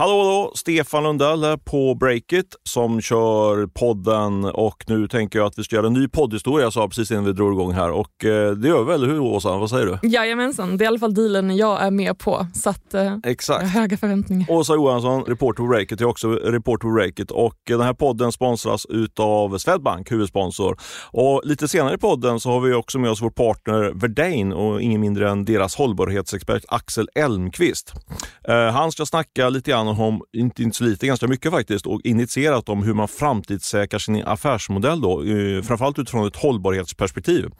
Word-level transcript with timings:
Hallå, 0.00 0.18
hallå! 0.22 0.52
Stefan 0.54 1.02
Lundell 1.02 1.44
här 1.44 1.56
på 1.56 1.94
Breakit 1.94 2.56
som 2.62 3.00
kör 3.00 3.66
podden 3.66 4.44
och 4.44 4.84
nu 4.86 5.08
tänker 5.08 5.38
jag 5.38 5.46
att 5.46 5.58
vi 5.58 5.64
ska 5.64 5.76
göra 5.76 5.86
en 5.86 5.92
ny 5.92 6.08
poddhistoria, 6.08 6.66
jag 6.66 6.72
sa 6.72 6.88
precis 6.88 7.10
innan 7.10 7.24
vi 7.24 7.32
drog 7.32 7.52
igång 7.52 7.72
här 7.72 7.90
och 7.90 8.24
eh, 8.24 8.50
det 8.50 8.68
gör 8.68 8.84
vi, 8.84 8.92
eller 8.92 9.06
hur 9.06 9.20
Åsa? 9.20 9.56
Vad 9.56 9.70
säger 9.70 9.86
du? 9.86 10.08
Jajamensan, 10.08 10.76
det 10.76 10.82
är 10.82 10.86
i 10.86 10.88
alla 10.88 10.98
fall 10.98 11.14
dealen 11.14 11.56
jag 11.56 11.82
är 11.82 11.90
med 11.90 12.18
på 12.18 12.46
så 12.54 12.70
att, 12.70 12.94
eh, 12.94 13.16
Exakt. 13.24 13.62
jag 13.62 13.68
har 13.68 13.80
höga 13.80 13.96
förväntningar. 13.96 14.50
Åsa 14.50 14.74
Johansson, 14.74 15.24
reporter 15.24 15.62
på 15.62 15.68
Breakit, 15.68 16.00
jag 16.00 16.06
är 16.06 16.10
också 16.10 16.30
reporter 16.30 16.88
på 16.88 16.94
Breakit 16.94 17.30
och 17.30 17.58
den 17.66 17.80
här 17.80 17.94
podden 17.94 18.32
sponsras 18.32 18.86
utav 18.86 19.58
Swedbank, 19.58 20.12
huvudsponsor. 20.12 20.76
Och 21.12 21.42
lite 21.44 21.68
senare 21.68 21.94
i 21.94 21.98
podden 21.98 22.40
så 22.40 22.50
har 22.50 22.60
vi 22.60 22.74
också 22.74 22.98
med 22.98 23.10
oss 23.10 23.22
vår 23.22 23.30
partner 23.30 23.92
Verdane 23.94 24.54
och 24.54 24.82
ingen 24.82 25.00
mindre 25.00 25.30
än 25.30 25.44
deras 25.44 25.76
hållbarhetsexpert 25.76 26.64
Axel 26.68 27.08
Elmqvist. 27.14 27.92
Eh, 28.48 28.54
han 28.54 28.92
ska 28.92 29.06
snacka 29.06 29.48
lite 29.48 29.70
grann 29.70 29.89
honom, 29.94 30.22
inte, 30.32 30.62
inte 30.62 30.76
så 30.76 30.84
lite, 30.84 31.06
ganska 31.06 31.26
mycket 31.26 31.50
faktiskt, 31.50 31.86
och 31.86 32.00
initierat 32.04 32.68
om 32.68 32.82
hur 32.82 32.94
man 32.94 33.08
framtidssäkrar 33.08 33.98
sin 33.98 34.24
affärsmodell 34.24 35.00
då, 35.00 35.24
eh, 35.24 35.62
framförallt 35.62 35.98
utifrån 35.98 36.26
ett 36.26 36.36
hållbarhetsperspektiv. 36.36 37.50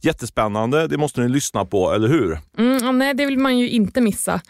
Jättespännande, 0.00 0.86
det 0.86 0.98
måste 0.98 1.20
ni 1.20 1.28
lyssna 1.28 1.64
på, 1.64 1.92
eller 1.92 2.08
hur? 2.08 2.38
Mm, 2.58 2.98
nej, 2.98 3.14
det 3.14 3.26
vill 3.26 3.38
man 3.38 3.58
ju 3.58 3.70
inte 3.70 4.00
missa. 4.00 4.40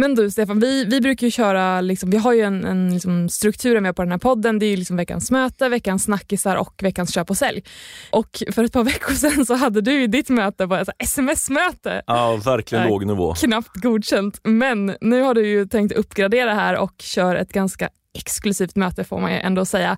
Men 0.00 0.14
du 0.14 0.30
Stefan, 0.30 0.60
vi, 0.60 0.84
vi 0.84 1.00
brukar 1.00 1.26
ju 1.26 1.30
köra, 1.30 1.80
liksom, 1.80 2.10
vi 2.10 2.16
har 2.16 2.32
ju 2.32 2.40
en, 2.40 2.64
en 2.64 2.92
liksom, 2.92 3.28
struktur 3.28 3.80
med 3.80 3.96
på 3.96 4.02
den 4.02 4.10
här 4.10 4.18
podden. 4.18 4.58
Det 4.58 4.66
är 4.66 4.70
ju 4.70 4.76
liksom 4.76 4.96
veckans 4.96 5.30
möte, 5.30 5.68
veckans 5.68 6.04
snackisar 6.04 6.56
och 6.56 6.74
veckans 6.82 7.14
köp 7.14 7.30
och 7.30 7.36
sälj. 7.36 7.62
Och 8.10 8.42
för 8.52 8.64
ett 8.64 8.72
par 8.72 8.84
veckor 8.92 9.14
sedan 9.14 9.46
så 9.46 9.54
hade 9.54 9.80
du 9.80 9.92
ju 9.92 10.06
ditt 10.06 10.28
möte 10.28 10.68
på 10.68 10.74
ett 10.74 10.88
sms-möte. 10.98 12.02
Ja, 12.06 12.36
verkligen 12.44 12.88
låg 12.88 13.06
nivå. 13.06 13.34
Knappt 13.34 13.76
godkänt. 13.76 14.40
Men 14.44 14.96
nu 15.00 15.20
har 15.20 15.34
du 15.34 15.46
ju 15.46 15.66
tänkt 15.66 15.92
uppgradera 15.92 16.54
här 16.54 16.76
och 16.76 16.94
kör 16.98 17.36
ett 17.36 17.52
ganska 17.52 17.88
exklusivt 18.18 18.76
möte 18.76 19.04
får 19.04 19.20
man 19.20 19.32
ju 19.32 19.38
ändå 19.38 19.64
säga. 19.64 19.96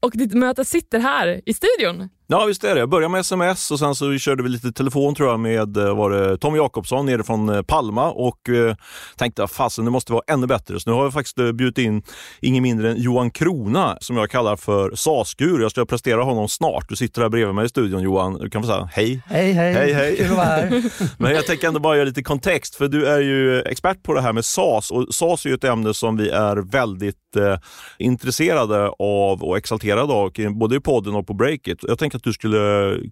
Och 0.00 0.12
ditt 0.14 0.34
möte 0.34 0.64
sitter 0.64 0.98
här 0.98 1.40
i 1.46 1.54
studion. 1.54 2.08
Ja, 2.26 2.44
visst 2.44 2.64
är 2.64 2.74
det. 2.74 2.80
Jag 2.80 2.88
började 2.88 3.12
med 3.12 3.20
sms 3.20 3.70
och 3.70 3.78
sen 3.78 3.94
så 3.94 4.18
körde 4.18 4.42
vi 4.42 4.48
lite 4.48 4.72
telefon 4.72 5.14
tror 5.14 5.28
jag 5.28 5.40
med 5.40 5.76
eh, 5.76 5.96
var 5.96 6.10
det 6.10 6.38
Tom 6.38 6.56
Jakobsson 6.56 7.06
nere 7.06 7.22
från 7.22 7.48
eh, 7.48 7.62
Palma 7.62 8.10
och 8.10 8.48
eh, 8.48 8.76
tänkte 9.16 9.44
att 9.44 9.52
fasen 9.52 9.84
det 9.84 9.90
måste 9.90 10.12
vara 10.12 10.22
ännu 10.26 10.46
bättre. 10.46 10.80
Så 10.80 10.90
nu 10.90 10.96
har 10.96 11.04
jag 11.04 11.12
faktiskt 11.12 11.38
eh, 11.38 11.52
bjudit 11.52 11.78
in 11.78 12.02
ingen 12.40 12.62
mindre 12.62 12.90
än 12.90 12.96
Johan 12.96 13.30
Krona 13.30 13.98
som 14.00 14.16
jag 14.16 14.30
kallar 14.30 14.56
för 14.56 14.94
SAS-gur. 14.94 15.60
Jag 15.60 15.70
ska 15.70 15.84
prestera 15.84 16.22
honom 16.22 16.48
snart. 16.48 16.88
Du 16.88 16.96
sitter 16.96 17.22
här 17.22 17.28
bredvid 17.28 17.54
mig 17.54 17.66
i 17.66 17.68
studion 17.68 18.02
Johan. 18.02 18.38
Du 18.38 18.50
kan 18.50 18.62
få 18.62 18.68
säga 18.68 18.88
hej. 18.92 19.22
Hej, 19.26 19.52
hej. 19.52 19.72
Hej, 19.72 19.92
hej. 19.92 20.16
Kul 20.16 20.30
att 20.30 20.36
vara 20.36 20.46
här. 20.46 20.82
Men 21.18 21.32
jag 21.32 21.46
tänker 21.46 21.68
ändå 21.68 21.80
bara 21.80 21.96
göra 21.96 22.04
lite 22.04 22.22
kontext 22.22 22.74
för 22.74 22.88
du 22.88 23.06
är 23.06 23.20
ju 23.20 23.62
expert 23.62 24.02
på 24.02 24.14
det 24.14 24.20
här 24.20 24.32
med 24.32 24.44
SAS 24.44 24.90
och 24.90 25.14
SAS 25.14 25.44
är 25.44 25.48
ju 25.48 25.54
ett 25.54 25.64
ämne 25.64 25.94
som 25.94 26.16
vi 26.16 26.28
är 26.28 26.56
väldigt 26.56 27.16
eh, 27.36 27.58
intresserade 27.98 28.88
av 28.98 29.42
och 29.42 29.56
exalterade 29.56 30.12
av 30.12 30.32
både 30.54 30.76
i 30.76 30.80
podden 30.80 31.14
och 31.14 31.26
på 31.26 31.34
Breakit. 31.34 31.78
Jag 31.82 31.98
tänker 31.98 32.13
att 32.14 32.22
du 32.22 32.32
skulle 32.32 32.58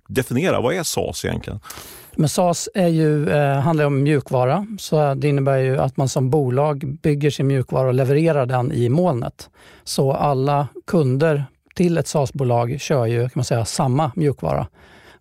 definiera, 0.08 0.61
vad 0.61 0.75
är 0.75 0.83
SAS 0.83 1.25
egentligen? 1.25 1.61
Men 2.17 2.28
SAS 2.28 2.69
är 2.75 2.89
ju, 2.89 3.31
eh, 3.31 3.58
handlar 3.58 3.84
om 3.84 4.03
mjukvara, 4.03 4.67
så 4.78 5.14
det 5.14 5.28
innebär 5.28 5.58
ju 5.58 5.78
att 5.78 5.97
man 5.97 6.08
som 6.08 6.31
bolag 6.31 6.98
bygger 7.03 7.30
sin 7.30 7.47
mjukvara 7.47 7.89
och 7.89 7.95
levererar 7.95 8.47
den 8.47 8.73
i 8.73 8.89
molnet. 8.89 9.50
Så 9.84 10.12
alla 10.12 10.69
kunder 10.86 11.45
till 11.75 11.98
ett 11.98 12.08
SAS-bolag 12.08 12.80
kör 12.80 13.06
ju 13.06 13.20
kan 13.20 13.33
man 13.34 13.45
säga, 13.45 13.64
samma 13.64 14.12
mjukvara. 14.17 14.67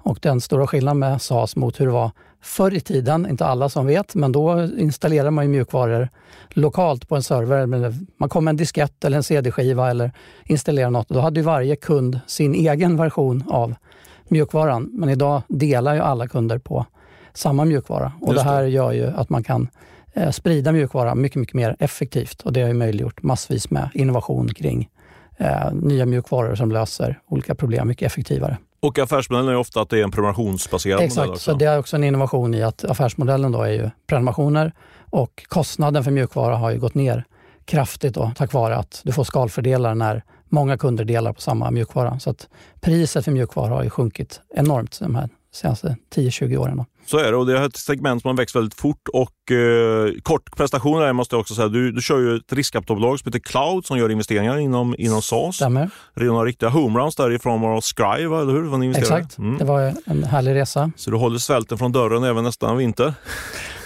Och 0.03 0.19
den 0.21 0.41
stora 0.41 0.67
skillnaden 0.67 0.99
med 0.99 1.21
SAS 1.21 1.55
mot 1.55 1.79
hur 1.79 1.85
det 1.85 1.91
var 1.91 2.11
förr 2.41 2.73
i 2.73 2.79
tiden, 2.79 3.29
inte 3.29 3.45
alla 3.45 3.69
som 3.69 3.85
vet, 3.87 4.15
men 4.15 4.31
då 4.31 4.63
installerar 4.77 5.31
man 5.31 5.45
ju 5.45 5.49
mjukvaror 5.51 6.09
lokalt 6.49 7.07
på 7.07 7.15
en 7.15 7.23
server. 7.23 7.93
Man 8.17 8.29
kom 8.29 8.45
med 8.45 8.51
en 8.51 8.57
diskett 8.57 9.05
eller 9.05 9.17
en 9.17 9.23
CD-skiva 9.23 9.89
eller 9.89 10.11
installerar 10.45 10.89
något. 10.89 11.09
Då 11.09 11.19
hade 11.19 11.39
ju 11.39 11.45
varje 11.45 11.75
kund 11.75 12.19
sin 12.27 12.55
egen 12.55 12.97
version 12.97 13.43
av 13.49 13.75
mjukvaran. 14.27 14.89
Men 14.93 15.09
idag 15.09 15.41
delar 15.47 15.93
ju 15.93 16.01
alla 16.01 16.27
kunder 16.27 16.57
på 16.57 16.85
samma 17.33 17.65
mjukvara. 17.65 18.11
Och 18.21 18.33
Just 18.33 18.43
det 18.43 18.49
här 18.49 18.63
det. 18.63 18.69
gör 18.69 18.91
ju 18.91 19.07
att 19.07 19.29
man 19.29 19.43
kan 19.43 19.67
eh, 20.13 20.29
sprida 20.29 20.71
mjukvara 20.71 21.15
mycket, 21.15 21.39
mycket 21.39 21.55
mer 21.55 21.75
effektivt. 21.79 22.41
Och 22.41 22.53
det 22.53 22.61
har 22.61 22.67
ju 22.67 22.73
möjliggjort 22.73 23.23
massvis 23.23 23.69
med 23.69 23.89
innovation 23.93 24.49
kring 24.53 24.89
eh, 25.37 25.73
nya 25.73 26.05
mjukvaror 26.05 26.55
som 26.55 26.71
löser 26.71 27.19
olika 27.27 27.55
problem 27.55 27.87
mycket 27.87 28.05
effektivare. 28.05 28.57
Och 28.81 28.99
affärsmodellen 28.99 29.49
är 29.49 29.55
ofta 29.55 29.81
att 29.81 29.89
det 29.89 29.99
är 29.99 30.03
en 30.03 30.11
prenumerationsbaserad 30.11 30.95
modell 30.95 31.07
Exakt, 31.07 31.41
så 31.41 31.53
det 31.53 31.65
är 31.65 31.79
också 31.79 31.95
en 31.95 32.03
innovation 32.03 32.53
i 32.53 32.63
att 32.63 32.83
affärsmodellen 32.83 33.51
då 33.51 33.61
är 33.61 33.71
ju 33.71 33.89
prenumerationer 34.07 34.73
och 35.09 35.43
kostnaden 35.47 36.03
för 36.03 36.11
mjukvara 36.11 36.55
har 36.55 36.71
ju 36.71 36.79
gått 36.79 36.95
ner 36.95 37.25
kraftigt 37.65 38.13
då, 38.13 38.31
tack 38.35 38.53
vare 38.53 38.75
att 38.75 39.01
du 39.03 39.11
får 39.11 39.23
skalfördelar 39.23 39.95
när 39.95 40.23
många 40.49 40.77
kunder 40.77 41.05
delar 41.05 41.33
på 41.33 41.41
samma 41.41 41.71
mjukvara. 41.71 42.19
Så 42.19 42.29
att 42.29 42.47
priset 42.79 43.25
för 43.25 43.31
mjukvara 43.31 43.73
har 43.73 43.83
ju 43.83 43.89
sjunkit 43.89 44.41
enormt 44.55 44.99
de 44.99 45.15
här 45.15 45.29
senaste 45.53 45.95
10-20 46.15 46.57
åren. 46.57 46.77
Då. 46.77 46.85
Så 47.11 47.17
är 47.17 47.31
det 47.31 47.37
och 47.37 47.45
det 47.45 47.57
är 47.57 47.65
ett 47.65 47.75
segment 47.75 48.21
som 48.21 48.29
har 48.29 48.37
växt 48.37 48.55
väldigt 48.55 48.73
fort 48.73 49.07
och 49.13 49.51
eh, 49.51 50.11
kort 50.23 50.57
prestation 50.57 50.99
där 51.01 51.13
måste 51.13 51.35
jag 51.35 51.41
också 51.41 51.55
säga. 51.55 51.67
Du, 51.67 51.91
du 51.91 52.01
kör 52.01 52.19
ju 52.19 52.35
ett 52.35 52.53
riskkapitalbolag 52.53 53.19
som 53.19 53.29
heter 53.29 53.39
Cloud 53.39 53.85
som 53.85 53.97
gör 53.97 54.11
investeringar 54.11 54.57
inom, 54.57 54.95
inom 54.97 55.21
SAS. 55.21 55.55
Stämmer? 55.55 55.89
Redan 56.13 56.45
riktiga 56.45 56.69
homeruns 56.69 57.15
därifrån 57.15 57.61
var 57.61 58.27
va? 58.27 58.41
eller 58.41 58.53
hur? 58.53 58.61
Var? 58.61 58.99
Exakt. 58.99 59.37
Mm. 59.37 59.57
Det 59.57 59.65
var 59.65 59.93
en 60.05 60.23
härlig 60.23 60.55
resa. 60.55 60.91
Så 60.95 61.11
du 61.11 61.17
håller 61.17 61.39
svälten 61.39 61.77
från 61.77 61.91
dörren 61.91 62.23
även 62.23 62.43
nästa 62.43 62.73
vinter. 62.73 63.13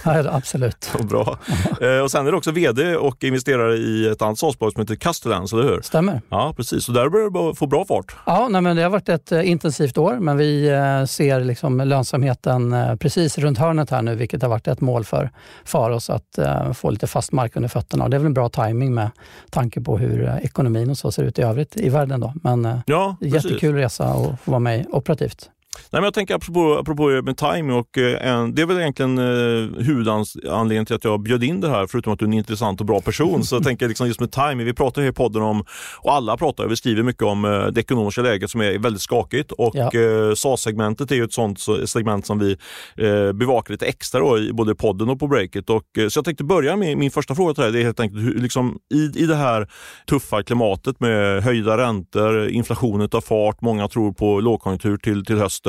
Ja, 0.05 0.23
absolut. 0.31 0.91
Bra. 1.09 1.39
Eh, 1.81 1.99
och 2.03 2.11
sen 2.11 2.27
är 2.27 2.31
du 2.31 2.37
också 2.37 2.51
VD 2.51 2.95
och 2.95 3.23
investerare 3.23 3.75
i 3.75 4.07
ett 4.07 4.21
annat 4.21 4.37
SAS-bolag 4.39 4.73
som 4.73 4.81
heter 4.81 4.95
Castellans, 4.95 5.53
eller 5.53 5.63
hur? 5.63 5.81
Stämmer. 5.81 6.21
Ja, 6.29 6.53
precis. 6.57 6.83
Så 6.85 6.91
där 6.91 7.09
börjar 7.09 7.29
bara 7.29 7.55
få 7.55 7.67
bra 7.67 7.85
fart. 7.85 8.15
Ja, 8.25 8.47
nej, 8.49 8.61
men 8.61 8.75
det 8.75 8.83
har 8.83 8.89
varit 8.89 9.09
ett 9.09 9.31
eh, 9.31 9.49
intensivt 9.49 9.97
år, 9.97 10.17
men 10.19 10.37
vi 10.37 10.69
eh, 10.69 11.05
ser 11.05 11.39
liksom 11.39 11.77
lönsamheten 11.81 12.73
eh, 12.73 12.95
precis 12.95 13.37
runt 13.37 13.57
hörnet 13.57 13.89
här 13.89 14.01
nu, 14.01 14.15
vilket 14.15 14.41
har 14.41 14.49
varit 14.49 14.67
ett 14.67 14.81
mål 14.81 15.03
för, 15.03 15.29
för 15.65 15.89
oss 15.89 16.09
att 16.09 16.39
få 16.73 16.89
lite 16.89 17.07
fast 17.07 17.31
mark 17.31 17.55
under 17.55 17.69
fötterna. 17.69 18.03
Och 18.03 18.09
det 18.09 18.17
är 18.17 18.19
väl 18.19 18.25
en 18.25 18.33
bra 18.33 18.49
timing 18.49 18.93
med 18.93 19.09
tanke 19.49 19.81
på 19.81 19.97
hur 19.97 20.39
ekonomin 20.43 20.89
och 20.89 20.97
så 20.97 21.11
ser 21.11 21.23
ut 21.23 21.39
i 21.39 21.41
övrigt 21.41 21.77
i 21.77 21.89
världen. 21.89 22.19
Då. 22.19 22.33
Men 22.43 22.79
Ja, 22.85 23.15
precis. 23.19 23.45
jättekul 23.45 23.75
resa 23.75 24.03
att 24.05 24.39
få 24.41 24.51
vara 24.51 24.59
med 24.59 24.85
operativt. 24.89 25.49
Nej, 25.77 26.01
men 26.01 26.03
jag 26.03 26.13
tänker 26.13 26.35
apropå, 26.35 26.77
apropå 26.77 27.07
med 27.23 27.37
timing 27.37 27.71
och 27.75 27.97
eh, 27.97 28.27
en, 28.31 28.55
det 28.55 28.61
är 28.61 28.65
väl 28.65 28.79
egentligen 28.79 29.17
eh, 29.17 29.83
huvudanledningen 29.85 30.85
till 30.85 30.95
att 30.95 31.03
jag 31.03 31.19
bjöd 31.21 31.43
in 31.43 31.61
det 31.61 31.69
här, 31.69 31.87
förutom 31.87 32.13
att 32.13 32.19
du 32.19 32.25
är 32.25 32.27
en 32.29 32.33
intressant 32.33 32.79
och 32.79 32.85
bra 32.85 33.01
person. 33.01 33.43
Så 33.43 33.55
jag 33.55 33.63
tänker 33.69 33.87
liksom 33.87 34.07
just 34.07 34.19
med 34.19 34.31
timing, 34.31 34.65
vi 34.65 34.73
pratar 34.73 35.01
här 35.01 35.09
i 35.09 35.13
podden 35.13 35.41
om, 35.41 35.65
och 36.01 36.13
alla 36.13 36.37
pratar, 36.37 36.67
vi 36.67 36.75
skriver 36.75 37.03
mycket 37.03 37.23
om 37.23 37.45
eh, 37.45 37.65
det 37.67 37.81
ekonomiska 37.81 38.21
läget 38.21 38.49
som 38.49 38.61
är 38.61 38.79
väldigt 38.79 39.01
skakigt 39.01 39.51
och 39.51 39.71
Ja. 39.75 39.91
eh, 39.93 40.33
SAS-segmentet 40.35 41.11
är 41.11 41.15
ju 41.15 41.23
ett 41.23 41.33
sånt 41.33 41.59
så- 41.59 41.87
segment 41.87 42.25
som 42.25 42.39
vi 42.39 42.51
eh, 42.97 43.31
bevakar 43.33 43.71
lite 43.71 43.85
extra 43.85 44.19
då, 44.19 44.39
i 44.39 44.53
både 44.53 44.75
podden 44.75 45.09
och 45.09 45.19
på 45.19 45.27
breaket. 45.27 45.69
Och, 45.69 45.97
eh, 45.97 46.07
så 46.07 46.17
jag 46.17 46.25
tänkte 46.25 46.43
börja 46.43 46.75
med 46.75 46.97
min 46.97 47.11
första 47.11 47.35
fråga 47.35 47.53
till 47.53 47.63
dig, 47.63 47.71
det 47.71 47.79
är 47.79 47.83
helt 47.83 47.99
enkelt 47.99 48.21
hur, 48.23 48.39
liksom, 48.39 48.77
i, 48.93 49.11
i 49.23 49.25
det 49.25 49.35
här 49.35 49.67
tuffa 50.09 50.43
klimatet 50.43 50.99
med 50.99 51.43
höjda 51.43 51.77
räntor, 51.77 52.47
inflationen 52.47 53.09
tar 53.09 53.21
fart, 53.21 53.61
många 53.61 53.87
tror 53.87 54.11
på 54.13 54.39
lågkonjunktur 54.39 54.97
till, 54.97 55.25
till 55.25 55.37
hösten. 55.37 55.64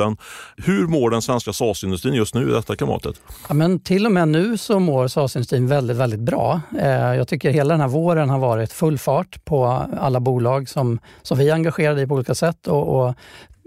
Hur 0.57 0.87
mår 0.87 1.09
den 1.09 1.21
svenska 1.21 1.53
SAS-industrin 1.53 2.13
just 2.13 2.35
nu 2.35 2.49
i 2.49 2.51
detta 2.51 2.75
klimatet? 2.75 3.21
Ja, 3.47 3.53
men 3.53 3.79
till 3.79 4.05
och 4.05 4.11
med 4.11 4.27
nu 4.27 4.57
så 4.57 4.79
mår 4.79 5.07
SAS-industrin 5.07 5.67
väldigt, 5.67 5.97
väldigt 5.97 6.19
bra. 6.19 6.61
Eh, 6.79 6.89
jag 6.89 7.27
tycker 7.27 7.49
hela 7.49 7.73
den 7.73 7.81
här 7.81 7.87
våren 7.87 8.29
har 8.29 8.39
varit 8.39 8.73
full 8.73 8.97
fart 8.97 9.45
på 9.45 9.65
alla 9.99 10.19
bolag 10.19 10.69
som, 10.69 10.99
som 11.21 11.37
vi 11.37 11.49
är 11.49 11.53
engagerade 11.53 12.01
i 12.01 12.07
på 12.07 12.13
olika 12.13 12.35
sätt. 12.35 12.67
Och, 12.67 13.07
och 13.07 13.15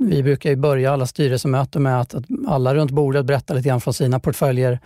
vi 0.02 0.23
brukar 0.23 0.50
ju 0.50 0.56
börja 0.56 0.93
alla 0.93 1.06
styrelsemöten 1.06 1.82
med 1.82 2.00
att, 2.00 2.14
att 2.14 2.25
alla 2.49 2.75
runt 2.75 2.91
bordet 2.91 3.26
berättar 3.26 3.55
lite 3.55 3.69
grann 3.69 3.81
från 3.81 3.94
sina 3.94 4.20
portföljer 4.20 4.79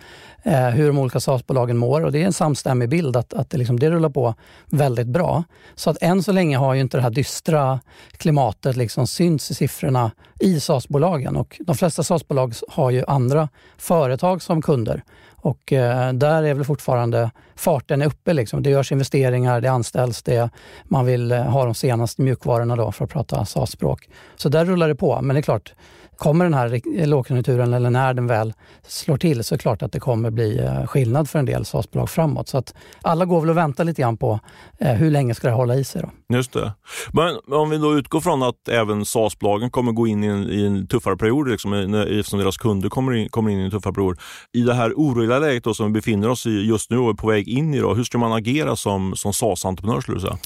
eh, 0.43 0.69
hur 0.69 0.87
de 0.87 0.97
olika 0.97 1.19
SAS-bolagen 1.19 1.77
mår. 1.77 2.05
Och 2.05 2.11
det 2.11 2.21
är 2.21 2.25
en 2.25 2.33
samstämmig 2.33 2.89
bild 2.89 3.15
att, 3.17 3.33
att 3.33 3.49
det, 3.49 3.57
liksom, 3.57 3.79
det 3.79 3.91
rullar 3.91 4.09
på 4.09 4.35
väldigt 4.65 5.07
bra. 5.07 5.43
Så 5.75 5.89
att 5.89 5.97
än 6.01 6.23
så 6.23 6.31
länge 6.31 6.57
har 6.57 6.73
ju 6.73 6.81
inte 6.81 6.97
det 6.97 7.01
här 7.01 7.09
dystra 7.09 7.79
klimatet 8.11 8.75
liksom 8.75 9.07
synts 9.07 9.51
i 9.51 9.53
siffrorna 9.53 10.11
i 10.39 10.59
SAS-bolagen. 10.59 11.35
Och 11.35 11.61
de 11.65 11.75
flesta 11.75 12.03
SAS-bolag 12.03 12.53
har 12.67 12.91
ju 12.91 13.03
andra 13.07 13.49
företag 13.77 14.41
som 14.41 14.61
kunder. 14.61 15.03
Och 15.45 15.73
eh, 15.73 16.13
där 16.13 16.43
är 16.43 16.53
väl 16.53 16.63
fortfarande 16.63 17.31
farten 17.55 18.01
är 18.01 18.05
uppe. 18.05 18.33
Liksom. 18.33 18.63
Det 18.63 18.69
görs 18.69 18.91
investeringar, 18.91 19.61
det 19.61 19.67
anställs, 19.67 20.23
det, 20.23 20.49
man 20.83 21.05
vill 21.05 21.31
eh, 21.31 21.43
ha 21.43 21.65
de 21.65 21.73
senaste 21.73 22.21
mjukvarorna 22.21 22.75
då, 22.75 22.91
för 22.91 23.05
att 23.05 23.11
prata 23.11 23.45
SAS-språk. 23.45 24.09
Så 24.35 24.49
där 24.49 24.65
rullar 24.65 24.87
det 24.87 24.95
på. 24.95 25.21
Men 25.21 25.33
det 25.33 25.39
är 25.39 25.41
klart, 25.41 25.73
kommer 26.17 26.45
den 26.45 26.53
här 26.53 27.05
lågkonjunkturen 27.05 27.73
eller 27.73 27.89
när 27.89 28.13
den 28.13 28.27
väl 28.27 28.53
slår 28.87 29.17
till 29.17 29.43
så 29.43 29.55
är 29.55 29.57
det 29.57 29.61
klart 29.61 29.81
att 29.81 29.91
det 29.91 29.99
kommer 29.99 30.29
bli 30.29 30.59
eh, 30.59 30.87
skillnad 30.87 31.29
för 31.29 31.39
en 31.39 31.45
del 31.45 31.65
SAS-bolag 31.65 32.09
framåt. 32.09 32.47
Så 32.47 32.57
att 32.57 32.73
alla 33.01 33.25
går 33.25 33.41
väl 33.41 33.49
och 33.49 33.57
väntar 33.57 33.83
lite 33.83 34.01
grann 34.01 34.17
på 34.17 34.39
eh, 34.79 34.93
hur 34.93 35.11
länge 35.11 35.35
ska 35.35 35.47
det 35.47 35.53
hålla 35.53 35.75
i 35.75 35.83
sig. 35.83 36.01
Då. 36.01 36.35
Just 36.35 36.53
det. 36.53 36.73
Men 37.13 37.37
om 37.51 37.69
vi 37.69 37.77
då 37.77 37.97
utgår 37.97 38.21
från 38.21 38.43
att 38.43 38.67
även 38.67 39.05
SAS-bolagen 39.05 39.69
kommer 39.69 39.91
gå 39.91 40.07
in 40.07 40.23
i 40.23 40.27
en, 40.27 40.49
i 40.49 40.65
en 40.65 40.87
tuffare 40.87 41.17
period, 41.17 41.49
liksom, 41.49 41.73
eftersom 41.73 42.39
deras 42.39 42.57
kunder 42.57 42.89
kommer 42.89 43.13
in, 43.13 43.29
kommer 43.29 43.51
in 43.51 43.59
i 43.59 43.63
en 43.63 43.71
tuffare 43.71 43.93
period. 43.93 44.19
I 44.53 44.61
det 44.61 44.73
här 44.73 44.93
oroliga 44.95 45.39
läget 45.39 45.63
då, 45.63 45.73
som 45.73 45.85
vi 45.85 45.91
befinner 45.91 46.29
oss 46.29 46.45
i 46.45 46.61
just 46.61 46.89
nu 46.89 46.97
och 46.97 47.09
är 47.09 47.13
på 47.13 47.27
väg 47.27 47.47
in 47.47 47.73
i, 47.73 47.79
då, 47.79 47.93
hur 47.93 48.03
ska 48.03 48.17
man 48.17 48.33
agera 48.33 48.75
som, 48.75 49.15
som 49.15 49.33
SAS-entreprenör 49.33 50.01
skulle 50.01 50.17
du 50.17 50.21
säga? 50.21 50.37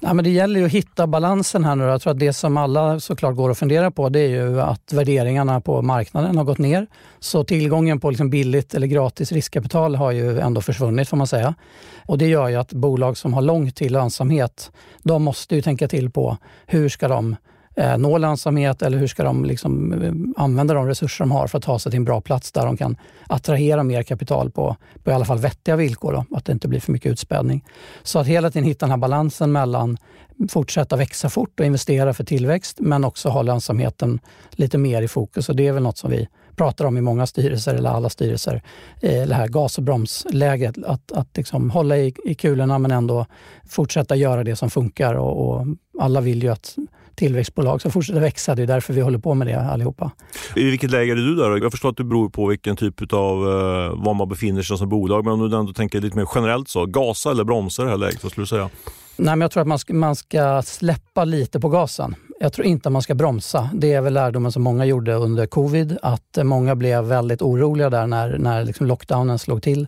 Ja, 0.00 0.14
men 0.14 0.24
det 0.24 0.30
gäller 0.30 0.60
ju 0.60 0.66
att 0.66 0.72
hitta 0.72 1.06
balansen 1.06 1.64
här 1.64 1.74
nu. 1.74 1.84
Jag 1.84 2.00
tror 2.00 2.10
att 2.12 2.18
det 2.18 2.32
som 2.32 2.56
alla 2.56 3.00
såklart 3.00 3.36
går 3.36 3.50
att 3.50 3.58
fundera 3.58 3.90
på 3.90 4.08
det 4.08 4.20
är 4.20 4.28
ju 4.28 4.60
att 4.60 4.92
värderingarna 4.92 5.60
på 5.60 5.82
marknaden 5.82 6.36
har 6.36 6.44
gått 6.44 6.58
ner. 6.58 6.86
Så 7.18 7.44
tillgången 7.44 8.00
på 8.00 8.10
liksom 8.10 8.30
billigt 8.30 8.74
eller 8.74 8.86
gratis 8.86 9.32
riskkapital 9.32 9.94
har 9.94 10.10
ju 10.12 10.40
ändå 10.40 10.60
försvunnit 10.60 11.08
får 11.08 11.16
man 11.16 11.26
säga. 11.26 11.54
Och 12.06 12.18
det 12.18 12.26
gör 12.26 12.48
ju 12.48 12.56
att 12.56 12.72
bolag 12.72 13.16
som 13.16 13.34
har 13.34 13.42
långt 13.42 13.76
till 13.76 13.92
lönsamhet, 13.92 14.72
de 15.02 15.22
måste 15.22 15.54
ju 15.54 15.62
tänka 15.62 15.88
till 15.88 16.10
på 16.10 16.36
hur 16.66 16.88
ska 16.88 17.08
de 17.08 17.36
eh, 17.76 17.98
nå 17.98 18.18
lönsamhet 18.18 18.82
eller 18.82 18.98
hur 18.98 19.06
ska 19.06 19.24
de 19.24 19.44
liksom, 19.44 20.02
eh, 20.02 20.42
använda 20.42 20.74
de 20.74 20.86
resurser 20.86 21.24
de 21.24 21.30
har 21.30 21.46
för 21.46 21.58
att 21.58 21.64
ta 21.64 21.78
sig 21.78 21.92
till 21.92 21.98
en 21.98 22.04
bra 22.04 22.20
plats 22.20 22.52
där 22.52 22.66
de 22.66 22.76
kan 22.76 22.96
attrahera 23.26 23.82
mer 23.82 24.02
kapital 24.02 24.50
på, 24.50 24.76
på 25.04 25.10
i 25.10 25.14
alla 25.14 25.24
fall 25.24 25.38
vettiga 25.38 25.76
villkor, 25.76 26.12
då, 26.12 26.36
att 26.36 26.44
det 26.44 26.52
inte 26.52 26.68
blir 26.68 26.80
för 26.80 26.92
mycket 26.92 27.12
utspädning. 27.12 27.64
Så 28.02 28.18
att 28.18 28.26
hela 28.26 28.50
tiden 28.50 28.64
hitta 28.64 28.86
den 28.86 28.90
här 28.90 28.98
balansen 28.98 29.52
mellan 29.52 29.98
fortsätta 30.48 30.96
växa 30.96 31.28
fort 31.28 31.60
och 31.60 31.66
investera 31.66 32.14
för 32.14 32.24
tillväxt 32.24 32.76
men 32.80 33.04
också 33.04 33.28
ha 33.28 33.42
lönsamheten 33.42 34.20
lite 34.50 34.78
mer 34.78 35.02
i 35.02 35.08
fokus 35.08 35.48
och 35.48 35.56
det 35.56 35.66
är 35.66 35.72
väl 35.72 35.82
något 35.82 35.98
som 35.98 36.10
vi 36.10 36.28
pratar 36.56 36.84
om 36.84 36.96
i 36.96 37.00
många 37.00 37.26
styrelser, 37.26 37.74
eller 37.74 37.90
alla 37.90 38.08
styrelser, 38.08 38.62
eh, 39.02 39.26
det 39.26 39.34
här 39.34 39.48
gas 39.48 39.78
och 39.78 39.84
bromsläget. 39.84 40.84
Att, 40.84 41.12
att 41.12 41.36
liksom 41.36 41.70
hålla 41.70 41.98
i, 41.98 42.14
i 42.24 42.34
kulorna 42.34 42.78
men 42.78 42.90
ändå 42.90 43.26
fortsätta 43.68 44.16
göra 44.16 44.44
det 44.44 44.56
som 44.56 44.70
funkar 44.70 45.14
och, 45.14 45.48
och 45.48 45.66
alla 46.00 46.20
vill 46.20 46.42
ju 46.42 46.48
att 46.48 46.76
tillväxtbolag 47.16 47.82
som 47.82 47.90
fortsätter 47.90 48.20
växa. 48.20 48.54
Det 48.54 48.62
är 48.62 48.66
därför 48.66 48.94
vi 48.94 49.00
håller 49.00 49.18
på 49.18 49.34
med 49.34 49.46
det 49.46 49.60
allihopa. 49.60 50.10
I 50.56 50.70
vilket 50.70 50.90
läge 50.90 51.12
är 51.12 51.16
du 51.16 51.34
där? 51.34 51.62
Jag 51.62 51.70
förstår 51.70 51.88
att 51.88 51.96
det 51.96 52.04
beror 52.04 52.28
på 52.28 52.46
vilken 52.46 52.76
typ 52.76 53.12
av 53.12 53.48
eh, 53.48 54.04
var 54.04 54.14
man 54.14 54.28
befinner 54.28 54.62
sig 54.62 54.78
som 54.78 54.88
bolag. 54.88 55.24
Men 55.24 55.32
om 55.32 55.50
du 55.50 55.56
ändå 55.56 55.72
tänker 55.72 56.00
lite 56.00 56.16
mer 56.16 56.28
generellt 56.34 56.68
så, 56.68 56.86
gasa 56.86 57.30
eller 57.30 57.44
bromsa 57.44 57.82
i 57.82 57.84
det 57.84 57.90
här 57.90 57.98
läget? 57.98 58.22
Vad 58.22 58.32
skulle 58.32 58.42
du 58.42 58.48
säga? 58.48 58.70
Nej, 59.18 59.36
men 59.36 59.40
jag 59.40 59.50
tror 59.50 59.60
att 59.60 59.68
man 59.68 59.78
ska, 59.78 59.94
man 59.94 60.16
ska 60.16 60.62
släppa 60.62 61.24
lite 61.24 61.60
på 61.60 61.68
gasen. 61.68 62.14
Jag 62.40 62.52
tror 62.52 62.66
inte 62.66 62.88
att 62.88 62.92
man 62.92 63.02
ska 63.02 63.14
bromsa. 63.14 63.70
Det 63.74 63.92
är 63.92 64.00
väl 64.00 64.14
lärdomen 64.14 64.52
som 64.52 64.62
många 64.62 64.84
gjorde 64.84 65.14
under 65.14 65.46
covid, 65.46 65.98
att 66.02 66.38
många 66.42 66.74
blev 66.74 67.04
väldigt 67.04 67.42
oroliga 67.42 67.90
där 67.90 68.06
när, 68.06 68.38
när 68.38 68.64
liksom 68.64 68.86
lockdownen 68.86 69.38
slog 69.38 69.62
till. 69.62 69.86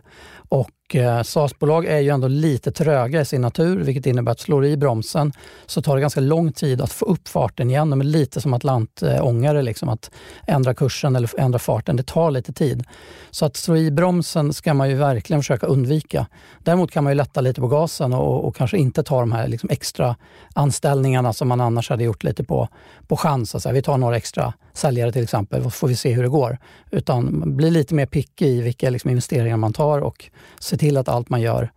Och 0.49 0.69
Eh, 0.95 1.23
SAS-bolag 1.23 1.85
är 1.85 1.99
ju 1.99 2.09
ändå 2.09 2.27
lite 2.27 2.71
tröga 2.71 3.21
i 3.21 3.25
sin 3.25 3.41
natur, 3.41 3.79
vilket 3.79 4.05
innebär 4.05 4.31
att 4.31 4.39
slår 4.39 4.65
i 4.65 4.77
bromsen 4.77 5.31
så 5.65 5.81
tar 5.81 5.95
det 5.95 6.01
ganska 6.01 6.19
lång 6.19 6.51
tid 6.51 6.81
att 6.81 6.91
få 6.91 7.05
upp 7.05 7.27
farten 7.27 7.69
igen. 7.69 7.89
De 7.89 8.01
är 8.01 8.05
lite 8.05 8.41
som 8.41 8.53
Atlantångare, 8.53 9.61
liksom, 9.61 9.89
att 9.89 10.11
ändra 10.47 10.73
kursen 10.73 11.15
eller 11.15 11.39
ändra 11.39 11.59
farten. 11.59 11.95
Det 11.95 12.03
tar 12.03 12.31
lite 12.31 12.53
tid. 12.53 12.83
Så 13.31 13.45
att 13.45 13.57
slå 13.57 13.77
i 13.77 13.91
bromsen 13.91 14.53
ska 14.53 14.73
man 14.73 14.89
ju 14.89 14.95
verkligen 14.95 15.41
försöka 15.41 15.67
undvika. 15.67 16.27
Däremot 16.59 16.91
kan 16.91 17.03
man 17.03 17.11
ju 17.11 17.15
lätta 17.15 17.41
lite 17.41 17.61
på 17.61 17.67
gasen 17.67 18.13
och, 18.13 18.45
och 18.45 18.55
kanske 18.55 18.77
inte 18.77 19.03
ta 19.03 19.19
de 19.19 19.31
här 19.31 19.47
liksom 19.47 19.69
extra 19.69 20.15
anställningarna 20.53 21.33
som 21.33 21.47
man 21.47 21.61
annars 21.61 21.89
hade 21.89 22.03
gjort 22.03 22.23
lite 22.23 22.43
på, 22.43 22.67
på 23.07 23.17
chans. 23.17 23.55
Alltså, 23.55 23.71
vi 23.71 23.81
tar 23.81 23.97
några 23.97 24.17
extra 24.17 24.53
säljare 24.73 25.11
till 25.11 25.23
exempel, 25.23 25.63
så 25.63 25.69
får 25.69 25.87
vi 25.87 25.95
se 25.95 26.13
hur 26.13 26.23
det 26.23 26.29
går. 26.29 26.57
Utan 26.91 27.43
bli 27.57 27.71
lite 27.71 27.95
mer 27.95 28.05
picky 28.05 28.45
i 28.45 28.61
vilka 28.61 28.89
liksom, 28.89 29.09
investeringar 29.09 29.57
man 29.57 29.73
tar 29.73 29.99
och 29.99 30.29
se 30.59 30.77
till 30.79 30.97
att 30.97 31.09
allt 31.09 31.29
man 31.29 31.41
gör 31.41 31.71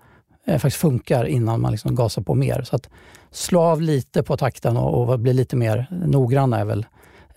eh, 0.47 0.59
faktiskt 0.59 0.77
funkar 0.77 1.25
innan 1.25 1.61
man 1.61 1.73
liksom 1.73 1.95
gasar 1.95 2.23
på 2.23 2.35
mer. 2.35 2.63
Så 2.63 2.77
att 2.77 2.89
slå 3.31 3.61
av 3.61 3.81
lite 3.81 4.23
på 4.23 4.37
takten 4.37 4.77
och, 4.77 5.09
och 5.09 5.19
bli 5.19 5.33
lite 5.33 5.57
mer 5.57 5.87
noggranna 5.91 6.59
är 6.59 6.65
väl 6.65 6.87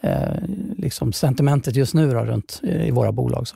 eh, 0.02 0.12
liksom 0.78 1.14
sentimentet 1.14 1.76
just 1.76 1.94
nu 1.94 2.12
då, 2.12 2.20
runt 2.20 2.62
eh, 2.64 2.88
i 2.88 2.92
våra 2.92 3.12
bolag. 3.12 3.48
Så. 3.48 3.56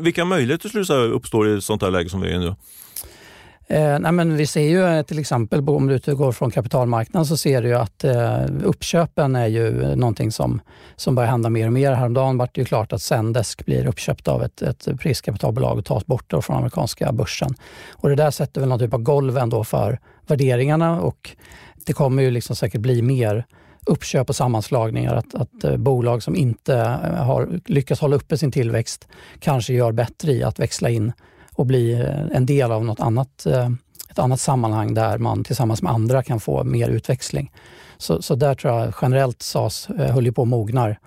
Vilka 0.00 0.24
möjligheter 0.24 0.68
skulle 0.68 0.80
du 0.80 0.86
säga 0.86 1.00
uppstår 1.00 1.48
i 1.48 1.56
ett 1.56 1.64
sånt 1.64 1.82
här 1.82 1.90
läge 1.90 2.08
som 2.08 2.20
vi 2.20 2.28
är 2.28 2.34
i 2.34 2.38
nu? 2.38 2.54
Eh, 3.66 3.98
nej 3.98 4.12
men 4.12 4.36
vi 4.36 4.46
ser 4.46 4.68
ju 4.68 4.84
eh, 4.84 5.02
till 5.02 5.18
exempel, 5.18 5.68
om 5.68 5.86
du 5.86 5.94
utgår 5.94 6.32
från 6.32 6.50
kapitalmarknaden, 6.50 7.26
så 7.26 7.36
ser 7.36 7.62
du 7.62 7.68
ju 7.68 7.74
att 7.74 8.04
eh, 8.04 8.44
uppköpen 8.64 9.36
är 9.36 9.46
ju 9.46 9.82
eh, 9.82 9.96
någonting 9.96 10.32
som, 10.32 10.60
som 10.96 11.14
börjar 11.14 11.30
hända 11.30 11.50
mer 11.50 11.66
och 11.66 11.72
mer. 11.72 11.92
Häromdagen 11.92 12.38
var 12.38 12.48
det 12.52 12.60
ju 12.60 12.64
klart 12.64 12.92
att 12.92 13.02
Sendesk 13.02 13.66
blir 13.66 13.86
uppköpt 13.86 14.28
av 14.28 14.42
ett, 14.42 14.62
ett 14.62 14.88
riskkapitalbolag 15.00 15.78
och 15.78 15.84
tas 15.84 16.06
bort 16.06 16.34
från 16.42 16.56
amerikanska 16.56 17.12
börsen. 17.12 17.54
Och 17.92 18.08
det 18.08 18.14
där 18.14 18.30
sätter 18.30 18.60
väl 18.60 18.68
någon 18.68 18.78
typ 18.78 18.94
av 18.94 19.02
golv 19.02 19.38
ändå 19.38 19.64
för 19.64 19.98
värderingarna 20.26 21.00
och 21.00 21.36
det 21.86 21.92
kommer 21.92 22.22
ju 22.22 22.30
liksom 22.30 22.56
säkert 22.56 22.80
bli 22.80 23.02
mer 23.02 23.46
uppköp 23.86 24.28
och 24.28 24.36
sammanslagningar. 24.36 25.14
Att, 25.14 25.34
att 25.34 25.64
eh, 25.64 25.76
bolag 25.76 26.22
som 26.22 26.36
inte 26.36 26.76
har 27.18 27.60
lyckats 27.66 28.00
hålla 28.00 28.16
uppe 28.16 28.38
sin 28.38 28.52
tillväxt 28.52 29.08
kanske 29.38 29.72
gör 29.72 29.92
bättre 29.92 30.32
i 30.32 30.42
att 30.42 30.58
växla 30.58 30.90
in 30.90 31.12
och 31.54 31.66
bli 31.66 31.92
eh, 31.92 32.36
en 32.36 32.46
del 32.46 32.72
av 32.72 32.84
något 32.84 33.00
annat, 33.00 33.46
eh, 33.46 33.70
ett 34.10 34.18
annat 34.18 34.40
sammanhang 34.40 34.94
där 34.94 35.18
man 35.18 35.44
tillsammans 35.44 35.82
med 35.82 35.92
andra 35.92 36.22
kan 36.22 36.40
få 36.40 36.64
mer 36.64 36.88
utväxling. 36.88 37.52
Så, 37.98 38.22
så 38.22 38.34
där 38.34 38.54
tror 38.54 38.74
jag 38.74 38.94
generellt 39.02 39.42
SAS 39.42 39.88
eh, 39.90 40.14
höll 40.14 40.26
på 40.32 40.42
att 40.42 40.48
mognar. 40.48 40.98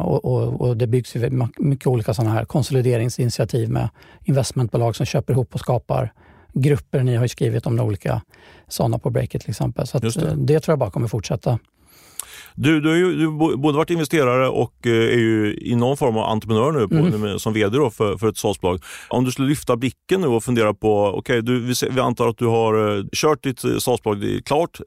Och, 0.00 0.24
och, 0.24 0.60
och, 0.60 0.76
det 0.76 0.86
byggs 0.86 1.16
ju 1.16 1.48
mycket 1.58 1.86
olika 1.86 2.14
sådana 2.14 2.34
här 2.34 2.44
konsolideringsinitiativ 2.44 3.70
med 3.70 3.88
investmentbolag 4.24 4.96
som 4.96 5.06
köper 5.06 5.32
ihop 5.32 5.54
och 5.54 5.60
skapar 5.60 6.12
grupper. 6.52 7.02
Ni 7.02 7.16
har 7.16 7.24
ju 7.24 7.28
skrivit 7.28 7.66
om 7.66 7.80
olika 7.80 8.22
sådana 8.68 8.98
på 8.98 9.10
Breakit 9.10 9.42
till 9.42 9.50
exempel. 9.50 9.86
Så 9.86 9.98
det. 9.98 10.34
det 10.36 10.60
tror 10.60 10.72
jag 10.72 10.78
bara 10.78 10.90
kommer 10.90 11.08
fortsätta. 11.08 11.58
Du, 12.54 12.80
du 12.80 12.88
har 12.88 12.96
ju 12.96 13.16
du 13.16 13.30
både 13.56 13.76
varit 13.78 13.90
investerare 13.90 14.48
och 14.48 14.74
eh, 14.86 14.92
är 14.92 15.18
ju 15.18 15.58
i 15.60 15.74
någon 15.74 15.96
form 15.96 16.16
av 16.16 16.24
entreprenör 16.24 16.72
nu 16.72 16.88
på, 16.88 16.94
mm. 16.94 17.38
som 17.38 17.52
vd 17.52 17.90
för, 17.90 18.16
för 18.18 18.28
ett 18.28 18.36
SAS-bolag. 18.36 18.80
Om 19.08 19.24
du 19.24 19.30
skulle 19.30 19.48
lyfta 19.48 19.76
blicken 19.76 20.20
nu 20.20 20.26
och 20.26 20.44
fundera 20.44 20.74
på, 20.74 21.06
okej, 21.06 21.38
okay, 21.38 21.54
vi, 21.58 21.74
vi 21.90 22.00
antar 22.00 22.28
att 22.28 22.38
du 22.38 22.46
har 22.46 22.98
eh, 22.98 23.04
kört 23.12 23.42
ditt 23.42 23.64
eh, 23.64 23.76
SAS-bolag 23.78 24.40
klart, 24.44 24.80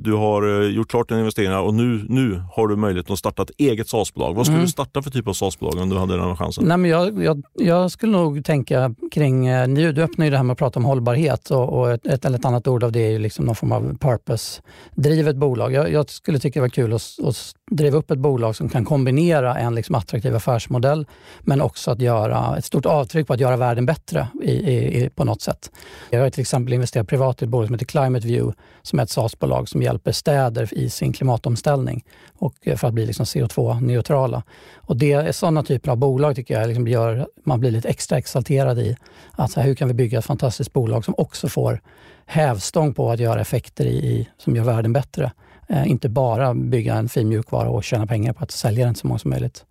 du 0.00 0.12
har 0.12 0.62
gjort 0.62 0.90
klart 0.90 1.08
dina 1.08 1.20
investeringar 1.20 1.60
och 1.60 1.74
nu, 1.74 2.06
nu 2.08 2.42
har 2.52 2.68
du 2.68 2.76
möjlighet 2.76 3.10
att 3.10 3.18
starta 3.18 3.42
ett 3.42 3.50
eget 3.58 3.88
SAS-bolag. 3.88 4.34
Vad 4.34 4.46
skulle 4.46 4.56
mm. 4.56 4.66
du 4.66 4.72
starta 4.72 5.02
för 5.02 5.10
typ 5.10 5.28
av 5.28 5.32
SAS-bolag 5.32 5.82
om 5.82 5.88
du 5.88 5.96
hade 5.96 6.16
den 6.16 6.36
chansen? 6.36 6.64
Nej, 6.64 6.76
men 6.76 6.90
jag, 6.90 7.24
jag, 7.24 7.42
jag 7.54 7.90
skulle 7.90 8.12
nog 8.12 8.44
tänka 8.44 8.94
kring, 9.12 9.44
nu, 9.44 9.92
du 9.92 10.02
öppnar 10.02 10.24
ju 10.24 10.30
det 10.30 10.36
här 10.36 10.44
med 10.44 10.52
att 10.52 10.58
prata 10.58 10.78
om 10.78 10.84
hållbarhet 10.84 11.50
och, 11.50 11.78
och 11.78 11.90
ett, 11.90 12.06
ett, 12.06 12.24
eller 12.24 12.38
ett 12.38 12.44
annat 12.44 12.68
ord 12.68 12.84
av 12.84 12.92
det 12.92 13.06
är 13.06 13.10
ju 13.10 13.18
liksom 13.18 13.44
någon 13.44 13.54
form 13.54 13.72
av 13.72 13.98
purpose-drivet 13.98 15.36
bolag. 15.36 15.72
Jag, 15.72 15.92
jag 15.92 16.10
skulle 16.10 16.38
tycka 16.38 16.60
det 16.60 16.62
var 16.62 16.68
kul 16.68 16.94
att 16.94 16.97
och 17.22 17.34
driva 17.70 17.98
upp 17.98 18.10
ett 18.10 18.18
bolag 18.18 18.56
som 18.56 18.68
kan 18.68 18.84
kombinera 18.84 19.54
en 19.54 19.74
liksom 19.74 19.94
attraktiv 19.94 20.36
affärsmodell 20.36 21.06
men 21.40 21.60
också 21.60 21.90
att 21.90 22.00
göra 22.00 22.56
ett 22.58 22.64
stort 22.64 22.86
avtryck 22.86 23.26
på 23.26 23.32
att 23.32 23.40
göra 23.40 23.56
världen 23.56 23.86
bättre 23.86 24.28
i, 24.42 24.52
i, 24.52 25.10
på 25.14 25.24
något 25.24 25.42
sätt. 25.42 25.70
Jag 26.10 26.20
har 26.20 26.30
till 26.30 26.40
exempel 26.40 26.72
investerat 26.72 27.08
privat 27.08 27.42
i 27.42 27.44
ett 27.44 27.50
bolag 27.50 27.66
som 27.66 27.74
heter 27.74 27.86
Climate 27.86 28.26
View 28.26 28.58
som 28.82 28.98
är 28.98 29.02
ett 29.02 29.10
SAS-bolag 29.10 29.68
som 29.68 29.82
hjälper 29.82 30.12
städer 30.12 30.74
i 30.74 30.90
sin 30.90 31.12
klimatomställning 31.12 32.04
och 32.38 32.54
eh, 32.62 32.76
för 32.76 32.88
att 32.88 32.94
bli 32.94 33.06
liksom 33.06 33.24
CO2-neutrala. 33.24 34.42
Och 34.76 34.96
det 34.96 35.12
är 35.12 35.32
sådana 35.32 35.62
typer 35.62 35.90
av 35.90 35.96
bolag 35.96 36.36
tycker 36.36 36.60
jag 36.60 36.68
liksom 36.68 36.88
gör 36.88 37.26
man 37.44 37.60
blir 37.60 37.70
lite 37.70 37.88
extra 37.88 38.18
exalterad 38.18 38.78
i. 38.78 38.96
Att 39.32 39.56
hur 39.56 39.74
kan 39.74 39.88
vi 39.88 39.94
bygga 39.94 40.18
ett 40.18 40.24
fantastiskt 40.24 40.72
bolag 40.72 41.04
som 41.04 41.14
också 41.18 41.48
får 41.48 41.80
hävstång 42.26 42.94
på 42.94 43.10
att 43.10 43.20
göra 43.20 43.40
effekter 43.40 43.84
i, 43.84 43.96
i 43.96 44.28
som 44.36 44.56
gör 44.56 44.64
världen 44.64 44.92
bättre. 44.92 45.32
Eh, 45.70 45.90
inte 45.90 46.08
bara 46.08 46.54
bygga 46.54 46.94
en 46.94 47.08
fin 47.08 47.28
mjukvara 47.28 47.68
och 47.68 47.84
tjäna 47.84 48.06
pengar 48.06 48.32
på 48.32 48.44
att 48.44 48.50
sälja 48.50 48.86
den 48.86 48.94
så 48.94 49.06
många 49.06 49.18
som 49.18 49.30
möjligt. 49.30 49.64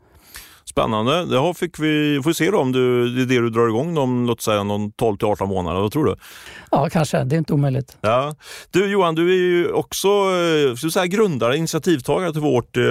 Spännande. 0.70 1.26
Det 1.26 1.54
fick 1.54 1.80
vi, 1.80 2.20
får 2.24 2.30
vi 2.30 2.34
se 2.34 2.52
då 2.52 2.58
om 2.60 2.72
du, 2.72 3.10
det 3.16 3.22
är 3.22 3.26
det 3.26 3.42
du 3.42 3.50
drar 3.50 3.68
igång 3.68 3.98
om 3.98 4.26
låt 4.26 4.42
säga 4.42 4.64
någon 4.64 4.92
12 4.92 5.18
till 5.18 5.28
18 5.28 5.50
månader. 5.50 5.82
Vad 5.82 5.92
tror 5.92 6.06
du? 6.06 6.16
Ja, 6.72 6.90
kanske. 6.90 7.24
Det 7.24 7.36
är 7.36 7.38
inte 7.38 7.54
omöjligt. 7.54 7.98
Ja. 8.02 8.36
Du 8.72 8.92
Johan, 8.92 9.16
du 9.16 9.30
är 9.32 9.38
ju 9.38 9.72
också 9.72 10.08
eh, 10.08 10.90
säga, 10.90 11.06
grundare, 11.06 11.58
initiativtagare 11.58 12.32
till 12.32 12.42
vårt, 12.42 12.78
eh, 12.78 12.84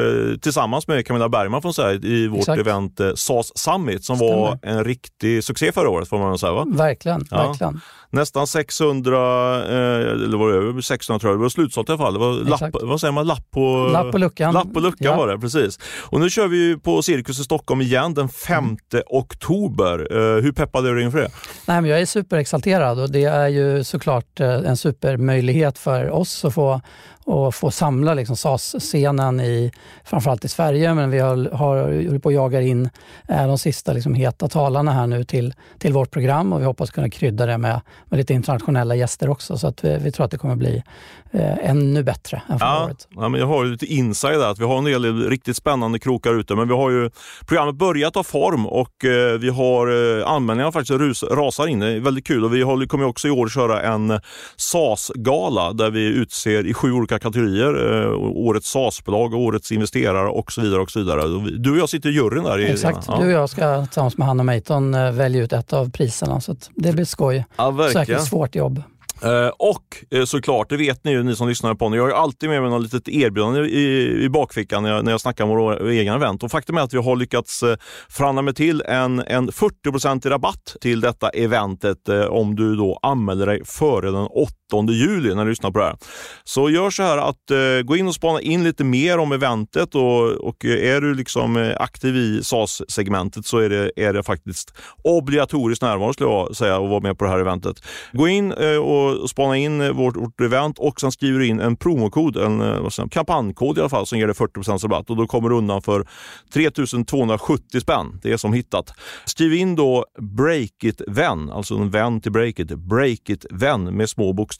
tillsammans 0.42 0.88
med 0.88 1.06
Camilla 1.06 1.28
Bergman 1.28 1.62
får 1.62 1.72
säga, 1.72 1.92
i 1.92 2.28
vårt 2.28 2.38
Exakt. 2.38 2.60
event 2.60 3.00
SAS 3.14 3.58
Summit 3.58 4.04
som 4.04 4.16
Stämmer. 4.16 4.32
var 4.32 4.58
en 4.62 4.84
riktig 4.84 5.44
succé 5.44 5.72
förra 5.72 5.88
året 5.88 6.08
får 6.08 6.18
man 6.18 6.38
säga. 6.38 6.52
Va? 6.52 6.64
Verkligen. 6.68 7.26
Ja. 7.30 7.46
verkligen 7.48 7.80
nästan 8.16 8.46
600, 8.46 9.16
eh, 9.62 10.12
eller 10.12 10.36
var 10.36 10.48
det 10.48 10.56
över 10.56 10.80
600 10.80 11.20
tror 11.20 11.32
jag, 11.32 11.38
det 11.38 11.42
var 11.42 11.48
slutsålt 11.48 11.88
i 11.88 11.92
alla 11.92 11.98
fall. 11.98 12.12
Det 12.12 12.20
var 12.20 12.32
lapp, 12.32 12.76
vad 12.82 13.00
säger 13.00 13.12
man, 13.12 13.26
lapp 13.26 13.50
på, 13.50 13.88
lapp 13.92 14.12
på 14.12 14.18
luckan. 14.18 14.54
Lapp 14.54 14.72
på 14.74 14.80
luckan 14.80 15.06
ja. 15.06 15.16
var 15.16 15.28
det, 15.28 15.38
precis. 15.38 15.78
Och 16.02 16.20
nu 16.20 16.30
kör 16.30 16.48
vi 16.48 16.76
på 16.76 17.02
Cirkus 17.02 17.40
i 17.40 17.44
Stockholm 17.44 17.80
igen 17.80 18.14
den 18.14 18.28
5 18.28 18.64
mm. 18.64 18.76
oktober. 19.06 20.08
Eh, 20.10 20.42
hur 20.42 20.52
peppad 20.52 20.86
är 20.86 20.94
du 20.94 21.02
inför 21.02 21.18
det? 21.18 21.30
Nej, 21.66 21.80
men 21.80 21.90
jag 21.90 22.00
är 22.00 22.06
superexalterad 22.06 23.00
och 23.00 23.10
det 23.10 23.24
är 23.24 23.48
ju 23.48 23.84
såklart 23.84 24.40
eh, 24.40 24.48
en 24.48 24.76
supermöjlighet 24.76 25.78
för 25.78 26.10
oss 26.10 26.44
att 26.44 26.54
få 26.54 26.80
och 27.26 27.54
få 27.54 27.70
samla 27.70 28.14
liksom 28.14 28.36
SAS-scenen 28.36 29.40
i, 29.40 29.72
framförallt 30.04 30.44
i 30.44 30.48
Sverige, 30.48 30.94
men 30.94 31.10
vi 31.10 31.18
har, 31.18 31.50
har 31.52 32.18
på 32.18 32.28
att 32.28 32.34
jaga 32.34 32.60
in 32.60 32.90
eh, 33.28 33.46
de 33.46 33.58
sista 33.58 33.92
liksom 33.92 34.14
heta 34.14 34.48
talarna 34.48 34.92
här 34.92 35.06
nu 35.06 35.24
till, 35.24 35.54
till 35.78 35.92
vårt 35.92 36.10
program 36.10 36.52
och 36.52 36.60
vi 36.60 36.64
hoppas 36.64 36.90
kunna 36.90 37.10
krydda 37.10 37.46
det 37.46 37.58
med, 37.58 37.80
med 38.06 38.18
lite 38.18 38.34
internationella 38.34 38.94
gäster 38.94 39.28
också. 39.28 39.58
Så 39.58 39.66
att 39.66 39.84
vi, 39.84 39.98
vi 39.98 40.12
tror 40.12 40.24
att 40.24 40.30
det 40.30 40.38
kommer 40.38 40.56
bli 40.56 40.82
eh, 41.30 41.70
ännu 41.70 42.02
bättre 42.02 42.42
än 42.48 42.58
förra 42.58 42.68
ja, 42.68 42.84
året. 42.84 43.08
Ja, 43.10 43.28
men 43.28 43.40
jag 43.40 43.46
har 43.46 43.64
lite 43.64 43.86
inside 43.86 44.38
där, 44.38 44.50
att 44.50 44.58
vi 44.58 44.64
har 44.64 44.78
en 44.78 44.84
del 44.84 45.28
riktigt 45.28 45.56
spännande 45.56 45.98
krokar 45.98 46.34
ute, 46.34 46.54
men 46.54 46.68
vi 46.68 46.74
har 46.74 46.90
ju 46.90 47.10
programmet 47.46 47.74
börjat 47.74 48.14
ta 48.14 48.22
form 48.22 48.66
och 48.66 49.04
eh, 49.04 49.38
vi 49.38 49.48
har 49.48 50.18
eh, 50.18 50.28
anmälningarna 50.28 50.72
faktiskt 50.72 51.00
rus, 51.00 51.22
rasar 51.22 51.66
in. 51.66 51.78
Det 51.78 51.88
är 51.88 52.00
väldigt 52.00 52.26
kul 52.26 52.44
och 52.44 52.54
vi 52.54 52.62
håller, 52.62 52.86
kommer 52.86 53.04
också 53.04 53.28
i 53.28 53.30
år 53.30 53.48
köra 53.48 53.82
en 53.82 54.20
SAS-gala 54.56 55.72
där 55.72 55.90
vi 55.90 56.06
utser 56.06 56.66
i 56.66 56.74
sju 56.74 56.92
olika 56.92 57.15
kategorier 57.18 58.02
eh, 58.02 58.12
årets 58.20 58.70
SAS-bolag, 58.70 59.34
årets 59.34 59.72
investerare 59.72 60.28
och 60.28 60.52
så 60.52 60.60
vidare. 60.60 60.80
och 60.80 60.90
så 60.90 60.98
vidare. 60.98 61.22
Du 61.58 61.70
och 61.70 61.78
jag 61.78 61.88
sitter 61.88 62.08
i 62.08 62.12
juryn 62.12 62.44
där. 62.44 62.58
I, 62.58 62.70
Exakt, 62.70 63.04
ja. 63.08 63.18
du 63.20 63.26
och 63.26 63.32
jag 63.32 63.50
ska 63.50 63.84
tillsammans 63.84 64.18
med 64.18 64.26
Hanna 64.26 64.42
Mayton 64.42 64.94
eh, 64.94 65.12
välja 65.12 65.42
ut 65.42 65.52
ett 65.52 65.72
av 65.72 65.90
priserna 65.90 66.40
så 66.40 66.56
det 66.74 66.92
blir 66.92 67.04
skoj. 67.04 67.44
Ja, 67.56 67.88
Säkert 67.92 68.22
svårt 68.22 68.54
jobb. 68.54 68.82
Uh, 69.24 69.48
och 69.58 70.04
uh, 70.14 70.24
såklart, 70.24 70.68
det 70.68 70.76
vet 70.76 71.04
ni 71.04 71.10
ju 71.10 71.22
ni 71.22 71.36
som 71.36 71.48
lyssnar 71.48 71.74
på 71.74 71.88
nu, 71.88 71.96
jag 71.96 72.04
har 72.04 72.10
alltid 72.10 72.48
med 72.48 72.62
mig 72.62 72.70
något 72.70 72.82
litet 72.82 73.08
erbjudande 73.08 73.60
i, 73.60 74.24
i 74.24 74.28
bakfickan 74.28 74.82
när 74.82 74.90
jag, 74.90 75.04
när 75.04 75.10
jag 75.10 75.20
snackar 75.20 75.44
om 75.44 75.50
vår 75.50 75.88
egen 75.88 76.14
event. 76.14 76.42
Och 76.42 76.50
faktum 76.50 76.76
är 76.76 76.82
att 76.82 76.94
vi 76.94 76.98
har 76.98 77.16
lyckats 77.16 77.62
uh, 77.62 77.74
förhandla 78.08 78.42
med 78.42 78.56
till 78.56 78.82
en, 78.82 79.18
en 79.26 79.52
40 79.52 80.28
rabatt 80.28 80.76
till 80.80 81.00
detta 81.00 81.28
eventet 81.28 82.08
uh, 82.08 82.24
om 82.24 82.56
du 82.56 82.76
då 82.76 82.98
anmäler 83.02 83.46
dig 83.46 83.64
före 83.64 84.10
den 84.10 84.26
8 84.26 84.54
juli 84.88 85.34
när 85.34 85.44
du 85.44 85.50
lyssnar 85.50 85.70
på 85.70 85.78
det 85.78 85.84
här. 85.84 85.96
Så 86.44 86.70
gör 86.70 86.90
så 86.90 87.02
här 87.02 87.18
att 87.18 87.50
eh, 87.50 87.82
gå 87.84 87.96
in 87.96 88.08
och 88.08 88.14
spana 88.14 88.40
in 88.40 88.64
lite 88.64 88.84
mer 88.84 89.18
om 89.18 89.32
eventet 89.32 89.94
och, 89.94 90.30
och 90.30 90.64
eh, 90.64 90.94
är 90.94 91.00
du 91.00 91.14
liksom 91.14 91.56
eh, 91.56 91.76
aktiv 91.80 92.16
i 92.16 92.44
SAS-segmentet 92.44 93.46
så 93.46 93.58
är 93.58 93.68
det, 93.68 93.90
är 93.96 94.12
det 94.12 94.22
faktiskt 94.22 94.74
obligatoriskt 95.04 95.82
närvaro 95.82 96.12
skulle 96.12 96.30
jag 96.30 96.56
säga 96.56 96.76
att 96.76 96.88
vara 96.88 97.00
med 97.00 97.18
på 97.18 97.24
det 97.24 97.30
här 97.30 97.38
eventet. 97.38 97.82
Gå 98.12 98.28
in 98.28 98.52
eh, 98.52 98.76
och 98.76 99.06
och 99.26 99.30
spana 99.30 99.56
in 99.56 99.94
vårt, 99.94 100.16
vårt 100.16 100.40
event 100.40 100.78
och 100.78 101.00
sen 101.00 101.12
skriver 101.12 101.38
du 101.38 101.46
in 101.46 101.60
en 101.60 101.76
promokod, 101.76 102.36
en 102.36 102.58
vad 102.58 103.12
kampanjkod 103.12 103.78
i 103.78 103.80
alla 103.80 103.88
fall, 103.88 104.06
som 104.06 104.18
ger 104.18 104.26
dig 104.26 104.36
40% 104.36 104.82
rabatt 104.82 105.10
och 105.10 105.16
då 105.16 105.26
kommer 105.26 105.48
du 105.48 105.56
undan 105.56 105.82
för 105.82 106.08
3270 106.52 107.80
spänn. 107.80 108.20
Det 108.22 108.32
är 108.32 108.36
som 108.36 108.52
hittat. 108.52 108.92
Skriv 109.24 109.54
in 109.54 109.76
då 109.76 110.04
Breakit-vän, 110.18 111.50
alltså 111.50 111.74
en 111.74 111.90
vän 111.90 112.20
till 112.20 112.32
Breakit. 112.32 112.68
Breakit-vän 112.68 113.96
med 113.96 114.10
små 114.10 114.32
bokstäver. 114.32 114.55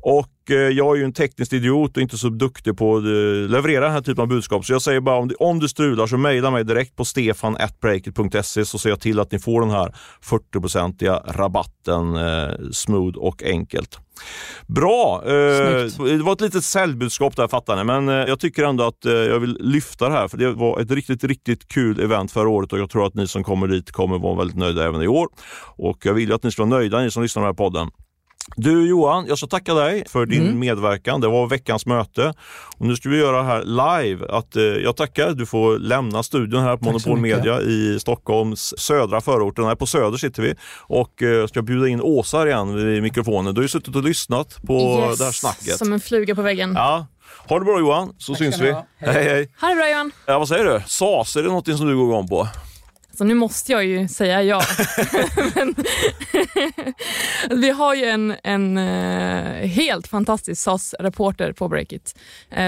Och 0.00 0.28
Eh, 0.50 0.56
jag 0.56 0.94
är 0.94 0.98
ju 0.98 1.04
en 1.04 1.12
teknisk 1.12 1.52
idiot 1.52 1.96
och 1.96 2.02
inte 2.02 2.18
så 2.18 2.28
duktig 2.28 2.76
på 2.76 2.96
att 2.96 3.02
eh, 3.02 3.50
leverera 3.50 3.84
den 3.84 3.92
här 3.92 4.00
typen 4.00 4.22
av 4.22 4.28
budskap. 4.28 4.64
Så 4.64 4.72
jag 4.72 4.82
säger 4.82 5.00
bara 5.00 5.16
om, 5.16 5.30
om 5.38 5.58
du 5.58 5.68
strular 5.68 6.06
så 6.06 6.16
mejla 6.16 6.50
mig 6.50 6.64
direkt 6.64 6.96
på 6.96 7.04
stefan.breakit.se 7.04 8.64
så 8.64 8.78
ser 8.78 8.88
jag 8.90 9.00
till 9.00 9.20
att 9.20 9.32
ni 9.32 9.38
får 9.38 9.60
den 9.60 9.70
här 9.70 9.94
40-procentiga 10.24 11.22
rabatten 11.26 12.16
eh, 12.16 12.70
smooth 12.72 13.18
och 13.18 13.42
enkelt. 13.42 13.98
Bra! 14.66 15.22
Eh, 15.24 15.30
det 15.98 16.22
var 16.22 16.32
ett 16.32 16.40
litet 16.40 16.64
säljbudskap 16.64 17.36
där 17.36 17.48
fattar 17.48 17.76
ni, 17.76 17.84
men 17.84 18.08
eh, 18.08 18.14
jag 18.14 18.40
tycker 18.40 18.64
ändå 18.64 18.84
att 18.84 19.04
eh, 19.04 19.12
jag 19.12 19.40
vill 19.40 19.56
lyfta 19.60 20.08
det 20.08 20.14
här 20.14 20.28
för 20.28 20.38
det 20.38 20.52
var 20.52 20.80
ett 20.80 20.90
riktigt, 20.90 21.24
riktigt 21.24 21.68
kul 21.68 22.00
event 22.00 22.32
förra 22.32 22.48
året 22.48 22.72
och 22.72 22.78
jag 22.78 22.90
tror 22.90 23.06
att 23.06 23.14
ni 23.14 23.28
som 23.28 23.44
kommer 23.44 23.68
dit 23.68 23.92
kommer 23.92 24.18
vara 24.18 24.38
väldigt 24.38 24.56
nöjda 24.56 24.86
även 24.86 25.02
i 25.02 25.08
år. 25.08 25.28
Och 25.76 26.06
jag 26.06 26.14
vill 26.14 26.28
ju 26.28 26.34
att 26.34 26.42
ni 26.42 26.50
ska 26.50 26.64
vara 26.64 26.78
nöjda, 26.78 27.00
ni 27.00 27.10
som 27.10 27.22
lyssnar 27.22 27.42
på 27.42 27.44
den 27.44 27.54
här 27.54 27.70
podden. 27.70 28.05
Du 28.54 28.88
Johan, 28.88 29.26
jag 29.28 29.38
ska 29.38 29.46
tacka 29.46 29.74
dig 29.74 30.04
för 30.08 30.26
din 30.26 30.42
mm. 30.42 30.58
medverkan. 30.58 31.20
Det 31.20 31.28
var 31.28 31.46
veckans 31.46 31.86
möte. 31.86 32.34
Och 32.78 32.86
nu 32.86 32.96
ska 32.96 33.08
vi 33.08 33.18
göra 33.18 33.42
här 33.42 33.62
live. 33.64 34.26
Att, 34.28 34.56
eh, 34.56 34.62
jag 34.62 34.96
tackar. 34.96 35.32
Du 35.32 35.46
får 35.46 35.78
lämna 35.78 36.22
studion 36.22 36.62
här 36.62 36.76
på 36.76 36.84
Tack 36.84 36.92
Monopol 36.92 37.20
Media 37.20 37.60
i 37.60 37.98
Stockholms 38.00 38.74
södra 38.78 39.20
förorten. 39.20 39.64
Här 39.64 39.74
på 39.74 39.86
Söder 39.86 40.18
sitter 40.18 40.42
vi. 40.42 40.54
Och 40.80 41.22
eh, 41.22 41.46
ska 41.46 41.62
bjuda 41.62 41.88
in 41.88 42.00
Åsa 42.00 42.46
igen 42.46 42.86
vid 42.86 43.02
mikrofonen. 43.02 43.54
Du 43.54 43.58
har 43.58 43.62
ju 43.62 43.68
suttit 43.68 43.96
och 43.96 44.04
lyssnat 44.04 44.62
på 44.66 45.06
yes, 45.08 45.18
det 45.18 45.24
här 45.24 45.32
snacket. 45.32 45.78
Som 45.78 45.92
en 45.92 46.00
fluga 46.00 46.34
på 46.34 46.42
väggen. 46.42 46.72
Ja. 46.74 47.06
Ha 47.48 47.58
det 47.58 47.64
bra 47.64 47.78
Johan, 47.78 48.14
så 48.18 48.32
Tack 48.32 48.38
syns 48.38 48.60
vi. 48.60 48.72
Hej. 48.72 48.84
hej 48.98 49.24
hej. 49.24 49.52
Ha 49.60 49.68
det 49.68 49.74
bra 49.74 49.90
Johan. 49.90 50.10
Ja, 50.26 50.38
vad 50.38 50.48
säger 50.48 50.64
du? 50.64 50.82
SAS, 50.86 51.36
är 51.36 51.42
det 51.42 51.48
något 51.48 51.76
som 51.78 51.86
du 51.86 51.96
går 51.96 52.06
igång 52.06 52.28
på? 52.28 52.48
Så 53.16 53.24
nu 53.24 53.34
måste 53.34 53.72
jag 53.72 53.84
ju 53.84 54.08
säga 54.08 54.42
ja. 54.42 54.62
Men, 55.54 55.74
vi 57.60 57.70
har 57.70 57.94
ju 57.94 58.04
en, 58.04 58.34
en 58.42 58.78
uh, 58.78 59.66
helt 59.66 60.06
fantastisk 60.06 60.62
SAS-reporter 60.62 61.52
på 61.52 61.68
Breakit. 61.68 62.14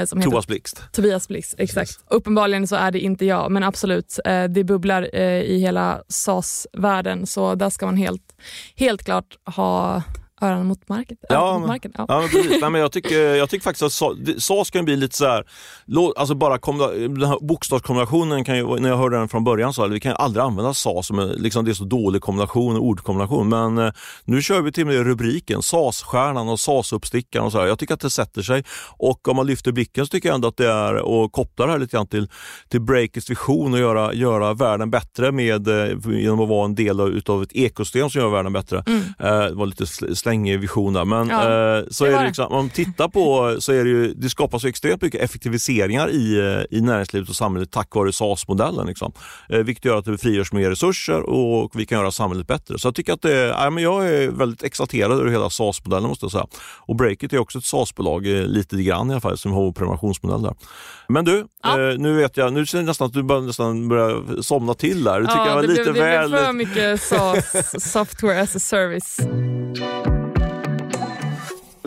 Som 0.06 0.22
Tobias 0.22 0.46
Blixt. 0.46 0.82
Tobias 0.92 1.28
Blixt, 1.28 1.54
exakt. 1.58 1.90
Yes. 1.90 1.98
Uppenbarligen 2.10 2.66
så 2.66 2.76
är 2.76 2.90
det 2.90 3.00
inte 3.00 3.24
jag, 3.24 3.52
men 3.52 3.62
absolut. 3.62 4.18
Uh, 4.28 4.44
det 4.44 4.64
bubblar 4.64 5.14
i 5.16 5.58
hela 5.58 6.02
SAS-världen 6.08 7.26
så 7.26 7.54
där 7.54 7.70
ska 7.70 7.86
man 7.86 7.96
helt, 7.96 8.36
helt 8.76 9.04
klart 9.04 9.36
ha 9.44 10.02
öronen 10.40 10.66
mot 10.66 10.88
marken. 10.88 11.16
Ja, 11.28 11.58
mot 11.58 11.68
marken. 11.68 11.92
Ja. 11.94 12.04
ja 12.08 12.20
men 12.20 12.28
precis. 12.28 12.60
Nej, 12.60 12.70
men 12.70 12.80
jag, 12.80 12.92
tycker, 12.92 13.34
jag 13.34 13.50
tycker 13.50 13.64
faktiskt 13.64 14.02
att 14.02 14.42
SAS 14.42 14.70
kan 14.70 14.84
bli 14.84 14.96
lite 14.96 15.16
så 15.16 15.26
här, 15.26 15.44
alltså 16.16 16.34
bara 16.34 16.58
den 16.58 17.24
här 17.24 17.46
bokstavskombinationen, 17.46 18.44
kan 18.44 18.56
ju, 18.56 18.80
när 18.80 18.88
jag 18.88 18.96
hörde 18.96 19.16
den 19.16 19.28
från 19.28 19.44
början, 19.44 19.72
så 19.72 19.86
vi 19.86 20.00
kan 20.00 20.12
ju 20.12 20.16
aldrig 20.16 20.44
använda 20.44 20.74
SAS 20.74 21.06
som 21.06 21.18
en, 21.18 21.28
liksom, 21.28 21.64
det 21.64 21.70
är 21.70 21.74
så 21.74 21.84
dålig 21.84 22.22
kombination, 22.22 22.76
ordkombination. 22.76 23.48
Men 23.48 23.78
eh, 23.78 23.92
nu 24.24 24.42
kör 24.42 24.60
vi 24.60 24.72
till 24.72 24.86
med 24.86 25.06
rubriken, 25.06 25.62
SAS-stjärnan 25.62 26.48
och 26.48 26.60
SAS-uppstickaren 26.60 27.44
och 27.44 27.52
så 27.52 27.58
här. 27.58 27.66
Jag 27.66 27.78
tycker 27.78 27.94
att 27.94 28.00
det 28.00 28.10
sätter 28.10 28.42
sig. 28.42 28.64
Och 28.96 29.28
om 29.28 29.36
man 29.36 29.46
lyfter 29.46 29.72
blicken 29.72 30.06
så 30.06 30.10
tycker 30.10 30.28
jag 30.28 30.34
ändå 30.34 30.48
att 30.48 30.56
det 30.56 30.70
är, 30.70 30.94
och 30.94 31.32
kopplar 31.32 31.66
det 31.66 31.72
här 31.72 31.78
lite 31.80 31.96
grann 31.96 32.06
till, 32.06 32.28
till 32.68 32.80
Breakers 32.80 33.30
vision 33.30 33.72
och 33.72 33.80
göra, 33.80 34.14
göra 34.14 34.54
världen 34.54 34.90
bättre 34.90 35.32
med, 35.32 35.68
eh, 35.68 35.98
genom 36.06 36.40
att 36.40 36.48
vara 36.48 36.64
en 36.64 36.74
del 36.74 37.00
av, 37.00 37.08
utav 37.08 37.42
ett 37.42 37.52
ekosystem 37.52 38.10
som 38.10 38.20
gör 38.20 38.28
världen 38.28 38.52
bättre. 38.52 38.84
Mm. 38.86 39.02
Eh, 39.18 39.56
var 39.56 39.66
lite 39.66 39.86
slängvision 40.28 40.92
där. 40.92 41.04
Men 41.04 41.28
ja, 41.28 41.42
eh, 41.42 41.84
så 41.90 42.04
är 42.04 42.10
det 42.10 42.26
liksom, 42.26 42.46
om 42.46 42.56
man 42.56 42.70
tittar 42.70 43.08
på 43.08 43.56
så 43.60 43.72
är 43.72 43.84
det 43.84 43.90
ju, 43.90 44.14
det 44.14 44.30
skapas 44.30 44.62
så 44.62 44.68
extremt 44.68 45.02
mycket 45.02 45.20
effektiviseringar 45.20 46.10
i, 46.10 46.38
eh, 46.38 46.78
i 46.78 46.80
näringslivet 46.80 47.28
och 47.28 47.36
samhället 47.36 47.70
tack 47.70 47.94
vare 47.94 48.12
SAS-modellen. 48.12 48.86
Liksom. 48.86 49.12
Eh, 49.48 49.58
vilket 49.58 49.84
gör 49.84 49.98
att 49.98 50.04
det 50.04 50.18
frigörs 50.18 50.52
mer 50.52 50.70
resurser 50.70 51.22
och 51.22 51.72
vi 51.74 51.86
kan 51.86 51.98
göra 51.98 52.10
samhället 52.10 52.46
bättre. 52.46 52.78
Så 52.78 52.88
jag 52.88 52.94
tycker 52.94 53.12
att 53.12 53.22
det, 53.22 53.46
ja, 53.46 53.70
men 53.70 53.82
jag 53.82 54.08
är 54.08 54.30
väldigt 54.30 54.62
exalterad 54.62 55.12
över 55.12 55.30
hela 55.30 55.50
SAS-modellen 55.50 56.08
måste 56.08 56.24
jag 56.24 56.32
säga. 56.32 56.46
Och 56.86 56.96
Breakit 56.96 57.32
är 57.32 57.38
också 57.38 57.58
ett 57.58 57.64
SAS-bolag, 57.64 58.26
eh, 58.26 58.46
lite 58.46 58.82
grann 58.82 59.10
i 59.10 59.12
alla 59.12 59.20
fall, 59.20 59.38
som 59.38 59.52
har 59.52 59.66
en 59.66 59.74
prenumerationsmodell 59.74 60.42
där. 60.42 60.54
Men 61.08 61.24
du, 61.24 61.46
ja. 61.62 61.90
eh, 61.90 61.98
nu 61.98 62.16
vet 62.16 62.36
jag, 62.36 62.52
nu 62.52 62.66
känner 62.66 62.82
jag 62.82 62.86
nästan 62.86 63.06
att 63.06 63.12
du 63.12 63.22
börjar 63.22 63.42
nästan 63.42 63.88
börja 63.88 64.42
somna 64.42 64.74
till 64.74 65.04
där. 65.04 65.20
Du 65.20 65.26
tycker 65.26 65.38
ja, 65.38 65.48
jag 65.48 65.54
var 65.54 65.62
det 65.62 65.68
lite 65.68 65.92
blev, 65.92 66.04
väl... 66.04 66.30
det 66.30 66.36
blev 66.36 66.44
för 66.44 66.52
mycket 66.52 67.02
SAS, 67.02 67.92
software 67.92 68.40
as 68.40 68.56
a 68.56 68.58
service. 68.58 69.20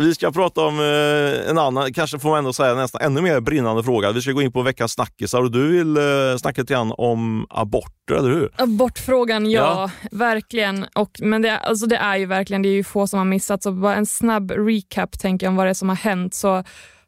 Vi 0.01 0.15
ska 0.15 0.31
prata 0.31 0.61
om 0.61 0.79
eh, 0.79 1.49
en 1.49 1.57
annan, 1.57 1.93
kanske 1.93 2.19
får 2.19 2.29
man 2.29 2.37
ändå 2.37 2.53
säga 2.53 2.73
nästan 2.73 3.01
ännu 3.01 3.21
mer 3.21 3.39
brinnande 3.39 3.83
fråga. 3.83 4.11
Vi 4.11 4.21
ska 4.21 4.31
gå 4.31 4.41
in 4.41 4.51
på 4.51 4.61
veckans 4.61 4.91
snackisar 4.91 5.41
och 5.41 5.51
du 5.51 5.67
vill 5.67 5.97
eh, 5.97 6.37
snacka 6.37 6.61
lite 6.61 6.73
grann 6.73 6.93
om 6.97 7.47
aborter, 7.49 8.15
eller 8.15 8.29
hur? 8.29 8.49
Abortfrågan, 8.55 9.51
ja, 9.51 9.61
ja. 9.61 10.07
verkligen. 10.17 10.85
Och, 10.95 11.11
men 11.21 11.41
det, 11.41 11.57
alltså 11.57 11.85
det 11.85 11.95
är 11.95 12.17
ju 12.17 12.25
verkligen, 12.25 12.61
det 12.61 12.69
är 12.69 12.73
ju 12.73 12.83
få 12.83 13.07
som 13.07 13.17
har 13.17 13.25
missat. 13.25 13.63
Så 13.63 13.71
bara 13.71 13.95
en 13.95 14.05
snabb 14.05 14.51
recap 14.51 15.19
tänker 15.19 15.45
jag 15.45 15.51
om 15.51 15.55
vad 15.55 15.65
det 15.65 15.69
är 15.69 15.73
som 15.73 15.89
har 15.89 15.95
hänt. 15.95 16.33
Så 16.33 16.63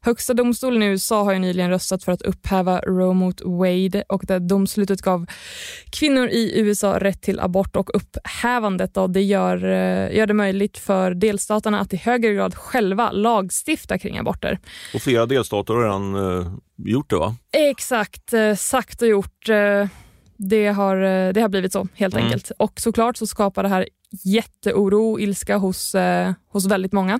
Högsta 0.05 0.33
domstolen 0.33 0.83
i 0.83 0.85
USA 0.85 1.23
har 1.23 1.33
ju 1.33 1.39
nyligen 1.39 1.69
röstat 1.69 2.03
för 2.03 2.11
att 2.11 2.21
upphäva 2.21 2.79
Roe 2.79 3.13
mot 3.13 3.41
Wade 3.41 4.03
och 4.09 4.23
det 4.27 4.39
domslutet 4.39 5.01
gav 5.01 5.25
kvinnor 5.89 6.27
i 6.27 6.59
USA 6.59 6.99
rätt 6.99 7.21
till 7.21 7.39
abort 7.39 7.75
och 7.75 7.89
upphävandet 7.95 8.93
då, 8.93 9.07
det 9.07 9.21
gör, 9.21 9.63
eh, 9.63 10.17
gör 10.17 10.27
det 10.27 10.33
möjligt 10.33 10.77
för 10.77 11.13
delstaterna 11.13 11.79
att 11.79 11.93
i 11.93 11.97
högre 11.97 12.33
grad 12.33 12.55
själva 12.55 13.11
lagstifta 13.11 13.97
kring 13.97 14.17
aborter. 14.17 14.59
Och 14.93 15.01
flera 15.01 15.25
delstater 15.25 15.73
har 15.73 15.81
redan 15.83 16.15
eh, 16.15 16.53
gjort 16.77 17.09
det 17.09 17.15
va? 17.15 17.35
Exakt, 17.51 18.33
eh, 18.33 18.55
sagt 18.55 19.01
och 19.01 19.07
gjort. 19.07 19.49
Eh, 19.49 19.87
det 20.37 20.67
har, 20.67 20.95
eh, 20.95 21.33
det 21.33 21.41
har 21.41 21.49
blivit 21.49 21.73
så 21.73 21.87
helt 21.93 22.13
mm. 22.13 22.25
enkelt. 22.25 22.51
Och 22.59 22.73
såklart 22.79 23.17
så 23.17 23.27
skapar 23.27 23.63
det 23.63 23.69
här 23.69 23.87
jätteoro 24.23 25.11
och 25.11 25.21
ilska 25.21 25.57
hos, 25.57 25.95
eh, 25.95 26.33
hos 26.47 26.65
väldigt 26.65 26.93
många. 26.93 27.19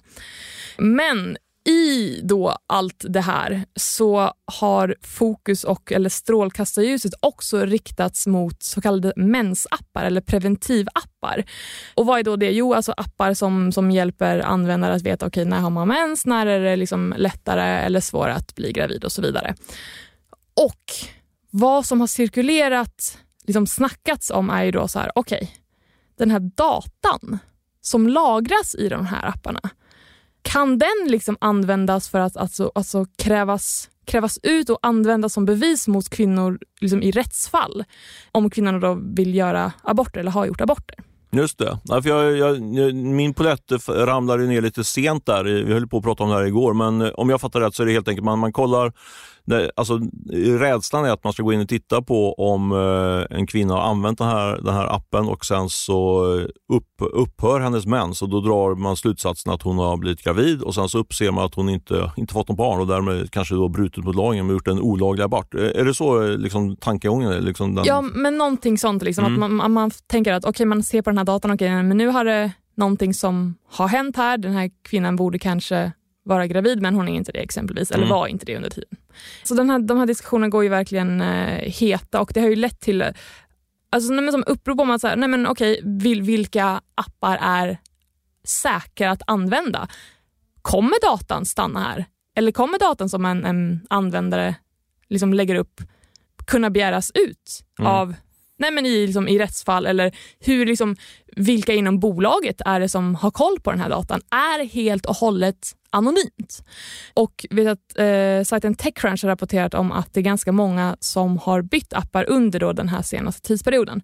Men 0.78 1.38
i 1.66 2.20
då 2.24 2.58
allt 2.68 3.06
det 3.10 3.22
här 3.22 3.66
så 3.76 4.34
har 4.46 4.96
fokus 5.02 5.64
och 5.64 5.92
eller 5.92 6.10
strålkastarljuset 6.10 7.14
också 7.20 7.66
riktats 7.66 8.28
mot 8.28 8.64
så 8.64 8.82
kallade 8.82 9.14
mensappar 9.16 10.06
eller 10.06 10.22
preventivappar. 10.22 11.44
Och 11.96 12.06
vad 12.06 12.20
är 12.20 12.24
då 12.24 12.36
det? 12.36 12.52
Jo, 12.52 12.74
alltså 12.74 12.92
appar 12.92 13.34
som, 13.34 13.72
som 13.72 13.92
hjälper 13.92 14.40
användare 14.40 14.94
att 14.94 15.02
veta 15.02 15.26
okay, 15.26 15.46
när 15.46 15.60
har 15.60 15.70
man 15.70 15.88
mens, 15.88 16.26
när 16.26 16.46
är 16.46 16.60
det 16.60 16.76
liksom 16.76 17.14
lättare 17.18 17.86
eller 17.86 18.00
svårare 18.00 18.34
att 18.34 18.56
bli 18.56 18.72
gravid 18.72 19.04
och 19.04 19.12
så 19.12 19.22
vidare. 19.22 19.56
Och 20.54 20.94
vad 21.50 21.86
som 21.86 22.00
har 22.00 22.08
cirkulerat, 22.08 23.18
liksom 23.44 23.68
snackats 23.68 24.32
om 24.32 24.50
är 24.50 24.64
ju 24.64 24.72
då 24.72 24.88
så 24.88 25.00
här, 25.00 25.12
okej, 25.16 25.38
okay, 25.38 25.48
den 26.18 26.32
här 26.32 26.40
datan 26.40 27.40
som 27.82 28.08
lagras 28.08 28.76
i 28.76 28.90
de 28.90 29.06
här 29.06 29.28
apparna 29.28 29.70
kan 30.44 30.78
den 30.78 31.08
liksom 31.08 31.38
användas 31.42 32.10
för 32.10 32.20
att 32.20 32.38
alltså, 32.38 32.72
alltså 32.76 33.06
krävas, 33.18 33.90
krävas 34.06 34.40
ut 34.44 34.70
och 34.70 34.80
användas 34.82 35.34
som 35.34 35.46
bevis 35.46 35.88
mot 35.88 36.10
kvinnor 36.10 36.60
liksom 36.82 37.04
i 37.04 37.12
rättsfall? 37.12 37.84
Om 38.32 38.50
kvinnorna 38.50 38.80
då 38.80 39.00
vill 39.16 39.36
göra 39.36 39.72
aborter 39.84 40.20
eller 40.20 40.32
har 40.32 40.46
gjort 40.46 40.62
aborter. 40.62 40.96
Just 41.32 41.58
det. 41.58 41.80
Ja, 41.84 42.02
för 42.02 42.10
jag, 42.10 42.38
jag, 42.38 42.96
min 42.96 43.34
polett 43.34 43.72
ramlade 43.90 44.44
ner 44.44 44.62
lite 44.62 44.84
sent 44.84 45.26
där. 45.26 45.44
Vi 45.44 45.74
höll 45.74 45.88
på 45.88 45.98
att 45.98 46.04
prata 46.04 46.24
om 46.24 46.30
det 46.30 46.36
här 46.36 46.46
igår, 46.46 46.74
men 46.74 47.14
om 47.14 47.30
jag 47.30 47.42
fattar 47.42 47.62
rätt 47.62 47.76
så 47.76 47.84
är 47.84 47.88
det 47.88 47.94
helt 47.94 48.08
enkelt 48.08 48.26
man, 48.26 48.40
man 48.40 48.54
kollar 48.54 48.94
det, 49.46 49.72
alltså, 49.76 50.00
rädslan 50.60 51.06
är 51.06 51.10
att 51.10 51.24
man 51.24 51.34
ska 51.34 51.44
gå 51.44 51.54
in 51.54 51.62
och 51.62 51.70
titta 51.70 52.02
på 52.02 52.34
om 52.34 52.72
eh, 52.72 53.38
en 53.38 53.48
kvinna 53.48 53.74
har 53.74 53.82
använt 53.82 54.18
den 54.18 54.28
här, 54.28 54.60
den 54.62 54.74
här 54.74 54.96
appen 54.96 55.28
och 55.28 55.46
sen 55.46 55.70
så 55.70 56.24
upp, 56.74 56.90
upphör 57.00 57.60
hennes 57.60 57.86
mens 57.86 58.22
och 58.22 58.30
då 58.30 58.42
drar 58.42 58.76
man 58.76 58.98
slutsatsen 58.98 59.54
att 59.54 59.62
hon 59.62 59.78
har 59.78 59.98
blivit 59.98 60.24
gravid 60.24 60.62
och 60.62 60.76
sen 60.76 60.90
så 60.90 61.00
uppser 61.00 61.32
man 61.32 61.46
att 61.46 61.56
hon 61.56 61.70
inte, 61.70 62.12
inte 62.18 62.34
fått 62.34 62.50
något 62.50 62.58
barn 62.58 62.80
och 62.80 62.88
därmed 62.88 63.32
kanske 63.32 63.56
då 63.56 63.70
brutit 63.70 64.04
mot 64.04 64.16
lagen 64.16 64.46
och 64.46 64.54
gjort 64.54 64.68
en 64.68 64.80
olaglig 64.80 65.24
abort. 65.24 65.54
Är 65.54 65.86
det 65.86 65.94
så 65.94 66.28
liksom, 66.28 66.76
tankegången 66.76 67.32
liksom 67.32 67.76
den... 67.76 67.86
Ja, 67.86 68.02
men 68.02 68.38
någonting 68.38 68.78
sånt. 68.78 69.04
Liksom, 69.04 69.26
mm. 69.26 69.44
att 69.44 69.52
man, 69.52 69.72
man, 69.72 69.92
tänker 70.08 70.34
att 70.34 70.46
okay, 70.46 70.66
man 70.66 70.84
ser 70.84 71.02
på 71.02 71.10
den 71.10 71.18
här 71.18 71.26
datan, 71.26 71.52
okay, 71.52 71.84
men 71.84 71.98
nu 71.98 72.08
har 72.08 72.26
det 72.26 72.52
någonting 72.76 73.14
som 73.14 73.56
har 73.72 73.88
hänt 73.88 74.18
här. 74.18 74.38
Den 74.38 74.54
här 74.54 74.72
kvinnan 74.84 75.16
borde 75.16 75.40
kanske 75.40 75.92
vara 76.24 76.48
gravid 76.48 76.82
men 76.82 76.96
hon 76.96 77.08
är 77.08 77.16
inte 77.16 77.32
det 77.32 77.40
exempelvis, 77.40 77.92
eller 77.92 78.04
mm. 78.04 78.16
var 78.18 78.28
inte 78.28 78.46
det 78.46 78.56
under 78.56 78.70
tiden. 78.70 78.98
Så 79.44 79.54
den 79.54 79.70
här, 79.70 79.80
de 79.80 79.98
här 79.98 80.06
diskussionerna 80.06 80.50
går 80.50 80.64
ju 80.64 80.70
verkligen 80.70 81.22
eh, 81.22 81.60
heta 81.60 82.22
och 82.22 82.32
det 82.34 82.42
har 82.42 82.50
ju 82.50 82.56
lett 82.56 82.80
till 82.80 83.04
alltså, 83.90 84.14
nej, 84.14 84.32
som 84.32 84.44
upprop 84.48 84.80
om 84.80 84.92
att 84.92 85.02
så 85.02 85.08
här, 85.08 85.16
nej, 85.16 85.30
men, 85.30 85.48
okej, 85.48 85.82
vil, 85.84 86.22
vilka 86.22 86.82
appar 86.96 87.38
är 87.42 87.78
säkra 88.44 89.12
att 89.12 89.22
använda? 89.28 89.88
Kommer 90.62 91.12
datan 91.12 91.46
stanna 91.46 91.80
här? 91.80 92.06
Eller 92.36 92.52
kommer 92.52 92.80
datan 92.80 93.10
som 93.10 93.26
en, 93.26 93.46
en 93.46 93.88
användare 93.90 94.56
liksom 95.10 95.34
lägger 95.34 95.56
upp 95.56 95.82
kunna 96.46 96.70
begäras 96.70 97.12
ut 97.14 97.64
mm. 97.80 97.92
av 97.92 98.16
nej 98.58 98.72
men 98.72 98.86
i, 98.86 99.06
liksom, 99.06 99.28
i 99.28 99.40
rättsfall 99.40 99.86
eller 99.86 100.16
hur, 100.40 100.66
liksom, 100.66 100.96
vilka 101.36 101.74
inom 101.74 102.00
bolaget 102.00 102.62
är 102.66 102.80
det 102.80 102.90
som 102.90 103.16
har 103.16 103.32
koll 103.32 103.60
på 103.60 103.72
den 103.72 103.80
här 103.80 103.90
datan 103.90 104.22
är 104.32 104.66
helt 104.66 105.06
och 105.06 105.16
hållet 105.16 105.76
anonymt. 105.94 106.64
Och 107.14 107.46
vet 107.50 107.68
att 107.68 107.98
eh, 107.98 108.44
sajten 108.44 108.76
Techcrunch 108.76 109.24
har 109.24 109.30
rapporterat 109.30 109.74
om 109.74 109.92
att 109.92 110.14
det 110.14 110.20
är 110.20 110.22
ganska 110.22 110.52
många 110.52 110.98
som 111.00 111.38
har 111.38 111.62
bytt 111.62 111.94
appar 111.94 112.30
under 112.30 112.60
då 112.60 112.74
den 112.74 112.90
här 112.90 113.02
senaste 113.02 113.48
tidsperioden. 113.48 114.02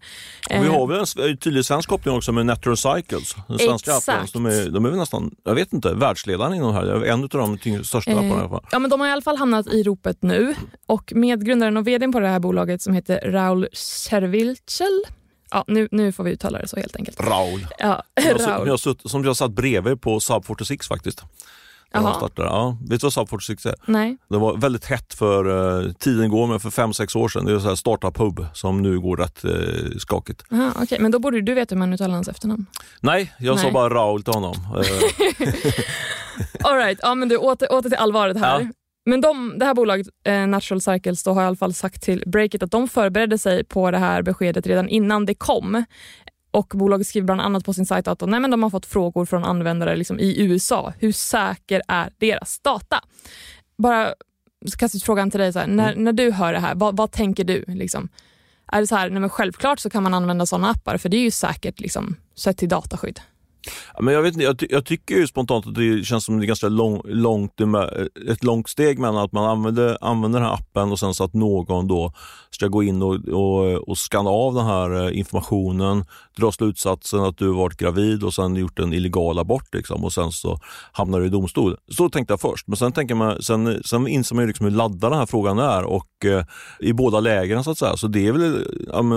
Och 0.49 0.63
vi 0.63 0.67
har 0.67 0.87
väl 0.87 1.29
en 1.29 1.37
tydlig 1.37 1.65
svensk 1.65 1.89
koppling 1.89 2.15
också 2.15 2.31
med 2.31 2.45
Natural 2.45 2.77
Cycles, 2.77 3.35
den 3.47 3.59
svenska 3.59 3.91
Exakt. 3.91 4.09
appen. 4.09 4.27
De 4.33 4.45
är, 4.45 4.69
de 4.69 4.85
är 4.85 4.89
väl 4.89 4.99
nästan, 4.99 5.35
jag 5.43 5.55
vet 5.55 5.73
inte, 5.73 5.93
världsledaren 5.93 6.53
inom 6.53 6.73
det 6.73 6.79
här. 6.79 7.05
En 7.05 7.23
av 7.23 7.29
de 7.29 7.83
största 7.83 8.11
eh, 8.11 8.17
apparna 8.17 8.35
i 8.35 8.39
alla 8.39 8.49
fall. 8.49 8.65
Ja, 8.71 8.79
men 8.79 8.89
de 8.89 8.99
har 8.99 9.07
i 9.07 9.11
alla 9.11 9.21
fall 9.21 9.37
hamnat 9.37 9.67
i 9.67 9.83
ropet 9.83 10.21
nu 10.21 10.55
och 10.85 11.13
medgrundaren 11.15 11.77
och 11.77 11.87
vdn 11.87 12.11
på 12.11 12.19
det 12.19 12.27
här 12.27 12.39
bolaget 12.39 12.81
som 12.81 12.93
heter 12.93 13.31
Raul 13.31 13.67
Cervilcel 13.73 15.03
Ja, 15.51 15.63
nu, 15.67 15.87
nu 15.91 16.11
får 16.11 16.23
vi 16.23 16.31
uttala 16.31 16.59
det 16.59 16.67
så 16.67 16.77
helt 16.77 16.95
enkelt. 16.95 17.19
Raul. 17.19 17.67
Ja, 17.77 18.03
Raul. 18.21 18.67
Jag, 18.85 19.09
som 19.09 19.23
jag 19.23 19.37
satt 19.37 19.51
bredvid 19.51 20.01
på 20.01 20.19
Saab 20.19 20.45
46 20.45 20.87
faktiskt. 20.87 21.23
Jaha. 21.91 22.29
Ja, 22.35 22.77
vet 22.81 23.01
du 23.01 23.05
vad 23.05 23.13
Saab 23.13 23.29
46 23.29 23.65
är? 23.65 23.75
Nej. 23.85 24.17
Det 24.29 24.37
var 24.37 24.57
väldigt 24.57 24.85
hett 24.85 25.13
för 25.13 25.47
uh, 25.47 25.93
tiden 25.93 26.29
går, 26.29 26.47
men 26.47 26.59
för 26.59 26.69
fem 26.69 26.93
sex 26.93 27.15
år 27.15 27.29
sedan. 27.29 27.45
Det 27.45 27.51
är 27.51 27.69
en 27.69 27.75
startup-hub 27.75 28.45
som 28.53 28.81
nu 28.81 28.99
går 28.99 29.17
rätt 29.17 29.45
uh, 29.45 29.97
skakigt. 29.97 30.43
Aha, 30.51 30.71
okay. 30.83 30.99
Men 30.99 31.11
då 31.11 31.19
borde 31.19 31.41
du 31.41 31.53
veta 31.53 31.75
hur 31.75 31.79
man 31.79 31.93
uttalar 31.93 32.15
hans 32.15 32.27
efternamn. 32.27 32.65
Nej, 33.01 33.33
jag 33.39 33.55
Nej. 33.55 33.65
sa 33.65 33.71
bara 33.71 33.89
Raul 33.93 34.23
till 34.23 34.33
honom. 34.33 34.55
All 36.63 36.75
right. 36.75 36.99
ja, 37.01 37.15
men 37.15 37.29
du, 37.29 37.37
åter, 37.37 37.73
åter 37.73 37.89
till 37.89 37.97
allvaret 37.97 38.37
här. 38.37 38.61
Ja. 38.61 38.67
Men 39.05 39.21
de, 39.21 39.59
det 39.59 39.65
här 39.65 39.73
bolaget, 39.73 40.07
eh, 40.23 40.47
Natural 40.47 40.81
Cycles, 40.81 41.23
då 41.23 41.31
har 41.31 41.41
i 41.43 41.45
alla 41.45 41.55
fall 41.55 41.73
sagt 41.73 42.01
till 42.01 42.23
Breakit 42.25 42.63
att 42.63 42.71
de 42.71 42.87
förberedde 42.87 43.37
sig 43.37 43.63
på 43.63 43.91
det 43.91 43.97
här 43.97 44.21
beskedet 44.21 44.67
redan 44.67 44.89
innan 44.89 45.25
det 45.25 45.35
kom. 45.35 45.83
Och 46.51 46.67
Bolaget 46.75 47.07
skriver 47.07 47.25
bland 47.25 47.41
annat 47.41 47.65
på 47.65 47.73
sin 47.73 47.85
sajt 47.85 48.07
att 48.07 48.21
nej, 48.21 48.39
men 48.39 48.51
de 48.51 48.63
har 48.63 48.69
fått 48.69 48.85
frågor 48.85 49.25
från 49.25 49.43
användare 49.43 49.95
liksom 49.95 50.19
i 50.19 50.41
USA. 50.41 50.93
Hur 50.99 51.11
säker 51.11 51.81
är 51.87 52.13
deras 52.17 52.59
data? 52.59 53.03
Bara 53.77 54.13
kasta 54.77 54.97
ut 54.97 55.03
frågan 55.03 55.31
till 55.31 55.39
dig, 55.39 55.53
så 55.53 55.59
här, 55.59 55.67
när, 55.67 55.91
mm. 55.91 56.03
när 56.03 56.13
du 56.13 56.31
hör 56.31 56.53
det 56.53 56.59
här, 56.59 56.75
vad, 56.75 56.97
vad 56.97 57.11
tänker 57.11 57.43
du? 57.43 57.63
Liksom? 57.67 58.09
Är 58.71 58.81
det 58.81 58.87
så 58.87 58.95
här, 58.95 59.09
nej, 59.09 59.19
men 59.19 59.29
självklart 59.29 59.79
så 59.79 59.89
kan 59.89 60.03
man 60.03 60.13
använda 60.13 60.45
sådana 60.45 60.69
appar 60.69 60.97
för 60.97 61.09
det 61.09 61.17
är 61.17 61.21
ju 61.21 61.31
säkert 61.31 61.79
liksom, 61.79 62.15
sett 62.35 62.57
till 62.57 62.69
dataskydd. 62.69 63.19
Men 63.99 64.13
jag, 64.13 64.21
vet 64.21 64.33
inte, 64.33 64.43
jag, 64.43 64.63
jag, 64.69 64.85
tycker 64.85 65.15
ju 65.15 65.27
spontant 65.27 65.67
att 65.67 65.75
det 65.75 66.05
känns 66.05 66.25
som 66.25 66.37
det 66.39 66.45
är 66.45 66.47
ganska 66.47 66.69
lång, 66.69 67.01
långt, 67.05 67.61
eh, 67.61 67.67
ett 68.31 68.43
långt 68.43 68.69
steg 68.69 68.99
mellan 68.99 69.23
att 69.23 69.31
man 69.31 69.49
använder, 69.49 69.97
använder 70.01 70.39
den 70.39 70.47
här 70.47 70.55
appen 70.55 70.91
och 70.91 70.99
sen 70.99 71.13
så 71.13 71.23
att 71.23 71.33
någon 71.33 71.87
då 71.87 72.13
ska 72.51 72.67
gå 72.67 72.83
in 72.83 73.01
och, 73.01 73.15
och, 73.27 73.89
och 73.89 73.97
skanna 73.97 74.29
av 74.29 74.53
den 74.53 74.65
här 74.65 75.05
eh, 75.05 75.17
informationen, 75.17 76.05
dra 76.37 76.51
slutsatsen 76.51 77.19
att 77.19 77.37
du 77.37 77.53
varit 77.53 77.77
gravid 77.77 78.23
och 78.23 78.33
sen 78.33 78.55
gjort 78.55 78.79
en 78.79 78.93
illegal 78.93 79.39
abort 79.39 79.73
liksom, 79.73 80.03
och 80.03 80.13
sen 80.13 80.31
så 80.31 80.59
hamnar 80.91 81.19
du 81.19 81.25
i 81.25 81.29
domstol. 81.29 81.77
Så 81.91 82.09
tänkte 82.09 82.31
jag 82.31 82.41
först, 82.41 82.67
men 82.67 82.77
sen, 82.77 82.91
tänker 82.91 83.15
man, 83.15 83.41
sen, 83.41 83.83
sen 83.85 84.07
inser 84.07 84.35
man 84.35 84.43
ju 84.43 84.47
liksom 84.47 84.65
hur 84.65 84.73
laddad 84.73 85.11
den 85.11 85.19
här 85.19 85.25
frågan 85.25 85.59
är 85.59 85.83
och 85.83 86.25
eh, 86.25 86.45
i 86.79 86.93
båda 86.93 87.19
lägren 87.19 87.63
så 87.63 87.71
att 87.71 87.77
säga. 87.77 87.97
Så 87.97 88.07
det 88.07 88.27
är 88.27 88.31
väl, 88.31 88.65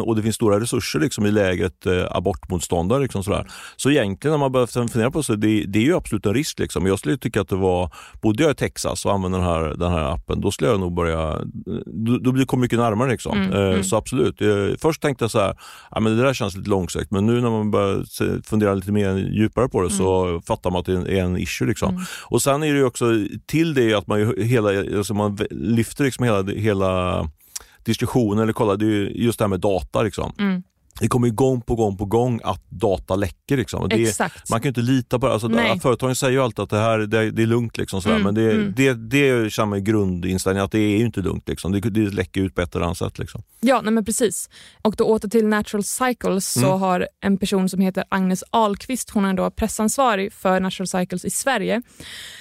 och 0.05 0.17
det 0.17 0.23
finns 0.23 0.37
stora 0.37 0.61
resurser 0.61 1.01
liksom 1.01 1.27
i 1.27 1.31
lägret 1.31 1.87
eh, 1.87 2.05
abortmotståndare. 2.11 3.03
Liksom 3.03 3.25
sådär. 3.25 3.51
Så 3.77 3.91
egentligen 3.91 4.32
när 4.33 4.39
man 4.39 4.53
börjar 4.53 4.67
fundera 4.67 5.11
på 5.11 5.23
det, 5.29 5.37
det, 5.37 5.65
det 5.65 5.79
är 5.79 5.83
ju 5.83 5.97
absolut 5.97 6.27
en 6.27 6.35
risk. 6.35 6.59
Liksom. 6.59 6.87
Jag 6.87 6.99
skulle 6.99 7.17
tycka 7.17 7.41
att 7.41 7.49
det 7.49 7.57
var, 7.57 7.91
bodde 8.23 8.43
jag 8.43 8.53
i 8.53 8.55
Texas 8.55 9.05
och 9.05 9.13
använde 9.13 9.39
den 9.39 9.47
här, 9.47 9.61
den 9.61 9.93
här 9.93 10.15
appen, 10.15 10.41
då 10.41 10.51
skulle 10.51 10.71
jag 10.71 10.81
nog 10.81 10.95
börja, 10.95 11.39
då, 11.87 12.19
då 12.19 12.33
blir 12.33 12.47
det 12.47 12.57
mycket 12.57 12.79
närmare. 12.79 13.11
Liksom. 13.11 13.39
Mm, 13.39 13.53
eh, 13.53 13.69
mm. 13.69 13.85
Så 13.85 13.97
absolut. 13.97 14.41
Jag, 14.41 14.81
först 14.81 15.03
tänkte 15.03 15.25
jag 15.25 15.31
så 15.31 15.39
här, 15.39 15.57
ja, 15.91 16.01
men 16.01 16.17
det 16.17 16.23
där 16.23 16.35
känns 16.35 16.57
lite 16.57 16.71
långsökt, 16.71 17.11
men 17.11 17.27
nu 17.27 17.41
när 17.41 17.51
man 17.51 17.71
börjar 17.71 18.43
fundera 18.49 18.75
lite 18.75 18.93
mer 18.93 19.17
djupare 19.17 19.69
på 19.69 19.83
det 19.83 19.89
mm. 19.89 19.99
så 19.99 20.41
fattar 20.47 20.71
man 20.71 20.81
att 20.81 20.87
det 20.87 20.93
är 20.93 21.25
en 21.25 21.37
issue. 21.37 21.69
Liksom. 21.69 21.89
Mm. 21.89 22.03
Och 22.25 22.43
sen 22.43 22.63
är 22.63 22.75
det 22.75 22.85
också 22.85 23.07
till 23.47 23.75
det 23.75 23.95
att 23.95 24.07
man, 24.07 24.35
hela, 24.39 24.81
alltså 24.97 25.15
man 25.15 25.39
lyfter 25.51 26.05
liksom 26.05 26.25
hela, 26.25 26.43
hela 26.43 27.29
diskussionen, 27.85 28.43
eller 28.43 28.53
kolla, 28.53 28.77
det 28.77 28.87
är 28.87 29.07
just 29.07 29.39
det 29.39 29.45
här 29.45 29.49
med 29.49 29.61
data. 29.61 30.03
Liksom. 30.03 30.33
Mm 30.95 31.03
det 31.03 31.09
kommer 31.09 31.27
ju 31.27 31.35
gång 31.35 31.61
på 31.61 31.75
gång 31.75 31.97
på 31.97 32.05
gång 32.05 32.41
att 32.45 32.71
data 32.71 33.17
läcker. 33.17 33.57
Liksom. 33.57 33.89
Det, 33.89 34.19
man 34.51 34.61
kan 34.61 34.69
inte 34.69 34.81
lita 34.81 35.19
på 35.19 35.27
det. 35.27 35.33
Alltså, 35.33 35.49
företagen 35.83 36.17
säger 36.17 36.33
ju 36.33 36.43
alltid 36.43 36.63
att 36.63 36.71
det 36.71 36.79
här 36.79 36.99
det, 36.99 37.31
det 37.31 37.43
är 37.43 37.47
lugnt, 37.47 37.79
liksom, 37.79 38.03
sådär. 38.03 38.17
Mm, 38.17 38.25
men 38.25 38.35
det, 38.35 38.53
mm. 38.53 38.73
det, 38.77 38.93
det 38.93 39.29
är 39.29 39.49
samma 39.49 39.79
grundinställning 39.79 40.65
att 40.65 40.73
det 40.73 40.79
är 40.79 40.99
ju 40.99 41.05
inte 41.05 41.21
lugnt. 41.21 41.49
Liksom. 41.49 41.73
Det, 41.73 41.81
det 41.81 42.01
läcker 42.01 42.41
ut 42.41 42.55
på 42.55 42.61
ett 42.61 42.75
eller 42.75 42.85
annat 42.85 42.99
sätt. 42.99 43.19
Liksom. 43.19 43.43
Ja, 43.61 43.81
nej, 43.81 43.93
men 43.93 44.05
precis. 44.05 44.51
Och 44.83 44.95
då 44.97 45.05
åter 45.05 45.29
till 45.29 45.47
Natural 45.47 45.85
Cycles 45.85 46.57
mm. 46.57 46.69
så 46.69 46.77
har 46.77 47.09
en 47.21 47.39
person 47.39 47.69
som 47.69 47.81
heter 47.81 48.05
Agnes 48.09 48.45
Ahlqvist, 48.51 49.11
hon 49.11 49.25
är 49.25 49.35
då 49.35 49.51
pressansvarig 49.51 50.33
för 50.33 50.61
Natural 50.61 50.87
Cycles 50.87 51.25
i 51.25 51.31
Sverige. 51.31 51.83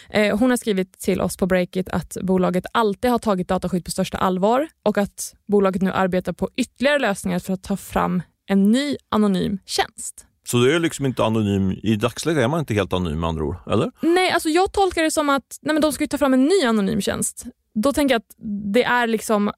Eh, 0.10 0.38
hon 0.38 0.50
har 0.50 0.58
skrivit 0.58 1.00
till 1.00 1.22
oss 1.22 1.38
på 1.38 1.46
Breakit 1.46 1.90
att 1.90 2.18
bolaget 2.22 2.66
alltid 2.72 3.12
har 3.12 3.20
tagit 3.20 3.48
dataskydd 3.48 3.86
på 3.86 3.92
största 3.92 4.18
allvar 4.18 4.68
och 4.86 4.98
att 4.98 5.36
bolaget 5.48 5.82
nu 5.82 5.92
arbetar 5.92 6.34
på 6.34 6.50
ytterligare 6.56 7.00
lösningar 7.00 7.40
för 7.40 7.54
att 7.54 7.64
ta 7.64 7.78
fram 7.78 8.22
en 8.50 8.72
ny 8.72 8.98
anonym 9.10 9.58
tjänst. 9.66 10.26
Så 10.48 10.58
det 10.58 10.76
är 10.76 10.80
liksom 10.80 11.06
inte 11.06 11.24
anonym, 11.24 11.72
i 11.84 11.96
dagsläget 11.96 12.44
är 12.44 12.48
man 12.48 12.60
inte 12.60 12.74
helt 12.74 12.94
anonym 12.94 13.20
med 13.20 13.28
andra 13.28 13.44
ord, 13.44 13.56
eller? 13.72 13.92
Nej, 14.02 14.32
alltså 14.32 14.50
jag 14.50 14.72
tolkar 14.72 15.04
det 15.04 15.12
som 15.12 15.30
att 15.30 15.58
nej 15.62 15.74
men 15.74 15.82
de 15.82 15.92
ska 15.92 16.08
ta 16.08 16.18
fram 16.18 16.34
en 16.34 16.46
ny 16.46 16.64
anonym 16.66 17.02
tjänst. 17.02 17.46
Då 17.76 17.94
tänker 17.94 18.16
jag 18.16 18.20
att 18.20 18.36
det 18.74 18.84
är 18.84 19.08
liksom, 19.08 19.52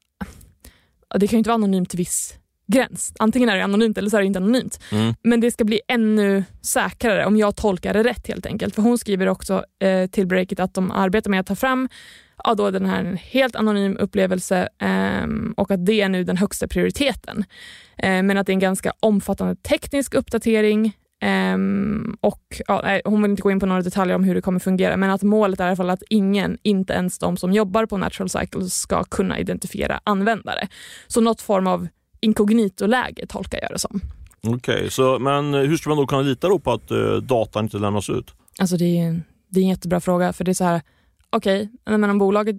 det 1.18 1.26
kan 1.26 1.36
ju 1.36 1.38
inte 1.38 1.50
vara 1.50 1.54
anonymt 1.54 1.90
till 1.90 1.98
viss 1.98 2.34
gräns. 2.66 3.12
Antingen 3.18 3.48
är 3.48 3.56
det 3.56 3.64
anonymt 3.64 3.98
eller 3.98 4.10
så 4.10 4.16
är 4.16 4.20
det 4.20 4.26
inte 4.26 4.38
anonymt. 4.38 4.80
Mm. 4.92 5.14
Men 5.22 5.40
det 5.40 5.50
ska 5.50 5.64
bli 5.64 5.80
ännu 5.88 6.44
säkrare 6.62 7.26
om 7.26 7.36
jag 7.36 7.56
tolkar 7.56 7.94
det 7.94 8.02
rätt 8.02 8.28
helt 8.28 8.46
enkelt. 8.46 8.74
För 8.74 8.82
hon 8.82 8.98
skriver 8.98 9.28
också 9.28 9.64
eh, 9.82 10.06
till 10.06 10.26
Breakit 10.26 10.60
att 10.60 10.74
de 10.74 10.90
arbetar 10.90 11.30
med 11.30 11.40
att 11.40 11.46
ta 11.46 11.54
fram 11.54 11.88
ja, 12.44 12.54
då 12.54 12.70
den 12.70 12.86
här 12.86 13.04
helt 13.22 13.56
anonym 13.56 13.96
upplevelse 14.00 14.68
eh, 14.78 15.26
och 15.56 15.70
att 15.70 15.86
det 15.86 16.00
är 16.00 16.08
nu 16.08 16.24
den 16.24 16.36
högsta 16.36 16.68
prioriteten. 16.68 17.44
Eh, 17.98 18.22
men 18.22 18.38
att 18.38 18.46
det 18.46 18.50
är 18.50 18.54
en 18.54 18.60
ganska 18.60 18.92
omfattande 19.00 19.56
teknisk 19.56 20.14
uppdatering 20.14 20.92
Um, 21.24 22.16
och 22.20 22.60
ja, 22.66 23.00
Hon 23.04 23.22
vill 23.22 23.30
inte 23.30 23.42
gå 23.42 23.50
in 23.50 23.60
på 23.60 23.66
några 23.66 23.82
detaljer 23.82 24.16
om 24.16 24.24
hur 24.24 24.34
det 24.34 24.40
kommer 24.40 24.58
fungera 24.58 24.96
men 24.96 25.10
att 25.10 25.22
målet 25.22 25.60
är 25.60 25.64
i 25.64 25.66
alla 25.66 25.76
fall 25.76 25.90
att 25.90 26.02
ingen, 26.10 26.58
inte 26.62 26.92
ens 26.92 27.18
de 27.18 27.36
som 27.36 27.52
jobbar 27.52 27.86
på 27.86 27.96
Natural 27.96 28.28
Cycles 28.28 28.74
ska 28.74 29.04
kunna 29.04 29.38
identifiera 29.38 30.00
användare. 30.04 30.68
Så 31.06 31.20
något 31.20 31.40
form 31.40 31.66
av 31.66 31.88
inkognito-läge 32.24 33.26
tolkar 33.26 33.58
jag 33.62 33.70
det 33.70 33.78
som. 33.78 34.00
Okej, 34.46 34.86
okay, 34.86 35.18
men 35.18 35.54
hur 35.54 35.76
ska 35.76 35.90
man 35.90 35.98
då 35.98 36.06
kunna 36.06 36.22
lita 36.22 36.48
då 36.48 36.58
på 36.58 36.72
att 36.72 36.90
uh, 36.90 37.16
datan 37.16 37.64
inte 37.64 37.78
lämnas 37.78 38.10
ut? 38.10 38.34
Alltså 38.58 38.76
det 38.76 38.98
är, 38.98 39.22
det 39.48 39.60
är 39.60 39.62
en 39.62 39.68
jättebra 39.68 40.00
fråga 40.00 40.32
för 40.32 40.44
det 40.44 40.52
är 40.52 40.54
så 40.54 40.64
här, 40.64 40.82
okej, 41.30 41.70
okay, 41.84 41.98
men 41.98 42.10
om 42.10 42.18
bolaget, 42.18 42.56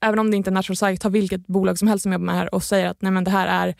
även 0.00 0.18
om 0.18 0.30
det 0.30 0.36
inte 0.36 0.50
är 0.50 0.52
Natural 0.52 0.76
Cycles, 0.76 1.00
tar 1.00 1.10
vilket 1.10 1.46
bolag 1.46 1.78
som 1.78 1.88
helst 1.88 2.02
som 2.02 2.12
jobbar 2.12 2.24
med 2.24 2.34
det 2.34 2.38
här 2.38 2.54
och 2.54 2.62
säger 2.62 2.86
att 2.86 3.02
nej 3.02 3.12
men 3.12 3.24
det 3.24 3.30
här 3.30 3.68
är 3.68 3.74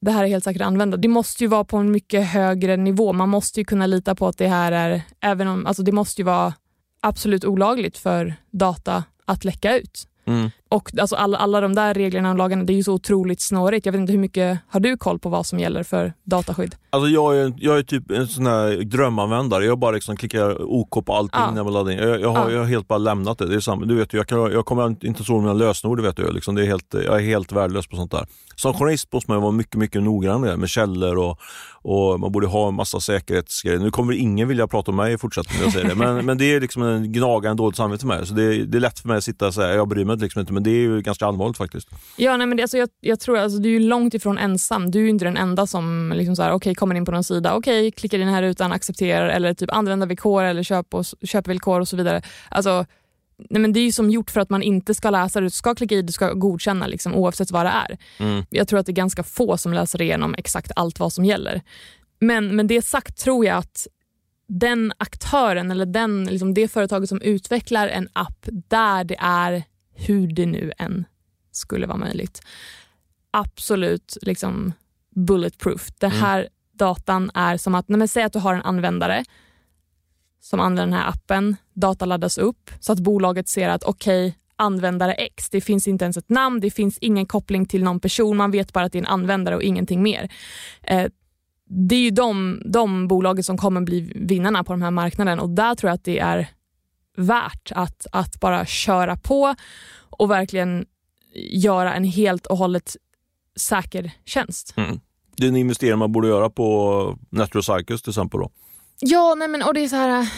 det 0.00 0.10
här 0.10 0.24
är 0.24 0.28
helt 0.28 0.44
säkert 0.44 0.62
använda. 0.62 0.96
Det 0.96 1.08
måste 1.08 1.44
ju 1.44 1.48
vara 1.48 1.64
på 1.64 1.76
en 1.76 1.90
mycket 1.90 2.26
högre 2.26 2.76
nivå. 2.76 3.12
Man 3.12 3.28
måste 3.28 3.60
ju 3.60 3.64
kunna 3.64 3.86
lita 3.86 4.14
på 4.14 4.26
att 4.28 4.38
det 4.38 4.48
här 4.48 4.72
är, 4.72 5.02
även 5.20 5.48
om, 5.48 5.66
alltså 5.66 5.82
det 5.82 5.92
måste 5.92 6.20
ju 6.20 6.24
vara 6.24 6.54
absolut 7.00 7.44
olagligt 7.44 7.98
för 7.98 8.34
data 8.50 9.04
att 9.24 9.44
läcka 9.44 9.78
ut. 9.78 10.08
Mm. 10.24 10.50
Och 10.72 10.90
alltså 11.00 11.16
alla, 11.16 11.38
alla 11.38 11.60
de 11.60 11.74
där 11.74 11.94
reglerna 11.94 12.30
och 12.30 12.36
lagarna, 12.38 12.64
det 12.64 12.72
är 12.72 12.74
ju 12.74 12.82
så 12.82 12.92
otroligt 12.92 13.40
snårigt. 13.40 13.86
Jag 13.86 13.92
vet 13.92 14.00
inte 14.00 14.12
hur 14.12 14.18
mycket, 14.20 14.58
har 14.68 14.80
du 14.80 14.96
koll 14.96 15.18
på 15.18 15.28
vad 15.28 15.46
som 15.46 15.58
gäller 15.58 15.82
för 15.82 16.12
dataskydd? 16.24 16.74
Alltså 16.90 17.08
jag 17.08 17.36
är, 17.38 17.52
jag 17.56 17.78
är 17.78 17.82
typ 17.82 18.10
en 18.10 18.26
sån 18.28 18.46
här 18.46 18.84
drömanvändare. 18.84 19.64
Jag 19.64 19.78
bara 19.78 19.90
liksom 19.90 20.16
klickar 20.16 20.62
OK 20.62 21.06
på 21.06 21.14
allting 21.14 21.40
Ja. 21.40 21.50
när 21.50 21.64
man 21.64 21.72
laddar 21.72 21.90
in. 21.92 21.98
Jag, 21.98 22.20
jag, 22.20 22.28
har, 22.28 22.44
Ja. 22.44 22.50
jag 22.52 22.58
har 22.58 22.66
helt 22.66 22.88
bara 22.88 22.98
lämnat 22.98 23.38
det. 23.38 23.46
det 23.46 23.54
är 23.54 23.60
samma. 23.60 23.84
Du 23.86 23.94
vet, 23.94 24.12
jag, 24.12 24.26
kan, 24.26 24.38
jag 24.38 24.64
kommer 24.66 25.06
inte 25.06 25.24
så 25.24 25.40
mina 25.40 25.52
lösenord, 25.52 26.00
vet 26.00 26.16
du. 26.16 26.32
Liksom, 26.32 26.54
det 26.54 26.62
är 26.62 26.66
helt, 26.66 26.94
jag 26.94 27.16
är 27.16 27.20
helt 27.24 27.52
värdelös 27.52 27.86
på 27.86 27.96
sånt 27.96 28.10
där. 28.10 28.26
Som 28.56 28.74
journalist 28.74 29.12
måste 29.12 29.30
man 29.30 29.42
vara 29.42 29.52
mycket, 29.52 29.74
mycket 29.76 30.02
noggrann 30.02 30.40
med, 30.40 30.68
källor 30.68 31.18
och, 31.18 31.38
och 31.82 32.20
man 32.20 32.32
borde 32.32 32.46
ha 32.46 32.68
en 32.68 32.74
massa 32.74 33.00
säkerhetsgrejer. 33.00 33.78
Nu 33.78 33.90
kommer 33.90 34.12
ingen 34.12 34.48
vilja 34.48 34.66
prata 34.66 34.90
om 34.90 34.96
mig 34.96 35.12
i 35.14 35.18
fortsättningen 35.18 35.62
jag 35.64 35.72
säger 35.72 35.88
det, 35.88 35.94
men, 35.94 36.26
men 36.26 36.38
det 36.38 36.44
är 36.54 36.60
liksom 36.60 36.82
en 36.82 37.12
gnagande 37.12 37.62
dåligt 37.62 37.76
samvete 37.76 38.00
för 38.00 38.08
mig. 38.08 38.26
Så 38.26 38.34
det, 38.34 38.42
är- 38.42 38.64
det 38.64 38.78
är 38.78 38.80
lätt 38.80 38.98
för 38.98 39.08
mig 39.08 39.16
att 39.16 39.24
sitta 39.24 39.46
och 39.46 39.54
säga, 39.54 39.74
jag 39.74 39.88
bryr 39.88 40.04
mig 40.04 40.16
liksom 40.16 40.40
inte, 40.40 40.52
men 40.52 40.61
det 40.62 40.70
är 40.70 40.80
ju 40.80 41.00
ganska 41.00 41.26
allvarligt 41.26 41.56
faktiskt. 41.56 41.88
Ja, 42.16 42.36
nej, 42.36 42.46
men 42.46 42.56
det, 42.56 42.62
alltså, 42.62 42.78
jag, 42.78 42.88
jag 43.00 43.20
tror 43.20 43.38
alltså, 43.38 43.58
du 43.58 43.68
är 43.68 43.72
ju 43.72 43.88
långt 43.88 44.14
ifrån 44.14 44.38
ensam. 44.38 44.90
Du 44.90 45.04
är 45.04 45.08
inte 45.08 45.24
den 45.24 45.36
enda 45.36 45.66
som 45.66 46.12
liksom 46.16 46.36
så 46.36 46.42
här, 46.42 46.52
okay, 46.52 46.74
kommer 46.74 46.94
in 46.94 47.04
på 47.04 47.12
någon 47.12 47.24
sida, 47.24 47.54
okej, 47.54 47.90
klickar 47.90 48.18
in 48.18 48.28
här 48.28 48.42
utan 48.42 48.72
accepterar 48.72 49.28
eller 49.28 49.54
typ 49.54 49.72
användarvillkor 49.72 50.42
eller 50.42 50.62
köp 50.62 50.94
och, 50.94 51.04
köpvillkor 51.22 51.80
och 51.80 51.88
så 51.88 51.96
vidare. 51.96 52.22
Alltså, 52.48 52.86
nej, 53.50 53.62
men 53.62 53.72
det 53.72 53.80
är 53.80 53.84
ju 53.84 53.92
som 53.92 54.10
gjort 54.10 54.30
för 54.30 54.40
att 54.40 54.50
man 54.50 54.62
inte 54.62 54.94
ska 54.94 55.10
läsa 55.10 55.40
det. 55.40 55.46
Du 55.46 55.50
ska 55.50 55.74
klicka 55.74 55.94
i, 55.94 56.02
du 56.02 56.12
ska 56.12 56.32
godkänna 56.32 56.86
liksom, 56.86 57.14
oavsett 57.14 57.50
vad 57.50 57.66
det 57.66 57.70
är. 57.70 57.98
Mm. 58.18 58.44
Jag 58.50 58.68
tror 58.68 58.78
att 58.78 58.86
det 58.86 58.92
är 58.92 58.94
ganska 58.94 59.22
få 59.22 59.56
som 59.56 59.72
läser 59.72 60.02
igenom 60.02 60.34
exakt 60.38 60.72
allt 60.76 61.00
vad 61.00 61.12
som 61.12 61.24
gäller. 61.24 61.62
Men, 62.20 62.56
men 62.56 62.66
det 62.66 62.82
sagt 62.82 63.18
tror 63.18 63.46
jag 63.46 63.56
att 63.56 63.86
den 64.48 64.92
aktören 64.98 65.70
eller 65.70 65.86
den, 65.86 66.24
liksom 66.24 66.54
det 66.54 66.68
företaget 66.68 67.08
som 67.08 67.20
utvecklar 67.20 67.88
en 67.88 68.08
app 68.12 68.48
där 68.68 69.04
det 69.04 69.16
är 69.20 69.64
hur 70.06 70.26
det 70.26 70.46
nu 70.46 70.72
än 70.78 71.04
skulle 71.50 71.86
vara 71.86 71.98
möjligt. 71.98 72.42
Absolut 73.30 74.16
liksom 74.22 74.72
bulletproof. 75.14 75.88
Det 75.98 76.08
här 76.08 76.48
datan 76.72 77.30
är 77.34 77.56
som 77.56 77.74
att, 77.74 77.88
nej 77.88 77.98
men 77.98 78.08
säg 78.08 78.22
att 78.22 78.32
du 78.32 78.38
har 78.38 78.54
en 78.54 78.62
användare 78.62 79.24
som 80.40 80.60
använder 80.60 80.86
den 80.86 80.92
här 80.92 81.08
appen, 81.08 81.56
data 81.72 82.04
laddas 82.04 82.38
upp 82.38 82.70
så 82.80 82.92
att 82.92 82.98
bolaget 82.98 83.48
ser 83.48 83.68
att 83.68 83.84
okej, 83.84 84.38
användare 84.56 85.12
X, 85.12 85.50
det 85.50 85.60
finns 85.60 85.88
inte 85.88 86.04
ens 86.04 86.16
ett 86.16 86.28
namn, 86.28 86.60
det 86.60 86.70
finns 86.70 86.98
ingen 86.98 87.26
koppling 87.26 87.66
till 87.66 87.84
någon 87.84 88.00
person, 88.00 88.36
man 88.36 88.50
vet 88.50 88.72
bara 88.72 88.84
att 88.84 88.92
det 88.92 88.98
är 88.98 89.02
en 89.02 89.06
användare 89.06 89.56
och 89.56 89.62
ingenting 89.62 90.02
mer. 90.02 90.32
Eh, 90.82 91.06
det 91.66 91.94
är 91.94 92.00
ju 92.00 92.10
de, 92.10 92.62
de 92.64 93.08
bolagen 93.08 93.44
som 93.44 93.58
kommer 93.58 93.80
bli 93.80 94.12
vinnarna 94.14 94.64
på 94.64 94.72
den 94.72 94.82
här 94.82 94.90
marknaden 94.90 95.40
och 95.40 95.50
där 95.50 95.74
tror 95.74 95.88
jag 95.88 95.94
att 95.94 96.04
det 96.04 96.18
är 96.18 96.48
värt 97.16 97.72
att, 97.74 98.06
att 98.12 98.40
bara 98.40 98.66
köra 98.66 99.16
på 99.16 99.54
och 100.10 100.30
verkligen 100.30 100.86
göra 101.50 101.94
en 101.94 102.04
helt 102.04 102.46
och 102.46 102.56
hållet 102.58 102.96
säker 103.56 104.10
tjänst. 104.24 104.74
Mm. 104.76 105.00
Det 105.36 105.44
är 105.44 105.48
en 105.48 105.56
investering 105.56 105.98
man 105.98 106.12
borde 106.12 106.28
göra 106.28 106.50
på 106.50 107.18
Netrocycles 107.30 108.02
till 108.02 108.10
exempel. 108.10 108.40
Då. 108.40 108.50
Ja, 109.00 109.34
nej 109.34 109.48
men 109.48 109.62
och 109.62 109.74
det 109.74 109.80
är 109.80 109.88
så 109.88 109.96
här... 109.96 110.28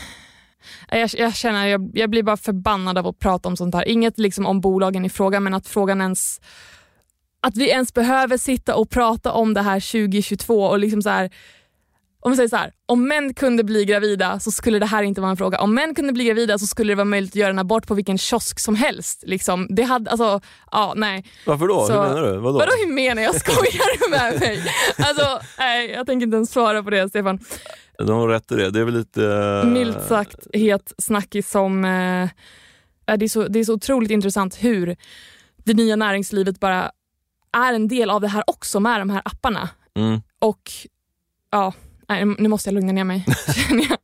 äh, 0.88 0.98
Jag, 0.98 1.10
jag 1.18 1.34
känner, 1.34 1.66
jag, 1.66 1.90
jag 1.94 2.10
blir 2.10 2.22
bara 2.22 2.36
förbannad 2.36 2.98
av 2.98 3.06
att 3.06 3.18
prata 3.18 3.48
om 3.48 3.56
sånt 3.56 3.74
här. 3.74 3.88
Inget 3.88 4.18
liksom 4.18 4.46
om 4.46 4.60
bolagen 4.60 5.04
i 5.04 5.08
fråga, 5.08 5.40
men 5.40 5.54
att 5.54 5.68
frågan 5.68 6.00
ens... 6.00 6.40
Att 7.40 7.56
vi 7.56 7.70
ens 7.70 7.94
behöver 7.94 8.36
sitta 8.36 8.76
och 8.76 8.90
prata 8.90 9.32
om 9.32 9.54
det 9.54 9.62
här 9.62 9.80
2022 9.80 10.64
och 10.64 10.78
liksom 10.78 11.02
så 11.02 11.08
här... 11.08 11.30
Om 12.24 12.30
vi 12.30 12.36
säger 12.36 12.48
så 12.48 12.56
här, 12.56 12.72
om 12.86 13.08
män 13.08 13.34
kunde 13.34 13.64
bli 13.64 13.84
gravida 13.84 14.40
så 14.40 14.50
skulle 14.50 14.78
det 14.78 14.86
här 14.86 15.02
inte 15.02 15.20
vara 15.20 15.30
en 15.30 15.36
fråga. 15.36 15.60
Om 15.60 15.74
män 15.74 15.94
kunde 15.94 16.12
bli 16.12 16.24
gravida 16.24 16.58
så 16.58 16.66
skulle 16.66 16.92
det 16.92 16.96
vara 16.96 17.04
möjligt 17.04 17.30
att 17.30 17.36
göra 17.36 17.50
en 17.50 17.58
abort 17.58 17.86
på 17.86 17.94
vilken 17.94 18.18
kiosk 18.18 18.60
som 18.60 18.74
helst. 18.74 19.24
Liksom. 19.26 19.66
Det 19.70 19.82
hade, 19.82 20.10
alltså, 20.10 20.40
ja, 20.70 20.92
nej. 20.96 21.24
Varför 21.46 21.68
då? 21.68 21.86
Så- 21.86 21.92
Hur 22.02 22.08
menar 22.08 22.22
du? 22.22 22.38
Vadå? 22.38 22.58
Vadå 22.58 22.72
hur 22.86 22.92
menar 22.92 23.22
jag? 23.22 23.34
Skojar 23.34 23.98
du 24.04 24.10
med 24.16 24.40
mig? 24.40 24.62
Alltså, 24.98 25.40
nej, 25.58 25.90
jag 25.90 26.06
tänker 26.06 26.24
inte 26.26 26.36
ens 26.36 26.50
svara 26.50 26.82
på 26.82 26.90
det 26.90 27.08
Stefan. 27.08 27.38
De 27.98 28.08
har 28.10 28.28
rätt 28.28 28.52
i 28.52 28.54
det. 28.56 28.70
Det 28.70 28.80
är 28.80 28.84
väl 28.84 28.94
lite... 28.98 29.24
eh, 29.64 29.64
milt 29.70 30.02
sagt 30.08 30.46
het 30.52 30.92
snackis 30.98 31.50
som... 31.50 31.84
Är 33.06 33.16
det, 33.16 33.24
är 33.24 33.28
så, 33.28 33.48
det 33.48 33.58
är 33.58 33.64
så 33.64 33.74
otroligt 33.74 34.10
intressant 34.10 34.56
hur 34.64 34.96
det 35.64 35.74
nya 35.74 35.96
näringslivet 35.96 36.60
bara 36.60 36.90
är 37.56 37.72
en 37.72 37.88
del 37.88 38.10
av 38.10 38.20
det 38.20 38.28
här 38.28 38.44
också 38.46 38.80
med 38.80 39.00
de 39.00 39.10
här 39.10 39.22
apparna. 39.24 39.68
Mm. 39.96 40.20
Och 40.38 40.60
ja, 41.50 41.72
nej, 42.08 42.24
nu 42.24 42.48
måste 42.48 42.68
jag 42.68 42.74
lugna 42.74 42.92
ner 42.92 43.04
mig. 43.04 43.24
känner 43.68 43.86
jag. 43.88 43.98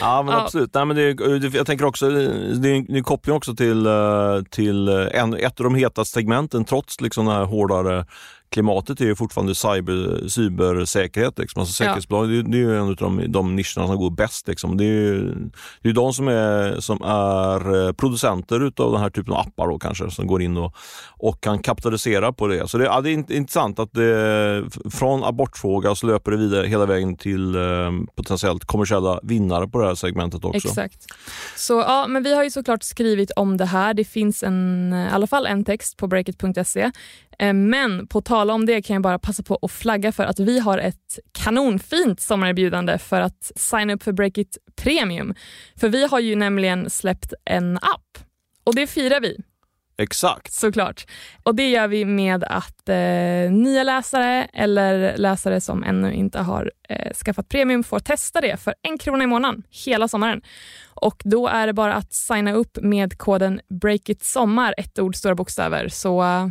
Ja 0.00 0.22
men 0.22 0.34
Ja. 0.34 0.42
absolut. 0.42 0.74
Nej, 0.74 0.84
men 0.84 0.96
det, 0.96 1.02
är- 1.02 1.56
jag 1.56 1.66
tänker 1.66 1.84
också, 1.84 2.10
det 2.10 2.68
är 2.68 2.96
en, 2.96 3.04
koppling 3.04 3.36
också 3.36 3.54
till, 3.54 3.86
eh, 3.86 4.42
till 4.50 4.88
eh, 4.88 5.06
en, 5.12 5.34
ett 5.34 5.60
av 5.60 5.64
de 5.64 5.74
hetaste 5.74 6.14
segmenten 6.14 6.64
trots 6.64 7.00
liksom 7.00 7.26
det 7.26 7.32
här 7.32 7.44
hårdare 7.44 8.06
klimatet 8.50 9.00
är 9.00 9.04
ju 9.04 9.16
fortfarande 9.16 9.54
cyber, 9.54 10.28
cybersäkerhet. 10.28 11.38
Liksom. 11.38 11.60
Alltså 11.60 11.84
Ja. 11.84 11.88
säkerhetsbolag, 11.88 12.28
det, 12.28 12.38
är- 12.38 12.42
det 12.42 12.56
är 12.56 12.60
ju 12.60 12.76
en 12.76 12.82
av 12.88 12.96
de, 12.96 13.32
de 13.32 13.56
nischerna 13.56 13.86
som 13.86 13.96
går 13.96 14.10
bäst. 14.10 14.48
Liksom. 14.48 14.76
Det 14.76 14.84
är 14.84 14.86
ju 14.88 15.34
det 15.82 15.88
är 15.88 15.92
de 15.92 16.12
som 16.12 16.28
är, 16.28 16.80
som 16.80 17.02
är 17.02 17.86
eh, 17.86 17.92
producenter 17.92 18.66
utav 18.66 18.92
den 18.92 19.00
här 19.00 19.10
typen 19.10 19.32
av 19.32 19.38
appar 19.40 19.68
då, 19.68 19.78
kanske, 19.78 20.10
som 20.10 20.26
går 20.26 20.42
in 20.42 20.56
och, 20.56 20.74
och 21.08 21.40
kan 21.40 21.58
kapitalisera 21.58 22.32
på 22.32 22.46
det. 22.46 22.68
Så 22.68 22.78
det, 22.78 22.84
ja, 22.84 23.00
det 23.00 23.10
är 23.10 23.14
int- 23.16 23.32
intressant 23.32 23.78
att 23.78 23.92
det, 23.92 24.64
från 24.90 25.24
abortfråga 25.24 25.94
så 25.94 26.06
löper 26.06 26.30
det 26.30 26.36
vidare 26.36 26.66
hela 26.66 26.86
vägen 26.86 27.16
till 27.16 27.54
eh, 27.54 27.62
potentiellt 28.16 28.64
kommersiella 28.64 29.20
vinnare 29.22 29.68
på 29.68 29.78
det 29.80 29.86
här 29.86 29.94
segmentet 29.94 30.44
också. 30.44 30.68
Exakt. 30.68 31.04
Så 31.56 31.72
ja, 31.72 32.06
men 32.08 32.22
vi 32.22 32.34
har 32.34 32.44
ju 32.44 32.50
såklart 32.50 32.82
skrivit 32.82 33.30
om 33.36 33.56
det 33.56 33.64
här. 33.64 33.94
Det 33.94 34.04
finns 34.04 34.42
en, 34.42 34.92
i 34.92 35.08
alla 35.12 35.26
fall 35.26 35.46
en 35.46 35.64
text 35.64 35.96
på 35.96 36.06
breakit.se. 36.06 36.90
Eh, 37.38 37.52
Men 37.52 38.06
på 38.06 38.20
tala 38.20 38.54
om 38.54 38.66
det 38.66 38.82
kan 38.82 38.94
jag 38.94 39.02
bara 39.02 39.18
passa 39.18 39.42
på 39.42 39.58
att 39.62 39.72
flagga 39.72 40.12
för 40.12 40.24
att 40.24 40.40
vi 40.40 40.58
har 40.58 40.78
ett 40.78 41.18
kanonfint 41.32 42.20
sommarerbjudande 42.20 42.98
för 42.98 43.20
att 43.20 43.52
signa 43.56 43.92
upp 43.94 44.02
för 44.02 44.12
Breakit 44.12 44.58
Premium. 44.76 45.34
För 45.76 45.88
vi 45.88 46.06
har 46.06 46.20
ju 46.20 46.36
nämligen 46.36 46.90
släppt 46.90 47.32
en 47.44 47.76
app 47.76 48.18
och 48.64 48.74
det 48.74 48.86
firar 48.86 49.20
vi 49.20 49.36
Exakt. 50.02 50.52
såklart. 50.52 51.06
Och 51.42 51.54
det 51.54 51.68
gör 51.70 51.88
vi 51.88 52.04
med 52.04 52.44
att 52.44 52.88
eh, 52.88 53.50
nya 53.50 53.82
läsare 53.82 54.48
eller 54.52 55.16
läsare 55.16 55.60
som 55.60 55.84
ännu 55.84 56.12
inte 56.12 56.38
har 56.38 56.72
eh, 56.88 57.14
skaffat 57.14 57.48
premium 57.48 57.84
får 57.84 57.98
testa 57.98 58.40
det 58.40 58.56
för 58.56 58.74
en 58.82 58.98
krona 58.98 59.24
i 59.24 59.26
månaden 59.26 59.62
hela 59.86 60.08
sommaren. 60.08 60.42
Och 60.94 61.22
då 61.24 61.48
är 61.48 61.66
det 61.66 61.72
bara 61.72 61.94
att 61.94 62.12
signa 62.12 62.52
upp 62.52 62.78
med 62.82 63.18
koden 63.18 63.60
BREAKITSOMMAR, 63.68 64.74
ett 64.78 64.98
ord, 64.98 65.16
stora 65.16 65.34
bokstäver. 65.34 65.88
Så 65.88 66.22
eh, 66.22 66.48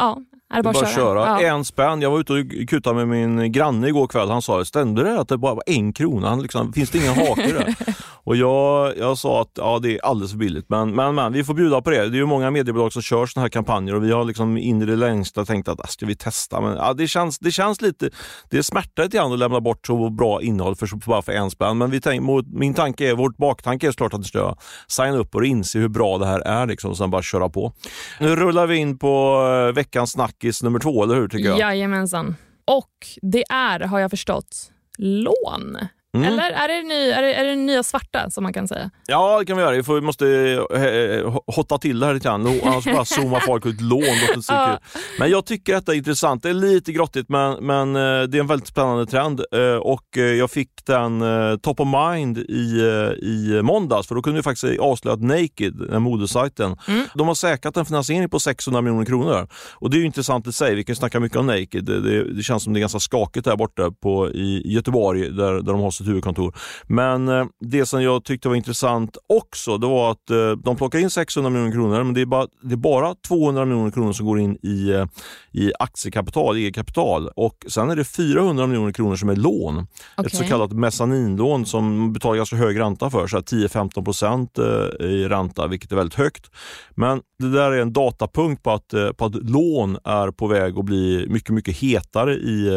ja, 0.00 0.16
är 0.50 0.62
bara, 0.62 0.72
bara 0.72 0.84
att 0.84 0.94
köra. 0.94 1.26
köra. 1.26 1.42
Ja. 1.42 1.48
En 1.48 1.64
spänn. 1.64 2.02
Jag 2.02 2.10
var 2.10 2.20
ute 2.20 2.32
och 2.32 2.68
kutade 2.68 3.06
med 3.06 3.08
min 3.08 3.52
granne 3.52 3.88
igår 3.88 4.06
kväll. 4.06 4.30
Han 4.30 4.42
sa, 4.42 4.64
stämde 4.64 5.02
det 5.02 5.20
att 5.20 5.28
det 5.28 5.38
bara 5.38 5.54
var 5.54 5.62
en 5.66 5.92
krona? 5.92 6.28
Han 6.28 6.42
liksom, 6.42 6.72
finns 6.72 6.90
det 6.90 6.98
ingen 6.98 7.14
hake 7.14 7.52
där? 7.52 7.74
och 8.24 8.36
jag, 8.36 8.98
jag 8.98 9.18
sa 9.18 9.40
att 9.40 9.50
ja, 9.54 9.78
det 9.78 9.94
är 9.94 10.04
alldeles 10.04 10.30
för 10.30 10.38
billigt. 10.38 10.64
Men, 10.68 10.94
men, 10.94 11.14
men 11.14 11.32
vi 11.32 11.44
får 11.44 11.54
bjuda 11.54 11.80
på 11.82 11.90
det. 11.90 11.96
Det 11.96 12.16
är 12.16 12.20
ju 12.20 12.26
många 12.26 12.50
mediebolag 12.50 12.92
som 12.92 13.02
kör 13.02 13.26
såna 13.26 13.42
här 13.42 13.48
kampanjer 13.48 13.94
och 13.94 14.04
vi 14.04 14.12
har 14.12 14.24
liksom 14.24 14.56
in 14.56 14.82
i 14.82 14.84
det 14.84 14.96
längsta 14.96 15.44
tänkt 15.44 15.68
att 15.68 15.80
ah, 15.80 15.86
ska 15.86 16.06
vi 16.06 16.16
testa? 16.16 16.60
Men 16.60 16.76
ja, 16.76 16.92
det, 16.92 17.08
känns, 17.08 17.38
det 17.38 17.50
känns 17.50 17.80
lite, 17.80 18.10
det 18.50 18.62
smärtar 18.62 19.02
lite 19.02 19.16
grann 19.16 19.32
att 19.32 19.38
lämna 19.38 19.60
bort 19.60 19.86
så 19.86 20.10
bra 20.10 20.42
innehåll 20.42 20.76
för, 20.76 21.06
bara 21.06 21.22
för 21.22 21.32
en 21.32 21.50
spänn. 21.50 21.78
Men 21.78 21.90
vi 21.90 22.00
tänk, 22.00 22.22
min 22.52 22.74
tanke 22.74 23.10
är, 23.10 23.14
vårt 23.14 23.36
baktanke 23.36 23.86
är 23.86 23.90
såklart 23.90 24.14
att 24.14 24.26
ska 24.30 24.54
signa 24.88 25.16
upp 25.16 25.34
och 25.34 25.44
inse 25.44 25.78
hur 25.78 25.88
bra 25.88 26.18
det 26.18 26.26
här 26.26 26.40
är 26.40 26.66
liksom, 26.66 26.90
och 26.90 26.96
sen 26.96 27.10
bara 27.10 27.22
köra 27.22 27.48
på. 27.48 27.72
Nu 28.20 28.36
rullar 28.36 28.66
vi 28.66 28.76
in 28.76 28.98
på 28.98 29.44
eh, 29.68 29.74
veckans 29.74 30.16
snackis 30.40 30.62
nummer 30.62 30.78
två, 30.78 31.04
eller 31.04 31.14
hur? 31.14 31.28
tycker 31.28 31.48
jag? 31.48 31.58
Jajamensan. 31.58 32.36
Och 32.64 33.06
det 33.22 33.44
är, 33.50 33.80
har 33.80 34.00
jag 34.00 34.10
förstått, 34.10 34.70
lån. 34.98 35.76
Mm. 36.16 36.32
Eller 36.32 36.50
är 36.50 36.68
det, 36.68 36.88
ny, 36.88 37.10
är, 37.10 37.22
det, 37.22 37.34
är 37.34 37.44
det 37.44 37.56
nya 37.56 37.82
svarta 37.82 38.30
som 38.30 38.42
man 38.42 38.52
kan 38.52 38.68
säga? 38.68 38.90
Ja, 39.06 39.38
det 39.38 39.44
kan 39.44 39.56
vi 39.56 39.62
göra. 39.62 39.76
Vi, 39.76 39.82
får, 39.82 39.94
vi 39.94 40.00
måste 40.00 40.26
eh, 40.74 40.84
eh, 40.84 41.38
hotta 41.46 41.78
till 41.78 42.00
det 42.00 42.06
här 42.06 42.14
lite 42.14 42.28
grann. 42.28 42.60
Annars 42.64 42.84
bara 42.84 43.04
zoomar 43.04 43.40
folk 43.40 43.66
ut 43.66 43.80
lån. 43.80 44.02
Ja. 44.48 44.78
Men 45.18 45.30
jag 45.30 45.46
tycker 45.46 45.74
detta 45.74 45.92
är 45.92 45.96
intressant. 45.96 46.42
Det 46.42 46.48
är 46.48 46.54
lite 46.54 46.92
grottigt 46.92 47.28
men, 47.28 47.66
men 47.66 47.96
eh, 47.96 48.22
det 48.22 48.38
är 48.38 48.40
en 48.40 48.46
väldigt 48.46 48.68
spännande 48.68 49.06
trend. 49.06 49.40
Och 49.80 50.16
jag 50.16 50.50
fick 50.50 50.70
den 50.86 51.22
top 51.62 51.80
of 51.80 51.88
mind 52.12 52.38
i, 52.38 52.80
i 53.22 53.60
måndags 53.62 54.08
för 54.08 54.14
då 54.14 54.22
kunde 54.22 54.38
vi 54.38 54.42
faktiskt 54.42 54.80
avslöja 54.80 55.14
att 55.14 55.22
Naked, 55.22 55.74
den 55.90 56.02
modesajten, 56.02 56.76
Mm. 56.88 57.04
de 57.14 57.28
har 57.28 57.34
säkrat 57.34 57.76
en 57.76 57.84
finansiering 57.86 58.28
på 58.28 58.40
600 58.40 58.80
miljoner 58.80 59.04
kronor. 59.04 59.48
Och 59.74 59.90
det 59.90 59.96
är 59.96 59.98
ju 59.98 60.06
intressant 60.06 60.46
i 60.46 60.52
sig. 60.52 60.74
Vi 60.74 60.84
kan 60.84 60.96
snacka 60.96 61.20
mycket 61.20 61.38
om 61.38 61.46
Naked. 61.46 61.84
Det, 61.84 62.00
det, 62.00 62.34
det 62.34 62.42
känns 62.42 62.62
som 62.64 62.72
det 62.72 62.78
är 62.78 62.80
ganska 62.80 62.98
skakigt 63.00 63.44
där 63.44 63.56
borta 63.56 63.90
på, 64.02 64.30
i 64.30 64.62
Göteborg 64.74 65.20
där, 65.30 65.52
där 65.52 65.72
de 65.72 65.80
har 65.80 65.90
sitt 66.00 66.08
huvudkontor. 66.08 66.56
Men 66.86 67.28
eh, 67.28 67.44
det 67.60 67.86
som 67.86 68.02
jag 68.02 68.24
tyckte 68.24 68.48
var 68.48 68.56
intressant 68.56 69.16
också, 69.26 69.78
det 69.78 69.86
var 69.86 70.10
att 70.10 70.30
eh, 70.30 70.50
de 70.50 70.76
plockar 70.76 70.98
in 70.98 71.10
600 71.10 71.50
miljoner 71.50 71.72
kronor, 71.72 72.04
men 72.04 72.14
det 72.14 72.20
är 72.20 72.26
bara, 72.26 72.46
det 72.62 72.72
är 72.72 72.76
bara 72.76 73.14
200 73.14 73.64
miljoner 73.64 73.90
kronor 73.90 74.12
som 74.12 74.26
går 74.26 74.40
in 74.40 74.58
i, 74.62 74.90
eh, 74.90 75.06
i 75.52 75.72
aktiekapital, 75.78 76.56
eget 76.56 76.74
kapital. 76.74 77.28
Och 77.36 77.66
sen 77.68 77.90
är 77.90 77.96
det 77.96 78.04
400 78.04 78.66
miljoner 78.66 78.92
kronor 78.92 79.16
som 79.16 79.28
är 79.28 79.36
lån. 79.36 79.74
Okay. 79.76 80.26
Ett 80.26 80.36
så 80.36 80.44
kallat 80.44 80.72
mezzaninlån 80.72 81.66
som 81.66 82.12
betalar 82.12 82.36
ganska 82.36 82.56
hög 82.56 82.78
ränta 82.78 83.10
för, 83.10 83.26
10-15 83.26 84.04
procent 84.04 84.58
i 85.00 85.28
ränta, 85.28 85.66
vilket 85.66 85.92
är 85.92 85.96
väldigt 85.96 86.18
högt. 86.18 86.50
Men 86.94 87.20
det 87.38 87.50
där 87.50 87.72
är 87.72 87.82
en 87.82 87.92
datapunkt 87.92 88.62
på 88.62 88.70
att, 88.70 88.94
på 89.16 89.24
att 89.24 89.34
lån 89.34 89.98
är 90.04 90.30
på 90.30 90.46
väg 90.46 90.78
att 90.78 90.84
bli 90.84 91.26
mycket, 91.28 91.54
mycket 91.54 91.76
hetare 91.76 92.34
i 92.34 92.70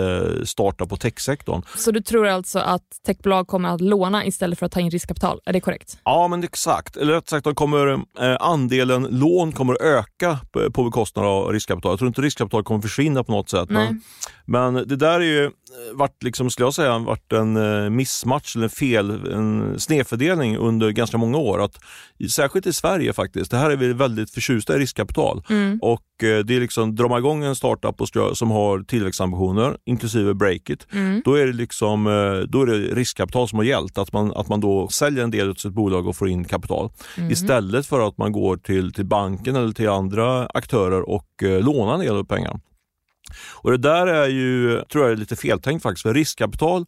startup 0.46 0.92
och 0.92 1.00
techsektorn. 1.00 1.62
Så 1.76 1.92
du 1.92 2.02
tror 2.02 2.28
alltså 2.28 2.60
att 2.60 2.84
techbolag 3.14 3.48
kommer 3.48 3.70
att 3.70 3.82
låna 3.82 4.26
istället 4.26 4.60
för 4.60 4.66
att 4.66 4.72
ta 4.72 4.80
in 4.80 4.90
riskkapital? 4.90 5.40
Är 5.46 5.54
det 5.54 5.60
korrekt? 5.60 5.98
Ja, 6.04 6.28
men 6.28 6.44
exakt. 6.44 6.98
Eller 6.98 7.14
rätt 7.14 7.30
sagt, 7.30 7.44
de 7.44 7.56
kommer, 7.56 7.94
eh, 7.94 8.38
andelen 8.40 9.04
lån 9.04 9.52
kommer 9.52 9.82
öka 9.82 10.40
på, 10.52 10.72
på 10.72 10.84
bekostnad 10.84 11.26
av 11.26 11.52
riskkapital. 11.52 11.92
Jag 11.92 12.00
tror 12.00 12.08
inte 12.08 12.22
riskkapital 12.22 12.64
kommer 12.64 12.82
försvinna 12.82 13.24
på 13.24 13.32
något 13.32 13.50
sätt. 13.50 13.70
Men, 13.70 14.02
men, 14.46 14.74
det 14.74 14.96
där 14.96 15.20
är 15.20 15.26
ju, 15.26 15.52
varit, 15.94 16.24
liksom, 16.24 16.50
skulle 16.50 16.66
jag 16.66 16.74
säga, 16.74 16.98
varit 17.00 17.34
en 17.34 17.58
eh, 17.58 17.90
missmatch 17.90 18.56
eller 18.56 18.66
en 18.66 18.70
fel, 18.70 19.32
en 19.34 19.80
snedfördelning 19.80 20.58
under 20.58 20.90
ganska 20.90 21.18
många 21.18 21.38
år. 21.38 21.64
Att, 21.64 21.80
särskilt 22.30 22.66
i 22.66 22.74
Sverige 22.74 23.14
faktiskt. 23.14 23.52
Det 23.52 23.58
här 23.58 23.70
är 23.70 23.76
vi 23.76 23.94
väldigt 23.94 24.32
förtjusta 24.32 24.76
i 24.76 24.80
riskkapital. 24.80 25.44
Mm. 25.50 25.80
Och 25.82 26.24
eh, 26.24 26.40
det 26.40 26.56
är 26.56 26.60
liksom, 26.60 26.96
drar 26.96 27.10
man 27.10 27.20
igång 27.20 27.44
en 27.44 27.56
startup 27.56 28.02
som 28.38 28.52
har 28.52 28.84
tillväxtambitioner, 28.84 29.78
inklusive 29.86 30.34
Breakit, 30.34 30.88
mm. 30.92 31.22
då, 31.26 31.36
är 31.36 31.46
det 31.46 31.54
liksom, 31.54 32.08
eh, 32.08 32.50
då 32.50 32.62
är 32.62 32.66
det 32.66 32.96
riskkapital 32.96 33.48
som 33.50 33.60
har 33.60 33.66
gällt. 33.66 33.98
Att 33.98 34.14
man, 34.14 34.34
att 34.34 34.50
man 34.50 34.60
då 34.60 34.88
säljer 34.88 35.24
en 35.24 35.32
del 35.32 35.50
av 35.50 35.54
sitt 35.54 35.74
bolag 35.74 36.08
och 36.08 36.16
får 36.16 36.30
in 36.30 36.46
kapital. 36.46 36.90
Mm. 37.18 37.32
Istället 37.32 37.86
för 37.86 38.08
att 38.08 38.18
man 38.18 38.32
går 38.32 38.58
till, 38.58 38.94
till 38.94 39.06
banken 39.06 39.56
eller 39.56 39.74
till 39.74 39.90
andra 39.90 40.46
aktörer 40.46 41.10
och 41.10 41.28
lånar 41.42 41.94
en 41.94 42.00
del 42.00 42.16
av 42.16 42.24
pengarna. 42.24 42.60
Och 43.54 43.72
Det 43.72 43.78
där 43.78 44.08
är 44.08 44.28
ju, 44.28 44.82
tror 44.82 45.04
jag 45.04 45.12
är 45.12 45.16
lite 45.16 45.36
feltänkt 45.36 45.84
faktiskt, 45.84 46.02
för 46.02 46.14
riskkapital 46.14 46.86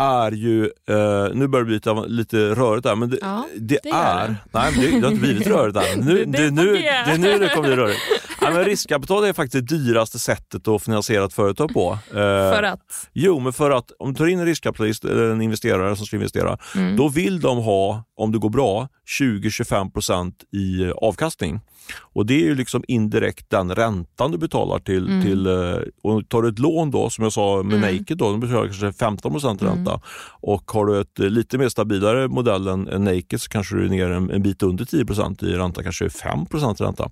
är 0.00 0.32
ju, 0.32 0.64
eh, 0.64 1.34
nu 1.34 1.48
börjar 1.48 1.64
det 1.64 2.04
bli 2.04 2.16
lite, 2.16 2.54
rörigt 2.54 2.84
där, 2.84 2.96
men 2.96 3.10
det, 3.10 3.18
ja, 3.20 3.46
det, 3.56 3.78
det 3.82 3.90
är, 3.90 4.28
det. 4.28 4.36
nej 4.50 4.72
det, 4.76 4.80
det 4.80 5.00
har 5.00 5.10
inte 5.10 5.20
blivit 5.20 5.46
rörigt 5.46 5.76
än. 5.76 6.00
Nu, 6.00 6.24
det, 6.24 6.24
det, 6.24 6.50
nu, 6.50 6.72
det 6.72 6.88
är 6.88 7.18
nu 7.18 7.38
det 7.38 7.48
kommer 7.48 7.68
bli 7.68 7.76
rörigt. 7.76 8.00
Nej, 8.42 8.52
men 8.52 8.64
riskkapital 8.64 9.24
är 9.24 9.32
faktiskt 9.32 9.68
det 9.68 9.76
dyraste 9.76 10.18
sättet 10.18 10.68
att 10.68 10.82
finansiera 10.82 11.24
ett 11.24 11.32
företag 11.32 11.72
på. 11.72 11.98
Eh, 12.08 12.14
för 12.14 12.62
att? 12.62 12.80
Jo, 13.12 13.40
men 13.40 13.52
för 13.52 13.70
att 13.70 13.92
om 13.98 14.12
du 14.12 14.18
tar 14.18 14.26
in 14.26 14.38
en 14.38 14.46
riskkapitalist 14.46 15.04
eller 15.04 15.30
en 15.30 15.42
investerare 15.42 15.96
som 15.96 16.06
ska 16.06 16.16
investera, 16.16 16.58
mm. 16.76 16.96
då 16.96 17.08
vill 17.08 17.40
de 17.40 17.58
ha, 17.58 18.04
om 18.16 18.32
det 18.32 18.38
går 18.38 18.50
bra, 18.50 18.88
20-25% 19.20 20.32
i 20.52 20.92
avkastning. 20.96 21.60
Och 21.98 22.26
Det 22.26 22.34
är 22.34 22.44
ju 22.44 22.54
liksom 22.54 22.84
indirekt 22.88 23.50
den 23.50 23.74
räntan 23.74 24.30
du 24.30 24.38
betalar 24.38 24.78
till... 24.78 25.06
Mm. 25.06 25.22
till 25.22 25.46
eh, 25.46 25.76
och 26.02 26.28
tar 26.28 26.42
du 26.42 26.48
ett 26.48 26.58
lån 26.58 26.90
då, 26.90 27.10
som 27.10 27.24
jag 27.24 27.32
sa 27.32 27.62
med 27.62 27.78
mm. 27.78 27.96
Naked, 27.96 28.18
då, 28.18 28.30
då 28.30 28.36
betalar 28.36 28.62
du 28.62 28.68
kanske 28.68 28.92
15 28.92 29.38
ränta. 29.38 29.70
Mm. 29.70 30.00
Och 30.40 30.70
har 30.70 30.86
du 30.86 31.00
ett 31.00 31.18
lite 31.18 31.58
mer 31.58 31.68
stabilare 31.68 32.28
modell 32.28 32.68
än, 32.68 32.88
än 32.88 33.04
Naked 33.04 33.40
så 33.40 33.48
kanske 33.48 33.76
du 33.76 33.84
är 33.84 33.88
ner 33.88 34.10
en, 34.10 34.30
en 34.30 34.42
bit 34.42 34.62
under 34.62 34.84
10% 34.84 35.44
i 35.44 35.52
ränta, 35.52 35.82
kanske 35.82 36.10
5 36.10 36.46
ränta. 36.78 37.10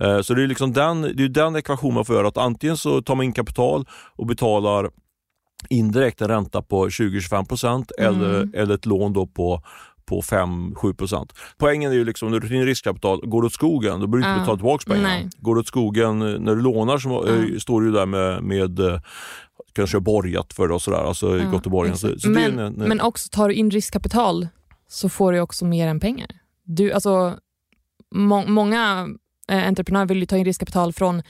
Eh, 0.00 0.20
så 0.20 0.34
det 0.34 0.42
är 0.42 0.46
liksom 0.46 0.72
den, 0.72 1.02
det 1.02 1.24
är 1.24 1.28
den 1.28 1.56
ekvationen 1.56 1.94
man 1.94 2.04
får 2.04 2.16
göra. 2.16 2.28
Att 2.28 2.38
antingen 2.38 2.76
så 2.76 3.02
tar 3.02 3.14
man 3.14 3.24
in 3.24 3.32
kapital 3.32 3.84
och 4.16 4.26
betalar 4.26 4.90
indirekt 5.68 6.22
en 6.22 6.28
ränta 6.28 6.62
på 6.62 6.88
20-25 6.88 7.84
mm. 7.98 8.20
eller, 8.20 8.56
eller 8.56 8.74
ett 8.74 8.86
lån 8.86 9.12
då 9.12 9.26
på 9.26 9.62
på 10.08 10.20
5-7 10.20 10.94
procent. 10.94 11.32
Poängen 11.58 11.92
är 11.92 11.96
ju 11.96 12.04
liksom 12.04 12.30
när 12.30 12.40
du 12.40 12.48
tar 12.48 12.54
in 12.54 12.66
riskkapital, 12.66 13.20
går 13.26 13.42
det 13.42 13.46
åt 13.46 13.52
skogen, 13.52 14.00
då 14.00 14.06
behöver 14.06 14.28
du 14.28 14.32
inte 14.32 14.40
betala 14.40 14.56
tillbaka 14.56 14.84
pengarna. 14.86 15.08
Nej. 15.08 15.30
Går 15.38 15.54
det 15.54 15.60
åt 15.60 15.66
skogen 15.66 16.18
när 16.18 16.54
du 16.54 16.62
lånar 16.62 16.98
så 16.98 17.26
mm. 17.26 17.60
står 17.60 17.80
du 17.80 17.92
där 17.92 18.06
med, 18.06 18.42
med 18.42 18.80
eh, 18.80 19.00
kanske 19.72 20.00
borgat 20.00 20.52
för 20.52 20.68
det 20.68 20.74
och 20.74 20.82
sådär, 20.82 20.98
alltså 20.98 21.28
mm. 21.28 21.50
gått 21.50 21.66
men, 22.24 22.58
en, 22.58 22.74
men 22.74 23.00
också 23.00 23.28
tar 23.28 23.48
du 23.48 23.54
in 23.54 23.70
riskkapital 23.70 24.48
så 24.88 25.08
får 25.08 25.32
du 25.32 25.40
också 25.40 25.64
mer 25.64 25.88
än 25.88 26.00
pengar. 26.00 26.28
Du, 26.64 26.92
alltså, 26.92 27.36
må, 28.14 28.46
många 28.46 29.08
eh, 29.48 29.68
entreprenörer 29.68 30.06
vill 30.06 30.18
ju 30.18 30.26
ta 30.26 30.36
in 30.36 30.44
riskkapital 30.44 30.92
från 30.92 31.22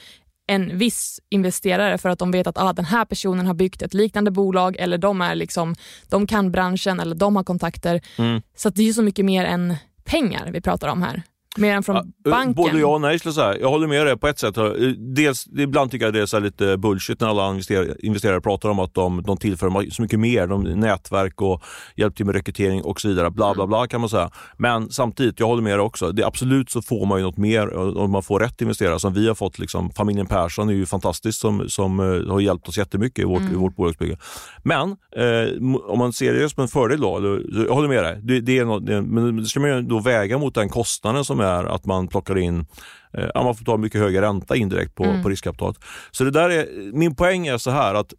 en 0.49 0.79
viss 0.79 1.21
investerare 1.31 1.99
för 1.99 2.09
att 2.09 2.19
de 2.19 2.31
vet 2.31 2.47
att 2.47 2.59
ah, 2.59 2.73
den 2.73 2.85
här 2.85 3.05
personen 3.05 3.47
har 3.47 3.55
byggt 3.55 3.83
ett 3.83 3.95
liknande 3.95 4.31
bolag 4.31 4.77
eller 4.77 4.99
de, 4.99 5.21
är 5.21 5.35
liksom, 5.35 5.75
de 6.09 6.27
kan 6.27 6.51
branschen 6.51 7.01
eller 7.01 7.15
de 7.15 7.37
har 7.37 7.45
kontakter. 7.45 8.01
Mm. 8.19 8.43
Så 8.57 8.71
det 8.71 8.89
är 8.89 8.93
så 8.93 9.03
mycket 9.03 9.25
mer 9.25 9.45
än 9.45 9.77
pengar 10.05 10.51
vi 10.53 10.61
pratar 10.61 10.89
om 10.89 11.03
här. 11.03 11.23
Mer 11.59 11.75
än 11.75 11.83
från 11.83 11.97
ja, 11.97 12.03
eh, 12.03 12.31
banken? 12.31 12.55
Både 12.55 12.79
ja 12.79 12.87
och 12.87 13.01
nej. 13.01 13.19
Skulle 13.19 13.31
jag, 13.31 13.35
säga. 13.35 13.61
jag 13.61 13.69
håller 13.69 13.87
med 13.87 14.07
dig 14.07 14.17
på 14.17 14.29
ett 14.29 14.39
sätt. 14.39 14.57
Eh, 14.57 14.71
dels, 14.97 15.47
ibland 15.47 15.91
tycker 15.91 16.07
jag 16.07 16.15
det 16.15 16.21
är 16.21 16.41
lite 16.41 16.77
bullshit 16.77 17.21
när 17.21 17.29
alla 17.29 17.51
investerare, 17.51 17.95
investerare 17.99 18.41
pratar 18.41 18.69
om 18.69 18.79
att 18.79 18.95
de, 18.95 19.23
de 19.23 19.37
tillför 19.37 19.91
så 19.91 20.03
mycket 20.03 20.21
mer. 20.21 20.47
De, 20.47 20.63
nätverk 20.63 21.43
och 21.43 21.63
hjälp 21.97 22.17
till 22.17 22.27
med 22.27 22.35
rekrytering 22.35 22.83
och 22.83 23.01
så 23.01 23.09
vidare. 23.09 23.31
Bla 23.31 23.55
bla 23.55 23.67
bla 23.67 23.87
kan 23.87 24.01
man 24.01 24.11
säga. 24.11 24.31
Men 24.57 24.91
samtidigt, 24.91 25.41
jag 25.41 25.47
håller 25.47 25.63
med 25.63 25.73
dig 25.73 25.81
också. 25.81 26.13
Det, 26.13 26.27
absolut 26.27 26.71
så 26.71 26.83
får 26.83 27.07
man 27.07 27.19
ju 27.19 27.25
något 27.25 27.39
mer 27.39 27.77
om 27.99 28.11
man 28.11 28.23
får 28.23 28.41
rätt 28.41 28.61
investerare. 28.61 29.01
Som 29.01 29.15
vi 29.15 29.29
har 29.29 29.35
fått, 29.35 29.59
liksom, 29.59 29.91
familjen 29.91 30.27
Persson 30.27 30.69
är 30.69 30.73
ju 30.73 30.87
fantastiskt 30.87 31.41
som, 31.41 31.69
som 31.69 31.99
har 32.29 32.41
hjälpt 32.41 32.69
oss 32.69 32.79
jättemycket 32.79 33.19
i 33.19 33.25
vårt, 33.25 33.41
mm. 33.41 33.53
i 33.53 33.57
vårt 33.57 33.77
bolagsbygge. 33.77 34.17
Men 34.63 34.97
eh, 35.17 35.79
om 35.89 35.99
man 35.99 36.13
ser 36.13 36.35
det 36.35 36.49
som 36.49 36.63
en 36.63 36.69
fördel 36.69 37.01
då, 37.01 37.41
jag 37.67 37.75
håller 37.75 37.89
med 37.89 38.05
dig. 38.05 38.21
Det, 38.23 38.41
det 38.41 38.59
är 38.59 38.65
något, 38.65 38.87
det, 38.87 39.03
men 39.03 39.37
det 39.37 39.45
ska 39.45 39.61
man 39.61 39.89
då 39.89 40.01
väga 40.01 40.39
mot 40.39 40.55
den 40.55 40.69
kostnaden 40.69 41.25
som 41.25 41.41
är 41.41 41.48
är 41.49 41.65
att 41.65 41.87
man 41.87 42.09
plockar 42.09 42.39
in 42.39 42.67
eh, 43.13 43.45
man 43.45 43.57
får 43.57 43.65
ta 43.65 43.77
mycket 43.77 44.01
högre 44.01 44.23
ränta 44.23 44.57
indirekt 44.57 44.95
på, 44.95 45.05
mm. 45.05 45.23
på 45.23 45.29
riskkapitalet. 45.29 45.77
Så 46.11 46.25
det 46.25 46.31
där 46.31 46.51
är, 46.51 46.93
min 46.93 47.15
poäng 47.15 47.47
är 47.47 47.59
så 47.59 47.71
här 47.71 47.95
att 47.95 48.15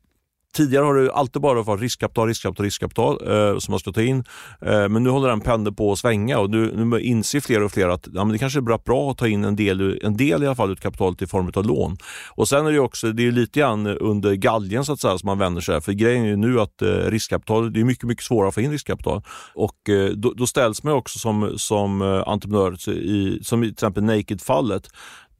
Tidigare 0.53 0.85
har 0.85 0.95
det 0.95 1.13
alltid 1.13 1.41
bara 1.41 1.61
varit 1.61 1.81
riskkapital, 1.81 2.27
riskkapital, 2.27 2.63
riskkapital 2.63 3.17
eh, 3.27 3.57
som 3.57 3.71
man 3.71 3.79
ska 3.79 3.91
ta 3.91 4.01
in. 4.01 4.23
Eh, 4.61 4.89
men 4.89 5.03
nu 5.03 5.09
håller 5.09 5.29
den 5.29 5.41
pendeln 5.41 5.75
på 5.75 5.91
att 5.91 5.99
svänga 5.99 6.39
och 6.39 6.49
nu, 6.49 6.85
nu 6.85 7.01
inser 7.01 7.39
fler 7.39 7.63
och 7.63 7.71
fler 7.71 7.87
att 7.89 8.07
ja, 8.13 8.23
men 8.23 8.31
det 8.31 8.37
kanske 8.37 8.59
är 8.59 8.77
bra 8.77 9.11
att 9.11 9.17
ta 9.17 9.27
in 9.27 9.43
en 9.43 9.55
del, 9.55 9.99
en 10.03 10.17
del 10.17 10.43
i 10.43 10.45
alla 10.45 10.55
fall 10.55 10.71
ut 10.71 10.79
kapitalet 10.79 11.21
i 11.21 11.27
form 11.27 11.51
av 11.55 11.65
lån. 11.65 11.97
Och 12.29 12.47
Sen 12.47 12.65
är 12.65 12.71
det 12.71 12.79
också 12.79 13.11
det 13.11 13.27
är 13.27 13.31
lite 13.31 13.59
grann 13.59 13.87
under 13.87 14.33
galgen 14.33 14.85
så 14.85 14.93
att 14.93 14.99
säga 14.99 15.17
som 15.17 15.27
man 15.27 15.37
vänder 15.37 15.61
sig. 15.61 15.81
För 15.81 15.91
grejen 15.91 16.23
är 16.23 16.27
ju 16.27 16.35
nu 16.35 16.59
att 16.59 16.81
eh, 16.81 16.87
riskkapital, 16.87 17.73
det 17.73 17.79
är 17.79 17.83
mycket, 17.83 18.03
mycket 18.03 18.25
svårare 18.25 18.47
att 18.47 18.55
få 18.55 18.61
in 18.61 18.71
riskkapital. 18.71 19.21
Och 19.53 19.89
eh, 19.89 20.09
då, 20.09 20.33
då, 20.33 20.47
ställs 20.47 20.83
man 20.83 20.93
också 20.93 21.19
som, 21.19 21.53
som 21.57 22.01
eh, 22.01 22.23
entreprenör, 22.27 22.89
i, 22.89 23.39
som 23.43 23.63
i 23.63 23.65
till 23.65 23.73
exempel 23.73 24.03
Naked-fallet, 24.03 24.89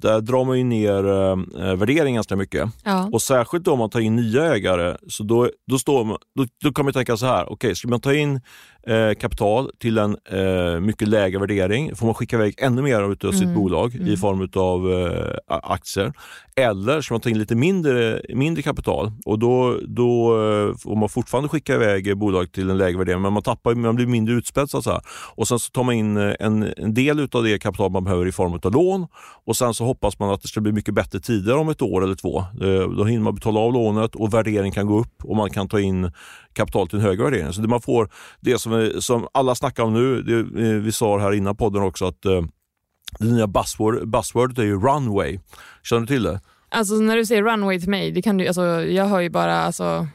där 0.01 0.21
drar 0.21 0.45
man 0.45 0.57
ju 0.57 0.63
ner 0.63 1.07
eh, 1.07 1.75
värderingen 1.75 2.15
ganska 2.15 2.35
mycket. 2.35 2.69
Ja. 2.83 3.09
Och 3.11 3.21
särskilt 3.21 3.67
om 3.67 3.79
man 3.79 3.89
tar 3.89 3.99
in 3.99 4.15
nya 4.15 4.55
ägare, 4.55 4.97
så 5.07 5.23
då, 5.23 5.49
då, 5.67 5.79
står 5.79 6.05
man, 6.05 6.17
då, 6.35 6.45
då 6.63 6.73
kan 6.73 6.85
man 6.85 6.93
tänka 6.93 7.17
så 7.17 7.25
här, 7.25 7.43
okej, 7.43 7.53
okay, 7.53 7.75
ska 7.75 7.87
man 7.87 8.01
ta 8.01 8.13
in 8.13 8.41
eh, 8.89 9.13
kapital 9.13 9.71
till 9.79 9.97
en 9.97 10.17
eh, 10.31 10.79
mycket 10.79 11.07
lägre 11.07 11.39
värdering, 11.39 11.95
får 11.95 12.05
man 12.05 12.15
skicka 12.15 12.35
iväg 12.35 12.55
ännu 12.57 12.81
mer 12.81 13.01
av 13.01 13.15
mm. 13.23 13.35
sitt 13.35 13.55
bolag 13.55 13.95
mm. 13.95 14.07
i 14.07 14.17
form 14.17 14.49
av 14.55 14.91
eh, 14.91 15.35
aktier. 15.47 16.13
Eller 16.55 17.01
ska 17.01 17.13
man 17.13 17.21
ta 17.21 17.29
in 17.29 17.39
lite 17.39 17.55
mindre, 17.55 18.21
mindre 18.33 18.63
kapital 18.63 19.11
och 19.25 19.39
då, 19.39 19.79
då 19.87 20.31
eh, 20.31 20.77
får 20.77 20.95
man 20.95 21.09
fortfarande 21.09 21.49
skicka 21.49 21.75
iväg 21.75 22.17
bolag 22.17 22.51
till 22.51 22.69
en 22.69 22.77
lägre 22.77 22.97
värdering, 22.97 23.21
men 23.21 23.33
man, 23.33 23.43
tappar, 23.43 23.75
man 23.75 23.95
blir 23.95 24.07
mindre 24.07 24.35
utspädd. 24.35 24.69
Så 24.69 25.01
Och 25.35 25.47
sen 25.47 25.59
så 25.59 25.71
tar 25.71 25.83
man 25.83 25.95
in 25.95 26.17
eh, 26.17 26.33
en, 26.39 26.73
en 26.77 26.93
del 26.93 27.27
av 27.31 27.43
det 27.43 27.59
kapital 27.59 27.91
man 27.91 28.03
behöver 28.03 28.27
i 28.27 28.31
form 28.31 28.59
av 28.63 28.73
lån 28.73 29.07
och 29.45 29.55
sen 29.55 29.73
så 29.73 29.85
hoppas 29.85 30.19
man 30.19 30.29
att 30.29 30.41
det 30.41 30.47
ska 30.47 30.61
bli 30.61 30.71
mycket 30.71 30.93
bättre 30.93 31.19
tider 31.19 31.57
om 31.57 31.69
ett 31.69 31.81
år 31.81 32.03
eller 32.03 32.15
två. 32.15 32.43
Då 32.97 33.03
hinner 33.03 33.23
man 33.23 33.35
betala 33.35 33.59
av 33.59 33.73
lånet 33.73 34.15
och 34.15 34.33
värderingen 34.33 34.71
kan 34.71 34.87
gå 34.87 34.99
upp 34.99 35.23
och 35.23 35.35
man 35.35 35.49
kan 35.49 35.67
ta 35.67 35.79
in 35.79 36.11
kapital 36.53 36.87
till 36.87 36.99
en 36.99 37.05
högre 37.05 37.23
värdering. 37.23 37.53
Så 37.53 37.61
det 37.61 37.67
man 37.67 37.81
får, 37.81 38.09
det 38.39 38.59
som, 38.59 38.73
Eh, 38.81 38.99
som 38.99 39.27
alla 39.31 39.55
snackar 39.55 39.83
om 39.83 39.93
nu, 39.93 40.21
det, 40.21 40.39
eh, 40.39 40.75
vi 40.75 40.91
sa 40.91 41.19
här 41.19 41.31
innan 41.33 41.55
podden 41.55 41.83
också 41.83 42.05
att 42.05 42.25
eh, 42.25 42.41
det 43.19 43.25
nya 43.25 43.47
buzzword, 43.47 44.07
buzzwordet 44.09 44.57
är 44.57 44.63
ju 44.63 44.79
runway. 44.79 45.39
Känner 45.83 46.01
du 46.01 46.07
till 46.07 46.23
det? 46.23 46.41
Alltså 46.69 46.93
när 46.93 47.15
du 47.15 47.25
säger 47.25 47.43
runway 47.43 47.79
till 47.79 47.89
mig, 47.89 48.11
det 48.11 48.21
kan 48.21 48.37
du, 48.37 48.47
alltså, 48.47 48.63
jag 48.85 49.05
hör 49.05 49.19
ju 49.19 49.29
bara 49.29 49.55
alltså, 49.55 50.07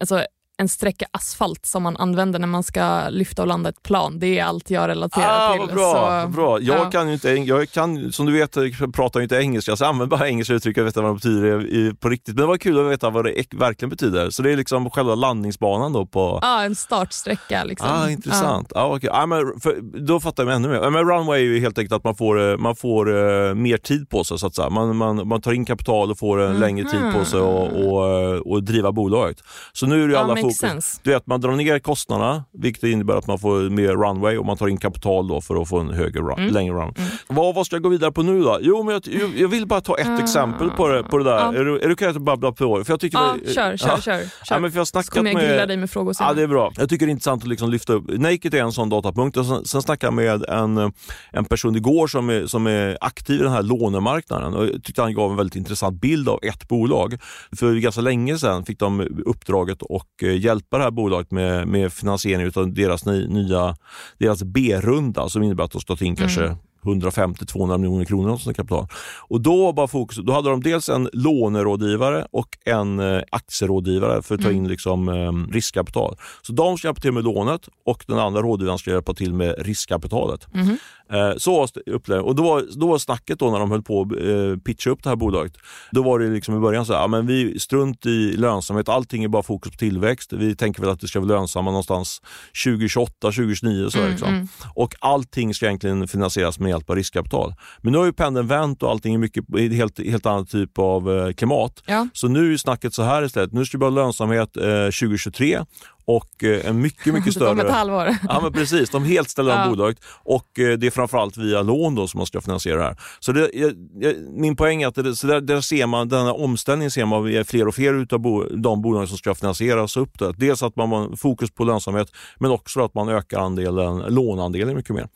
alltså 0.00 0.24
en 0.58 0.68
sträcka 0.68 1.06
asfalt 1.10 1.66
som 1.66 1.82
man 1.82 1.96
använder 1.96 2.38
när 2.38 2.46
man 2.46 2.62
ska 2.62 3.08
lyfta 3.08 3.42
och 3.42 3.48
landa 3.48 3.68
ett 3.68 3.82
plan. 3.82 4.18
Det 4.18 4.38
är 4.38 4.44
allt 4.44 4.70
jag 4.70 4.88
relaterar 4.88 5.48
ah, 5.48 5.52
till. 5.52 5.60
Vad 5.60 5.74
bra, 5.74 6.22
så, 6.22 6.28
bra. 6.28 6.60
Jag 6.60 6.78
ja. 6.78 6.90
kan 6.90 7.08
ju 7.08 7.14
inte, 7.14 7.30
jag 7.30 7.70
kan, 7.70 8.12
som 8.12 8.26
du 8.26 8.32
vet, 8.32 8.56
jag 8.56 8.94
pratar 8.94 9.20
inte 9.20 9.36
engelska, 9.36 9.76
så 9.76 9.84
jag 9.84 9.88
använder 9.88 10.16
bara 10.16 10.28
engelska 10.28 10.54
uttryck, 10.54 10.76
jag 10.76 10.84
vet 10.84 10.96
vad 10.96 11.04
det 11.04 11.14
betyder 11.14 11.92
på 11.92 12.08
riktigt. 12.08 12.34
Men 12.34 12.42
det 12.42 12.46
var 12.46 12.56
kul 12.56 12.78
att 12.78 12.92
veta 12.92 13.10
vad 13.10 13.24
det 13.24 13.44
verkligen 13.54 13.90
betyder. 13.90 14.30
Så 14.30 14.42
det 14.42 14.52
är 14.52 14.56
liksom 14.56 14.90
själva 14.90 15.14
landningsbanan 15.14 15.92
då 15.92 16.06
på... 16.06 16.38
Ja, 16.42 16.62
en 16.62 16.74
startsträcka. 16.74 17.64
Liksom. 17.64 17.88
Ah, 17.90 18.10
intressant. 18.10 18.72
Ja. 18.74 18.80
Ah, 18.80 18.96
okay. 18.96 19.10
ah, 19.12 19.26
men 19.26 19.60
för, 19.60 19.80
då 20.06 20.20
fattar 20.20 20.44
jag 20.44 20.54
ännu 20.54 20.68
mer. 20.68 20.90
Men 20.90 21.08
runway 21.08 21.40
är 21.40 21.44
ju 21.44 21.60
helt 21.60 21.78
enkelt 21.78 21.92
att 21.92 22.04
man 22.04 22.16
får, 22.16 22.50
eh, 22.50 22.56
man 22.56 22.76
får 22.76 23.08
uh, 23.08 23.54
mer 23.54 23.76
tid 23.76 24.08
på 24.08 24.24
sig, 24.24 24.38
så 24.38 24.46
att 24.46 24.54
säga. 24.54 24.70
Man, 24.70 24.96
man, 24.96 25.28
man 25.28 25.40
tar 25.40 25.52
in 25.52 25.64
kapital 25.64 26.10
och 26.10 26.18
får 26.18 26.40
en 26.40 26.46
mm. 26.46 26.60
längre 26.60 26.90
tid 26.90 27.12
på 27.14 27.24
sig 27.24 27.40
och, 27.40 27.66
och, 27.66 28.02
och, 28.02 28.52
och 28.52 28.62
driva 28.62 28.92
bolaget. 28.92 29.42
Så 29.72 29.86
nu 29.86 30.04
är 30.04 30.08
det 30.08 30.14
i 30.14 30.16
alla 30.16 30.36
fokus. 30.48 30.58
sense. 30.58 31.00
Du 31.02 31.10
vet, 31.10 31.26
man 31.26 31.40
drar 31.40 31.52
ner 31.52 31.78
kostnaderna, 31.78 32.44
vilket 32.52 32.82
innebär 32.82 33.14
att 33.16 33.26
man 33.26 33.38
får 33.38 33.70
mer 33.70 33.88
runway 33.88 34.36
och 34.38 34.46
man 34.46 34.56
tar 34.56 34.68
in 34.68 34.76
kapital 34.76 35.28
då 35.28 35.40
för 35.40 35.62
att 35.62 35.68
få 35.68 35.78
en 35.78 35.90
högre 35.90 36.20
run, 36.20 36.38
Mm. 36.38 36.52
längre 36.54 36.74
run. 36.74 36.94
Vad, 37.28 37.54
vad 37.54 37.66
ska 37.66 37.76
jag 37.76 37.82
gå 37.82 37.88
vidare 37.88 38.12
på 38.12 38.22
nu 38.22 38.42
då? 38.42 38.58
Jo, 38.62 38.82
men 38.82 38.92
jag, 38.94 39.30
jag, 39.36 39.48
vill 39.48 39.66
bara 39.66 39.80
ta 39.80 39.98
ett 39.98 40.06
Ah. 40.06 40.18
exempel 40.18 40.70
på 40.70 40.88
det, 40.88 41.02
på 41.02 41.18
det 41.18 41.24
där. 41.24 41.36
Ja. 41.38 41.54
Är, 41.54 41.64
du, 41.64 41.78
är 41.80 41.86
du 41.86 41.92
okej 41.92 42.08
att 42.08 42.14
jag 42.14 42.22
babblar 42.24 42.52
på? 42.52 42.84
För 42.84 42.92
jag 42.92 43.00
tycker 43.00 43.18
Ja, 43.18 43.34
det- 43.44 43.52
kör, 43.52 43.76
kör, 43.76 44.00
kör. 44.00 44.22
Kör. 44.44 44.58
men 44.60 44.72
för 44.72 44.78
jag 44.78 44.86
Så 44.86 45.02
kommer 45.02 45.30
jag 45.32 45.40
grilla 45.40 45.54
med... 45.56 45.68
dig 45.68 45.76
med 45.76 45.90
frågor 45.90 46.12
sen. 46.12 46.26
Ja, 46.26 46.34
det 46.34 46.42
är 46.42 46.46
bra. 46.46 46.72
Jag 46.76 46.88
tycker 46.88 47.06
det 47.06 47.10
är 47.10 47.12
intressant 47.12 47.42
att 47.42 47.48
liksom 47.48 47.70
lyfta 47.70 47.92
upp. 47.92 48.04
Naked 48.18 48.54
är 48.54 48.62
en 48.62 48.72
sån 48.72 48.88
datapunkt. 48.88 49.36
Och 49.36 49.46
sen, 49.46 49.64
sen 49.64 49.82
snackade 49.82 50.06
jag 50.24 50.40
med 50.40 50.48
en, 50.48 50.92
en 51.32 51.44
person 51.44 51.76
igår 51.76 52.06
som 52.06 52.30
är, 52.30 52.46
som 52.46 52.66
är 52.66 52.98
aktiv 53.00 53.40
i 53.40 53.42
den 53.42 53.52
här 53.52 53.62
lånemarknaden. 53.62 54.54
Och 54.54 54.66
jag 54.66 54.82
tyckte 54.84 55.02
han 55.02 55.14
gav 55.14 55.30
en 55.30 55.36
väldigt 55.36 55.56
intressant 55.56 56.00
bild 56.00 56.28
av 56.28 56.38
ett 56.42 56.68
bolag. 56.68 57.18
För 57.56 57.74
ganska 57.74 58.00
länge 58.00 58.38
sedan 58.38 58.64
fick 58.64 58.78
de 58.78 59.00
uppdraget 59.26 59.82
att 59.82 60.22
hjälpa 60.36 60.78
det 60.78 60.84
här 60.84 60.90
bolaget 60.90 61.30
med, 61.30 61.68
med 61.68 61.92
finansiering 61.92 62.52
av 62.54 62.74
deras 62.74 63.06
ny, 63.06 63.26
nya 63.26 63.76
deras 64.18 64.42
B-runda 64.42 65.28
som 65.28 65.42
innebär 65.42 65.64
att 65.64 65.70
de 65.70 65.80
ska 65.80 65.96
ta 65.96 66.04
in 66.04 66.16
kanske 66.16 66.56
150-200 66.86 67.78
miljoner 67.78 68.04
kronor 68.04 68.36
som 68.36 68.54
kapital. 68.54 68.86
Och 69.28 69.40
då 69.40 69.72
var 69.72 69.86
fokus, 69.86 70.18
då 70.24 70.32
hade 70.32 70.50
de 70.50 70.62
dels 70.62 70.88
en 70.88 71.08
lånerådgivare 71.12 72.26
och 72.30 72.48
en 72.64 72.98
eh, 72.98 73.22
aktierådgivare 73.30 74.22
för 74.22 74.34
att 74.34 74.42
ta 74.42 74.50
in 74.50 74.68
liksom, 74.68 75.08
eh, 75.08 75.52
riskkapital. 75.52 76.16
Så 76.42 76.52
de 76.52 76.78
ska 76.78 76.88
hjälpa 76.88 77.00
till 77.00 77.12
med 77.12 77.24
lånet 77.24 77.68
och 77.84 78.04
den 78.06 78.18
andra 78.18 78.42
rådgivaren 78.42 78.78
ska 78.78 78.90
hjälpa 78.90 79.14
till 79.14 79.34
med 79.34 79.54
riskkapitalet. 79.58 80.54
Mhm. 80.54 80.78
Eh, 81.12 81.36
så 81.36 81.66
upplevde. 81.86 82.22
Och 82.22 82.34
då 82.34 82.42
var, 82.42 82.64
då 82.76 82.86
var 82.86 82.98
snacket 82.98 83.38
då 83.38 83.50
när 83.50 83.58
de 83.58 83.70
höll 83.70 83.82
på 83.82 84.02
att 84.02 84.12
eh, 84.12 84.56
pitcha 84.64 84.90
upp 84.90 85.02
det 85.02 85.08
här 85.08 85.16
bolaget. 85.16 85.52
Då 85.90 86.02
var 86.02 86.18
det 86.18 86.28
liksom 86.28 86.56
i 86.56 86.60
början 86.60 86.86
så 86.86 86.92
här, 86.92 87.00
ja, 87.00 87.06
men 87.06 87.26
vi 87.26 87.60
strunt 87.60 88.06
i 88.06 88.36
lönsamhet, 88.36 88.88
allting 88.88 89.24
är 89.24 89.28
bara 89.28 89.42
fokus 89.42 89.72
på 89.72 89.78
tillväxt. 89.78 90.32
Vi 90.32 90.56
tänker 90.56 90.80
väl 90.80 90.90
att 90.90 91.00
det 91.00 91.08
ska 91.08 91.20
vara 91.20 91.38
lönsamma 91.38 91.70
någonstans 91.70 92.22
2028, 92.64 93.12
2029 93.20 93.88
så 93.90 93.98
Mm, 93.98 94.10
liksom. 94.10 94.28
mm. 94.28 94.48
Och 94.74 94.94
allting 95.00 95.54
ska 95.54 95.66
egentligen 95.66 96.08
finansieras 96.08 96.58
med 96.58 96.68
hjälp 96.68 96.90
av 96.90 96.96
riskkapital. 96.96 97.54
Men 97.80 97.92
nu 97.92 97.98
har 97.98 98.04
ju 98.04 98.12
pendeln 98.12 98.46
vänt 98.46 98.82
och 98.82 98.90
allting 98.90 99.14
är 99.14 99.18
mycket 99.18 99.44
helt, 99.72 99.98
helt 100.06 100.26
annan 100.26 100.46
typ 100.46 100.78
av 100.78 101.18
eh, 101.18 101.32
klimat. 101.32 101.82
Ja. 101.86 102.08
Så 102.12 102.28
nu 102.28 102.52
är 102.52 102.56
snacket 102.56 102.94
så 102.94 103.02
här 103.02 103.22
istället. 103.24 103.52
Nu 103.52 103.64
ska 103.64 103.78
vi 103.78 103.84
ha 103.84 103.90
lönsamhet 103.90 104.56
eh, 104.56 104.62
2023 104.62 105.60
och 106.06 106.44
eh, 106.44 106.68
en 106.68 106.80
mycket, 106.80 107.14
mycket 107.14 107.36
Om 107.42 107.58
ett 107.58 107.58
större... 107.66 107.70
halvår. 107.70 108.16
Ja 108.28 108.40
men 108.42 108.52
precis, 108.52 108.90
de 108.90 109.04
helt 109.04 109.30
ställer 109.30 109.52
om 109.54 109.60
Ja. 109.60 109.68
bolaget 109.68 109.98
och 110.22 110.58
eh, 110.58 110.78
det 110.78 110.86
är 110.86 110.90
framförallt 110.90 111.36
via 111.36 111.62
lån 111.62 111.94
då 111.94 112.06
som 112.08 112.18
man 112.18 112.26
ska 112.26 112.40
finansiera 112.40 112.76
det 112.78 112.84
här. 112.84 112.96
Så 113.20 113.32
det, 113.32 113.50
jag, 113.54 113.72
jag, 114.00 114.14
min 114.30 114.56
poäng 114.56 114.82
är 114.82 114.86
att 114.86 114.94
det, 114.94 115.16
så 115.16 115.26
där, 115.26 115.40
där 115.40 115.60
ser 115.60 115.86
man, 115.86 116.08
den 116.08 116.24
här 116.26 116.40
omställningen 116.40 116.90
ser 116.90 117.04
man 117.04 117.24
via 117.24 117.44
fler 117.44 117.68
och 117.68 117.74
fler 117.74 117.94
utav 117.94 118.18
bo, 118.18 118.44
de 118.44 118.82
bolag 118.82 119.08
som 119.08 119.18
ska 119.18 119.34
finansieras 119.34 119.96
upp. 119.96 120.18
Det. 120.18 120.32
Dels 120.32 120.62
att 120.62 120.76
man 120.76 120.92
har 120.92 121.16
fokus 121.16 121.50
på 121.50 121.64
lönsamhet 121.64 122.12
men 122.38 122.50
också 122.50 122.84
att 122.84 122.94
man 122.94 123.08
ökar 123.08 123.40
andelen, 123.40 123.98
låneandelen 123.98 124.76
mycket 124.76 124.94
mer. 124.94 125.08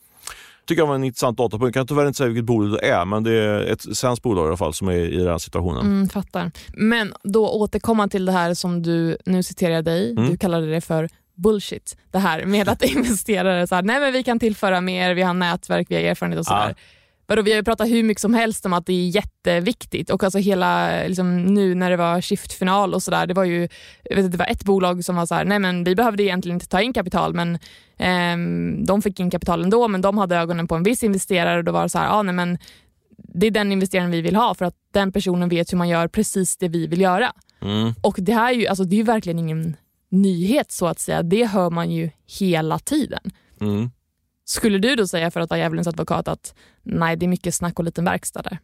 Tycker 0.65 0.81
jag 0.81 0.87
var 0.87 0.95
en 0.95 1.03
intressant 1.03 1.37
datapunkt. 1.37 1.75
Jag 1.75 1.81
kan 1.81 1.87
tyvärr 1.87 2.07
inte 2.07 2.17
säga 2.17 2.27
vilket 2.27 2.45
bolag 2.45 2.71
det 2.71 2.87
är, 2.89 3.05
men 3.05 3.23
det 3.23 3.31
är 3.31 3.59
ett 3.61 3.97
svenskt 3.97 4.23
bolag 4.23 4.45
i 4.45 4.47
alla 4.47 4.57
fall 4.57 4.73
som 4.73 4.87
är 4.87 4.93
i 4.93 5.17
den 5.17 5.27
här 5.27 5.37
situationen. 5.37 5.85
Mm, 5.85 6.09
fattar. 6.09 6.51
Men 6.67 7.13
då 7.23 7.49
återkomma 7.49 8.07
till 8.07 8.25
det 8.25 8.31
här 8.31 8.53
som 8.53 8.81
du, 8.83 9.17
nu 9.25 9.43
citerar 9.43 9.73
jag 9.73 9.85
dig, 9.85 10.11
Mm. 10.11 10.29
du 10.29 10.37
kallade 10.37 10.71
det 10.71 10.81
för 10.81 11.09
bullshit. 11.35 11.97
Det 12.11 12.19
här 12.19 12.45
med 12.45 12.69
att 12.69 12.83
investerare 12.95 13.67
så 13.67 13.75
här, 13.75 13.81
nej 13.83 13.99
men 13.99 14.13
vi 14.13 14.23
kan 14.23 14.39
tillföra 14.39 14.81
mer, 14.81 15.13
vi 15.13 15.21
har 15.21 15.33
nätverk, 15.33 15.87
vi 15.89 15.95
har 15.95 16.01
erfarenhet 16.01 16.39
och 16.39 16.45
sådär. 16.45 16.67
Ja. 16.67 16.73
Vadå, 17.31 17.41
vi 17.41 17.51
har 17.51 17.57
ju 17.57 17.63
pratat 17.63 17.89
hur 17.89 18.03
mycket 18.03 18.21
som 18.21 18.33
helst 18.33 18.65
om 18.65 18.73
att 18.73 18.85
det 18.85 18.93
är 18.93 19.09
jätteviktigt 19.09 20.09
och 20.09 20.23
alltså 20.23 20.39
hela, 20.39 21.03
liksom, 21.03 21.45
nu 21.45 21.75
när 21.75 21.89
det 21.89 21.97
var 21.97 22.21
skiftfinal 22.21 22.93
och 22.93 23.03
sådär, 23.03 23.27
det 23.27 23.33
var 23.33 23.43
ju 23.43 23.67
jag 24.03 24.15
vet, 24.15 24.25
inte, 24.25 24.37
det 24.37 24.43
var 24.43 24.51
ett 24.51 24.63
bolag 24.63 25.05
som 25.05 25.15
var 25.15 25.25
så 25.25 25.35
här, 25.35 25.45
nej 25.45 25.59
men 25.59 25.83
vi 25.83 25.95
behövde 25.95 26.23
egentligen 26.23 26.55
inte 26.55 26.67
ta 26.67 26.81
in 26.81 26.93
kapital 26.93 27.33
men 27.33 27.59
ehm, 27.97 28.85
de 28.85 29.01
fick 29.01 29.19
in 29.19 29.29
kapital 29.29 29.63
ändå 29.63 29.87
men 29.87 30.01
de 30.01 30.17
hade 30.17 30.37
ögonen 30.37 30.67
på 30.67 30.75
en 30.75 30.83
viss 30.83 31.03
investerare 31.03 31.57
och 31.57 31.63
då 31.63 31.71
var 31.71 31.83
det 31.83 31.89
så 31.89 31.97
här, 31.97 32.09
ah, 32.09 32.21
nej 32.21 32.35
men 32.35 32.57
det 33.17 33.47
är 33.47 33.51
den 33.51 33.71
investeraren 33.71 34.11
vi 34.11 34.21
vill 34.21 34.35
ha 34.35 34.53
för 34.53 34.65
att 34.65 34.75
den 34.93 35.11
personen 35.11 35.49
vet 35.49 35.73
hur 35.73 35.77
man 35.77 35.89
gör 35.89 36.07
precis 36.07 36.57
det 36.57 36.67
vi 36.67 36.87
vill 36.87 37.01
göra. 37.01 37.33
Mm. 37.61 37.93
Och 38.01 38.15
det 38.17 38.33
här 38.33 38.53
är 38.53 38.57
ju, 38.57 38.67
alltså, 38.67 38.83
det 38.83 38.99
är 38.99 39.03
verkligen 39.03 39.39
ingen 39.39 39.75
nyhet 40.09 40.71
så 40.71 40.87
att 40.87 40.99
säga, 40.99 41.23
det 41.23 41.45
hör 41.45 41.69
man 41.69 41.91
ju 41.91 42.09
hela 42.39 42.79
tiden. 42.79 43.31
Mm. 43.61 43.89
Skulle 44.51 44.77
du 44.77 44.95
då 44.95 45.07
säga 45.07 45.31
för 45.31 45.39
att 45.39 45.49
vara 45.49 45.59
djävulens 45.59 45.87
advokat 45.87 46.27
att 46.27 46.55
nej, 46.83 47.15
det 47.15 47.25
är 47.25 47.27
mycket 47.27 47.55
snack 47.55 47.79
och 47.79 47.85
liten 47.85 48.05
verkstad 48.05 48.41
där? 48.41 48.59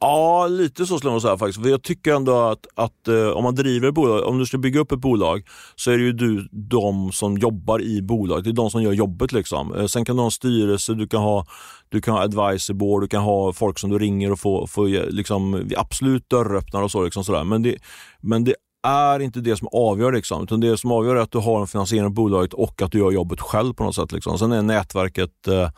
Ja, 0.00 0.46
lite 0.46 0.86
så 0.86 0.98
skulle 0.98 1.12
jag 1.12 1.22
säga 1.22 1.38
faktiskt. 1.38 1.62
För 1.62 1.68
jag 1.68 1.82
tycker 1.82 2.14
ändå 2.14 2.38
att, 2.38 2.66
att 2.74 3.08
eh, 3.08 3.28
om 3.28 3.44
man 3.44 3.54
driver 3.54 3.88
ett 3.88 3.94
bolag, 3.94 4.24
om 4.24 4.38
du 4.38 4.46
ska 4.46 4.58
bygga 4.58 4.80
upp 4.80 4.92
ett 4.92 4.98
bolag 4.98 5.42
så 5.76 5.90
är 5.90 5.98
det 5.98 6.04
ju 6.04 6.12
du, 6.12 6.48
de 6.52 7.12
som 7.12 7.38
jobbar 7.38 7.82
i 7.82 8.02
bolaget. 8.02 8.44
Det 8.44 8.50
är 8.50 8.52
de 8.52 8.70
som 8.70 8.82
gör 8.82 8.92
jobbet. 8.92 9.32
liksom. 9.32 9.74
Eh, 9.74 9.86
sen 9.86 10.04
kan 10.04 10.16
du 10.16 10.22
ha 10.22 10.26
en 10.26 10.30
styrelse, 10.30 10.94
du 10.94 11.08
kan 11.08 11.22
ha, 11.22 11.46
du 11.88 12.00
kan 12.00 12.14
ha 12.14 12.22
advisor 12.22 12.74
board, 12.74 13.02
du 13.02 13.08
kan 13.08 13.22
ha 13.22 13.52
folk 13.52 13.78
som 13.78 13.90
du 13.90 13.98
ringer 13.98 14.32
och 14.32 14.40
får, 14.40 14.66
får 14.66 15.10
liksom, 15.10 15.70
absolut 15.76 16.28
dörröppnare 16.28 16.84
och 16.84 16.90
så. 16.90 17.04
Liksom, 17.04 17.24
sådär. 17.24 17.44
Men, 17.44 17.62
det, 17.62 17.76
men 18.20 18.44
det 18.44 18.54
är 18.84 19.20
inte 19.20 19.40
det 19.40 19.56
som 19.56 19.68
avgör. 19.72 20.12
Liksom. 20.12 20.42
Utan 20.42 20.60
det 20.60 20.76
som 20.76 20.92
avgör 20.92 21.16
är 21.16 21.20
att 21.20 21.32
du 21.32 21.38
har 21.38 21.60
en 21.60 21.66
finansiering 21.66 22.04
av 22.04 22.12
bolaget 22.12 22.52
och 22.52 22.82
att 22.82 22.92
du 22.92 22.98
gör 22.98 23.10
jobbet 23.10 23.40
själv 23.40 23.74
på 23.74 23.84
något 23.84 23.94
sätt. 23.94 24.12
Liksom. 24.12 24.38
Sen 24.38 24.52
är 24.52 24.62
nätverket 24.62 25.48
eh, 25.48 25.70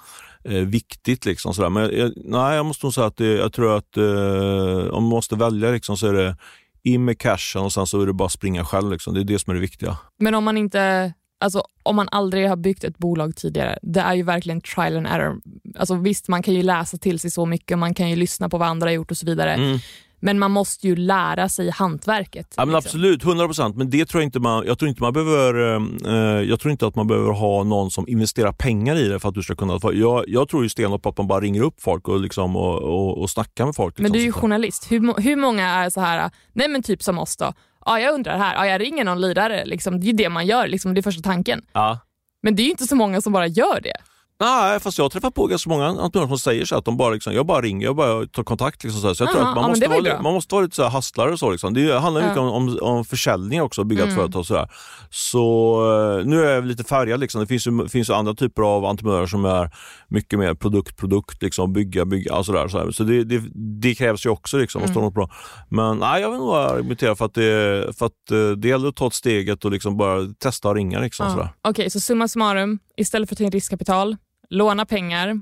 eh, 0.44 0.62
viktigt. 0.62 1.24
Liksom, 1.24 1.54
sådär. 1.54 1.70
Men 1.70 1.98
jag, 1.98 2.12
nej, 2.16 2.56
jag 2.56 2.66
måste 2.66 2.86
nog 2.86 2.94
säga 2.94 3.06
att 3.06 3.16
det, 3.16 3.36
jag 3.36 3.52
tror 3.52 3.76
att 3.76 3.96
eh, 3.96 4.94
om 4.94 5.02
man 5.02 5.10
måste 5.10 5.36
välja 5.36 5.70
liksom, 5.70 5.96
så 5.96 6.06
är 6.06 6.12
det 6.12 6.36
in 6.82 7.04
med 7.04 7.18
cashen 7.18 7.62
och 7.62 7.72
sen 7.72 7.86
så 7.86 8.00
är 8.02 8.06
det 8.06 8.12
bara 8.12 8.28
springa 8.28 8.64
själv. 8.64 8.90
Liksom. 8.90 9.14
Det 9.14 9.20
är 9.20 9.24
det 9.24 9.38
som 9.38 9.50
är 9.50 9.54
det 9.54 9.60
viktiga. 9.60 9.96
Men 10.18 10.34
om 10.34 10.44
man 10.44 10.56
inte, 10.56 11.12
alltså 11.40 11.62
om 11.82 11.96
man 11.96 12.08
aldrig 12.10 12.48
har 12.48 12.56
byggt 12.56 12.84
ett 12.84 12.98
bolag 12.98 13.36
tidigare, 13.36 13.78
det 13.82 14.00
är 14.00 14.14
ju 14.14 14.22
verkligen 14.22 14.60
trial 14.60 14.96
and 14.96 15.06
error. 15.06 15.40
Alltså 15.78 15.94
visst, 15.94 16.28
man 16.28 16.42
kan 16.42 16.54
ju 16.54 16.62
läsa 16.62 16.98
till 16.98 17.20
sig 17.20 17.30
så 17.30 17.46
mycket 17.46 17.72
och 17.72 17.78
man 17.78 17.94
kan 17.94 18.10
ju 18.10 18.16
lyssna 18.16 18.48
på 18.48 18.58
vad 18.58 18.68
andra 18.68 18.86
har 18.86 18.92
gjort 18.92 19.10
och 19.10 19.16
så 19.16 19.26
vidare. 19.26 19.54
Mm. 19.54 19.78
Men 20.20 20.38
man 20.38 20.50
måste 20.50 20.86
ju 20.88 20.96
lära 20.96 21.48
sig 21.48 21.70
hantverket. 21.70 22.54
Ja, 22.56 22.64
men 22.64 22.74
liksom. 22.74 22.88
Absolut, 22.88 23.24
100 23.24 23.46
procent. 23.46 23.76
Men 23.76 23.90
det 23.90 24.06
tror 24.06 24.22
jag 24.22 24.26
inte 24.26 24.40
man, 24.40 24.66
jag 24.66 24.78
tror 24.78 24.88
inte 24.88 25.02
man 25.02 25.12
behöver, 25.12 25.76
eh, 26.06 26.42
jag 26.42 26.60
tror 26.60 26.72
inte 26.72 26.86
att 26.86 26.94
man 26.94 27.06
behöver 27.06 27.32
ha 27.32 27.64
någon 27.64 27.90
som 27.90 28.08
investerar 28.08 28.52
pengar 28.52 28.96
i 28.96 29.08
det 29.08 29.20
för 29.20 29.28
att 29.28 29.34
du 29.34 29.42
ska 29.42 29.54
kunna. 29.54 29.78
Jag, 29.92 30.24
jag 30.28 30.48
tror 30.48 30.62
ju 30.62 30.68
stenhårt 30.68 31.02
på 31.02 31.08
att 31.08 31.18
man 31.18 31.26
bara 31.26 31.40
ringer 31.40 31.62
upp 31.62 31.82
folk 31.82 32.08
och, 32.08 32.20
liksom, 32.20 32.56
och, 32.56 32.82
och, 32.82 33.18
och 33.18 33.30
snackar 33.30 33.64
med 33.64 33.74
folk. 33.74 33.98
Liksom, 33.98 34.02
Men 34.02 34.12
du 34.12 34.18
är 34.18 34.24
ju 34.24 34.32
journalist. 34.32 34.92
Hur, 34.92 35.20
hur 35.20 35.36
många 35.36 35.66
är 35.66 35.90
så 35.90 36.00
här, 36.00 36.30
nej 36.52 36.68
men 36.68 36.82
typ 36.82 37.02
som 37.02 37.18
oss 37.18 37.36
då. 37.36 37.52
Ja, 37.84 38.00
jag 38.00 38.14
undrar 38.14 38.38
här, 38.38 38.54
ja, 38.54 38.66
jag 38.66 38.80
ringer 38.80 39.04
någon 39.04 39.20
lirare. 39.20 39.64
Liksom. 39.64 40.00
Det 40.00 40.10
är 40.10 40.12
det 40.12 40.28
man 40.28 40.46
gör, 40.46 40.66
liksom. 40.66 40.94
det 40.94 41.00
är 41.00 41.02
första 41.02 41.22
tanken. 41.22 41.62
Ja. 41.72 41.98
Men 42.42 42.56
det 42.56 42.62
är 42.62 42.64
ju 42.64 42.70
inte 42.70 42.86
så 42.86 42.96
många 42.96 43.20
som 43.20 43.32
bara 43.32 43.46
gör 43.46 43.80
det. 43.82 43.96
Nej, 44.40 44.80
fast 44.80 44.98
jag 44.98 45.04
har 45.04 45.10
träffat 45.10 45.34
på 45.34 45.46
ganska 45.46 45.70
många 45.70 45.86
entreprenörer 45.86 46.28
som 46.28 46.38
säger 46.38 46.64
så 46.64 46.76
att 46.76 46.84
de 46.84 46.96
bara, 46.96 47.10
liksom, 47.10 47.34
jag 47.34 47.46
bara 47.46 47.60
ringer, 47.60 47.86
jag 47.86 47.96
bara 47.96 48.26
tar 48.26 48.42
kontakt. 48.44 48.84
Liksom, 48.84 49.00
så 49.14 49.24
jag 49.24 49.30
tror 49.32 49.40
Aha, 49.42 49.48
att 49.50 49.54
man, 49.56 49.64
ja, 49.64 49.68
måste 49.68 49.88
vara, 49.88 50.22
man 50.22 50.34
måste 50.34 50.54
vara 50.54 50.64
lite 50.64 50.76
så 50.76 50.82
här 50.82 50.90
hustlare 50.90 51.32
och 51.32 51.38
så. 51.38 51.50
Liksom. 51.50 51.74
Det 51.74 51.98
handlar 51.98 52.20
Ja. 52.20 52.26
mycket 52.26 52.40
om, 52.40 52.48
om, 52.48 52.78
om 52.82 53.04
försäljning 53.04 53.62
också, 53.62 53.80
att 53.80 53.86
bygga 53.86 54.02
ett 54.02 54.06
Mm. 54.08 54.16
företag 54.16 54.40
och 54.40 54.46
sådär. 54.46 54.68
Så 55.10 56.18
eh, 56.20 56.26
nu 56.26 56.44
är 56.46 56.54
jag 56.54 56.66
lite 56.66 56.84
färgad. 56.84 57.20
Liksom. 57.20 57.40
Det 57.40 57.46
finns 57.46 57.66
ju, 57.66 57.88
finns 57.88 58.08
ju 58.10 58.14
andra 58.14 58.34
typer 58.34 58.62
av 58.62 58.84
entreprenörer 58.84 59.26
som 59.26 59.44
är 59.44 59.70
mycket 60.08 60.38
mer 60.38 60.54
produkt, 60.54 60.96
produkt, 60.96 61.42
liksom, 61.42 61.72
bygga, 61.72 62.04
bygga 62.04 62.34
och 62.36 62.46
sådär. 62.46 62.68
Så, 62.68 62.92
så 62.92 63.04
det, 63.04 63.24
det, 63.24 63.42
det 63.80 63.94
krävs 63.94 64.26
ju 64.26 64.30
också. 64.30 64.56
Liksom, 64.58 64.82
Mm. 64.82 64.94
något 64.94 65.14
bra. 65.14 65.30
Men 65.68 65.98
nej, 65.98 66.22
jag 66.22 66.30
vill 66.30 66.38
nog 66.40 66.54
argumentera 66.54 67.16
för 67.16 67.24
att 67.24 67.34
det, 67.34 67.96
för 67.98 68.06
att, 68.06 68.30
eh, 68.32 68.48
det 68.56 68.68
gäller 68.68 68.88
att 68.88 68.96
ta 68.96 69.06
ett 69.06 69.14
steget 69.14 69.64
och 69.64 69.70
liksom 69.70 69.96
bara 69.96 70.20
testa 70.38 70.68
och 70.68 70.74
ringa. 70.74 71.00
Liksom. 71.00 71.26
Ja. 71.38 71.48
Okej, 71.70 71.90
så 71.90 72.00
summa 72.00 72.28
summarum, 72.28 72.78
istället 72.96 73.28
för 73.28 73.34
att 73.34 73.38
ta 73.38 73.44
in 73.44 73.50
riskkapital, 73.50 74.16
låna 74.50 74.86
pengar 74.86 75.40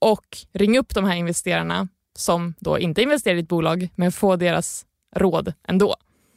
och 0.00 0.26
ringa 0.52 0.80
upp 0.80 0.94
de 0.94 1.04
här 1.04 1.16
investerarna 1.16 1.88
som 2.18 2.54
då 2.58 2.78
inte 2.78 3.02
investerar 3.02 3.36
i 3.36 3.40
ett 3.40 3.48
bolag, 3.48 3.88
men 3.94 4.12
få 4.12 4.36
deras 4.36 4.86
råd 5.16 5.52
ändå. 5.68 5.96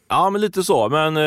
Ja, 0.10 0.30
men 0.30 0.42
lite 0.42 0.63
så. 0.63 0.89
Men 0.89 1.18
eh, 1.18 1.24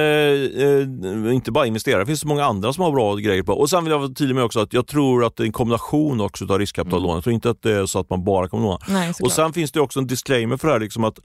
eh, 1.26 1.34
inte 1.34 1.52
bara 1.52 1.66
investera. 1.66 1.98
Det 1.98 2.06
finns 2.06 2.20
så 2.20 2.28
många 2.28 2.44
andra 2.44 2.72
som 2.72 2.84
har 2.84 2.92
bra 2.92 3.14
grejer 3.14 3.42
på. 3.42 3.52
Och 3.52 3.70
Sen 3.70 3.84
vill 3.84 3.90
jag 3.90 3.98
vara 3.98 4.08
tydlig 4.08 4.34
med 4.34 4.44
också 4.44 4.60
att 4.60 4.72
jag 4.72 4.86
tror 4.86 5.24
att 5.24 5.36
det 5.36 5.42
är 5.42 5.46
en 5.46 5.52
kombination 5.52 6.20
också 6.20 6.44
av 6.44 6.58
riskkapital 6.58 6.98
och 6.98 7.02
lån. 7.02 7.14
Jag 7.14 7.24
tror 7.24 7.34
inte 7.34 7.50
att 7.50 7.62
det 7.62 7.72
är 7.72 7.86
så 7.86 7.98
att 7.98 8.10
man 8.10 8.24
bara 8.24 8.48
kommer 8.48 8.64
låna. 8.64 8.78
Nej. 8.88 9.12
Och 9.22 9.32
Sen 9.32 9.52
finns 9.52 9.72
det 9.72 9.80
också 9.80 10.00
en 10.00 10.06
disclaimer 10.06 10.56
för 10.56 10.68
det 10.68 10.74
här. 10.74 10.80
Liksom 10.80 11.04
att 11.04 11.18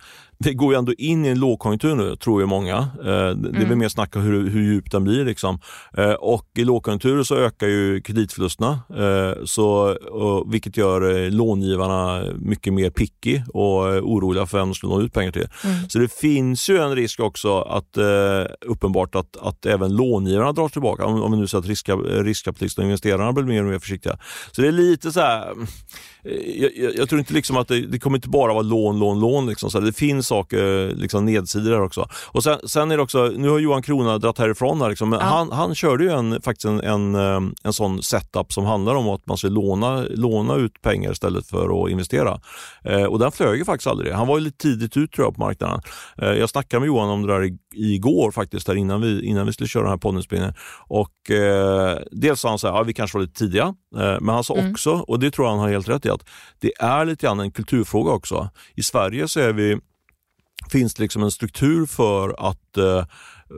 det 0.43 0.53
går 0.53 0.73
ju 0.73 0.77
ändå 0.77 0.93
in 0.93 1.25
i 1.25 1.29
en 1.29 1.39
lågkonjunktur 1.39 1.95
nu, 1.95 2.15
tror 2.15 2.41
jag 2.41 2.49
många. 2.49 2.77
Eh, 2.77 3.05
det 3.05 3.49
är 3.49 3.51
väl 3.51 3.63
Mm. 3.65 3.79
mer 3.79 3.89
snack 3.89 4.15
om 4.15 4.21
hur, 4.21 4.49
hur 4.49 4.61
djup 4.61 4.91
den 4.91 5.03
blir. 5.03 5.25
Liksom. 5.25 5.59
Eh, 5.97 6.11
och 6.11 6.45
I 6.57 6.63
lågkonjunkturer 6.63 7.23
så 7.23 7.35
ökar 7.35 7.67
ju 7.67 8.01
kreditförlusterna, 8.01 8.79
eh, 8.89 9.43
så, 9.45 9.97
vilket 10.51 10.77
gör 10.77 11.29
långivarna 11.29 12.23
mycket 12.35 12.73
mer 12.73 12.89
picky 12.89 13.41
och 13.53 13.81
oroliga 13.83 14.45
för 14.45 14.57
vem 14.57 14.67
de 14.67 14.73
ska 14.73 14.87
låna 14.87 15.03
ut 15.03 15.13
pengar 15.13 15.31
till. 15.31 15.47
Mm. 15.63 15.89
Så 15.89 15.99
det 15.99 16.13
finns 16.13 16.69
ju 16.69 16.77
en 16.77 16.95
risk 16.95 17.19
också 17.19 17.61
att 17.61 17.97
uppenbart 18.65 19.15
att, 19.15 19.37
att 19.41 19.65
även 19.65 19.95
långivarna 19.95 20.51
drar 20.51 20.69
tillbaka. 20.69 21.05
Om, 21.05 21.21
om 21.21 21.31
vi 21.31 21.37
nu 21.37 21.47
säger 21.47 21.59
att 21.59 21.67
riska, 21.67 21.95
riskkapitalister 21.95 22.81
och 22.81 22.85
investerarna 22.85 23.33
blir 23.33 23.43
mer 23.43 23.63
och 23.63 23.69
mer 23.71 23.79
försiktiga. 23.79 24.17
Så 24.51 24.61
det 24.61 24.67
är 24.67 24.71
lite 24.71 25.11
så 25.11 25.19
här, 25.19 25.53
jag, 26.23 26.71
jag, 26.75 26.95
jag 26.95 27.09
tror 27.09 27.19
inte 27.19 27.33
liksom 27.33 27.57
att 27.57 27.67
det, 27.67 27.85
det 27.87 27.99
kommer 27.99 28.17
inte 28.17 28.29
bara 28.29 28.53
vara 28.53 28.61
lån, 28.63 28.99
lån, 28.99 29.19
lån. 29.19 29.47
Liksom. 29.47 29.71
Så 29.71 29.79
här, 29.79 29.85
det 29.85 29.93
finns 29.93 30.27
saker, 30.27 30.93
liksom 30.95 31.25
nedsidor 31.25 31.71
där 31.71 31.81
också. 31.81 32.09
Och 32.27 32.43
sen, 32.43 32.59
sen 32.67 32.91
är 32.91 32.97
det 32.97 33.03
också, 33.03 33.31
nu 33.37 33.49
har 33.49 33.59
Johan 33.59 33.81
Krona 33.81 34.17
dratt 34.17 34.37
härifrån 34.37 34.81
här, 34.81 34.89
liksom, 34.89 35.09
men 35.09 35.19
Ja. 35.19 35.25
han, 35.25 35.51
han 35.51 35.75
körde 35.75 36.03
ju 36.03 36.09
en, 36.11 36.41
faktiskt 36.41 36.65
en, 36.65 36.81
en, 36.81 37.15
eh, 37.15 37.39
en 37.63 37.73
sån 37.73 38.03
setup 38.03 38.53
som 38.53 38.65
handlar 38.65 38.95
om 38.95 39.09
att 39.09 39.25
man 39.27 39.37
ska 39.37 39.47
låna, 39.47 40.05
låna 40.09 40.55
ut 40.55 40.81
pengar 40.81 41.11
istället 41.11 41.47
för 41.47 41.83
att 41.85 41.89
investera. 41.91 42.39
Eh, 42.83 43.03
och 43.03 43.19
den 43.19 43.31
flög 43.31 43.57
ju 43.57 43.65
faktiskt 43.65 43.87
aldrig. 43.87 44.13
Han 44.13 44.27
var 44.27 44.37
ju 44.37 44.43
lite 44.43 44.57
tidigt 44.57 44.97
ut 44.97 45.11
tror 45.11 45.25
jag 45.27 45.35
på 45.35 45.41
marknaden. 45.41 45.81
Eh, 46.17 46.29
jag 46.31 46.49
snackade 46.49 46.79
med 46.79 46.87
Johan 46.87 47.09
om 47.09 47.27
det 47.27 47.33
där 47.33 47.49
igår 47.75 48.31
faktiskt, 48.31 48.67
där 48.67 48.75
innan, 48.75 49.01
vi, 49.01 49.25
innan 49.25 49.45
vi 49.45 49.53
skulle 49.53 49.67
köra 49.67 49.83
den 49.83 49.91
här 49.91 49.97
poddinspelningen. 49.97 50.53
Och 50.87 51.31
eh, 51.31 51.97
dels 52.11 52.39
sa 52.39 52.49
han 52.49 52.59
så 52.59 52.67
här, 52.67 52.75
ja, 52.75 52.83
vi 52.83 52.93
kanske 52.93 53.17
var 53.17 53.21
lite 53.21 53.39
tidiga, 53.39 53.63
eh, 53.95 54.17
men 54.21 54.29
han 54.29 54.43
sa 54.43 54.51
Mm. 54.61 54.71
också, 54.71 54.91
och 54.91 55.19
det 55.19 55.31
tror 55.31 55.47
jag 55.47 55.51
han 55.51 55.59
har 55.59 55.69
helt 55.69 55.89
rätt 55.89 56.05
i, 56.05 56.09
att 56.13 56.25
det 56.59 56.71
är 56.79 57.05
lite 57.05 57.25
grann 57.25 57.39
en 57.39 57.51
kulturfråga 57.51 58.11
också. 58.11 58.49
I 58.75 58.83
Sverige 58.83 59.27
så 59.27 59.39
är 59.39 59.53
vi, 59.53 59.77
finns 60.71 60.93
det 60.93 61.03
liksom 61.03 61.23
en 61.23 61.31
struktur 61.31 61.85
för 61.85 62.49
att 62.49 62.77
eh, 62.77 63.05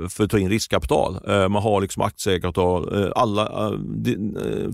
för 0.10 0.24
att 0.24 0.30
ta 0.30 0.39
in 0.39 0.49
riskkapital. 0.49 1.20
Eh, 1.28 1.49
Man 1.49 1.64
har 1.64 1.82
liksom 1.82 2.01
aktieägarkapital. 2.04 3.04
Eh, 3.04 3.12
Alla, 3.16 3.72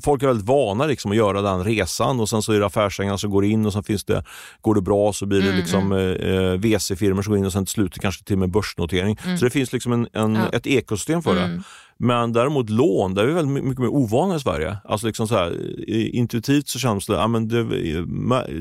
folk 0.03 0.23
är 0.23 0.27
väldigt 0.27 0.45
vana 0.45 0.85
liksom 0.85 1.11
att 1.11 1.17
göra 1.17 1.41
den 1.41 1.63
resan 1.63 2.19
och 2.19 2.29
sen 2.29 2.41
så 2.41 2.53
är 2.53 2.59
det 2.59 2.65
affärsägarna 2.65 3.17
som 3.17 3.31
går 3.31 3.45
in 3.45 3.65
och 3.65 3.73
sen 3.73 3.83
finns 3.83 4.03
det, 4.05 4.23
går 4.61 4.75
det 4.75 4.81
bra 4.81 5.13
så 5.13 5.25
blir 5.25 5.41
det 5.41 5.47
Mm, 5.47 5.59
liksom 5.59 5.91
eh, 5.91 6.59
VC-firmor 6.59 7.21
som 7.21 7.31
går 7.31 7.37
in 7.37 7.45
och 7.45 7.53
sen 7.53 7.65
till 7.65 7.71
slut 7.73 7.99
kanske 7.99 8.23
till 8.23 8.33
och 8.35 8.39
med 8.39 8.51
börsnotering. 8.51 9.17
Så 9.39 9.45
det 9.45 9.51
finns 9.51 9.73
liksom 9.73 9.93
en, 9.93 10.07
en, 10.13 10.35
Ja. 10.35 10.49
ett 10.53 10.67
ekosystem 10.67 11.21
för 11.21 11.35
det. 11.35 11.41
Mm. 11.41 11.63
Men 12.01 12.33
däremot 12.33 12.69
lån, 12.69 13.13
där 13.13 13.23
är 13.23 13.27
vi 13.27 13.33
väldigt 13.33 13.53
my- 13.53 13.61
mycket 13.61 13.79
mer 13.79 13.87
ovana 13.87 14.35
i 14.35 14.39
Sverige. 14.39 14.77
Alltså 14.83 15.07
liksom 15.07 15.27
så 15.27 15.35
här, 15.35 15.89
intuitivt 16.15 16.67
så 16.67 16.79
känns 16.79 17.05
det, 17.05 17.13
ja, 17.13 17.27
men 17.27 17.47
det, 17.47 17.63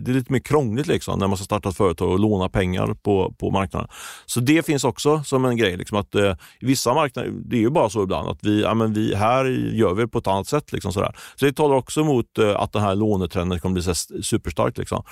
det 0.01 0.11
är 0.11 0.15
lite 0.15 0.33
mer 0.33 0.41
krångligt 0.41 0.87
liksom, 0.87 1.19
när 1.19 1.27
man 1.27 1.37
ska 1.37 1.45
starta 1.45 1.69
ett 1.69 1.77
företag 1.77 2.11
och 2.11 2.19
låna 2.19 2.49
pengar 2.49 2.95
på, 2.95 3.35
på 3.39 3.51
marknaden. 3.51 3.89
Så 4.27 4.41
det 4.41 4.67
finns 4.67 4.85
också 4.85 5.23
som 5.25 5.45
en 5.45 5.57
grej. 5.57 5.77
Liksom, 5.77 5.99
att, 5.99 6.15
eh, 6.15 6.35
I 6.61 6.67
vissa 6.67 6.95
marknader, 6.95 7.31
det 7.45 7.57
är 7.57 7.61
ju 7.61 7.71
bara 7.71 7.91
så 7.91 8.03
ibland, 8.03 8.29
att 8.29 8.39
vi, 8.43 8.63
ja, 8.63 8.75
men 8.75 8.93
vi, 8.93 9.15
här 9.15 9.45
gör 9.75 9.95
vi 9.95 10.07
på 10.07 10.19
ett 10.19 10.27
annat 10.27 10.47
sätt. 10.47 10.73
Liksom, 10.73 10.93
så, 10.93 11.01
där. 11.01 11.17
så 11.37 11.45
det 11.45 11.53
talar 11.53 11.77
också 11.77 12.01
emot 12.01 12.39
eh, 12.39 12.57
att 12.57 12.73
den 12.73 12.83
här 12.83 12.95
lånetrenden 12.95 13.61
kommer 13.61 13.75
bli 13.75 13.83
så 13.83 13.95
superstark. 14.23 14.79
Liksom. 14.79 15.05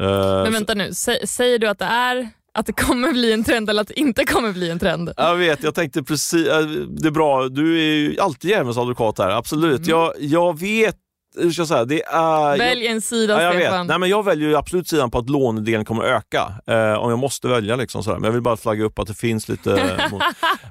Eh, 0.00 0.42
Men 0.42 0.52
vänta 0.52 0.74
nu, 0.74 0.94
Sä, 0.94 1.26
säger 1.26 1.58
du 1.58 1.68
att 1.68 1.78
det 1.78 1.84
är 1.84 2.28
att 2.54 2.66
det 2.66 2.72
kommer 2.72 3.12
bli 3.12 3.32
en 3.32 3.44
trend 3.44 3.70
eller 3.70 3.82
att 3.82 3.88
det 3.88 4.00
inte 4.00 4.24
kommer 4.24 4.52
bli 4.52 4.70
en 4.70 4.78
trend? 4.78 5.12
Jag 5.16 5.36
vet, 5.36 5.62
jag 5.62 5.74
tänkte 5.74 6.02
precis, 6.02 6.46
äh, 6.46 6.66
det 6.66 7.08
är 7.08 7.12
bra, 7.12 7.48
du 7.48 7.78
är 7.78 7.94
ju 7.94 8.20
alltid 8.20 8.50
djävulens 8.50 8.78
advokat 8.78 9.18
här, 9.18 9.30
absolut. 9.30 9.86
Jag, 9.86 10.12
jag 10.18 10.60
vet, 10.60 10.96
hur 11.36 11.50
ska 11.50 11.60
jag 11.60 11.68
säga, 11.68 11.84
det 11.84 12.02
är... 12.04 12.58
Välj 12.58 12.86
en 12.86 13.00
sida 13.00 13.34
Ja, 13.34 13.42
jag 13.42 13.52
vet. 13.52 13.62
Stefan. 13.62 13.86
Nej, 13.86 13.98
men 13.98 14.08
jag 14.08 14.24
väljer 14.24 14.48
ju 14.48 14.56
absolut 14.56 14.88
sidan 14.88 15.10
på 15.10 15.18
att 15.18 15.30
lånedelen 15.30 15.84
kommer 15.84 16.04
öka. 16.04 16.52
Eh, 16.66 16.92
om 16.94 17.10
jag 17.10 17.18
måste 17.18 17.48
välja. 17.48 17.76
Liksom, 17.76 18.02
sådär. 18.02 18.18
Men 18.18 18.24
jag 18.24 18.32
vill 18.32 18.42
bara 18.42 18.56
flagga 18.56 18.84
upp 18.84 18.98
att 18.98 19.06
det 19.08 19.14
finns 19.14 19.48
lite... 19.48 19.70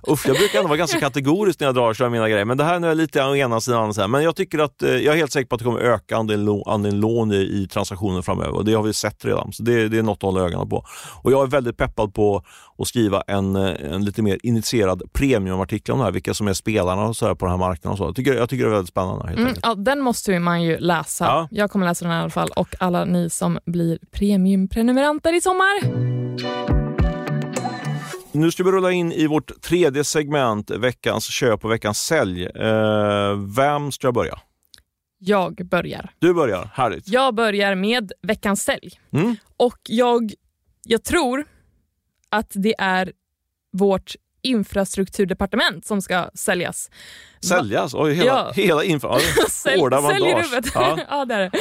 Usch, 0.09 0.27
jag 0.27 0.37
brukar 0.37 0.59
ändå 0.59 0.67
vara 0.67 0.77
ganska 0.77 0.99
kategorisk 0.99 1.59
när 1.59 1.67
jag 1.67 1.75
drar 1.75 1.93
kör 1.93 2.09
mina 2.09 2.29
grejer. 2.29 2.45
Men 2.45 2.57
det 2.57 2.63
här 2.63 2.79
nu 2.79 2.87
är 2.91 2.95
lite 2.95 3.23
å 3.25 3.35
ena 3.35 3.61
sidan. 3.61 3.93
sidan. 3.93 4.11
Men 4.11 4.23
jag 4.23 4.35
tycker 4.35 4.59
att 4.59 4.83
eh, 4.83 4.89
jag 4.89 5.13
är 5.13 5.17
helt 5.17 5.31
säker 5.31 5.47
på 5.47 5.55
att 5.55 5.59
det 5.59 5.65
kommer 5.65 5.79
öka 5.79 6.17
andelen, 6.17 6.45
lån- 6.45 6.63
andelen 6.67 6.99
lån 6.99 7.31
i, 7.31 7.35
i 7.35 7.67
transaktioner 7.71 8.21
framöver. 8.21 8.55
Och 8.55 8.65
det 8.65 8.73
har 8.73 8.83
vi 8.83 8.93
sett 8.93 9.25
redan. 9.25 9.53
Så 9.53 9.63
det, 9.63 9.87
det 9.89 9.97
är 9.97 10.03
något 10.03 10.17
att 10.17 10.21
hålla 10.23 10.41
ögonen 10.41 10.69
på. 10.69 10.85
Och 11.23 11.31
jag 11.31 11.43
är 11.43 11.47
väldigt 11.47 11.77
peppad 11.77 12.13
på 12.13 12.43
att 12.79 12.87
skriva 12.87 13.23
en, 13.27 13.55
eh, 13.55 13.93
en 13.93 14.05
lite 14.05 14.21
mer 14.21 14.37
initierad 14.43 15.03
premiumartikel 15.13 15.93
om 15.93 15.99
det 15.99 16.05
här. 16.05 16.11
Vilka 16.11 16.33
som 16.33 16.47
är 16.47 16.53
spelarna 16.53 17.05
och 17.05 17.15
så 17.15 17.27
här 17.27 17.35
på 17.35 17.45
den 17.45 17.51
här 17.51 17.57
marknaden. 17.59 17.91
Och 17.91 17.97
så. 17.97 18.03
Jag, 18.03 18.15
tycker, 18.15 18.33
jag 18.33 18.49
tycker 18.49 18.63
det 18.63 18.69
är 18.69 18.73
väldigt 18.73 18.89
spännande. 18.89 19.27
Helt 19.27 19.39
Mm, 19.39 19.53
ja, 19.63 19.75
den 19.75 20.01
måste 20.01 20.39
man 20.39 20.63
ju 20.63 20.77
läsa. 20.77 21.25
Ja. 21.25 21.47
Jag 21.51 21.71
kommer 21.71 21.85
läsa 21.85 22.05
den 22.05 22.13
i 22.13 22.17
alla 22.17 22.29
fall 22.29 22.49
och 22.55 22.75
alla 22.79 23.05
ni 23.05 23.29
som 23.29 23.59
blir 23.65 23.99
premiumprenumeranter 24.11 25.37
i 25.37 25.41
sommar. 25.41 25.79
Nu 28.31 28.51
ska 28.51 28.63
vi 28.63 28.71
rulla 28.71 28.91
in 28.91 29.11
i 29.11 29.27
vårt 29.27 29.61
tredje 29.61 30.03
segment, 30.03 30.71
veckans 30.71 31.25
köp 31.25 31.65
och 31.65 31.71
veckans 31.71 31.99
sälj. 31.99 32.45
Eh, 32.45 33.35
vem 33.55 33.91
ska 33.91 34.11
börja? 34.11 34.39
Jag 35.17 35.67
börjar. 35.69 36.11
Du 36.19 36.33
börjar, 36.33 36.69
härligt. 36.73 37.07
Jag 37.07 37.35
börjar 37.35 37.75
med 37.75 38.11
veckans 38.21 38.63
sälj. 38.63 38.99
Mm. 39.11 39.35
Och 39.57 39.77
jag, 39.89 40.33
jag 40.83 41.03
tror 41.03 41.45
att 42.29 42.51
det 42.53 42.75
är 42.77 43.11
vårt 43.73 44.15
infrastrukturdepartement 44.41 45.85
som 45.85 46.01
ska 46.01 46.29
säljas. 46.33 46.89
Säljas? 47.45 47.93
Oj, 47.93 48.13
hela, 48.13 48.25
Ja. 48.27 48.51
hela 48.55 48.83
info. 48.83 49.07
Ja, 49.07 49.19
Sälj, 49.49 49.79
Hårda 49.79 50.01
sälj 50.01 50.33
rubbet. 50.33 50.71
Ja. 50.73 50.99
Ja. 51.09 51.25
det 51.25 51.33
är 51.35 51.39
det. 51.39 51.57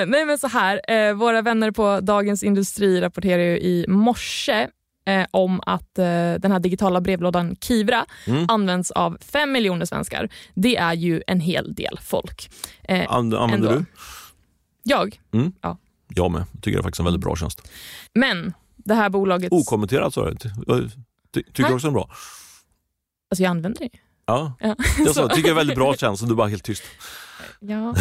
Eh, 0.00 0.06
nej 0.06 0.24
men 0.24 0.38
så 0.38 0.48
här, 0.48 0.80
eh, 0.92 1.14
våra 1.14 1.42
vänner 1.42 1.70
på 1.70 2.00
Dagens 2.00 2.42
Industri 2.42 3.00
rapporterar 3.00 3.40
i 3.42 3.84
morse 3.88 4.68
eh, 5.06 5.26
om 5.30 5.60
att 5.66 5.98
eh, 5.98 6.04
den 6.34 6.52
här 6.52 6.58
digitala 6.60 7.00
brevlådan 7.00 7.56
Kivra 7.60 8.06
Mm. 8.26 8.44
används 8.48 8.90
av 8.90 9.18
fem 9.20 9.52
miljoner 9.52 9.84
svenskar. 9.86 10.28
Det 10.54 10.76
är 10.76 10.94
ju 10.94 11.22
en 11.26 11.40
hel 11.40 11.74
del 11.74 11.98
folk. 12.02 12.50
Eh, 12.88 13.04
An- 13.12 13.34
Använder 13.34 13.68
ändå. 13.68 13.78
du? 13.78 13.84
Jag. 14.82 15.20
Jag 16.14 16.30
med. 16.30 16.44
Jag 16.52 16.62
tycker 16.62 16.76
det 16.76 16.80
är 16.80 16.82
faktiskt 16.82 16.98
en 17.00 17.04
väldigt 17.04 17.22
bra 17.24 17.36
tjänst. 17.36 17.68
Men 18.14 18.52
det 18.86 18.94
här 18.94 19.10
bolaget... 19.10 19.52
Okommenterat 19.52 20.14
sa 20.14 20.30
du. 20.30 20.36
Ty- 20.36 20.48
ty- 21.34 21.42
Tycker 21.42 21.68
du 21.68 21.74
också 21.74 21.86
är 21.86 21.90
bra? 21.90 22.10
Alltså 23.30 23.42
jag 23.42 23.50
använder 23.50 23.80
det. 23.80 23.90
Ja. 24.26 24.52
Ja. 24.60 24.76
Jag 24.98 25.14
sa, 25.14 25.28
tycker 25.28 25.42
det 25.42 25.50
är 25.52 25.54
väldigt 25.54 25.76
bra 25.76 25.94
tjänst 25.94 26.22
och 26.22 26.28
du 26.28 26.34
är 26.34 26.36
bara 26.36 26.48
helt 26.48 26.64
tyst. 26.64 26.82
Ja. 27.60 27.76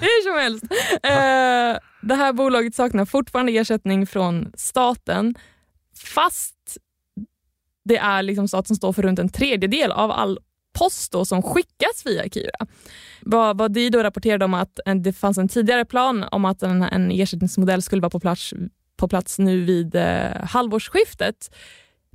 Hur 0.00 0.22
som 0.22 0.38
helst. 0.38 0.64
Eh, 1.02 1.80
det 2.08 2.14
här 2.14 2.32
bolaget 2.32 2.74
saknar 2.74 3.04
fortfarande 3.04 3.52
ersättning 3.52 4.06
från 4.06 4.52
staten 4.54 5.34
fast 6.14 6.78
det 7.84 7.96
är 7.96 8.22
liksom 8.22 8.48
staten 8.48 8.66
som 8.66 8.76
står 8.76 8.92
för 8.92 9.02
runt 9.02 9.18
en 9.18 9.28
tredjedel 9.28 9.92
av 9.92 10.10
all 10.10 10.38
post 10.78 11.14
som 11.24 11.42
skickas 11.42 12.02
via 12.06 12.28
Kivra. 12.28 12.66
Vad, 13.20 13.58
vad 13.58 13.72
rapporterade 14.02 14.44
om 14.44 14.54
att 14.54 14.80
det 15.02 15.12
fanns 15.12 15.38
en 15.38 15.48
tidigare 15.48 15.84
plan 15.84 16.24
om 16.30 16.44
att 16.44 16.62
en, 16.62 16.82
en 16.82 17.10
ersättningsmodell 17.10 17.82
skulle 17.82 18.02
vara 18.02 18.10
på 18.10 18.20
plats, 18.20 18.54
på 19.02 19.08
plats 19.08 19.38
nu 19.38 19.64
vid 19.64 19.94
eh, 19.94 20.44
halvårsskiftet. 20.44 21.54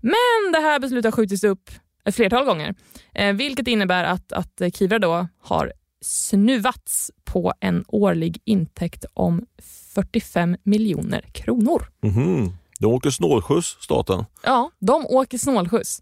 Men 0.02 0.52
det 0.54 0.60
här 0.60 0.80
beslutet 0.80 1.06
har 1.06 1.12
skjutits 1.12 1.44
upp 1.44 1.70
ett 2.06 2.16
flertal 2.16 2.46
gånger. 2.46 2.76
Eh, 3.14 3.34
vilket 3.34 3.68
innebär 3.68 4.04
att, 4.04 4.32
att 4.32 4.62
eh, 4.62 4.70
Kivra 4.72 5.00
då 5.00 5.28
har 5.42 5.74
snuvats 6.02 7.12
på 7.26 7.54
en 7.60 7.86
årlig 7.88 8.42
intäkt 8.44 9.06
om 9.14 9.46
45 9.94 10.58
miljoner 10.64 11.22
kronor. 11.22 11.88
Mhm. 12.04 12.58
De 12.80 12.86
åker 12.86 13.10
snålskjuts, 13.10 13.78
staten. 13.80 14.26
Ja, 14.44 14.72
de 14.80 15.06
åker 15.06 15.38
snålskjuts. 15.38 16.02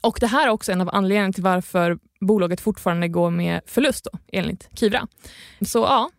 Och 0.00 0.16
Det 0.20 0.26
här 0.26 0.46
är 0.46 0.50
också 0.50 0.72
en 0.72 0.80
av 0.80 0.90
anledningarna 0.92 1.32
till 1.32 1.42
varför 1.42 1.98
bolaget 2.20 2.60
fortfarande 2.60 3.08
går 3.08 3.30
med 3.30 3.60
förlust 3.66 4.08
då, 4.12 4.18
enligt 4.32 4.68
Kivra. 4.78 5.06
Så 5.66 5.78
ja, 5.78 6.10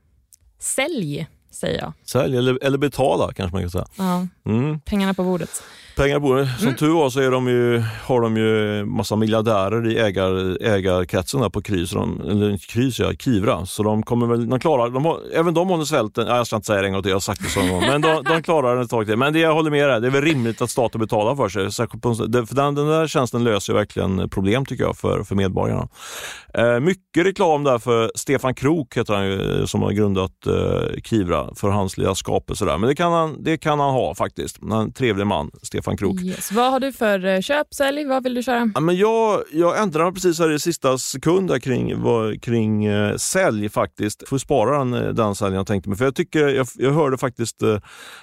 sälj 0.60 1.28
säger 1.58 1.80
jag. 1.82 1.94
Sälj 2.06 2.38
eller, 2.38 2.64
eller 2.64 2.78
betala 2.78 3.32
kanske 3.34 3.56
man 3.56 3.64
kan 3.64 3.72
säga. 3.72 3.86
Ja, 3.98 4.28
Mm. 4.46 4.80
pengarna 4.80 5.14
på 5.14 5.24
bordet. 5.24 5.64
Pengar 5.96 6.20
på 6.20 6.34
det. 6.34 6.48
Som 6.58 6.68
Mm. 6.68 6.78
tur 6.78 6.94
var 6.94 7.10
så 7.10 7.20
är 7.20 7.32
de 7.32 7.48
ju, 7.48 7.84
har 8.04 8.22
de 8.22 8.38
ju 8.38 8.86
massa 8.86 9.16
miljardärer 9.16 9.88
i 9.92 9.98
ägar, 10.00 10.58
ägarkretsen 10.64 11.42
där 11.42 11.50
på 11.50 11.62
Kry, 11.62 11.88
så 11.88 11.96
de, 11.96 12.22
eller 12.22 12.50
inte 12.50 12.92
så 12.92 13.04
jag, 13.04 13.22
Kivra. 13.22 13.66
Så 13.66 13.84
de 13.84 14.04
kommer 14.04 14.28
väl, 14.28 14.50
de 14.50 14.60
klarar, 14.60 14.90
de 14.90 15.06
har, 15.06 15.20
även 15.34 15.54
de 15.54 15.68
håller 15.70 15.86
svälten, 15.86 16.28
ja, 16.28 16.38
jag 16.38 16.48
ska 16.48 16.56
inte 16.56 16.66
säga 16.66 16.82
det 16.82 16.88
en 16.88 16.94
gång 16.94 17.02
till, 17.04 17.10
jag 17.10 17.16
har 17.16 17.20
sagt 17.20 17.42
det 17.44 17.50
så 17.50 17.60
gång, 17.60 17.80
men 17.82 18.02
de, 18.02 18.24
de 18.24 18.44
klarar 18.44 18.76
det 18.76 18.82
ett 18.82 18.90
tag 18.90 19.06
till. 19.06 19.18
Men 19.18 19.34
det, 19.34 19.40
jag 19.40 19.54
håller 19.54 19.72
med 19.72 19.90
dig, 19.90 20.02
det 20.02 20.08
är 20.08 20.12
väl 20.12 20.22
rimligt 20.22 20.62
att 20.62 20.70
staten 20.70 21.02
betalar 21.02 21.36
för 21.36 21.50
sig. 21.50 21.72
För 21.72 22.56
den, 22.56 22.76
den 22.76 22.88
där 22.88 23.08
tjänsten 23.08 23.44
löser 23.44 23.74
verkligen 23.74 24.30
problem 24.30 24.66
tycker 24.66 24.84
jag 24.84 24.98
för, 24.98 25.24
för 25.24 25.36
medborgarna. 25.36 25.88
Eh, 26.54 26.80
mycket 26.80 27.26
reklam 27.26 27.64
där 27.64 27.80
för 27.80 28.12
Stefan 28.16 28.56
Krook 28.56 28.98
heter 28.98 29.14
han 29.14 29.26
ju, 29.26 29.60
eh, 29.60 29.66
som 29.66 29.82
har 29.82 29.92
grundat 29.92 30.32
eh, 30.48 31.02
Kivra 31.04 31.47
för 31.56 31.70
hans 31.70 31.98
lilla 31.98 32.16
skapelse 32.16 32.66
där. 32.66 32.78
Men 32.78 32.90
det 32.90 32.96
kan 32.96 33.12
han, 33.12 33.44
det 33.44 33.58
kan 33.58 33.80
han 33.80 33.94
ha 33.94 34.16
faktiskt. 34.16 34.58
Han 34.62 34.72
är 34.72 34.82
En 34.82 34.92
trevlig 34.92 35.28
man, 35.28 35.52
Stefan 35.62 35.98
Krook. 35.98 36.22
Yes. 36.22 36.52
Vad 36.52 36.72
har 36.72 36.80
du 36.80 36.92
för 36.92 37.26
eh, 37.26 37.42
köp, 37.42 37.74
sälj? 37.74 38.06
Vad 38.06 38.24
vill 38.24 38.34
du 38.34 38.44
köra? 38.44 38.72
Ja, 38.76 38.80
men 38.80 38.96
jag, 38.96 39.44
jag 39.52 39.82
ändrade 39.82 40.12
precis 40.12 40.40
här 40.40 40.52
i 40.52 40.60
sista 40.60 40.98
sekund 40.98 41.64
kring, 41.64 42.04
kring 42.42 42.86
eh, 42.86 43.16
sälj 43.16 43.70
faktiskt. 43.70 44.30
Får 44.30 44.38
spara 44.38 44.78
den, 44.78 44.94
eh, 44.94 45.10
den 45.10 45.36
säljen 45.36 45.58
jag 45.58 45.68
tänkte 45.68 45.90
mig. 45.90 45.98
För 45.98 46.06
jag, 46.06 46.16
tycker, 46.16 46.48
jag, 46.48 46.68
jag 46.76 46.92
hörde 46.92 47.18
faktiskt 47.18 47.62
eh, 47.62 47.78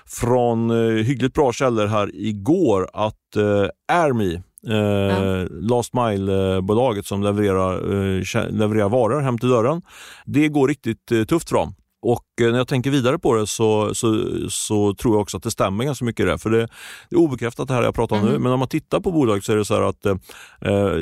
från 0.07 0.71
eh, 0.71 1.05
hyggligt 1.05 1.35
bra 1.35 1.53
källor 1.53 1.87
här 1.87 2.11
igår 2.15 2.89
att 2.93 3.37
eh, 3.37 3.97
Airme 4.03 4.43
Eh, 4.67 5.47
Last 5.51 5.95
Mile-bolaget 5.95 7.07
som 7.07 7.23
levererar, 7.23 7.75
eh, 7.75 8.51
levererar 8.51 8.89
varor 8.89 9.21
hem 9.21 9.39
till 9.39 9.49
dörren. 9.49 9.83
Det 10.25 10.49
går 10.49 10.69
riktigt 10.69 11.13
eh, 11.13 11.25
tufft 11.25 11.49
för 11.49 11.57
dem. 11.57 11.75
Och 12.03 12.25
eh, 12.34 12.34
när 12.41 12.57
jag 12.59 12.69
tänker 12.69 12.91
vidare 12.91 13.19
på 13.19 13.35
det 13.35 13.47
så, 13.47 13.95
så, 13.95 14.27
så 14.49 14.95
tror 14.95 15.15
jag 15.15 15.23
också 15.23 15.37
att 15.37 15.43
det 15.43 15.51
stämmer 15.51 15.85
ganska 15.85 16.05
mycket 16.05 16.27
det. 16.27 16.39
För 16.39 16.51
det, 16.51 16.69
det 17.11 17.17
är 17.17 17.21
obekräftat 17.21 17.69
det 17.69 17.75
här 17.75 17.83
jag 17.83 17.95
pratar 17.95 18.17
om 18.17 18.23
mm. 18.23 18.33
nu, 18.33 18.39
men 18.39 18.53
om 18.53 18.59
man 18.59 18.69
tittar 18.69 19.01
på 19.01 19.13
bolaget 19.13 19.45
så 19.45 19.53
är 19.53 19.57
det 19.57 19.65
så 19.65 19.89
att 19.89 20.07
eh, 20.07 20.17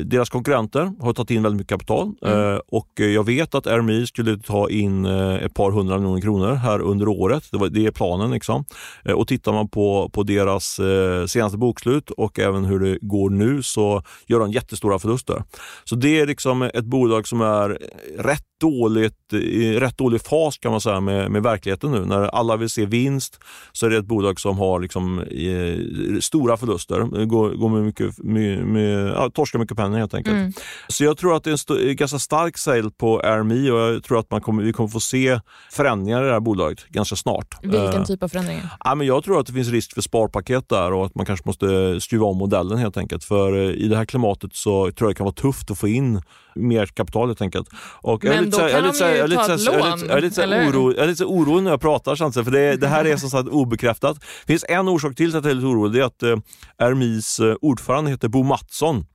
deras 0.05 0.29
konkurrenter 0.29 0.91
har 0.99 1.13
tagit 1.13 1.31
in 1.31 1.43
väldigt 1.43 1.57
mycket 1.57 1.69
kapital 1.69 2.13
mm. 2.21 2.53
eh, 2.53 2.59
och 2.67 2.89
jag 2.95 3.25
vet 3.25 3.55
att 3.55 3.67
RMI 3.67 4.07
skulle 4.07 4.37
ta 4.37 4.69
in 4.69 5.05
eh, 5.05 5.35
ett 5.35 5.53
par 5.53 5.71
hundra 5.71 5.97
miljoner 5.97 6.21
kronor 6.21 6.53
här 6.53 6.81
under 6.81 7.07
året. 7.07 7.43
Det, 7.51 7.57
var, 7.57 7.67
det 7.67 7.85
är 7.85 7.91
planen. 7.91 8.31
Liksom. 8.31 8.65
Eh, 9.05 9.13
och 9.13 9.27
tittar 9.27 9.53
man 9.53 9.69
på, 9.69 10.09
på 10.13 10.23
deras 10.23 10.79
eh, 10.79 11.25
senaste 11.25 11.57
bokslut 11.57 12.11
och 12.11 12.39
även 12.39 12.65
hur 12.65 12.79
det 12.79 12.97
går 13.01 13.29
nu 13.29 13.63
så 13.63 14.03
gör 14.27 14.39
de 14.39 14.51
jättestora 14.51 14.99
förluster. 14.99 15.43
Så 15.83 15.95
det 15.95 16.19
är 16.19 16.27
liksom 16.27 16.61
ett 16.61 16.85
bolag 16.85 17.27
som 17.27 17.41
är 17.41 17.79
rätt 18.17 18.43
dåligt, 18.63 19.33
i 19.33 19.79
rätt 19.79 19.97
dålig 19.97 20.21
fas 20.21 20.57
kan 20.57 20.71
man 20.71 20.81
säga 20.81 20.99
med, 20.99 21.22
med 21.29 21.43
verkligheten 21.43 21.91
nu. 21.91 22.05
När 22.05 22.23
alla 22.23 22.57
vill 22.57 22.69
se 22.69 22.85
vinst 22.85 23.39
så 23.71 23.85
är 23.85 23.89
det 23.89 23.97
ett 23.97 24.05
bolag 24.05 24.39
som 24.39 24.57
har 24.57 24.79
liksom, 24.79 25.19
eh, 25.19 26.19
stora 26.19 26.57
förluster, 26.57 27.25
går, 27.25 27.49
går 27.49 27.69
med 27.69 27.83
mycket, 27.83 28.17
med, 28.17 28.65
med, 28.65 29.07
ja, 29.07 29.29
torskar 29.29 29.59
mycket 29.59 29.77
pengar 29.77 29.99
helt 29.99 30.13
enkelt. 30.13 30.35
Mm. 30.35 30.53
Så 30.87 31.03
jag 31.03 31.17
tror 31.17 31.35
att 31.35 31.43
det 31.43 31.51
är 31.51 31.89
en 31.89 31.95
ganska 31.95 32.19
stark 32.19 32.57
sale 32.57 32.89
på 32.97 33.19
RMI 33.19 33.69
och 33.69 33.79
jag 33.79 34.03
tror 34.03 34.19
att 34.19 34.31
man 34.31 34.41
kommer, 34.41 34.63
vi 34.63 34.73
kommer 34.73 34.89
få 34.89 34.99
se 34.99 35.39
förändringar 35.71 36.23
i 36.23 36.25
det 36.25 36.33
här 36.33 36.39
bolaget 36.39 36.87
ganska 36.87 37.15
snart. 37.15 37.57
Vilken 37.61 37.99
uh, 37.99 38.05
typ 38.05 38.23
av 38.23 38.27
förändringar? 38.27 38.69
Ja, 38.83 38.95
men 38.95 39.07
jag 39.07 39.23
tror 39.23 39.39
att 39.39 39.47
det 39.47 39.53
finns 39.53 39.69
risk 39.69 39.93
för 39.93 40.01
sparpaket 40.01 40.69
där 40.69 40.93
och 40.93 41.05
att 41.05 41.15
man 41.15 41.25
kanske 41.25 41.49
måste 41.49 42.01
skruva 42.01 42.25
om 42.25 42.37
modellen 42.37 42.77
helt 42.77 42.97
enkelt. 42.97 43.23
För 43.23 43.55
uh, 43.55 43.71
i 43.71 43.87
det 43.87 43.97
här 43.97 44.05
klimatet 44.05 44.55
så 44.55 44.91
tror 44.91 45.09
jag 45.09 45.11
det 45.11 45.17
kan 45.17 45.25
vara 45.25 45.35
tufft 45.35 45.71
att 45.71 45.77
få 45.79 45.87
in 45.87 46.21
mer 46.55 46.85
kapital 46.85 47.27
helt 47.27 47.41
enkelt. 47.41 47.69
Och 48.01 48.23
men 48.23 48.49
då 48.49 48.57
kan 48.57 48.67
de 48.67 48.85
ju 48.85 49.35
ta 49.35 49.53
ett 49.53 49.65
lån, 49.65 49.99
Jag 50.07 50.17
är 50.17 50.21
lite 50.21 50.41
jag 50.41 50.97
är 50.97 51.07
lite 51.07 51.12
orolig 51.21 51.63
när 51.63 51.71
jag 51.71 51.81
pratar, 51.81 52.43
för 52.43 52.51
det, 52.51 52.75
det 52.75 52.87
här 52.87 53.05
är 53.05 53.17
som 53.17 53.29
sagt 53.29 53.49
obekräftat. 53.49 54.19
Det 54.19 54.53
finns 54.53 54.65
en 54.69 54.87
orsak 54.87 55.15
till 55.15 55.37
att 55.37 55.43
jag 55.43 55.51
är 55.51 55.55
lite 55.55 55.67
orolig, 55.67 55.93
det 55.93 55.99
är 55.99 56.05
att 56.05 56.23
eh, 56.23 56.89
RMIs 56.89 57.39
eh, 57.39 57.55
ordförande 57.61 58.11
heter 58.11 58.27
Bo 58.27 58.43
Mattsson 58.43 59.05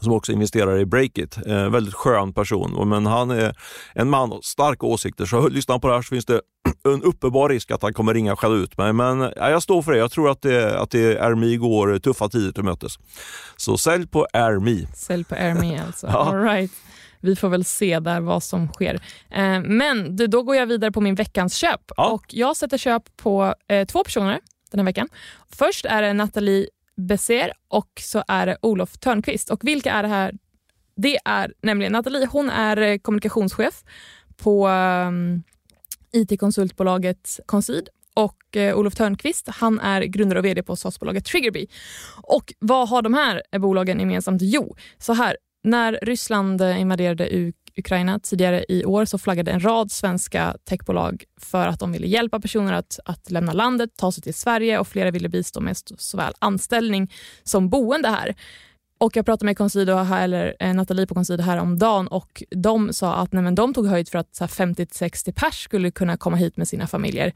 som 0.00 0.12
också 0.12 0.32
investerar 0.32 0.78
i 0.78 0.86
Breakit. 0.86 1.38
Eh, 1.46 1.68
väldigt 1.70 1.94
skön 1.94 2.32
person, 2.32 2.88
men 2.88 3.06
han 3.06 3.30
är 3.30 3.56
en 3.94 4.10
man 4.10 4.28
med 4.28 4.38
starka 4.42 4.86
åsikter. 4.86 5.26
Så 5.26 5.48
lyssnar 5.48 5.72
han 5.72 5.80
på 5.80 5.88
det 5.88 5.94
här 5.94 6.02
så 6.02 6.08
finns 6.08 6.26
det 6.26 6.40
en 6.88 7.02
uppenbar 7.02 7.48
risk 7.48 7.70
att 7.70 7.82
han 7.82 7.94
kommer 7.94 8.14
ringa 8.14 8.32
och 8.32 8.40
skälla 8.40 8.54
ut 8.54 8.78
mig. 8.78 8.92
Men 8.92 9.20
ja, 9.20 9.50
jag 9.50 9.62
står 9.62 9.82
för 9.82 9.92
det. 9.92 9.98
Jag 9.98 10.10
tror 10.10 10.30
att, 10.30 10.42
det, 10.42 10.78
att 10.78 10.90
det 10.90 11.14
RMI 11.14 11.56
går 11.56 11.98
tuffa 11.98 12.28
tider 12.28 12.52
till 12.52 12.64
mötes. 12.64 12.92
Så 13.56 13.78
sälj 13.78 14.06
på 14.06 14.26
RMI. 14.32 14.88
Sälj 14.94 15.24
på 15.24 15.34
RMI 15.34 15.80
alltså. 15.86 16.06
ja. 16.12 16.18
All 16.18 16.42
right. 16.42 16.72
Vi 17.24 17.36
får 17.36 17.48
väl 17.48 17.64
se 17.64 18.00
där 18.00 18.20
vad 18.20 18.42
som 18.42 18.68
sker. 18.68 18.94
Eh, 19.30 19.60
men 19.60 20.16
du, 20.16 20.26
då 20.26 20.42
går 20.42 20.56
jag 20.56 20.66
vidare 20.66 20.92
på 20.92 21.00
min 21.00 21.14
veckans 21.14 21.54
köp. 21.56 21.80
Ja. 21.96 22.10
Och 22.10 22.24
Jag 22.28 22.56
sätter 22.56 22.78
köp 22.78 23.16
på 23.16 23.54
eh, 23.68 23.86
två 23.86 24.04
personer 24.04 24.40
den 24.70 24.80
här 24.80 24.84
veckan. 24.84 25.08
Först 25.48 25.84
är 25.84 26.02
det 26.02 26.12
Nathalie 26.12 26.66
Besser 26.96 27.52
och 27.68 27.90
så 28.00 28.24
är 28.28 28.46
det 28.46 28.56
Olof 28.62 28.98
Törnqvist. 28.98 29.50
Och 29.50 29.60
vilka 29.62 29.92
är 29.92 30.02
det 30.02 30.08
här? 30.08 30.32
Det 30.96 31.18
är 31.24 31.52
nämligen 31.62 31.92
Nathalie, 31.92 32.28
hon 32.30 32.50
är 32.50 32.76
eh, 32.76 32.98
kommunikationschef 32.98 33.84
på 34.36 34.68
um, 34.68 35.42
IT-konsultbolaget 36.12 37.40
Consid 37.46 37.88
och 38.14 38.56
eh, 38.56 38.78
Olof 38.78 38.94
Törnqvist 38.94 39.48
han 39.48 39.80
är 39.80 40.02
grundare 40.02 40.38
och 40.38 40.44
vd 40.44 40.62
på 40.62 40.76
SAS-bolaget 40.76 41.24
Triggerbee. 41.24 41.66
Och 42.22 42.54
vad 42.58 42.88
har 42.88 43.02
de 43.02 43.14
här 43.14 43.58
bolagen 43.58 44.00
gemensamt? 44.00 44.42
Jo, 44.42 44.76
så 44.98 45.12
här, 45.12 45.36
när 45.64 45.98
Ryssland 46.02 46.60
eh, 46.60 46.80
invaderade 46.80 47.52
Ukraina 47.76 48.18
tidigare 48.18 48.64
i 48.68 48.84
år 48.84 49.04
så 49.04 49.18
flaggade 49.18 49.50
en 49.50 49.64
rad 49.64 49.92
svenska 49.92 50.56
techbolag 50.64 51.24
för 51.40 51.68
att 51.68 51.80
de 51.80 51.92
ville 51.92 52.06
hjälpa 52.06 52.40
personer 52.40 52.72
att, 52.72 52.98
att 53.04 53.30
lämna 53.30 53.52
landet, 53.52 53.90
ta 53.96 54.12
sig 54.12 54.22
till 54.22 54.34
Sverige 54.34 54.78
och 54.78 54.88
flera 54.88 55.10
ville 55.10 55.28
bistå 55.28 55.60
med 55.60 55.76
såväl 55.98 56.32
anställning 56.38 57.12
som 57.42 57.68
boende 57.68 58.08
här. 58.08 58.34
Och 58.98 59.16
Jag 59.16 59.26
pratade 59.26 59.46
med 59.46 59.58
Consido 59.58 59.94
här, 59.94 60.24
eller 60.24 60.56
eh, 60.60 60.74
Nathalie 60.74 61.06
på 61.06 61.14
Consido 61.14 61.42
här 61.42 61.58
om 61.58 61.78
dagen 61.78 62.08
och 62.08 62.42
de 62.50 62.92
sa 62.92 63.14
att 63.14 63.32
nej, 63.32 63.42
men 63.42 63.54
de 63.54 63.74
tog 63.74 63.86
höjd 63.86 64.08
för 64.08 64.18
att 64.18 64.32
50-60 64.32 65.32
pers 65.32 65.64
skulle 65.64 65.90
kunna 65.90 66.16
komma 66.16 66.36
hit 66.36 66.56
med 66.56 66.68
sina 66.68 66.86
familjer. 66.86 67.32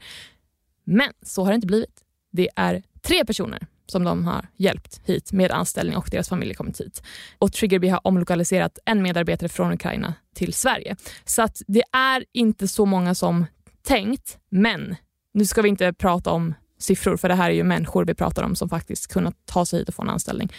Men 0.83 1.09
så 1.21 1.43
har 1.43 1.51
det 1.51 1.55
inte 1.55 1.67
blivit. 1.67 2.03
Det 2.31 2.49
är 2.55 2.83
tre 3.01 3.25
personer 3.25 3.67
som 3.91 4.03
de 4.03 4.25
har 4.25 4.47
hjälpt 4.57 5.01
hit 5.05 5.31
med 5.31 5.51
anställning 5.51 5.97
och 5.97 6.07
deras 6.11 6.29
familjer 6.29 6.55
kommit 6.55 6.81
hit. 6.81 7.03
Och 7.39 7.53
Triggerbee 7.53 7.89
har 7.89 8.07
omlokaliserat 8.07 8.79
en 8.85 9.01
medarbetare 9.01 9.49
från 9.49 9.73
Ukraina 9.73 10.13
till 10.35 10.53
Sverige. 10.53 10.95
Så 11.25 11.41
att 11.41 11.61
det 11.67 11.83
är 11.91 12.25
inte 12.33 12.67
så 12.67 12.85
många 12.85 13.15
som 13.15 13.45
tänkt, 13.81 14.37
men 14.49 14.95
nu 15.33 15.45
ska 15.45 15.61
vi 15.61 15.69
inte 15.69 15.93
prata 15.93 16.31
om 16.31 16.53
siffror 16.79 17.17
för 17.17 17.29
det 17.29 17.35
här 17.35 17.49
är 17.49 17.53
ju 17.53 17.63
människor 17.63 18.05
vi 18.05 18.13
pratar 18.13 18.43
om 18.43 18.55
som 18.55 18.69
faktiskt 18.69 19.07
kunnat 19.07 19.35
ta 19.45 19.65
sig 19.65 19.79
hit 19.79 19.87
och 19.87 19.95
få 19.95 20.01
en 20.01 20.09
anställning. 20.09 20.53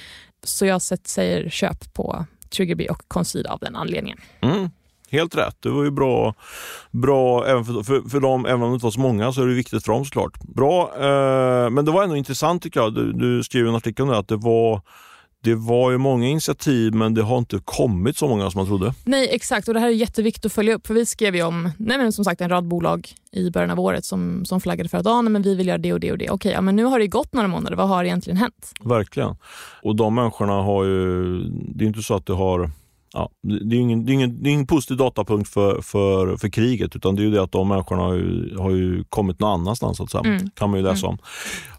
Så 0.44 0.66
jag 0.66 0.82
säger 0.82 1.50
köp 1.50 1.94
på 1.94 2.26
Triggerbee 2.50 2.88
och 2.88 3.02
Concede 3.08 3.50
av 3.50 3.58
den 3.58 3.76
anledningen. 3.76 4.18
Mm. 4.40 4.70
Helt 5.10 5.36
rätt. 5.36 5.56
Det 5.60 5.70
var 5.70 5.84
ju 5.84 5.90
bra, 5.90 6.34
bra 6.90 7.46
även 7.46 7.64
för, 7.64 7.82
för, 7.82 8.08
för 8.08 8.20
dem, 8.20 8.46
även 8.46 8.62
om 8.62 8.70
det 8.70 8.74
inte 8.74 8.86
var 8.86 8.90
så 8.90 9.00
många 9.00 9.32
så 9.32 9.42
är 9.42 9.46
det 9.46 9.54
viktigt 9.54 9.84
för 9.84 9.92
dem 9.92 10.04
såklart. 10.04 10.42
Bra, 10.42 10.92
eh, 10.96 11.70
men 11.70 11.84
det 11.84 11.90
var 11.90 12.02
ändå 12.02 12.16
intressant 12.16 12.62
tycker 12.62 12.80
jag. 12.80 12.94
Du, 12.94 13.12
du 13.12 13.42
skrev 13.42 13.66
en 13.66 13.74
artikel 13.74 14.02
om 14.02 14.08
det, 14.08 14.18
att 14.18 14.28
det 14.28 14.36
var 14.36 14.82
det 15.42 15.54
var 15.54 15.90
ju 15.90 15.98
många 15.98 16.28
initiativ 16.28 16.94
men 16.94 17.14
det 17.14 17.22
har 17.22 17.38
inte 17.38 17.60
kommit 17.64 18.16
så 18.16 18.28
många 18.28 18.50
som 18.50 18.58
man 18.58 18.66
trodde. 18.66 18.94
Nej 19.04 19.28
exakt 19.32 19.68
och 19.68 19.74
det 19.74 19.80
här 19.80 19.86
är 19.86 19.92
jätteviktigt 19.92 20.46
att 20.46 20.52
följa 20.52 20.74
upp 20.74 20.86
för 20.86 20.94
vi 20.94 21.06
skrev 21.06 21.36
ju 21.36 21.42
om 21.42 21.70
nej, 21.78 21.98
men 21.98 22.12
som 22.12 22.24
sagt 22.24 22.40
en 22.40 22.48
rad 22.48 22.64
bolag 22.68 23.08
i 23.32 23.50
början 23.50 23.70
av 23.70 23.80
året 23.80 24.04
som, 24.04 24.44
som 24.44 24.60
flaggade 24.60 24.88
för 24.88 24.98
att 24.98 25.06
ah, 25.06 25.22
nej, 25.22 25.32
men 25.32 25.42
vi 25.42 25.54
vill 25.54 25.66
göra 25.66 25.78
det 25.78 25.92
och 25.92 26.00
det 26.00 26.12
och 26.12 26.18
det. 26.18 26.30
Okej, 26.30 26.52
ja, 26.52 26.60
men 26.60 26.76
nu 26.76 26.84
har 26.84 26.98
det 26.98 27.06
gått 27.06 27.32
några 27.32 27.48
månader. 27.48 27.76
Vad 27.76 27.88
har 27.88 28.04
egentligen 28.04 28.36
hänt? 28.36 28.72
Verkligen. 28.80 29.36
Och 29.82 29.96
de 29.96 30.14
människorna 30.14 30.52
har 30.52 30.84
ju, 30.84 31.38
det 31.48 31.84
är 31.84 31.86
inte 31.86 32.02
så 32.02 32.14
att 32.14 32.26
det 32.26 32.32
har 32.32 32.70
ja, 33.12 33.30
det, 33.42 33.76
är 33.76 33.80
ingen, 33.80 34.06
det, 34.06 34.12
är 34.12 34.14
ingen, 34.14 34.42
det 34.42 34.50
är 34.50 34.52
ingen 34.52 34.66
positiv 34.66 34.96
datapunkt 34.96 35.50
för, 35.50 35.82
för, 35.82 36.36
för 36.36 36.48
kriget 36.48 36.96
utan 36.96 37.16
det 37.16 37.22
är 37.22 37.24
ju 37.24 37.30
det 37.30 37.42
att 37.42 37.52
de 37.52 37.68
människorna 37.68 38.02
har 38.02 38.14
ju, 38.14 38.56
har 38.56 38.70
ju 38.70 39.04
kommit 39.04 39.40
någon 39.40 39.60
annanstans. 39.60 39.96
Så 39.96 40.04
att 40.04 40.10
säga. 40.10 40.24
Mm. 40.24 40.50
kan 40.54 40.70
man 40.70 40.78
ju 40.78 40.84
läsa 40.84 41.06
mm. 41.06 41.10
om. 41.10 41.18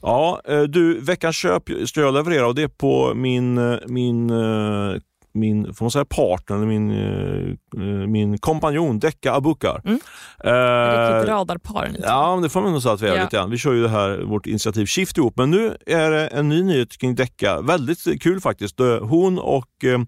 Ja, 0.02 0.42
eh, 0.46 0.62
du, 0.62 1.00
veckans 1.00 1.36
köp 1.36 1.70
ska 1.86 2.02
jag 2.02 2.14
leverera 2.14 2.48
och 2.48 2.56
det 2.56 2.64
är 2.64 2.68
på 2.68 3.14
min, 3.16 3.58
eh, 3.58 3.78
min 3.88 4.30
eh, 4.30 5.00
min 5.34 5.74
får 5.74 5.86
man 5.86 5.92
säga 5.92 6.06
partner, 6.06 6.58
min, 6.58 6.92
uh, 6.92 8.08
min 8.08 8.38
kompanjon 8.38 9.00
Decca 9.00 9.34
Abukar. 9.34 9.82
Mm. 9.86 10.00
Uh, 10.46 11.14
Riktigt 11.14 11.30
radarpar. 11.30 11.92
Ja, 12.04 12.40
det 12.44 12.50
får 12.50 12.62
man 12.62 12.72
nog 12.72 12.82
säga 12.82 12.94
att 12.94 13.02
vi 13.02 13.08
är 13.08 13.16
ja. 13.16 13.24
lite 13.24 13.36
grann. 13.36 13.50
Vi 13.50 13.58
kör 13.58 13.74
ju 13.74 13.82
det 13.82 13.90
här, 13.90 14.18
vårt 14.18 14.46
initiativ 14.46 14.86
Shift 14.86 15.18
ihop, 15.18 15.34
men 15.38 15.52
nu 15.52 15.78
är 15.86 16.12
det 16.12 16.28
en 16.28 16.50
ny 16.50 16.64
nyhet 16.64 16.98
kring 16.98 17.16
Decca. 17.16 17.62
Väldigt 17.62 18.22
kul 18.22 18.42
faktiskt. 18.42 18.80
Hon 19.02 19.40
och 19.40 19.68
uh, 19.84 20.00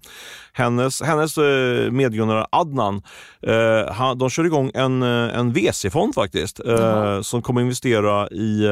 hennes, 0.54 1.02
hennes 1.02 1.38
medgrundare 1.92 2.46
Adnan, 2.52 3.02
de 4.18 4.30
kör 4.30 4.46
igång 4.46 4.72
en, 4.74 5.04
en 5.04 5.54
VC-fond 5.54 6.16
faktiskt, 6.16 6.60
mm. 6.60 7.24
som 7.24 7.42
kommer 7.42 7.62
investera 7.62 8.28
i, 8.28 8.68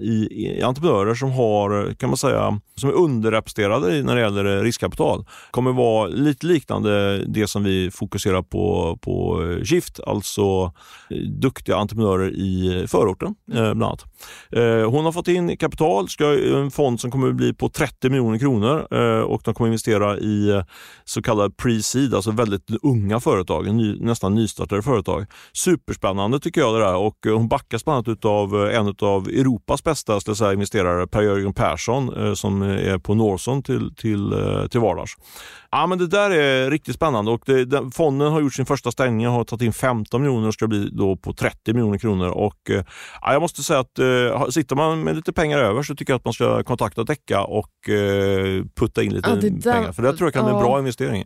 i, 0.00 0.28
i, 0.30 0.62
entreprenörer 0.62 1.14
som 1.14 1.32
har, 1.32 1.94
kan 1.94 2.08
man 2.08 2.16
säga, 2.16 2.60
som 2.76 2.88
är 2.88 2.94
underrepresenterade 2.94 4.02
när 4.02 4.14
det 4.14 4.20
gäller 4.20 4.62
riskkapital 4.62 5.24
kommer 5.62 5.82
vara 5.82 6.06
lite 6.08 6.46
liknande 6.46 7.24
det 7.24 7.46
som 7.46 7.64
vi 7.64 7.90
fokuserar 7.90 8.42
på 8.42 8.98
på 9.02 9.42
eh, 9.42 9.64
Shift, 9.64 10.00
alltså 10.06 10.72
eh, 11.10 11.16
duktiga 11.16 11.76
entreprenörer 11.76 12.30
i 12.30 12.84
förorten 12.88 13.34
eh, 13.52 13.74
bland 13.74 13.82
annat. 13.82 14.04
Eh, 14.50 14.90
hon 14.90 15.04
har 15.04 15.12
fått 15.12 15.28
in 15.28 15.56
kapital, 15.56 16.08
ska 16.08 16.24
eh, 16.24 16.58
en 16.58 16.70
fond 16.70 17.00
som 17.00 17.10
kommer 17.10 17.28
att 17.28 17.34
bli 17.34 17.54
på 17.54 17.68
30 17.68 18.10
miljoner 18.10 18.38
kronor 18.38 18.78
och 19.22 19.42
de 19.44 19.54
kommer 19.54 19.68
investera 19.68 20.18
i 20.18 20.62
så 21.04 21.22
kallade 21.22 21.54
pre-seed, 21.54 22.14
alltså 22.14 22.30
väldigt 22.30 22.70
unga 22.82 23.20
företag, 23.20 23.74
ny, 23.74 23.96
nästan 24.00 24.34
nystartade 24.34 24.82
företag. 24.82 25.26
Superspännande 25.52 26.40
tycker 26.40 26.60
jag 26.60 26.74
det 26.74 26.80
där 26.80 26.96
och 26.96 27.16
hon 27.24 27.48
backas 27.48 27.84
bland 27.84 28.08
annat 28.08 28.24
av 28.24 28.68
en 28.68 28.94
av 29.02 29.28
Europas 29.28 29.84
bästa 29.84 30.20
säga, 30.20 30.52
investerare, 30.52 31.06
Per-Jörgen 31.06 31.54
Persson 31.54 32.36
som 32.36 32.62
är 32.62 32.98
på 32.98 33.14
Norson 33.14 33.62
till, 33.62 33.94
till, 33.94 34.34
till 34.70 34.80
vardags. 34.80 35.12
Ja, 35.70 35.86
men 35.86 35.98
det 35.98 36.06
där 36.06 36.30
är 36.30 36.70
riktigt 36.70 36.94
spännande 36.94 37.30
och 37.30 37.42
det, 37.46 37.64
den, 37.64 37.90
fonden 37.90 38.32
har 38.32 38.40
gjort 38.40 38.54
sin 38.54 38.66
första 38.66 38.92
stängning 38.92 39.28
och 39.28 39.32
har 39.32 39.44
tagit 39.44 39.62
in 39.62 39.72
15 39.72 40.22
miljoner 40.22 40.48
och 40.48 40.54
ska 40.54 40.66
bli 40.66 40.88
då 40.92 41.16
på 41.16 41.32
30 41.32 41.72
miljoner 41.72 41.98
kronor. 41.98 42.28
Och, 42.28 42.70
eh, 42.70 42.84
ja, 43.22 43.32
jag 43.32 43.42
måste 43.42 43.62
säga 43.62 43.80
att 43.80 43.98
eh, 43.98 44.48
sitter 44.48 44.76
man 44.76 45.04
med 45.04 45.16
lite 45.16 45.32
pengar 45.32 45.58
över 45.58 45.82
så 45.82 45.94
tycker 45.94 46.12
jag 46.12 46.18
att 46.18 46.24
man 46.24 46.34
ska 46.34 46.62
kontakta 46.62 47.04
Däcka 47.04 47.44
och 47.44 47.88
eh, 47.88 48.64
putta 48.74 49.02
in 49.02 49.14
lite 49.14 49.30
ja, 49.30 49.36
där, 49.36 49.72
pengar. 49.72 49.92
För 49.92 50.02
det 50.02 50.16
tror 50.16 50.26
jag 50.26 50.34
kan 50.34 50.44
bli 50.44 50.54
en 50.54 50.60
bra 50.60 50.78
investering. 50.78 51.24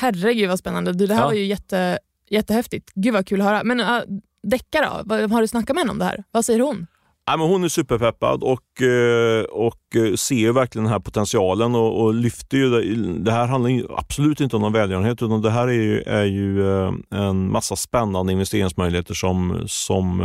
Herregud 0.00 0.48
vad 0.48 0.58
spännande. 0.58 0.92
Du, 0.92 1.06
det 1.06 1.14
här 1.14 1.20
ja. 1.20 1.26
var 1.26 1.34
ju 1.34 1.44
jätte, 1.44 1.98
jättehäftigt. 2.30 2.92
Gud 2.94 3.14
vad 3.14 3.26
kul 3.26 3.40
att 3.40 3.46
höra. 3.46 3.64
Men 3.64 3.80
uh, 3.80 4.18
Däcka 4.42 5.04
då? 5.06 5.14
Har 5.34 5.40
du 5.40 5.48
snackat 5.48 5.74
med 5.74 5.80
henne 5.80 5.90
om 5.90 5.98
det 5.98 6.04
här? 6.04 6.24
Vad 6.30 6.44
säger 6.44 6.60
hon? 6.60 6.86
Ja, 7.30 7.36
men 7.36 7.46
hon 7.46 7.64
är 7.64 7.68
superpeppad 7.68 8.42
och, 8.42 8.82
eh, 8.82 9.44
och 9.44 9.96
eh, 9.96 10.14
ser 10.14 10.52
verkligen 10.52 10.84
den 10.84 10.92
här 10.92 11.00
potentialen 11.00 11.74
och, 11.74 12.02
och 12.02 12.14
lyfter 12.14 12.56
ju 12.56 12.70
det. 12.70 13.24
det 13.24 13.32
här 13.32 13.46
handlar 13.46 13.98
absolut 13.98 14.40
inte 14.40 14.56
om 14.56 14.62
någon 14.62 14.72
välgörenhet 14.72 15.22
utan 15.22 15.42
det 15.42 15.50
här 15.50 15.68
är 15.68 15.72
ju, 15.72 16.02
är 16.02 16.24
ju 16.24 16.82
eh, 16.82 16.92
en 17.10 17.52
massa 17.52 17.76
spännande 17.76 18.32
investeringsmöjligheter 18.32 19.14
som, 19.14 19.64
som 19.66 20.22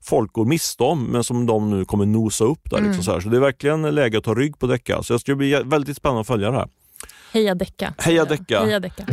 folk 0.00 0.32
går 0.32 0.44
miste 0.44 0.82
om 0.82 1.04
men 1.04 1.24
som 1.24 1.46
de 1.46 1.70
nu 1.70 1.84
kommer 1.84 2.06
nosa 2.06 2.44
upp. 2.44 2.60
Där, 2.64 2.70
liksom 2.70 2.78
mm. 2.78 2.90
liksom 2.90 3.04
så, 3.04 3.12
här. 3.12 3.20
så 3.20 3.28
det 3.28 3.36
är 3.36 3.40
verkligen 3.40 3.94
läge 3.94 4.18
att 4.18 4.24
ta 4.24 4.34
rygg 4.34 4.58
på 4.58 4.66
Däcka. 4.66 5.02
Så 5.02 5.12
det 5.12 5.18
ska 5.18 5.34
bli 5.34 5.62
väldigt 5.64 5.96
spännande 5.96 6.20
att 6.20 6.26
följa 6.26 6.50
det 6.50 6.56
här. 6.56 6.68
Heja 7.32 7.54
Däcka. 7.54 7.94
Heja 7.98 8.24
Däcka. 8.24 8.64
Heja 8.64 8.80
Däcka. 8.80 9.04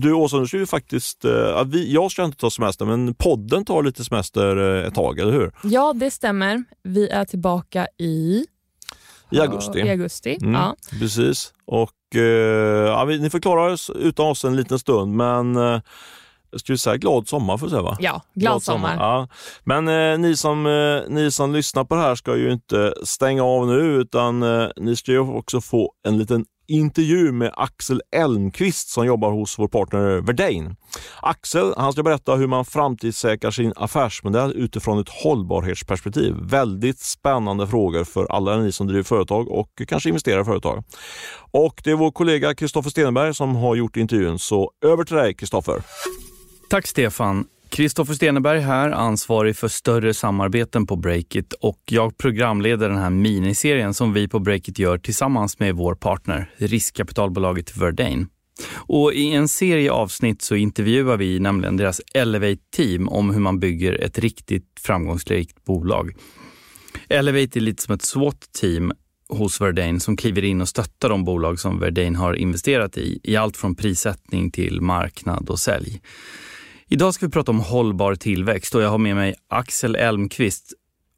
Du 0.00 0.12
Åsa, 0.12 0.36
nu 0.36 0.46
ska 0.46 0.58
vi 0.58 0.66
faktiskt, 0.66 1.24
äh, 1.24 1.64
vi, 1.64 1.92
jag 1.92 2.10
ska 2.10 2.24
inte 2.24 2.38
ta 2.38 2.50
semester 2.50 2.84
men 2.84 3.14
podden 3.14 3.64
tar 3.64 3.82
lite 3.82 4.04
semester 4.04 4.56
äh, 4.56 4.86
ett 4.86 4.94
tag, 4.94 5.18
eller 5.18 5.32
hur? 5.32 5.52
Ja, 5.62 5.92
det 5.92 6.10
stämmer. 6.10 6.64
Vi 6.82 7.08
är 7.08 7.24
tillbaka 7.24 7.86
i 7.98 8.44
i 9.30 9.40
augusti. 9.40 9.78
I 9.78 9.90
augusti, 9.90 10.38
mm, 10.40 10.54
ja. 10.54 10.76
Precis. 11.00 11.52
Och 11.64 12.16
eh, 12.16 12.22
ja, 12.88 13.04
vi, 13.04 13.18
Ni 13.18 13.30
får 13.30 13.40
klara 13.40 13.72
oss 13.72 13.90
utan 13.90 14.26
oss 14.26 14.44
en 14.44 14.56
liten 14.56 14.78
stund, 14.78 15.16
men 15.16 15.56
eh, 15.56 15.80
ska 16.56 16.72
vi 16.72 16.78
säga 16.78 16.96
glad 16.96 17.28
sommar 17.28 17.58
får 17.58 17.68
säga 17.68 17.82
va? 17.82 17.96
Ja, 18.00 18.10
glad, 18.12 18.22
glad 18.34 18.62
sommar. 18.62 18.88
sommar. 18.88 19.04
Ja. 19.04 19.28
Men 19.64 19.88
eh, 19.88 20.18
ni, 20.18 20.36
som, 20.36 20.66
eh, 20.66 21.14
ni 21.14 21.30
som 21.30 21.52
lyssnar 21.52 21.84
på 21.84 21.94
det 21.94 22.00
här 22.00 22.14
ska 22.14 22.36
ju 22.36 22.52
inte 22.52 22.94
stänga 23.04 23.44
av 23.44 23.66
nu 23.66 23.80
utan 23.80 24.42
eh, 24.42 24.68
ni 24.76 24.96
ska 24.96 25.12
ju 25.12 25.18
också 25.18 25.60
få 25.60 25.92
en 26.08 26.18
liten 26.18 26.44
intervju 26.68 27.32
med 27.32 27.52
Axel 27.56 28.02
Elmqvist 28.16 28.88
som 28.88 29.06
jobbar 29.06 29.30
hos 29.30 29.58
vår 29.58 29.68
partner 29.68 30.20
Verdane. 30.20 30.76
Axel 31.22 31.74
han 31.76 31.92
ska 31.92 32.02
berätta 32.02 32.34
hur 32.34 32.46
man 32.46 32.64
framtidssäkrar 32.64 33.50
sin 33.50 33.72
affärsmodell 33.76 34.52
utifrån 34.56 35.00
ett 35.00 35.08
hållbarhetsperspektiv. 35.08 36.34
Väldigt 36.42 36.98
spännande 36.98 37.66
frågor 37.66 38.04
för 38.04 38.26
alla 38.26 38.56
ni 38.56 38.72
som 38.72 38.86
driver 38.86 39.02
företag 39.02 39.48
och 39.48 39.82
kanske 39.88 40.08
investerar 40.08 40.40
i 40.40 40.44
företag. 40.44 40.84
Och 41.50 41.80
Det 41.84 41.90
är 41.90 41.94
vår 41.94 42.10
kollega 42.10 42.54
Kristoffer 42.54 42.90
Stenberg 42.90 43.34
som 43.34 43.56
har 43.56 43.74
gjort 43.74 43.96
intervjun, 43.96 44.38
så 44.38 44.70
över 44.84 45.04
till 45.04 45.16
dig 45.16 45.34
Kristoffer. 45.34 45.82
Tack 46.70 46.86
Stefan. 46.86 47.46
Kristoffer 47.70 48.14
Steneberg 48.14 48.60
här, 48.60 48.90
ansvarig 48.90 49.56
för 49.56 49.68
större 49.68 50.14
samarbeten 50.14 50.86
på 50.86 50.96
Breakit 50.96 51.52
och 51.52 51.80
jag 51.84 52.18
programleder 52.18 52.88
den 52.88 52.98
här 52.98 53.10
miniserien 53.10 53.94
som 53.94 54.12
vi 54.12 54.28
på 54.28 54.38
Breakit 54.38 54.78
gör 54.78 54.98
tillsammans 54.98 55.58
med 55.58 55.74
vår 55.74 55.94
partner, 55.94 56.50
riskkapitalbolaget 56.56 57.76
Verdane. 57.76 58.26
Och 58.74 59.12
I 59.12 59.34
en 59.34 59.48
serie 59.48 59.92
avsnitt 59.92 60.42
så 60.42 60.54
intervjuar 60.54 61.16
vi 61.16 61.40
nämligen 61.40 61.76
deras 61.76 62.00
Elevate-team 62.14 63.08
om 63.08 63.30
hur 63.30 63.40
man 63.40 63.60
bygger 63.60 63.92
ett 63.92 64.18
riktigt 64.18 64.80
framgångsrikt 64.80 65.64
bolag. 65.64 66.14
Elevate 67.08 67.58
är 67.58 67.60
lite 67.60 67.82
som 67.82 67.94
ett 67.94 68.02
SWAT-team 68.02 68.92
hos 69.28 69.60
Verdane 69.60 70.00
som 70.00 70.16
kliver 70.16 70.44
in 70.44 70.60
och 70.60 70.68
stöttar 70.68 71.08
de 71.08 71.24
bolag 71.24 71.60
som 71.60 71.80
Verdane 71.80 72.18
har 72.18 72.34
investerat 72.34 72.98
i, 72.98 73.20
i 73.22 73.36
allt 73.36 73.56
från 73.56 73.74
prissättning 73.74 74.50
till 74.50 74.80
marknad 74.80 75.50
och 75.50 75.58
sälj. 75.58 76.00
Idag 76.90 77.14
ska 77.14 77.26
vi 77.26 77.32
prata 77.32 77.50
om 77.50 77.60
hållbar 77.60 78.14
tillväxt 78.14 78.74
och 78.74 78.82
jag 78.82 78.88
har 78.88 78.98
med 78.98 79.16
mig 79.16 79.34
Axel 79.48 79.96
Elmqvist 79.96 80.72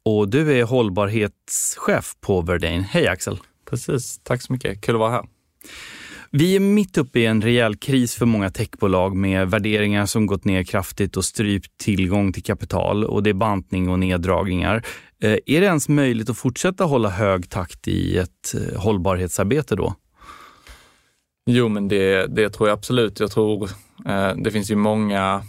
och 0.05 0.29
du 0.29 0.59
är 0.59 0.63
hållbarhetschef 0.63 2.13
på 2.21 2.41
Verdane. 2.41 2.87
Hej 2.91 3.07
Axel! 3.07 3.37
Precis, 3.69 4.19
tack 4.23 4.41
så 4.41 4.53
mycket. 4.53 4.81
Kul 4.81 4.95
att 4.95 4.99
vara 4.99 5.11
här. 5.11 5.25
Vi 6.31 6.55
är 6.55 6.59
mitt 6.59 6.97
uppe 6.97 7.19
i 7.19 7.25
en 7.25 7.41
rejäl 7.41 7.75
kris 7.75 8.15
för 8.15 8.25
många 8.25 8.49
techbolag 8.49 9.15
med 9.15 9.49
värderingar 9.49 10.05
som 10.05 10.25
gått 10.25 10.45
ner 10.45 10.63
kraftigt 10.63 11.17
och 11.17 11.25
strypt 11.25 11.77
tillgång 11.77 12.33
till 12.33 12.43
kapital 12.43 13.03
och 13.03 13.23
det 13.23 13.29
är 13.29 13.33
bantning 13.33 13.89
och 13.89 13.99
neddragningar. 13.99 14.85
Eh, 15.23 15.37
är 15.45 15.61
det 15.61 15.67
ens 15.67 15.89
möjligt 15.89 16.29
att 16.29 16.37
fortsätta 16.37 16.83
hålla 16.83 17.09
hög 17.09 17.49
takt 17.49 17.87
i 17.87 18.17
ett 18.17 18.55
eh, 18.55 18.79
hållbarhetsarbete 18.79 19.75
då? 19.75 19.95
Jo, 21.45 21.67
men 21.67 21.87
det, 21.87 22.27
det 22.27 22.49
tror 22.49 22.69
jag 22.69 22.77
absolut. 22.77 23.19
Jag 23.19 23.31
tror 23.31 23.69
eh, 24.05 24.35
det 24.35 24.51
finns 24.51 24.71
ju 24.71 24.75
många 24.75 25.43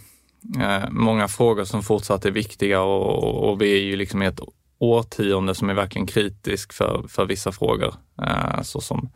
Eh, 0.61 0.91
många 0.91 1.29
frågor 1.29 1.65
som 1.65 1.83
fortsatt 1.83 2.25
är 2.25 2.31
viktiga 2.31 2.81
och, 2.81 3.51
och, 3.51 3.61
vi 3.63 3.73
är 3.73 3.83
ju 3.83 3.97
liksom 3.97 4.23
i 4.23 4.27
ett 4.27 4.41
årtionde 4.79 5.55
som 5.55 5.71
är 5.71 5.75
verkligen 5.75 6.07
kritisk 6.07 6.73
för, 6.73 7.05
för 7.09 7.27
vissa 7.27 7.53
frågor, 7.53 7.95
eh, 8.23 8.63
såsom 8.63 9.11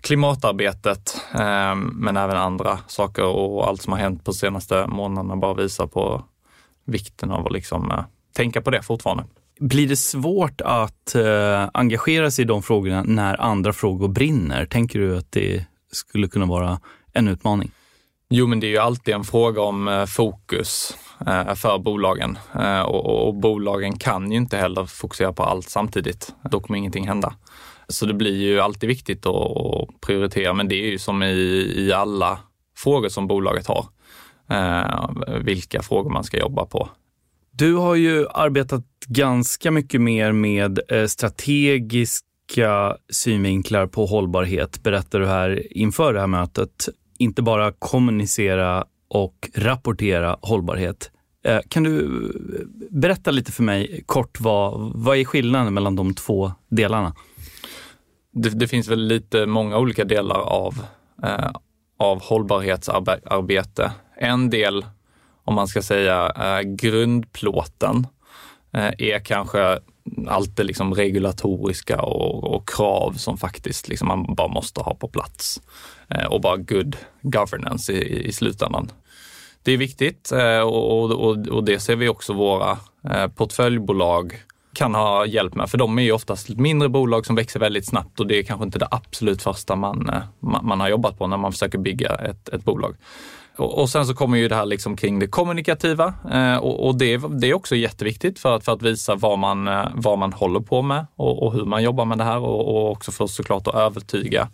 klimatarbetet, 0.00 1.20
eh, 1.34 1.74
men 1.74 2.16
även 2.16 2.36
andra 2.36 2.78
saker 2.86 3.24
och 3.24 3.68
allt 3.68 3.82
som 3.82 3.92
har 3.92 4.00
hänt 4.00 4.24
på 4.24 4.32
senaste 4.32 4.86
månaderna 4.86 5.36
bara 5.36 5.54
visar 5.54 5.86
på 5.86 6.24
vikten 6.84 7.30
av 7.30 7.46
att 7.46 7.52
liksom, 7.52 7.90
eh, 7.90 8.04
tänka 8.36 8.60
på 8.62 8.70
det 8.70 8.82
fortfarande. 8.82 9.24
Blir 9.60 9.88
det 9.88 9.96
svårt 9.96 10.60
att 10.60 11.14
eh, 11.14 11.68
engagera 11.74 12.30
sig 12.30 12.42
i 12.42 12.46
de 12.46 12.62
frågorna 12.62 13.02
när 13.02 13.40
andra 13.40 13.72
frågor 13.72 14.08
brinner? 14.08 14.66
Tänker 14.66 14.98
du 14.98 15.18
att 15.18 15.32
det 15.32 15.64
skulle 15.92 16.28
kunna 16.28 16.46
vara 16.46 16.80
en 17.12 17.28
utmaning? 17.28 17.70
Jo, 18.30 18.46
men 18.46 18.60
det 18.60 18.66
är 18.66 18.68
ju 18.68 18.78
alltid 18.78 19.14
en 19.14 19.24
fråga 19.24 19.62
om 19.62 19.88
eh, 19.88 20.06
fokus 20.06 20.96
eh, 21.26 21.54
för 21.54 21.78
bolagen 21.78 22.38
eh, 22.54 22.80
och, 22.80 23.28
och, 23.28 23.34
bolagen 23.34 23.98
kan 23.98 24.30
ju 24.30 24.36
inte 24.36 24.56
heller 24.56 24.86
fokusera 24.86 25.32
på 25.32 25.42
allt 25.42 25.68
samtidigt. 25.68 26.34
Då 26.50 26.60
kommer 26.60 26.78
ingenting 26.78 27.08
hända. 27.08 27.34
Så 27.88 28.06
det 28.06 28.14
blir 28.14 28.36
ju 28.36 28.60
alltid 28.60 28.88
viktigt 28.88 29.26
att 29.26 30.00
prioritera, 30.00 30.54
men 30.54 30.68
det 30.68 30.74
är 30.74 30.90
ju 30.90 30.98
som 30.98 31.22
i, 31.22 31.74
i 31.76 31.92
alla 31.92 32.38
frågor 32.76 33.08
som 33.08 33.26
bolaget 33.26 33.66
har. 33.66 33.86
vilka 35.40 35.82
frågor 35.82 36.10
man 36.10 36.24
ska 36.24 36.38
jobba 36.38 36.66
på. 36.66 36.88
Du 37.50 37.74
har 37.74 37.94
ju 37.94 38.26
arbetat 38.28 38.84
ganska 39.06 39.70
mycket 39.70 40.00
mer 40.00 40.32
med 40.32 40.80
strategiska 41.08 42.96
synvinklar 43.10 43.86
på 43.86 44.06
hållbarhet, 44.06 44.82
berättar 44.82 45.20
du 45.20 45.26
här 45.26 45.76
inför 45.76 46.12
det 46.12 46.20
här 46.20 46.26
mötet 46.26 46.88
inte 47.18 47.42
bara 47.42 47.72
kommunicera 47.72 48.84
och 49.08 49.50
rapportera 49.54 50.36
hållbarhet. 50.42 51.10
Eh, 51.44 51.60
kan 51.68 51.82
du 51.82 52.04
eh, 52.04 52.88
berätta 52.90 53.30
lite 53.30 53.52
för 53.52 53.62
mig 53.62 54.02
kort, 54.06 54.40
vad, 54.40 54.92
vad 54.94 55.16
är 55.16 55.24
skillnaden 55.24 55.74
mellan 55.74 55.96
de 55.96 56.14
två 56.14 56.52
delarna? 56.68 57.14
Det, 58.32 58.48
det 58.48 58.68
finns 58.68 58.88
väl 58.88 59.06
lite 59.06 59.46
många 59.46 59.78
olika 59.78 60.04
delar 60.04 60.40
av, 60.40 60.74
eh, 61.22 61.50
av 61.98 62.22
hållbarhetsarbete. 62.22 63.92
En 64.16 64.50
del, 64.50 64.86
om 65.44 65.54
man 65.54 65.68
ska 65.68 65.82
säga 65.82 66.32
eh, 66.36 66.60
grundplåten, 66.60 68.06
eh, 68.72 68.90
är 68.98 69.24
kanske 69.24 69.78
allt 70.28 70.56
det 70.56 70.64
liksom 70.64 70.94
regulatoriska 70.94 72.02
och, 72.02 72.54
och, 72.54 72.68
krav 72.68 73.12
som 73.12 73.38
faktiskt 73.38 73.88
liksom 73.88 74.08
man 74.08 74.34
bara 74.34 74.48
måste 74.48 74.80
ha 74.80 74.94
på 74.94 75.08
plats. 75.08 75.60
Eh, 76.08 76.26
och 76.26 76.40
bara 76.40 76.56
good 76.56 76.96
governance 77.22 77.92
i, 77.92 78.26
i 78.26 78.32
slutändan. 78.32 78.90
Det 79.62 79.72
är 79.72 79.76
viktigt 79.76 80.32
eh, 80.32 80.60
och, 80.60 81.12
och, 81.12 81.48
och 81.48 81.64
det 81.64 81.80
ser 81.80 81.96
vi 81.96 82.08
också 82.08 82.32
våra 82.32 82.78
eh, 83.10 83.28
portföljbolag 83.28 84.34
kan 84.74 84.94
ha 84.94 85.26
hjälp 85.26 85.54
med, 85.54 85.70
för 85.70 85.78
de 85.78 85.98
är 85.98 86.02
ju 86.02 86.12
oftast 86.12 86.48
mindre 86.48 86.88
bolag 86.88 87.26
som 87.26 87.36
växer 87.36 87.60
väldigt 87.60 87.86
snabbt 87.86 88.20
och 88.20 88.26
det 88.26 88.38
är 88.38 88.42
kanske 88.42 88.64
inte 88.64 88.78
det 88.78 88.88
absolut 88.90 89.42
första 89.42 89.76
man, 89.76 90.08
eh, 90.08 90.22
man 90.40 90.80
har 90.80 90.88
jobbat 90.88 91.18
på 91.18 91.26
när 91.26 91.36
man 91.36 91.52
försöker 91.52 91.78
bygga 91.78 92.08
ett, 92.08 92.48
ett 92.48 92.64
bolag. 92.64 92.96
Och, 93.60 93.90
sen 93.90 94.06
så 94.06 94.14
kommer 94.14 94.38
ju 94.38 94.48
det 94.48 94.54
här 94.54 94.66
liksom 94.66 94.96
kring 94.96 95.18
det 95.18 95.26
kommunikativa 95.26 96.14
eh, 96.32 96.56
och, 96.56 96.86
och 96.86 96.98
det, 96.98 97.16
det, 97.16 97.50
är 97.50 97.54
också 97.54 97.76
jätteviktigt 97.76 98.38
för 98.38 98.56
att, 98.56 98.64
för 98.64 98.72
att 98.72 98.82
visa 98.82 99.14
vad 99.14 99.38
man, 99.38 99.68
eh, 99.68 99.86
vad 99.94 100.18
man 100.18 100.32
håller 100.32 100.60
på 100.60 100.82
med 100.82 101.06
och, 101.16 101.42
och 101.42 101.52
hur 101.52 101.64
man 101.64 101.82
jobbar 101.82 102.04
med 102.04 102.18
det 102.18 102.24
här 102.24 102.38
och, 102.38 102.68
och 102.68 102.90
också 102.90 103.12
för 103.12 103.26
såklart 103.26 103.66
att 103.66 103.74
övertyga 103.74 104.48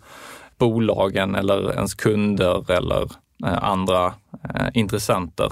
bolagen 0.57 1.35
eller 1.35 1.73
ens 1.73 1.93
kunder 1.93 2.71
eller 2.71 3.01
eh, 3.45 3.63
andra 3.63 4.13
eh, 4.43 4.67
intressenter 4.73 5.51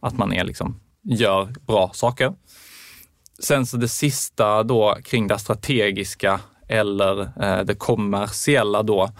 att 0.00 0.18
man 0.18 0.32
är 0.32 0.44
liksom, 0.44 0.80
gör 1.02 1.48
bra 1.66 1.90
saker. 1.94 2.32
Sen 3.42 3.66
så 3.66 3.76
det 3.76 3.88
sista 3.88 4.62
då 4.62 4.96
kring 5.04 5.26
det 5.26 5.38
strategiska 5.38 6.40
eller 6.68 7.20
eh, 7.20 7.64
det 7.64 7.74
kommersiella 7.74 8.82
då 8.82 9.10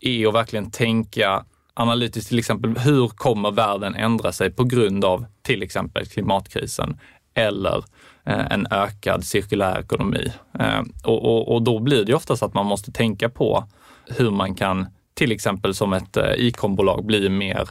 är 0.00 0.28
att 0.28 0.34
verkligen 0.34 0.70
tänka 0.70 1.44
analytiskt 1.74 2.28
till 2.28 2.38
exempel, 2.38 2.78
hur 2.78 3.08
kommer 3.08 3.50
världen 3.50 3.94
ändra 3.94 4.32
sig 4.32 4.50
på 4.50 4.64
grund 4.64 5.04
av 5.04 5.24
till 5.42 5.62
exempel 5.62 6.06
klimatkrisen 6.06 6.98
eller 7.34 7.84
eh, 8.26 8.46
en 8.52 8.66
ökad 8.70 9.24
cirkulär 9.24 9.80
ekonomi? 9.80 10.32
Eh, 10.58 10.80
och, 11.04 11.24
och, 11.24 11.54
och 11.54 11.62
då 11.62 11.78
blir 11.78 12.04
det 12.04 12.14
oftast 12.14 12.42
att 12.42 12.54
man 12.54 12.66
måste 12.66 12.92
tänka 12.92 13.28
på 13.28 13.64
hur 14.06 14.30
man 14.30 14.54
kan, 14.54 14.86
till 15.14 15.32
exempel 15.32 15.74
som 15.74 15.92
ett 15.92 16.16
eh, 16.16 16.32
e-combolag, 16.38 17.04
bli 17.04 17.28
mer 17.28 17.68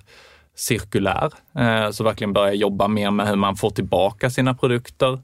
cirkulär. 0.55 1.31
Eh, 1.57 1.91
så 1.91 2.03
verkligen 2.03 2.33
börja 2.33 2.53
jobba 2.53 2.87
mer 2.87 3.11
med 3.11 3.27
hur 3.27 3.35
man 3.35 3.55
får 3.55 3.69
tillbaka 3.69 4.29
sina 4.29 4.53
produkter. 4.53 5.19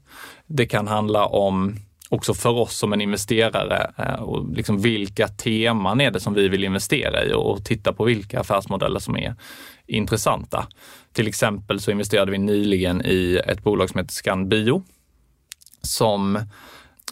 Det 0.46 0.66
kan 0.66 0.88
handla 0.88 1.26
om 1.26 1.76
också 2.08 2.34
för 2.34 2.50
oss 2.50 2.76
som 2.76 2.92
en 2.92 3.00
investerare 3.00 3.90
eh, 3.98 4.22
och 4.22 4.54
liksom 4.54 4.80
vilka 4.80 5.28
teman 5.28 6.00
är 6.00 6.10
det 6.10 6.20
som 6.20 6.34
vi 6.34 6.48
vill 6.48 6.64
investera 6.64 7.24
i 7.24 7.32
och 7.32 7.64
titta 7.64 7.92
på 7.92 8.04
vilka 8.04 8.40
affärsmodeller 8.40 9.00
som 9.00 9.16
är 9.16 9.34
intressanta. 9.86 10.66
Till 11.12 11.28
exempel 11.28 11.80
så 11.80 11.90
investerade 11.90 12.30
vi 12.30 12.38
nyligen 12.38 13.02
i 13.04 13.40
ett 13.46 13.62
bolag 13.62 13.90
som 13.90 13.98
heter 13.98 14.12
Scanbio 14.12 14.82
som 15.82 16.38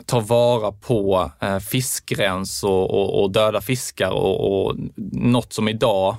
tar 0.06 0.20
vara 0.20 0.72
på 0.72 1.30
eh, 1.40 1.58
fiskrens 1.58 2.64
och, 2.64 2.90
och, 2.90 3.22
och, 3.22 3.30
döda 3.30 3.60
fiskar 3.60 4.10
och, 4.10 4.66
och 4.66 4.76
något 5.12 5.52
som 5.52 5.68
idag 5.68 6.16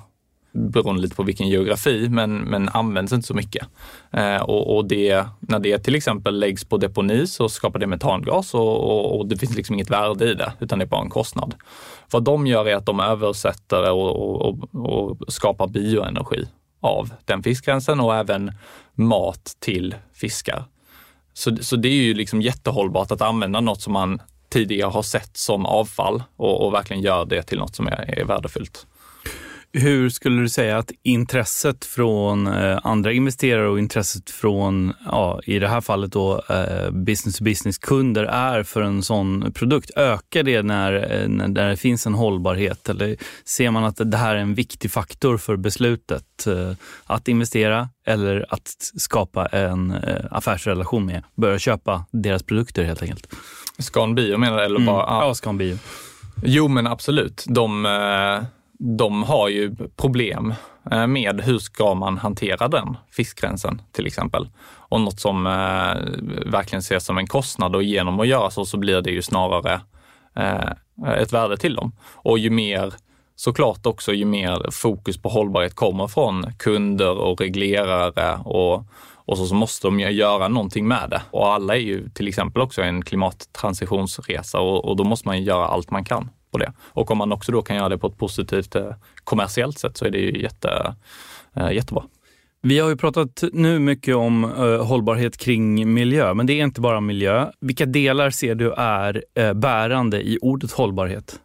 beroende 0.57 1.01
lite 1.01 1.15
på 1.15 1.23
vilken 1.23 1.47
geografi, 1.47 2.09
men, 2.09 2.37
men 2.37 2.69
används 2.69 3.13
inte 3.13 3.27
så 3.27 3.33
mycket. 3.33 3.67
Eh, 4.11 4.41
och, 4.41 4.75
och 4.75 4.85
det, 4.85 5.25
när 5.39 5.59
det 5.59 5.79
till 5.79 5.95
exempel 5.95 6.39
läggs 6.39 6.65
på 6.65 6.77
deponi 6.77 7.27
så 7.27 7.49
skapar 7.49 7.79
det 7.79 7.87
metangas 7.87 8.53
och, 8.53 8.77
och, 8.77 9.19
och, 9.19 9.27
det 9.27 9.37
finns 9.37 9.55
liksom 9.55 9.75
inget 9.75 9.89
värde 9.89 10.31
i 10.31 10.33
det, 10.33 10.53
utan 10.59 10.79
det 10.79 10.85
är 10.85 10.89
bara 10.89 11.01
en 11.01 11.09
kostnad. 11.09 11.55
Vad 12.11 12.23
de 12.23 12.47
gör 12.47 12.67
är 12.67 12.75
att 12.75 12.85
de 12.85 12.99
översätter 12.99 13.91
och, 13.91 14.45
och 14.73 15.17
skapar 15.27 15.67
bioenergi 15.67 16.47
av 16.79 17.13
den 17.25 17.43
fiskgränsen 17.43 17.99
och 17.99 18.15
även 18.15 18.51
mat 18.93 19.55
till 19.59 19.95
fiskar. 20.13 20.65
Så, 21.33 21.55
så 21.61 21.75
det 21.75 21.87
är 21.87 22.03
ju 22.03 22.13
liksom 22.13 22.41
jättehållbart 22.41 23.11
att 23.11 23.21
använda 23.21 23.61
något 23.61 23.81
som 23.81 23.93
man 23.93 24.21
tidigare 24.49 24.89
har 24.89 25.01
sett 25.01 25.37
som 25.37 25.65
avfall 25.65 26.23
och, 26.35 26.65
och 26.65 26.73
verkligen 26.73 27.03
gör 27.03 27.25
det 27.25 27.43
till 27.43 27.57
något 27.57 27.75
som 27.75 27.87
är, 27.87 28.19
är 28.19 28.25
värdefullt. 28.25 28.87
Hur 29.77 30.09
skulle 30.09 30.41
du 30.41 30.49
säga 30.49 30.77
att 30.77 30.91
intresset 31.03 31.85
från 31.85 32.47
eh, 32.47 32.79
andra 32.83 33.11
investerare 33.11 33.67
och 33.67 33.79
intresset 33.79 34.29
från, 34.29 34.93
ja, 35.05 35.39
i 35.43 35.59
det 35.59 35.67
här 35.67 35.81
fallet 35.81 36.11
då, 36.11 36.41
eh, 36.49 36.91
business 36.91 37.37
to 37.37 37.43
business-kunder 37.43 38.23
är 38.23 38.63
för 38.63 38.81
en 38.81 39.03
sån 39.03 39.51
produkt? 39.53 39.91
Ökar 39.95 40.43
det 40.43 40.63
när, 40.63 41.21
eh, 41.21 41.27
när 41.27 41.69
det 41.69 41.77
finns 41.77 42.07
en 42.07 42.13
hållbarhet 42.13 42.89
eller 42.89 43.15
ser 43.45 43.71
man 43.71 43.83
att 43.83 44.11
det 44.11 44.17
här 44.17 44.35
är 44.35 44.39
en 44.39 44.53
viktig 44.53 44.91
faktor 44.91 45.37
för 45.37 45.55
beslutet 45.55 46.47
att 47.05 47.27
investera 47.27 47.89
eller 48.05 48.45
att 48.49 48.91
skapa 48.97 49.45
en 49.45 49.95
affärsrelation 50.31 51.05
med, 51.05 51.23
börja 51.35 51.59
köpa 51.59 52.05
deras 52.11 52.43
produkter 52.43 52.83
helt 52.83 53.01
enkelt? 53.01 53.27
Scan 53.79 54.15
Bio 54.15 54.37
menar 54.37 54.57
du? 54.57 54.63
Eller 54.63 54.79
bara, 54.79 55.07
mm. 55.07 55.27
Ja, 55.27 55.33
Scan 55.33 55.57
Bio. 55.57 55.77
Jo, 56.43 56.67
men 56.67 56.87
absolut. 56.87 57.45
De 57.47 57.85
de 58.79 59.23
har 59.23 59.49
ju 59.49 59.75
problem 59.95 60.53
eh, 60.91 61.07
med 61.07 61.41
hur 61.41 61.59
ska 61.59 61.93
man 61.93 62.17
hantera 62.17 62.67
den 62.67 62.97
fiskgränsen 63.11 63.81
till 63.91 64.07
exempel. 64.07 64.49
Och 64.67 65.01
något 65.01 65.19
som 65.19 65.47
eh, 65.47 66.51
verkligen 66.51 66.79
ses 66.79 67.05
som 67.05 67.17
en 67.17 67.27
kostnad 67.27 67.75
och 67.75 67.83
genom 67.83 68.19
att 68.19 68.27
göra 68.27 68.49
så 68.49 68.65
så 68.65 68.77
blir 68.77 69.01
det 69.01 69.11
ju 69.11 69.21
snarare 69.21 69.81
eh, 70.35 71.17
ett 71.21 71.33
värde 71.33 71.57
till 71.57 71.75
dem. 71.75 71.91
Och 72.13 72.39
ju 72.39 72.49
mer 72.49 72.93
såklart 73.35 73.85
också 73.85 74.13
ju 74.13 74.25
mer 74.25 74.71
fokus 74.71 75.17
på 75.17 75.29
hållbarhet 75.29 75.75
kommer 75.75 76.07
från 76.07 76.53
kunder 76.59 77.17
och 77.17 77.41
reglerare 77.41 78.39
och, 78.45 78.85
och 79.15 79.37
så, 79.37 79.45
så 79.45 79.55
måste 79.55 79.87
de 79.87 79.99
göra 79.99 80.47
någonting 80.47 80.87
med 80.87 81.09
det. 81.09 81.21
Och 81.31 81.53
alla 81.53 81.75
är 81.75 81.79
ju 81.79 82.09
till 82.09 82.27
exempel 82.27 82.61
också 82.61 82.81
en 82.81 83.01
klimattransitionsresa 83.01 84.59
och, 84.59 84.85
och 84.85 84.95
då 84.95 85.03
måste 85.03 85.27
man 85.27 85.43
göra 85.43 85.67
allt 85.67 85.91
man 85.91 86.05
kan 86.05 86.29
på 86.57 86.63
det. 86.63 86.73
Och 86.79 87.11
om 87.11 87.17
man 87.17 87.31
också 87.31 87.51
då 87.51 87.61
kan 87.61 87.75
göra 87.75 87.89
det 87.89 87.97
på 87.97 88.07
ett 88.07 88.17
positivt 88.17 88.75
eh, 88.75 88.91
kommersiellt 89.23 89.79
sätt 89.79 89.97
så 89.97 90.05
är 90.05 90.09
det 90.09 90.17
ju 90.17 90.41
jätte, 90.41 90.95
eh, 91.55 91.71
jättebra. 91.71 92.03
Vi 92.61 92.79
har 92.79 92.89
ju 92.89 92.97
pratat 92.97 93.43
nu 93.53 93.79
mycket 93.79 94.15
om 94.15 94.43
uh, 94.43 94.83
hållbarhet 94.83 95.37
kring 95.37 95.93
miljö, 95.93 96.33
men 96.33 96.45
det 96.45 96.53
är 96.53 96.63
inte 96.63 96.81
bara 96.81 97.01
miljö. 97.01 97.51
Vilka 97.59 97.85
delar 97.85 98.29
ser 98.29 98.55
du 98.55 98.73
är 98.73 99.23
bärande 99.53 100.21
i 100.21 100.39
ordet 100.41 100.71
hållbarhet? 100.71 101.39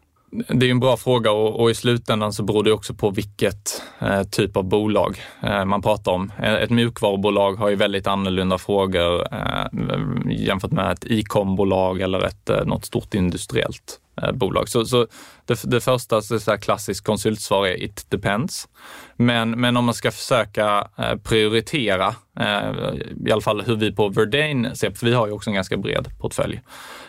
Det 0.48 0.66
är 0.66 0.70
en 0.70 0.80
bra 0.80 0.96
fråga 0.96 1.30
och, 1.30 1.60
och, 1.60 1.70
i 1.70 1.74
slutändan 1.74 2.32
så 2.32 2.42
beror 2.42 2.64
det 2.64 2.72
också 2.72 2.94
på 2.94 3.10
vilket 3.10 3.82
eh, 3.98 4.22
typ 4.22 4.56
av 4.56 4.64
bolag 4.64 5.16
eh, 5.42 5.64
man 5.64 5.82
pratar 5.82 6.12
om. 6.12 6.32
Ett 6.38 6.70
mjukvarubolag 6.70 7.52
har 7.52 7.68
ju 7.68 7.76
väldigt 7.76 8.06
annorlunda 8.06 8.58
frågor 8.58 9.26
eh, 9.32 9.66
jämfört 10.30 10.72
med 10.72 10.92
ett 10.92 11.04
e-com-bolag 11.04 12.00
eller 12.00 12.26
ett, 12.26 12.50
något 12.66 12.84
stort 12.84 13.14
industriellt 13.14 14.01
Eh, 14.01 14.01
Eh, 14.20 14.32
bolag. 14.32 14.68
Så, 14.68 14.84
så 14.84 15.06
det, 15.46 15.62
det, 15.64 15.80
första 15.80 16.22
så 16.22 16.40
så 16.40 16.58
klassiskt 16.58 17.06
konsultsvar 17.06 17.66
är 17.66 17.82
it 17.82 18.06
depends. 18.08 18.68
Men, 19.16 19.50
men 19.50 19.76
om 19.76 19.84
man 19.84 19.94
ska 19.94 20.10
försöka 20.10 20.88
eh, 20.98 21.16
prioritera, 21.16 22.14
eh, 22.40 22.94
i 23.26 23.32
alla 23.32 23.40
fall 23.40 23.60
hur 23.60 23.76
vi 23.76 23.92
på 23.92 24.08
Verdane 24.08 24.76
ser, 24.76 24.90
för 24.90 25.06
vi 25.06 25.14
har 25.14 25.26
ju 25.26 25.32
också 25.32 25.50
en 25.50 25.54
ganska 25.54 25.76
bred 25.76 26.08
portfölj, 26.18 26.60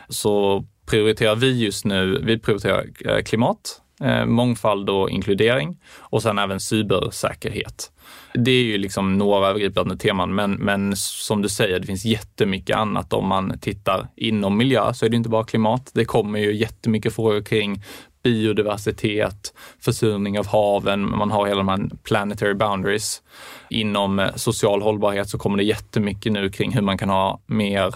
så 0.09 0.65
prioriterar 0.85 1.35
vi 1.35 1.63
just 1.63 1.85
nu, 1.85 2.21
vi 2.23 2.39
prioriterar 2.39 3.21
klimat, 3.21 3.79
mångfald 4.25 4.89
och 4.89 5.09
inkludering 5.09 5.79
och 5.99 6.21
sen 6.21 6.39
även 6.39 6.59
cybersäkerhet. 6.59 7.91
Det 8.33 8.51
är 8.51 8.63
ju 8.63 8.77
liksom 8.77 9.17
några 9.17 9.47
övergripande 9.47 9.97
teman, 9.97 10.35
men, 10.35 10.51
men 10.51 10.95
som 10.95 11.41
du 11.41 11.49
säger, 11.49 11.79
det 11.79 11.87
finns 11.87 12.05
jättemycket 12.05 12.77
annat. 12.77 13.13
Om 13.13 13.27
man 13.27 13.59
tittar 13.59 14.07
inom 14.15 14.57
miljö 14.57 14.93
så 14.93 15.05
är 15.05 15.09
det 15.09 15.15
inte 15.15 15.29
bara 15.29 15.43
klimat. 15.43 15.91
Det 15.93 16.05
kommer 16.05 16.39
ju 16.39 16.55
jättemycket 16.55 17.15
frågor 17.15 17.41
kring 17.41 17.83
biodiversitet, 18.23 19.53
försurning 19.79 20.39
av 20.39 20.47
haven, 20.47 21.17
man 21.17 21.31
har 21.31 21.47
hela 21.47 21.57
de 21.57 21.67
här 21.67 21.89
planetary 22.03 22.53
boundaries. 22.53 23.21
Inom 23.69 24.29
social 24.35 24.81
hållbarhet 24.81 25.29
så 25.29 25.37
kommer 25.37 25.57
det 25.57 25.63
jättemycket 25.63 26.31
nu 26.31 26.49
kring 26.49 26.73
hur 26.73 26.81
man 26.81 26.97
kan 26.97 27.09
ha 27.09 27.41
mer 27.45 27.95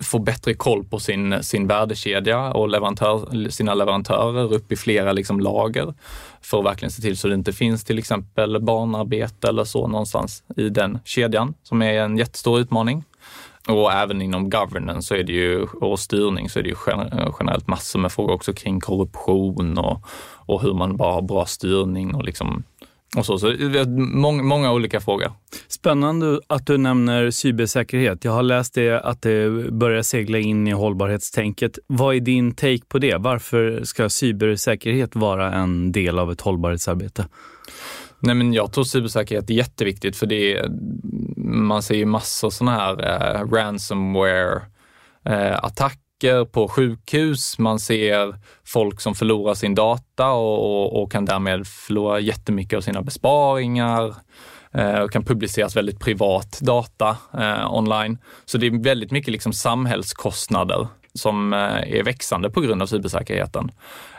få 0.00 0.18
bättre 0.18 0.54
koll 0.54 0.84
på 0.84 0.98
sin, 0.98 1.42
sin 1.42 1.66
värdekedja 1.66 2.52
och 2.52 2.68
leverantör, 2.68 3.48
sina 3.50 3.74
leverantörer 3.74 4.52
upp 4.54 4.72
i 4.72 4.76
flera 4.76 5.12
liksom 5.12 5.40
lager 5.40 5.94
för 6.40 6.58
att 6.58 6.64
verkligen 6.64 6.90
se 6.90 7.02
till 7.02 7.16
så 7.16 7.28
det 7.28 7.34
inte 7.34 7.52
finns 7.52 7.84
till 7.84 7.98
exempel 7.98 8.60
barnarbete 8.60 9.48
eller 9.48 9.64
så 9.64 9.86
någonstans 9.86 10.42
i 10.56 10.68
den 10.68 10.98
kedjan 11.04 11.54
som 11.62 11.82
är 11.82 11.92
en 11.92 12.18
jättestor 12.18 12.60
utmaning. 12.60 13.04
Och 13.68 13.92
även 13.92 14.22
inom 14.22 14.50
governance 14.50 15.08
så 15.08 15.14
är 15.14 15.22
det 15.22 15.32
ju, 15.32 15.62
och 15.62 16.00
styrning 16.00 16.50
så 16.50 16.58
är 16.58 16.62
det 16.62 16.68
ju 16.68 16.76
generellt 17.38 17.66
massor 17.66 17.98
med 17.98 18.12
frågor 18.12 18.34
också 18.34 18.52
kring 18.52 18.80
korruption 18.80 19.78
och, 19.78 20.04
och 20.36 20.62
hur 20.62 20.74
man 20.74 20.96
bara 20.96 21.12
har 21.12 21.22
bra 21.22 21.46
styrning 21.46 22.14
och 22.14 22.24
liksom 22.24 22.62
och 23.16 23.26
så, 23.26 23.38
så 23.38 23.54
många, 23.96 24.42
många 24.42 24.72
olika 24.72 25.00
frågor. 25.00 25.32
Spännande 25.68 26.40
att 26.46 26.66
du 26.66 26.78
nämner 26.78 27.30
cybersäkerhet. 27.30 28.24
Jag 28.24 28.32
har 28.32 28.42
läst 28.42 28.74
det 28.74 29.00
att 29.00 29.22
det 29.22 29.72
börjar 29.72 30.02
segla 30.02 30.38
in 30.38 30.68
i 30.68 30.70
hållbarhetstänket. 30.70 31.78
Vad 31.86 32.16
är 32.16 32.20
din 32.20 32.54
take 32.54 32.84
på 32.88 32.98
det? 32.98 33.16
Varför 33.16 33.84
ska 33.84 34.08
cybersäkerhet 34.08 35.16
vara 35.16 35.52
en 35.52 35.92
del 35.92 36.18
av 36.18 36.32
ett 36.32 36.40
hållbarhetsarbete? 36.40 37.26
Nej, 38.18 38.34
men 38.34 38.52
jag 38.52 38.72
tror 38.72 38.84
cybersäkerhet 38.84 39.50
är 39.50 39.54
jätteviktigt 39.54 40.16
för 40.16 40.26
det 40.26 40.56
är, 40.56 40.68
man 41.36 41.82
ser 41.82 41.94
ju 41.94 42.06
massor 42.06 42.50
sådana 42.50 42.78
här 42.78 42.92
eh, 43.36 43.46
ransomware 43.50 44.62
eh, 45.24 45.64
attacker 45.64 46.09
attacker 46.20 46.44
på 46.44 46.68
sjukhus, 46.68 47.58
man 47.58 47.78
ser 47.78 48.34
folk 48.64 49.00
som 49.00 49.14
förlorar 49.14 49.54
sin 49.54 49.74
data 49.74 50.30
och, 50.30 50.58
och, 50.58 51.02
och 51.02 51.12
kan 51.12 51.24
därmed 51.24 51.66
förlora 51.66 52.20
jättemycket 52.20 52.76
av 52.76 52.80
sina 52.80 53.02
besparingar 53.02 54.14
eh, 54.72 55.00
och 55.00 55.10
kan 55.10 55.24
publiceras 55.24 55.76
väldigt 55.76 56.00
privat 56.00 56.58
data 56.60 57.16
eh, 57.38 57.74
online. 57.74 58.18
Så 58.44 58.58
det 58.58 58.66
är 58.66 58.82
väldigt 58.82 59.10
mycket 59.10 59.32
liksom 59.32 59.52
samhällskostnader 59.52 60.88
som 61.14 61.52
eh, 61.52 61.98
är 61.98 62.04
växande 62.04 62.50
på 62.50 62.60
grund 62.60 62.82
av 62.82 62.86
cybersäkerheten. 62.86 63.70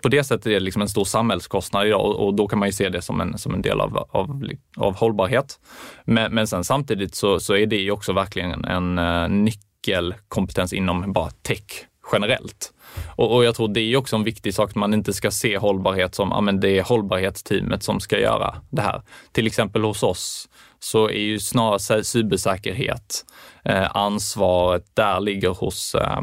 På 0.03 0.09
det 0.09 0.23
sättet 0.23 0.45
är 0.45 0.51
det 0.51 0.59
liksom 0.59 0.81
en 0.81 0.89
stor 0.89 1.05
samhällskostnad 1.05 1.87
idag 1.87 2.15
och 2.15 2.33
då 2.33 2.47
kan 2.47 2.59
man 2.59 2.67
ju 2.67 2.73
se 2.73 2.89
det 2.89 3.01
som 3.01 3.21
en, 3.21 3.37
som 3.37 3.53
en 3.53 3.61
del 3.61 3.81
av, 3.81 3.97
av, 3.97 4.43
av 4.77 4.95
hållbarhet. 4.95 5.59
Men, 6.05 6.33
men 6.33 6.47
sen 6.47 6.63
samtidigt 6.63 7.15
så, 7.15 7.39
så 7.39 7.55
är 7.55 7.65
det 7.65 7.77
ju 7.77 7.91
också 7.91 8.13
verkligen 8.13 8.51
en, 8.51 8.65
en 8.65 8.97
eh, 8.97 9.29
nyckelkompetens 9.29 10.73
inom 10.73 11.13
bara 11.13 11.29
tech 11.29 11.87
generellt. 12.11 12.73
Och, 13.15 13.35
och, 13.35 13.45
jag 13.45 13.55
tror 13.55 13.67
det 13.67 13.81
är 13.81 13.97
också 13.97 14.15
en 14.15 14.23
viktig 14.23 14.53
sak, 14.53 14.69
att 14.69 14.75
man 14.75 14.93
inte 14.93 15.13
ska 15.13 15.31
se 15.31 15.57
hållbarhet 15.57 16.15
som, 16.15 16.29
ja 16.31 16.41
men 16.41 16.59
det 16.59 16.79
är 16.79 16.83
hållbarhetsteamet 16.83 17.83
som 17.83 17.99
ska 17.99 18.19
göra 18.19 18.55
det 18.69 18.81
här. 18.81 19.01
Till 19.31 19.47
exempel 19.47 19.83
hos 19.83 20.03
oss 20.03 20.49
så 20.79 21.09
är 21.09 21.21
ju 21.21 21.39
snarare 21.39 22.03
cybersäkerhet 22.03 23.25
eh, 23.65 23.95
ansvaret 23.95 24.85
där 24.93 25.19
ligger 25.19 25.49
hos, 25.49 25.95
eh, 25.95 26.21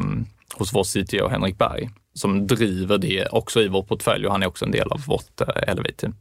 hos 0.55 0.73
vår 0.73 0.83
CTO 0.83 1.27
Henrik 1.27 1.57
Berg 1.57 1.89
som 2.13 2.47
driver 2.47 2.97
det 2.97 3.27
också 3.27 3.61
i 3.61 3.67
vår 3.67 3.83
portfölj 3.83 4.25
och 4.25 4.31
han 4.31 4.43
är 4.43 4.47
också 4.47 4.65
en 4.65 4.71
del 4.71 4.91
av 4.91 5.05
vårt 5.07 5.41
eh, 5.41 5.75
LV-team. 5.75 6.15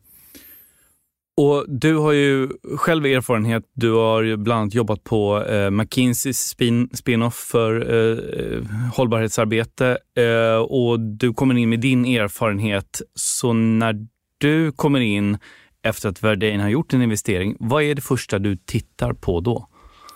Och 1.39 1.65
Du 1.69 1.97
har 1.97 2.13
ju 2.13 2.49
själv 2.77 3.07
erfarenhet. 3.07 3.63
Du 3.75 3.93
har 3.93 4.23
ju 4.23 4.37
bland 4.37 4.61
annat 4.61 4.75
jobbat 4.75 5.05
på 5.05 5.45
eh, 5.45 5.71
McKinseys 5.71 6.39
spin, 6.39 6.89
spin-off 6.93 7.35
för 7.35 7.95
eh, 7.95 8.63
hållbarhetsarbete 8.95 9.99
eh, 10.17 10.59
och 10.59 11.01
du 11.01 11.35
kommer 11.35 11.55
in 11.55 11.69
med 11.69 11.81
din 11.81 12.05
erfarenhet. 12.05 13.03
Så 13.15 13.53
när 13.53 14.07
du 14.39 14.73
kommer 14.73 15.01
in 15.01 15.39
efter 15.83 16.09
att 16.09 16.23
Verdane 16.23 16.63
har 16.63 16.69
gjort 16.69 16.93
en 16.93 17.03
investering, 17.03 17.57
vad 17.61 17.83
är 17.83 17.95
det 17.95 18.03
första 18.03 18.39
du 18.39 18.57
tittar 18.57 19.13
på 19.13 19.41
då? 19.41 19.69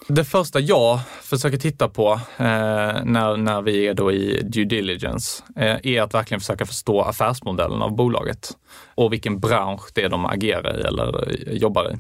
Det 0.09 0.25
första 0.25 0.61
jag 0.61 1.01
försöker 1.23 1.59
titta 1.59 1.89
på 1.89 2.13
eh, 2.37 3.05
när, 3.05 3.37
när 3.37 3.63
vi 3.63 3.87
är 3.87 3.95
då 3.95 4.13
i 4.13 4.43
due 4.43 4.65
diligence 4.65 5.43
eh, 5.57 5.77
är 5.83 6.03
att 6.03 6.15
verkligen 6.15 6.41
försöka 6.41 6.67
förstå 6.67 7.01
affärsmodellen 7.01 7.83
av 7.83 7.97
bolaget 7.97 8.57
och 8.95 9.13
vilken 9.13 9.41
bransch 9.41 9.91
det 9.95 10.03
är 10.03 10.09
de 10.09 10.27
agerar 10.27 10.81
i 10.81 10.83
eller 10.83 11.29
eh, 11.29 11.57
jobbar 11.57 11.93
i. 11.93 11.97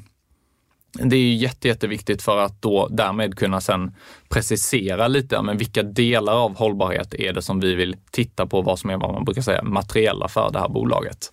Det 0.92 1.16
är 1.16 1.20
ju 1.20 1.34
jätte, 1.34 1.68
jätteviktigt 1.68 2.22
för 2.22 2.38
att 2.38 2.62
då 2.62 2.88
därmed 2.88 3.38
kunna 3.38 3.60
sen 3.60 3.94
precisera 4.28 5.08
lite, 5.08 5.42
men 5.42 5.58
vilka 5.58 5.82
delar 5.82 6.32
av 6.32 6.56
hållbarhet 6.56 7.14
är 7.14 7.32
det 7.32 7.42
som 7.42 7.60
vi 7.60 7.74
vill 7.74 7.96
titta 8.10 8.46
på, 8.46 8.62
vad 8.62 8.78
som 8.78 8.90
är 8.90 8.96
vad 8.96 9.12
man 9.12 9.24
brukar 9.24 9.42
säga 9.42 9.62
materiella 9.62 10.28
för 10.28 10.50
det 10.52 10.58
här 10.58 10.68
bolaget. 10.68 11.32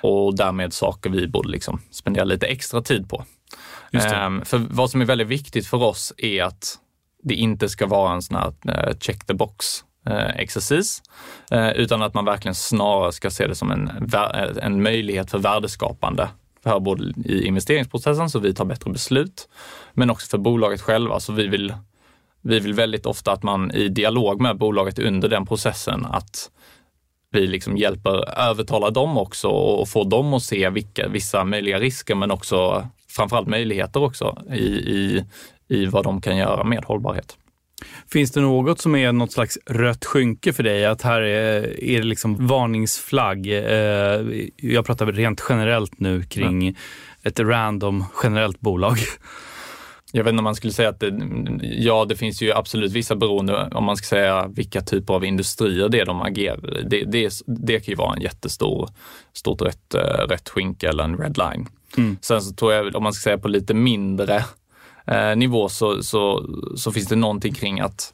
Och 0.00 0.36
därmed 0.36 0.72
saker 0.72 1.10
vi 1.10 1.28
borde 1.28 1.48
liksom 1.48 1.80
spendera 1.90 2.24
lite 2.24 2.46
extra 2.46 2.82
tid 2.82 3.08
på. 3.08 3.24
Um, 4.04 4.44
för 4.44 4.58
vad 4.70 4.90
som 4.90 5.00
är 5.00 5.04
väldigt 5.04 5.28
viktigt 5.28 5.66
för 5.66 5.82
oss 5.82 6.12
är 6.18 6.42
att 6.42 6.78
det 7.22 7.34
inte 7.34 7.68
ska 7.68 7.86
vara 7.86 8.12
en 8.12 8.22
sån 8.22 8.36
här 8.36 8.52
eh, 8.68 8.96
check 8.98 9.24
the 9.26 9.34
box 9.34 9.84
eh, 10.06 10.36
exercis, 10.36 11.02
eh, 11.50 11.70
utan 11.70 12.02
att 12.02 12.14
man 12.14 12.24
verkligen 12.24 12.54
snarare 12.54 13.12
ska 13.12 13.30
se 13.30 13.46
det 13.46 13.54
som 13.54 13.70
en, 13.70 14.10
en 14.62 14.82
möjlighet 14.82 15.30
för 15.30 15.38
värdeskapande 15.38 16.28
för 16.62 16.80
både 16.80 17.12
i 17.24 17.46
investeringsprocessen 17.46 18.30
så 18.30 18.38
vi 18.38 18.54
tar 18.54 18.64
bättre 18.64 18.90
beslut, 18.90 19.48
men 19.92 20.10
också 20.10 20.26
för 20.26 20.38
bolaget 20.38 20.80
själva. 20.80 21.20
Så 21.20 21.32
vi 21.32 21.46
vill, 21.46 21.74
vi 22.42 22.60
vill 22.60 22.74
väldigt 22.74 23.06
ofta 23.06 23.32
att 23.32 23.42
man 23.42 23.70
i 23.70 23.88
dialog 23.88 24.40
med 24.40 24.58
bolaget 24.58 24.98
under 24.98 25.28
den 25.28 25.46
processen 25.46 26.06
att 26.06 26.50
vi 27.30 27.46
liksom 27.46 27.76
hjälper 27.76 28.38
övertala 28.38 28.90
dem 28.90 29.18
också 29.18 29.48
och 29.48 29.88
får 29.88 30.04
dem 30.04 30.34
att 30.34 30.42
se 30.42 30.70
vilka, 30.70 31.08
vissa 31.08 31.44
möjliga 31.44 31.78
risker 31.78 32.14
men 32.14 32.30
också 32.30 32.88
framförallt 33.16 33.48
möjligheter 33.48 34.02
också 34.02 34.42
i, 34.52 34.64
i, 34.64 35.24
i 35.68 35.86
vad 35.86 36.04
de 36.04 36.20
kan 36.20 36.36
göra 36.36 36.64
med 36.64 36.84
hållbarhet. 36.84 37.36
Finns 38.12 38.32
det 38.32 38.40
något 38.40 38.80
som 38.80 38.94
är 38.94 39.12
något 39.12 39.32
slags 39.32 39.58
rött 39.66 40.04
skynke 40.04 40.52
för 40.52 40.62
dig? 40.62 40.86
Att 40.86 41.02
här 41.02 41.22
är, 41.22 41.84
är 41.84 41.98
det 41.98 42.06
liksom 42.06 42.46
varningsflagg? 42.46 43.46
Eh, 43.46 44.20
jag 44.56 44.86
pratar 44.86 45.06
rent 45.06 45.42
generellt 45.48 46.00
nu 46.00 46.22
kring 46.22 46.76
ett 47.22 47.40
random 47.40 48.04
generellt 48.22 48.60
bolag. 48.60 48.98
Jag 50.12 50.24
vet 50.24 50.30
inte 50.30 50.40
om 50.40 50.44
man 50.44 50.54
skulle 50.54 50.72
säga 50.72 50.88
att 50.88 51.00
det, 51.00 51.18
ja, 51.62 52.04
det 52.04 52.16
finns 52.16 52.42
ju 52.42 52.52
absolut 52.52 52.92
vissa 52.92 53.16
beroende 53.16 53.68
om 53.68 53.84
man 53.84 53.96
ska 53.96 54.06
säga 54.06 54.46
vilka 54.48 54.80
typer 54.80 55.14
av 55.14 55.24
industrier 55.24 55.88
det 55.88 56.00
är 56.00 56.06
de 56.06 56.22
agerar 56.22 56.78
i. 56.78 56.82
Det, 56.82 57.04
det, 57.04 57.32
det 57.46 57.80
kan 57.80 57.92
ju 57.92 57.94
vara 57.94 58.14
en 58.14 58.22
jättestor, 58.22 58.88
stort 59.32 59.62
rött, 59.62 59.94
eh, 59.94 60.26
rött 60.28 60.48
skynke 60.48 60.88
eller 60.88 61.04
en 61.04 61.16
red 61.16 61.38
line. 61.38 61.68
Mm. 61.96 62.16
Sen 62.20 62.42
så 62.42 62.54
tror 62.54 62.72
jag, 62.72 62.96
om 62.96 63.02
man 63.02 63.12
ska 63.12 63.22
säga 63.22 63.38
på 63.38 63.48
lite 63.48 63.74
mindre 63.74 64.44
eh, 65.06 65.36
nivå 65.36 65.68
så, 65.68 66.02
så, 66.02 66.50
så 66.76 66.92
finns 66.92 67.08
det 67.08 67.16
någonting 67.16 67.54
kring 67.54 67.80
att 67.80 68.12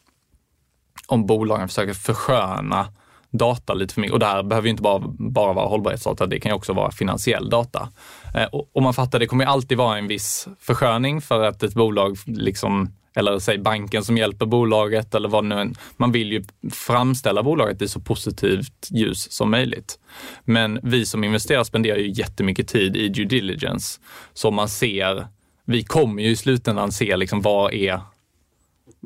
om 1.07 1.27
bolagen 1.27 1.69
försöker 1.69 1.95
försköna 1.95 2.87
data 3.33 3.75
lite 3.75 3.95
för 3.95 4.01
mycket. 4.01 4.13
Och 4.13 4.19
det 4.19 4.27
här 4.27 4.43
behöver 4.43 4.67
ju 4.67 4.71
inte 4.71 4.83
bara, 4.83 4.99
bara 5.19 5.53
vara 5.53 5.67
hållbarhetsdata, 5.67 6.27
det 6.27 6.41
kan 6.41 6.51
ju 6.51 6.57
också 6.57 6.73
vara 6.73 6.91
finansiell 6.91 7.51
data. 7.51 7.89
Eh, 8.35 8.45
och, 8.45 8.71
och, 8.73 8.83
man 8.83 8.95
fattar, 8.95 9.19
det 9.19 9.27
kommer 9.27 9.45
ju 9.45 9.51
alltid 9.51 9.79
vara 9.79 9.99
en 9.99 10.09
viss 10.09 10.49
försköning 10.61 11.21
för 11.21 11.43
att 11.43 11.63
ett 11.63 11.75
bolag, 11.75 12.19
liksom, 12.27 12.93
eller 13.17 13.39
säg 13.39 13.59
banken 13.59 14.05
som 14.05 14.17
hjälper 14.17 14.47
bolaget 14.47 15.15
eller 15.15 15.29
vad 15.29 15.45
nu 15.45 15.55
än, 15.55 15.75
man 15.97 16.13
vill 16.13 16.33
ju 16.33 16.45
framställa 16.73 17.43
bolaget 17.43 17.83
i 17.83 17.89
så 17.89 18.01
positivt 18.01 18.89
ljus 18.91 19.33
som 19.33 19.51
möjligt. 19.51 19.99
Men 20.45 20.81
vi 20.83 21.07
som 21.07 21.25
investerar 21.25 21.65
spenderar 21.65 21.99
ju 21.99 22.11
jättemycket 22.11 22.69
tid 22.69 22.97
i 22.97 23.09
due 23.09 23.25
diligence. 23.25 24.01
Så 24.33 24.51
man 24.51 24.69
ser 24.69 25.27
vi 25.65 25.85
kommer 25.85 26.23
ju 26.23 26.31
i 26.31 26.37
slutändan 26.37 26.93
se 26.93 27.17
liksom 27.17 27.41
vad 27.41 27.75
är 27.75 28.01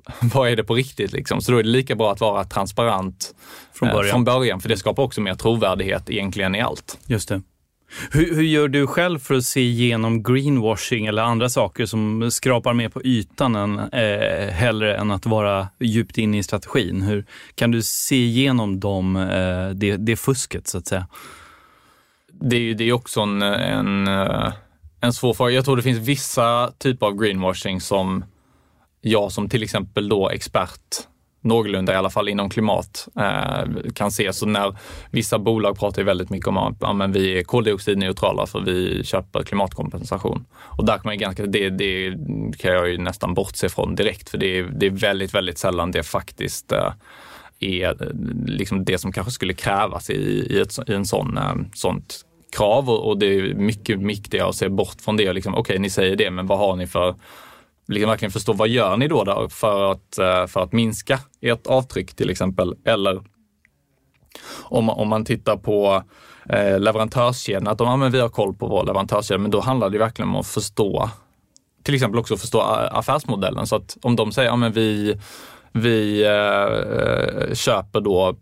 vad 0.35 0.51
är 0.51 0.57
det 0.57 0.65
på 0.65 0.75
riktigt 0.75 1.13
liksom? 1.13 1.41
Så 1.41 1.53
då 1.53 1.59
är 1.59 1.63
det 1.63 1.69
lika 1.69 1.95
bra 1.95 2.13
att 2.13 2.21
vara 2.21 2.45
transparent 2.45 3.35
från 3.73 3.89
början, 3.89 4.07
eh, 4.07 4.11
från 4.11 4.25
början 4.25 4.61
för 4.61 4.69
det 4.69 4.77
skapar 4.77 5.03
också 5.03 5.21
mer 5.21 5.35
trovärdighet 5.35 6.11
egentligen 6.11 6.55
i 6.55 6.61
allt. 6.61 6.99
Just 7.07 7.29
det. 7.29 7.43
Hur, 8.11 8.35
hur, 8.35 8.43
gör 8.43 8.69
du 8.69 8.87
själv 8.87 9.19
för 9.19 9.35
att 9.35 9.45
se 9.45 9.61
igenom 9.61 10.23
greenwashing 10.23 11.07
eller 11.07 11.23
andra 11.23 11.49
saker 11.49 11.87
som 11.87 12.31
skrapar 12.31 12.75
mer 12.75 12.89
på 12.89 13.03
ytan 13.05 13.55
än, 13.55 13.79
eh, 13.79 14.49
hellre 14.49 14.97
än 14.97 15.11
att 15.11 15.27
vara 15.27 15.69
djupt 15.81 16.19
inne 16.19 16.39
i 16.39 16.43
strategin? 16.43 17.03
Hur 17.03 17.27
kan 17.55 17.71
du 17.71 17.83
se 17.83 18.17
igenom 18.17 18.81
dem, 18.81 19.17
eh, 19.17 19.69
det, 19.71 19.97
det 19.97 20.17
fusket 20.17 20.69
så 20.69 20.79
att 20.79 20.87
säga? 20.87 21.07
Det 22.33 22.57
är 22.57 22.61
ju 22.61 22.75
det 22.75 22.85
är 22.85 22.93
också 22.93 23.21
en, 23.21 23.43
en 23.43 24.09
eh, 24.09 24.53
en 25.01 25.13
svår 25.13 25.35
fråga. 25.35 25.51
Jag 25.51 25.65
tror 25.65 25.77
det 25.77 25.83
finns 25.83 26.09
vissa 26.09 26.73
typer 26.79 27.07
av 27.07 27.23
greenwashing 27.23 27.81
som 27.81 28.25
jag 29.11 29.33
som 29.33 29.49
till 29.49 29.63
exempel 29.63 30.09
då 30.09 30.31
expert 30.31 31.07
någorlunda 31.41 31.93
i 31.93 31.97
alla 31.97 32.11
fall 32.11 32.29
inom 32.29 32.51
klimat 32.51 33.09
eh, 33.19 33.93
kan 33.95 34.11
se. 34.11 34.33
Så 34.33 34.47
när 34.47 34.77
vissa 35.11 35.39
bolag 35.39 35.79
pratar 35.79 36.03
ju 36.03 36.07
väldigt 36.07 36.31
mycket 36.31 36.49
om 36.49 36.57
att 36.57 36.77
ja, 36.81 36.93
men 36.93 37.13
vi 37.13 37.39
är 37.39 37.43
koldioxidneutrala 37.43 38.47
för 38.47 38.61
vi 38.61 39.05
köper 39.05 39.43
klimatkompensation. 39.43 40.45
Och 40.55 40.85
där 40.87 40.93
kan 40.93 41.03
man 41.05 41.15
ju 41.15 41.21
ganska, 41.21 41.47
det, 41.47 41.71
det 41.71 42.17
kan 42.59 42.73
jag 42.73 42.89
ju 42.89 42.99
nästan 42.99 43.35
bortse 43.35 43.69
från 43.69 43.95
direkt 43.95 44.29
för 44.29 44.39
det 44.39 44.59
är, 44.59 44.63
det 44.63 44.87
är 44.87 44.91
väldigt, 44.91 45.35
väldigt 45.35 45.59
sällan 45.59 45.91
det 45.91 46.03
faktiskt 46.03 46.73
eh, 46.73 46.93
är 47.61 47.89
eh, 47.89 48.09
liksom 48.47 48.85
det 48.85 48.99
som 48.99 49.13
kanske 49.13 49.33
skulle 49.33 49.55
krävas 49.55 50.11
i, 50.11 50.47
i, 50.51 50.61
ett, 50.61 50.89
i 50.89 50.93
en 50.93 51.07
sån, 51.07 51.39
eh, 51.39 51.55
sånt 51.75 52.21
krav 52.57 52.91
och, 52.91 53.09
och 53.09 53.19
det 53.19 53.27
är 53.27 53.55
mycket 53.55 53.99
viktigare 53.99 54.49
att 54.49 54.57
se 54.57 54.69
bort 54.69 55.01
från 55.01 55.17
det. 55.17 55.33
Liksom, 55.33 55.55
Okej, 55.55 55.61
okay, 55.61 55.79
ni 55.79 55.91
säger 55.91 56.17
det, 56.17 56.31
men 56.31 56.47
vad 56.47 56.59
har 56.59 56.77
ni 56.77 56.87
för 56.87 57.15
liksom 57.87 58.11
verkligen 58.11 58.33
förstå 58.33 58.53
vad 58.53 58.69
gör 58.69 58.97
ni 58.97 59.09
då 59.09 59.49
för 59.51 59.93
att, 59.93 60.19
eh, 60.19 60.47
för 60.47 60.61
att 60.61 60.73
minska 60.73 61.21
ert 61.41 61.67
avtryck 61.67 62.17
till 62.17 62.31
exempel? 62.31 62.75
Eller 62.85 63.23
om, 64.63 64.91
om 64.91 65.09
man 65.09 65.25
tittar 65.25 65.57
på 65.57 66.03
eh, 66.49 66.81
leverantörskedjan, 66.81 67.69
att 67.69 67.79
de, 67.79 67.87
ja, 67.87 67.97
men 67.97 68.13
vi 68.13 68.21
har 68.21 68.29
koll 68.29 68.55
på 68.55 68.67
vår 68.67 68.85
leverantörskedja, 68.85 69.39
men 69.39 69.51
då 69.51 69.61
handlar 69.61 69.91
det 69.91 69.99
verkligen 69.99 70.29
om 70.29 70.37
att 70.37 70.47
förstå, 70.47 71.11
till 71.83 71.95
exempel 71.95 72.21
också 72.21 72.37
förstå 72.37 72.59
eh, 72.59 72.97
affärsmodellen. 72.97 73.67
Så 73.67 73.77
att 73.77 73.97
om 74.03 74.17
de 74.17 74.33
säger, 74.33 74.49
ja 74.49 74.57
men 74.57 74.73
vi, 74.73 75.21
vi 75.73 76.25
eh, 76.25 77.55
köper 77.55 78.01
då 78.01 78.37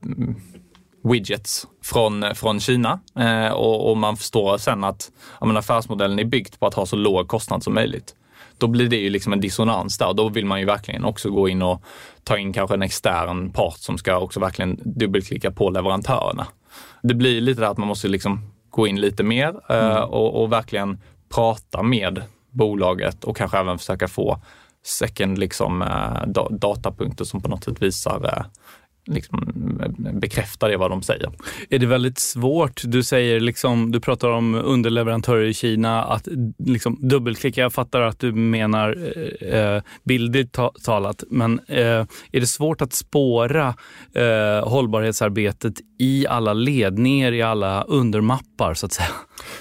widgets 1.05 1.67
från, 1.83 2.35
från 2.35 2.61
Kina 2.61 3.01
eh, 3.19 3.53
och, 3.53 3.91
och, 3.91 3.97
man 3.97 4.17
förstår 4.17 4.59
sen 4.59 4.85
att 4.85 5.11
ja, 5.41 5.59
affärsmodellen 5.59 6.19
är 6.19 6.25
byggt 6.25 6.61
på 6.61 6.67
att 6.67 6.75
ha 6.75 6.87
så 6.87 6.97
låg 6.97 7.29
kostnad 7.29 7.63
som 7.63 7.75
möjligt. 7.75 8.15
Då 8.59 8.67
blir 8.67 8.89
det 8.89 8.97
ju 8.97 9.11
liksom 9.11 9.33
en 9.33 9.41
dissonans 9.41 9.99
där. 9.99 10.15
Då 10.15 10.29
vill 10.29 10.47
man 10.47 10.61
ju 10.61 10.67
verkligen 10.67 11.05
också 11.05 11.31
gå 11.31 11.49
in 11.49 11.63
och 11.63 11.83
ta 12.25 12.39
in 12.39 12.53
kanske 12.53 12.75
en 12.75 12.83
extern 12.83 13.51
part 13.51 13.79
som 13.79 13.99
ska 13.99 14.19
också 14.19 14.41
verkligen 14.41 14.81
dubbelklicka 14.85 15.51
på 15.51 15.71
leverantörerna. 15.71 16.47
Det 17.03 17.15
blir 17.15 17.41
lite 17.41 17.61
det 17.61 17.69
att 17.69 17.79
man 17.79 17.89
måste 17.89 18.09
liksom 18.09 18.51
gå 18.71 18.87
in 18.87 19.01
lite 19.01 19.23
mer 19.23 19.55
eh, 19.69 19.97
mm. 19.97 20.05
och, 20.05 20.43
och, 20.43 20.53
verkligen 20.53 20.99
prata 21.35 21.83
med 21.83 22.23
bolaget 22.51 23.25
och 23.25 23.37
kanske 23.37 23.59
även 23.59 23.79
försöka 23.79 24.09
få 24.09 24.41
second 24.85 25.39
liksom, 25.39 25.83
eh, 25.83 26.47
datapunkter 26.51 27.25
som 27.25 27.41
på 27.41 27.49
något 27.49 27.65
sätt 27.65 27.83
visar 27.83 28.25
eh, 28.25 28.45
liksom 29.07 29.39
bekräftar 30.15 30.69
det 30.69 30.77
vad 30.77 30.91
de 30.91 31.03
säger. 31.03 31.33
Är 31.71 31.79
det 31.79 31.87
väldigt 31.87 32.19
svårt, 32.19 32.83
du 32.85 33.03
säger 33.03 33.41
liksom, 33.41 33.93
du 33.93 34.01
pratar 34.01 34.29
om 34.29 34.55
underleverantörer 34.55 35.45
i 35.45 35.55
Kina, 35.55 36.05
att 36.05 36.29
liksom 36.59 36.99
dubbelklicka, 37.01 37.61
jag 37.61 37.73
fattar 37.73 38.01
att 38.01 38.21
du 38.21 38.33
menar 38.33 39.13
eh, 39.41 39.59
eh 39.59 39.83
bildligt 40.05 40.59
talat, 40.85 41.25
men 41.31 41.61
eh, 41.69 42.07
är 42.33 42.41
det 42.41 42.47
svårt 42.47 42.83
att 42.83 42.93
spåra 42.93 43.75
eh, 44.15 44.69
hållbarhetsarbetet 44.69 45.75
i 45.99 46.27
alla 46.27 46.53
led, 46.53 46.99
ner 46.99 47.33
i 47.33 47.43
alla 47.43 47.83
undermappar 47.83 48.75
så 48.75 48.87
att 48.87 48.93
säga? 48.93 49.09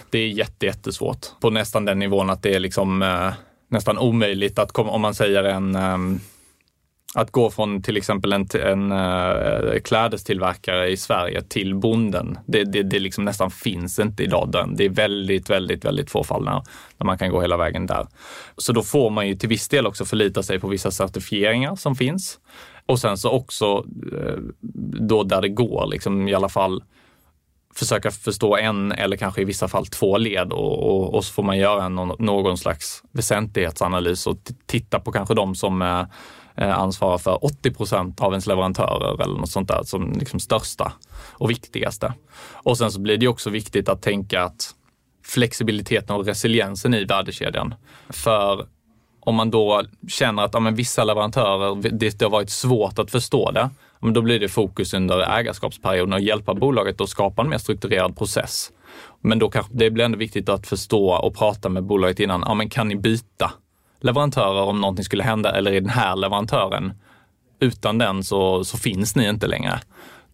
Det 0.09 0.19
är 0.19 0.27
jätte, 0.27 0.65
jättesvårt 0.65 1.27
på 1.41 1.49
nästan 1.49 1.85
den 1.85 1.99
nivån 1.99 2.29
att 2.29 2.43
det 2.43 2.55
är 2.55 2.59
liksom 2.59 3.01
eh, 3.01 3.33
nästan 3.69 3.97
omöjligt 3.97 4.59
att 4.59 4.71
komma, 4.71 4.91
om 4.91 5.01
man 5.01 5.15
säger 5.15 5.43
en 5.43 5.75
um, 5.75 6.19
att 7.15 7.31
gå 7.31 7.49
från 7.49 7.81
till 7.81 7.97
exempel 7.97 8.33
en, 8.33 8.47
en 8.63 8.91
uh, 8.91 9.79
klädestillverkare 9.79 10.89
i 10.89 10.97
Sverige 10.97 11.41
till 11.41 11.75
bonden, 11.75 12.37
det, 12.45 12.63
det, 12.63 12.83
det 12.83 12.99
liksom 12.99 13.25
nästan 13.25 13.51
finns 13.51 13.99
inte 13.99 14.23
idag. 14.23 14.73
Det 14.75 14.85
är 14.85 14.89
väldigt, 14.89 15.49
väldigt, 15.49 15.85
väldigt 15.85 16.11
få 16.11 16.23
fall 16.23 16.43
när, 16.43 16.63
när 16.97 17.05
man 17.05 17.17
kan 17.17 17.29
gå 17.29 17.41
hela 17.41 17.57
vägen 17.57 17.87
där. 17.87 18.07
Så 18.57 18.73
då 18.73 18.83
får 18.83 19.09
man 19.09 19.27
ju 19.27 19.35
till 19.35 19.49
viss 19.49 19.69
del 19.69 19.87
också 19.87 20.05
förlita 20.05 20.43
sig 20.43 20.59
på 20.59 20.67
vissa 20.67 20.91
certifieringar 20.91 21.75
som 21.75 21.95
finns. 21.95 22.39
Och 22.85 22.99
sen 22.99 23.17
så 23.17 23.29
också 23.29 23.85
uh, 24.13 24.37
då 25.07 25.23
där 25.23 25.41
det 25.41 25.49
går, 25.49 25.87
liksom 25.87 26.27
i 26.27 26.33
alla 26.33 26.49
fall 26.49 26.83
försöka 27.75 28.11
förstå 28.11 28.57
en 28.57 28.91
eller 28.91 29.17
kanske 29.17 29.41
i 29.41 29.45
vissa 29.45 29.67
fall 29.67 29.85
två 29.85 30.17
led 30.17 30.53
och, 30.53 30.83
och, 30.83 31.13
och 31.13 31.25
så 31.25 31.33
får 31.33 31.43
man 31.43 31.57
göra 31.57 31.89
någon, 31.89 32.25
någon 32.25 32.57
slags 32.57 33.03
väsentlighetsanalys 33.11 34.27
och 34.27 34.37
titta 34.65 34.99
på 34.99 35.11
kanske 35.11 35.33
de 35.33 35.55
som 35.55 35.81
uh, 35.81 36.05
Eh, 36.55 36.79
ansvarar 36.79 37.17
för 37.17 37.45
80 37.45 37.71
procent 37.71 38.21
av 38.21 38.31
ens 38.31 38.47
leverantörer 38.47 39.21
eller 39.21 39.39
något 39.39 39.49
sånt 39.49 39.67
där 39.67 39.83
som 39.83 40.11
liksom 40.11 40.39
största 40.39 40.93
och 41.31 41.49
viktigaste. 41.49 42.13
Och 42.53 42.77
sen 42.77 42.91
så 42.91 42.99
blir 42.99 43.17
det 43.17 43.27
också 43.27 43.49
viktigt 43.49 43.89
att 43.89 44.01
tänka 44.01 44.43
att 44.43 44.75
flexibiliteten 45.25 46.15
och 46.15 46.25
resiliensen 46.25 46.93
i 46.93 47.03
värdekedjan. 47.03 47.75
För 48.09 48.65
om 49.19 49.35
man 49.35 49.51
då 49.51 49.83
känner 50.07 50.43
att 50.43 50.53
ja, 50.53 50.59
men 50.59 50.75
vissa 50.75 51.03
leverantörer, 51.03 51.75
det, 51.91 52.19
det 52.19 52.25
har 52.25 52.29
varit 52.29 52.49
svårt 52.49 52.99
att 52.99 53.11
förstå 53.11 53.51
det, 53.51 53.69
men 53.99 54.13
då 54.13 54.21
blir 54.21 54.39
det 54.39 54.49
fokus 54.49 54.93
under 54.93 55.39
ägarskapsperioden 55.39 56.13
att 56.13 56.23
hjälpa 56.23 56.53
bolaget 56.53 57.01
att 57.01 57.09
skapa 57.09 57.41
en 57.41 57.49
mer 57.49 57.57
strukturerad 57.57 58.17
process. 58.17 58.71
Men 59.21 59.39
då 59.39 59.49
kanske 59.49 59.73
det 59.75 59.91
blir 59.91 60.05
ändå 60.05 60.17
viktigt 60.17 60.49
att 60.49 60.67
förstå 60.67 61.09
och 61.09 61.35
prata 61.35 61.69
med 61.69 61.83
bolaget 61.83 62.19
innan. 62.19 62.43
Ja, 62.45 62.53
men 62.53 62.69
kan 62.69 62.87
ni 62.87 62.95
byta 62.95 63.51
leverantörer 64.03 64.61
om 64.61 64.81
någonting 64.81 65.05
skulle 65.05 65.23
hända 65.23 65.51
eller 65.51 65.71
i 65.71 65.79
den 65.79 65.89
här 65.89 66.15
leverantören, 66.15 66.93
utan 67.59 67.97
den 67.97 68.23
så, 68.23 68.63
så 68.63 68.77
finns 68.77 69.15
ni 69.15 69.29
inte 69.29 69.47
längre. 69.47 69.79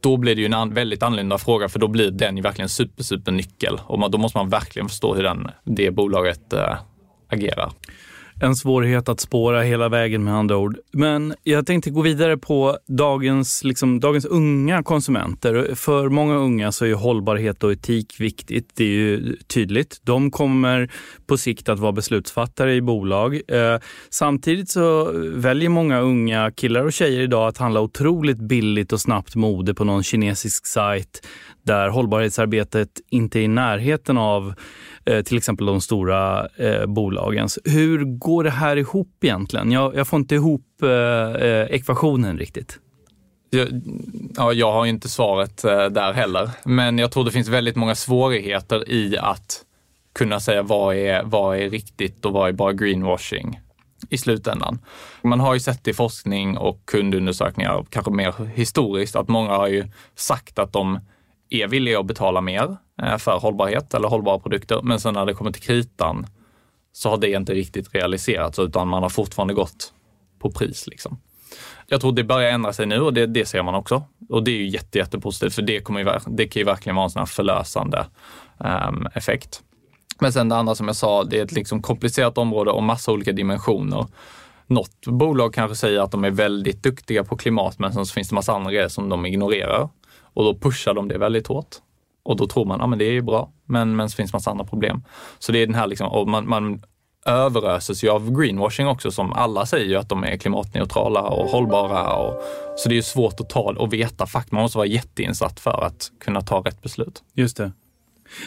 Då 0.01 0.17
blir 0.17 0.35
det 0.35 0.41
ju 0.41 0.53
en 0.53 0.73
väldigt 0.73 1.03
annorlunda 1.03 1.37
fråga 1.37 1.69
för 1.69 1.79
då 1.79 1.87
blir 1.87 2.11
den 2.11 2.37
ju 2.37 2.43
verkligen 2.43 2.69
super, 2.69 3.03
super 3.03 3.31
nyckel 3.31 3.79
och 3.83 3.99
man, 3.99 4.11
då 4.11 4.17
måste 4.17 4.37
man 4.37 4.49
verkligen 4.49 4.89
förstå 4.89 5.15
hur 5.15 5.23
den, 5.23 5.51
det 5.63 5.91
bolaget 5.91 6.53
äh, 6.53 6.77
agerar. 7.29 7.71
En 8.41 8.55
svårighet 8.55 9.09
att 9.09 9.19
spåra 9.19 9.61
hela 9.61 9.89
vägen 9.89 10.23
med 10.23 10.33
andra 10.33 10.57
ord. 10.57 10.77
Men 10.91 11.33
jag 11.43 11.65
tänkte 11.65 11.89
gå 11.89 12.01
vidare 12.01 12.37
på 12.37 12.77
dagens, 12.87 13.63
liksom, 13.63 13.99
dagens 13.99 14.25
unga 14.25 14.83
konsumenter. 14.83 15.75
För 15.75 16.09
många 16.09 16.35
unga 16.35 16.71
så 16.71 16.85
är 16.85 16.93
hållbarhet 16.93 17.63
och 17.63 17.71
etik 17.71 18.19
viktigt. 18.19 18.69
Det 18.75 18.83
är 18.83 18.87
ju 18.87 19.35
tydligt. 19.35 20.01
De 20.03 20.31
kommer 20.31 20.91
på 21.27 21.37
sikt 21.37 21.69
att 21.69 21.79
vara 21.79 21.91
beslutsfattare 21.91 22.75
i 22.75 22.81
bolag. 22.81 23.41
Eh, 23.47 23.79
samtidigt 24.09 24.69
så 24.69 25.11
väljer 25.33 25.69
många 25.69 25.99
unga 25.99 26.51
killar 26.51 26.85
och 26.85 26.93
tjejer 26.93 27.21
idag 27.21 27.47
att 27.47 27.57
handla 27.57 27.81
otroligt 27.81 28.39
billigt 28.39 28.93
och 28.93 29.01
snabbt 29.01 29.35
mode 29.35 29.73
på 29.73 29.83
någon 29.83 30.03
kinesisk 30.03 30.67
sajt 30.67 31.21
där 31.63 31.89
hållbarhetsarbetet 31.89 32.89
inte 33.09 33.39
är 33.39 33.43
i 33.43 33.47
närheten 33.47 34.17
av 34.17 34.53
Eh, 35.09 35.21
till 35.21 35.37
exempel 35.37 35.65
de 35.65 35.81
stora 35.81 36.47
eh, 36.47 36.85
bolagens. 36.85 37.59
Hur 37.65 38.03
går 38.03 38.43
det 38.43 38.49
här 38.49 38.77
ihop 38.77 39.23
egentligen? 39.23 39.71
Jag, 39.71 39.95
jag 39.95 40.07
får 40.07 40.19
inte 40.19 40.35
ihop 40.35 40.81
eh, 40.83 40.89
eh 40.89 41.65
ekvationen 41.69 42.37
riktigt. 42.37 42.79
Jag, 43.49 43.67
ja, 44.35 44.53
jag 44.53 44.71
har 44.71 44.85
inte 44.85 45.09
svaret 45.09 45.63
eh, 45.63 45.85
där 45.85 46.13
heller, 46.13 46.49
men 46.63 46.97
jag 46.97 47.11
tror 47.11 47.25
det 47.25 47.31
finns 47.31 47.47
väldigt 47.47 47.75
många 47.75 47.95
svårigheter 47.95 48.89
i 48.89 49.17
att 49.17 49.63
kunna 50.13 50.39
säga 50.39 50.61
vad 50.61 50.95
är, 50.95 51.23
vad 51.23 51.57
är 51.57 51.69
riktigt 51.69 52.25
och 52.25 52.33
vad 52.33 52.49
är 52.49 52.53
bara 52.53 52.73
greenwashing 52.73 53.59
i 54.09 54.17
slutändan. 54.17 54.79
Man 55.21 55.39
har 55.39 55.53
ju 55.53 55.59
sett 55.59 55.87
i 55.87 55.93
forskning 55.93 56.57
och 56.57 56.85
kundundersökningar, 56.85 57.85
kanske 57.89 58.11
mer 58.11 58.33
historiskt, 58.55 59.15
att 59.15 59.27
många 59.27 59.51
har 59.51 59.67
ju 59.67 59.87
sagt 60.15 60.59
att 60.59 60.73
de 60.73 60.99
är 61.49 61.67
villiga 61.67 61.99
att 61.99 62.05
betala 62.05 62.41
mer 62.41 62.77
Eh, 63.03 63.17
för 63.17 63.39
hållbarhet 63.39 63.93
eller 63.93 64.07
hållbara 64.07 64.39
produkter. 64.39 64.79
Men 64.83 64.99
sen 64.99 65.13
när 65.13 65.25
det 65.25 65.33
kommer 65.33 65.51
till 65.51 65.61
kritan 65.61 66.27
så 66.91 67.09
har 67.09 67.17
det 67.17 67.31
inte 67.31 67.53
riktigt 67.53 67.95
realiserats 67.95 68.59
utan 68.59 68.87
man 68.87 69.03
har 69.03 69.09
fortfarande 69.09 69.53
gått 69.53 69.93
på 70.39 70.51
pris. 70.51 70.87
Liksom. 70.87 71.19
Jag 71.87 72.01
tror 72.01 72.11
det 72.11 72.23
börjar 72.23 72.51
ändra 72.51 72.73
sig 72.73 72.85
nu 72.85 72.99
och 72.99 73.13
det, 73.13 73.25
det 73.25 73.45
ser 73.45 73.63
man 73.63 73.75
också. 73.75 74.03
Och 74.29 74.43
det 74.43 74.51
är 74.51 74.55
ju 74.55 74.67
jätte, 74.67 74.97
jättepositivt 74.97 75.55
för 75.55 75.61
det, 75.61 75.79
kommer 75.79 76.21
det 76.27 76.47
kan 76.47 76.59
ju 76.59 76.63
verkligen 76.63 76.95
vara 76.95 77.03
en 77.03 77.09
sån 77.09 77.19
här 77.19 77.25
förlösande 77.25 78.05
um, 78.57 79.07
effekt. 79.13 79.61
Men 80.19 80.33
sen 80.33 80.49
det 80.49 80.55
andra 80.55 80.75
som 80.75 80.87
jag 80.87 80.95
sa, 80.95 81.23
det 81.23 81.39
är 81.39 81.43
ett 81.43 81.51
liksom 81.51 81.81
komplicerat 81.81 82.37
område 82.37 82.71
och 82.71 82.83
massa 82.83 83.11
olika 83.11 83.31
dimensioner. 83.31 84.05
Något 84.67 85.05
bolag 85.05 85.53
kanske 85.53 85.75
säger 85.75 85.99
att 85.99 86.11
de 86.11 86.23
är 86.23 86.31
väldigt 86.31 86.83
duktiga 86.83 87.23
på 87.23 87.37
klimat 87.37 87.79
men 87.79 87.93
sen 87.93 88.05
så 88.05 88.13
finns 88.13 88.29
det 88.29 88.35
massa 88.35 88.53
andra 88.53 88.71
grejer 88.71 88.87
som 88.87 89.09
de 89.09 89.25
ignorerar. 89.25 89.89
Och 90.33 90.43
då 90.43 90.59
pushar 90.59 90.93
de 90.93 91.07
det 91.07 91.17
väldigt 91.17 91.47
hårt. 91.47 91.75
Och 92.29 92.35
då 92.35 92.47
tror 92.47 92.65
man, 92.65 92.79
ja 92.79 92.87
men 92.87 92.99
det 92.99 93.05
är 93.05 93.11
ju 93.11 93.21
bra, 93.21 93.51
men, 93.65 93.95
men 93.95 94.09
så 94.09 94.15
finns 94.15 94.33
massa 94.33 94.51
andra 94.51 94.65
problem. 94.65 95.03
Så 95.39 95.51
det 95.51 95.59
är 95.59 95.65
den 95.65 95.75
här 95.75 95.87
liksom, 95.87 96.07
och 96.07 96.27
man, 96.27 96.49
man 96.49 96.81
överöses 97.25 98.03
ju 98.03 98.09
av 98.09 98.39
greenwashing 98.39 98.87
också 98.87 99.11
som 99.11 99.33
alla 99.33 99.65
säger 99.65 99.85
ju 99.85 99.95
att 99.95 100.09
de 100.09 100.23
är 100.23 100.37
klimatneutrala 100.37 101.21
och 101.21 101.49
hållbara. 101.49 102.13
Och, 102.13 102.43
så 102.77 102.89
det 102.89 102.93
är 102.93 102.95
ju 102.95 103.01
svårt 103.01 103.39
att 103.39 103.49
ta 103.49 103.59
och 103.77 103.93
veta 103.93 104.25
fakta. 104.25 104.55
Man 104.55 104.61
måste 104.61 104.77
vara 104.77 104.87
jätteinsatt 104.87 105.59
för 105.59 105.83
att 105.85 106.11
kunna 106.19 106.41
ta 106.41 106.59
rätt 106.59 106.81
beslut. 106.81 107.23
Just 107.33 107.57
det. 107.57 107.71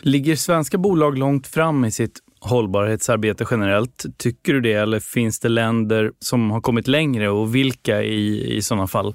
Ligger 0.02 0.36
svenska 0.36 0.78
bolag 0.78 1.18
långt 1.18 1.46
fram 1.46 1.84
i 1.84 1.90
sitt 1.90 2.18
hållbarhetsarbete 2.40 3.46
generellt? 3.50 4.04
Tycker 4.18 4.52
du 4.52 4.60
det 4.60 4.72
eller 4.72 5.00
finns 5.00 5.40
det 5.40 5.48
länder 5.48 6.12
som 6.18 6.50
har 6.50 6.60
kommit 6.60 6.88
längre 6.88 7.28
och 7.28 7.54
vilka 7.54 8.02
i, 8.02 8.56
i 8.56 8.62
sådana 8.62 8.86
fall? 8.86 9.14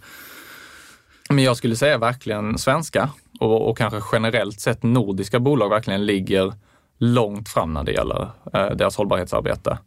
Men 1.30 1.44
jag 1.44 1.58
skulle 1.58 1.76
säga 1.76 1.98
verkligen 1.98 2.58
svenska 2.58 3.10
och, 3.40 3.70
och 3.70 3.78
kanske 3.78 4.00
generellt 4.12 4.60
sett 4.60 4.84
nordiska 4.84 5.40
bolag 5.40 5.70
verkligen 5.70 6.06
ligger 6.06 6.54
långt 6.98 7.50
fram 7.50 7.74
när 7.74 7.84
det 7.84 7.92
gäller 7.92 8.28
eh, 8.54 8.70
deras 8.70 8.98
hållbarhetsarbete. 8.98 9.78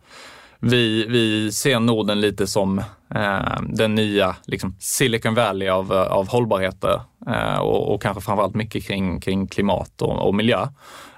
Vi, 0.62 1.06
vi 1.06 1.52
ser 1.52 1.80
Norden 1.80 2.20
lite 2.20 2.46
som 2.46 2.78
eh, 3.14 3.60
den 3.62 3.94
nya 3.94 4.36
liksom, 4.44 4.76
Silicon 4.78 5.34
Valley 5.34 5.68
av, 5.68 5.92
eh, 5.92 6.12
av 6.12 6.28
hållbarheter 6.28 7.00
eh, 7.26 7.58
och, 7.58 7.94
och 7.94 8.02
kanske 8.02 8.20
framförallt 8.20 8.54
mycket 8.54 8.86
kring, 8.86 9.20
kring 9.20 9.46
klimat 9.46 10.02
och, 10.02 10.26
och 10.26 10.34
miljö. 10.34 10.68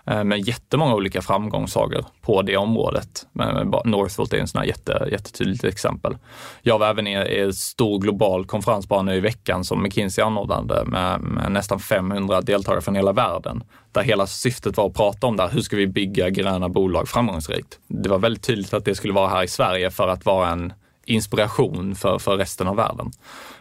Eh, 0.06 0.24
med 0.24 0.48
jättemånga 0.48 0.94
olika 0.94 1.22
framgångssagor 1.22 2.04
på 2.20 2.42
det 2.42 2.56
området. 2.56 3.26
Northvolt 3.84 4.32
är 4.32 4.38
en 4.38 4.48
sån 4.48 4.58
här 4.58 4.66
jätte, 4.66 5.08
jättetydligt 5.10 5.64
exempel. 5.64 6.16
Jag 6.62 6.78
var 6.78 6.88
även 6.88 7.06
i 7.06 7.12
en 7.12 7.52
stor 7.52 7.98
global 7.98 8.46
konferens 8.46 8.88
bara 8.88 9.02
nu 9.02 9.14
i 9.14 9.20
veckan 9.20 9.64
som 9.64 9.82
McKinsey 9.82 10.24
anordnade 10.24 10.84
med, 10.84 11.20
med, 11.20 11.52
nästan 11.52 11.80
500 11.80 12.40
deltagare 12.40 12.80
från 12.80 12.94
hela 12.94 13.12
världen. 13.12 13.64
Där 13.92 14.02
hela 14.02 14.26
syftet 14.26 14.76
var 14.76 14.86
att 14.86 14.94
prata 14.94 15.26
om 15.26 15.36
det 15.36 15.42
här, 15.42 15.50
hur 15.50 15.60
ska 15.60 15.76
vi 15.76 15.86
bygga 15.86 16.30
gröna 16.30 16.68
bolag 16.68 17.08
framgångsrikt? 17.08 17.78
Det 17.88 18.08
var 18.08 18.18
väldigt 18.18 18.42
tydligt 18.42 18.74
att 18.74 18.84
det 18.84 18.94
skulle 18.94 19.12
vara 19.12 19.28
här 19.28 19.42
i 19.42 19.48
Sverige 19.48 19.90
för 19.90 20.08
att 20.08 20.24
vara 20.24 20.48
en 20.48 20.72
inspiration 21.06 21.94
för, 21.94 22.18
för 22.18 22.36
resten 22.36 22.68
av 22.68 22.76
världen. 22.76 23.10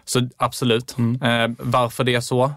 Så 0.06 0.30
absolut. 0.38 0.96
Mm. 0.98 1.22
Eh, 1.22 1.56
varför 1.60 2.04
det 2.04 2.16
är 2.16 2.22
så? 2.22 2.52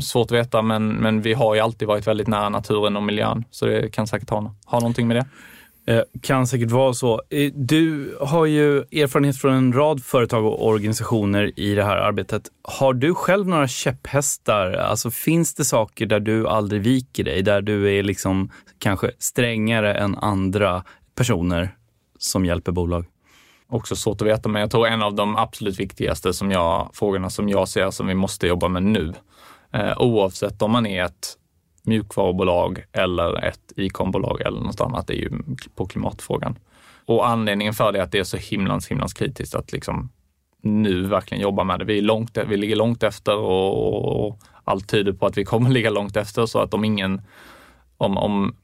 Svårt 0.00 0.26
att 0.26 0.36
veta, 0.36 0.62
men, 0.62 0.88
men 0.88 1.22
vi 1.22 1.32
har 1.32 1.54
ju 1.54 1.60
alltid 1.60 1.88
varit 1.88 2.06
väldigt 2.06 2.28
nära 2.28 2.48
naturen 2.48 2.96
och 2.96 3.02
miljön, 3.02 3.44
så 3.50 3.66
det 3.66 3.90
kan 3.92 4.06
säkert 4.06 4.30
ha, 4.30 4.54
ha 4.64 4.80
någonting 4.80 5.08
med 5.08 5.16
det. 5.16 5.26
Eh, 5.86 6.02
kan 6.22 6.46
säkert 6.46 6.70
vara 6.70 6.94
så. 6.94 7.22
Eh, 7.30 7.52
du 7.54 8.16
har 8.20 8.46
ju 8.46 8.78
erfarenhet 8.78 9.36
från 9.36 9.54
en 9.54 9.72
rad 9.72 10.04
företag 10.04 10.44
och 10.44 10.66
organisationer 10.66 11.60
i 11.60 11.74
det 11.74 11.84
här 11.84 11.96
arbetet. 11.96 12.50
Har 12.62 12.94
du 12.94 13.14
själv 13.14 13.48
några 13.48 13.68
käpphästar? 13.68 14.72
Alltså 14.72 15.10
finns 15.10 15.54
det 15.54 15.64
saker 15.64 16.06
där 16.06 16.20
du 16.20 16.48
aldrig 16.48 16.82
viker 16.82 17.24
dig? 17.24 17.42
Där 17.42 17.62
du 17.62 17.98
är 17.98 18.02
liksom 18.02 18.50
kanske 18.78 19.10
strängare 19.18 19.94
än 19.94 20.14
andra 20.14 20.84
personer 21.14 21.76
som 22.18 22.44
hjälper 22.46 22.72
bolag? 22.72 23.06
Också 23.72 23.96
svårt 23.96 24.20
att 24.20 24.28
veta, 24.28 24.48
men 24.48 24.60
jag 24.60 24.70
tror 24.70 24.86
en 24.86 25.02
av 25.02 25.14
de 25.14 25.36
absolut 25.36 25.80
viktigaste 25.80 26.32
som 26.32 26.50
jag, 26.50 26.90
frågorna 26.94 27.30
som 27.30 27.48
jag 27.48 27.68
ser 27.68 27.90
som 27.90 28.06
vi 28.06 28.14
måste 28.14 28.46
jobba 28.46 28.68
med 28.68 28.82
nu, 28.82 29.12
eh, 29.72 29.98
oavsett 29.98 30.62
om 30.62 30.70
man 30.70 30.86
är 30.86 31.04
ett 31.04 31.36
mjukvarubolag 31.82 32.84
eller 32.92 33.44
ett 33.44 33.72
e-combolag 33.76 34.40
eller 34.40 34.60
något 34.60 34.80
annat, 34.80 35.10
är 35.10 35.14
ju 35.14 35.30
på 35.74 35.86
klimatfrågan. 35.86 36.58
Och 37.06 37.28
anledningen 37.28 37.74
för 37.74 37.92
det 37.92 37.98
är 37.98 38.02
att 38.02 38.12
det 38.12 38.18
är 38.18 38.24
så 38.24 38.36
himlans, 38.36 38.88
himlans 38.88 39.12
kritiskt 39.12 39.54
att 39.54 39.72
liksom 39.72 40.10
nu 40.62 41.06
verkligen 41.06 41.42
jobba 41.42 41.64
med 41.64 41.78
det. 41.78 41.84
Vi, 41.84 41.98
är 41.98 42.02
långt, 42.02 42.38
vi 42.48 42.56
ligger 42.56 42.76
långt 42.76 43.02
efter 43.02 43.36
och, 43.36 44.26
och 44.26 44.38
allt 44.64 44.88
tyder 44.88 45.12
på 45.12 45.26
att 45.26 45.36
vi 45.36 45.44
kommer 45.44 45.70
ligga 45.70 45.90
långt 45.90 46.16
efter 46.16 46.46
så 46.46 46.58
att 46.58 46.74
om 46.74 46.84
ingen 46.84 47.22
om, 47.96 48.18
om 48.18 48.56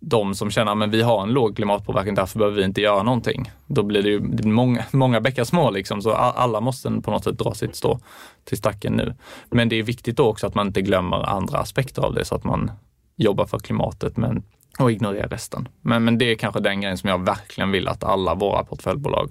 de 0.00 0.34
som 0.34 0.50
känner 0.50 0.72
ah, 0.72 0.84
att 0.84 0.90
vi 0.90 1.02
har 1.02 1.22
en 1.22 1.32
låg 1.32 1.56
klimatpåverkan, 1.56 2.14
därför 2.14 2.38
behöver 2.38 2.56
vi 2.56 2.64
inte 2.64 2.80
göra 2.80 3.02
någonting. 3.02 3.50
Då 3.66 3.82
blir 3.82 4.02
det 4.02 4.08
ju 4.08 4.20
det 4.20 4.42
blir 4.42 4.52
många, 4.52 4.84
många 4.90 5.20
bäckar 5.20 5.44
små, 5.44 5.70
liksom, 5.70 6.02
så 6.02 6.12
alla 6.12 6.60
måste 6.60 6.90
på 6.90 7.10
något 7.10 7.24
sätt 7.24 7.38
dra 7.38 7.54
sitt 7.54 7.76
stå 7.76 8.00
till 8.44 8.58
stacken 8.58 8.92
nu. 8.92 9.14
Men 9.50 9.68
det 9.68 9.76
är 9.76 9.82
viktigt 9.82 10.16
då 10.16 10.26
också 10.26 10.46
att 10.46 10.54
man 10.54 10.66
inte 10.66 10.82
glömmer 10.82 11.28
andra 11.28 11.58
aspekter 11.58 12.02
av 12.02 12.14
det, 12.14 12.24
så 12.24 12.34
att 12.34 12.44
man 12.44 12.70
jobbar 13.16 13.46
för 13.46 13.58
klimatet 13.58 14.16
men, 14.16 14.42
och 14.78 14.92
ignorerar 14.92 15.28
resten. 15.28 15.68
Men, 15.80 16.04
men 16.04 16.18
det 16.18 16.24
är 16.24 16.34
kanske 16.34 16.60
den 16.60 16.80
grejen 16.80 16.98
som 16.98 17.10
jag 17.10 17.24
verkligen 17.24 17.70
vill 17.70 17.88
att 17.88 18.04
alla 18.04 18.34
våra 18.34 18.64
portföljbolag 18.64 19.30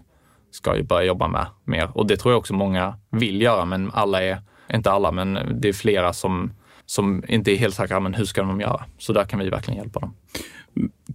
ska 0.52 0.78
ju 0.78 0.84
börja 0.84 1.04
jobba 1.08 1.28
med 1.28 1.46
mer. 1.64 1.98
Och 1.98 2.08
det 2.08 2.18
tror 2.18 2.34
jag 2.34 2.40
också 2.40 2.54
många 2.54 2.98
vill 3.10 3.42
göra, 3.42 3.66
men 3.66 3.92
alla 3.94 4.24
är, 4.24 4.42
inte 4.74 4.92
alla, 4.92 5.12
men 5.12 5.40
det 5.62 5.70
är 5.70 5.74
flera 5.74 6.14
som 6.14 6.52
som 6.90 7.24
inte 7.28 7.52
är 7.52 7.56
helt 7.56 7.76
säkra, 7.76 7.98
ah, 7.98 8.00
men 8.00 8.14
hur 8.14 8.26
ska 8.26 8.44
de 8.44 8.62
göra? 8.62 8.86
Så 8.98 9.14
där 9.14 9.26
kan 9.26 9.40
vi 9.40 9.50
verkligen 9.50 9.78
hjälpa 9.78 10.00
dem. 10.00 10.16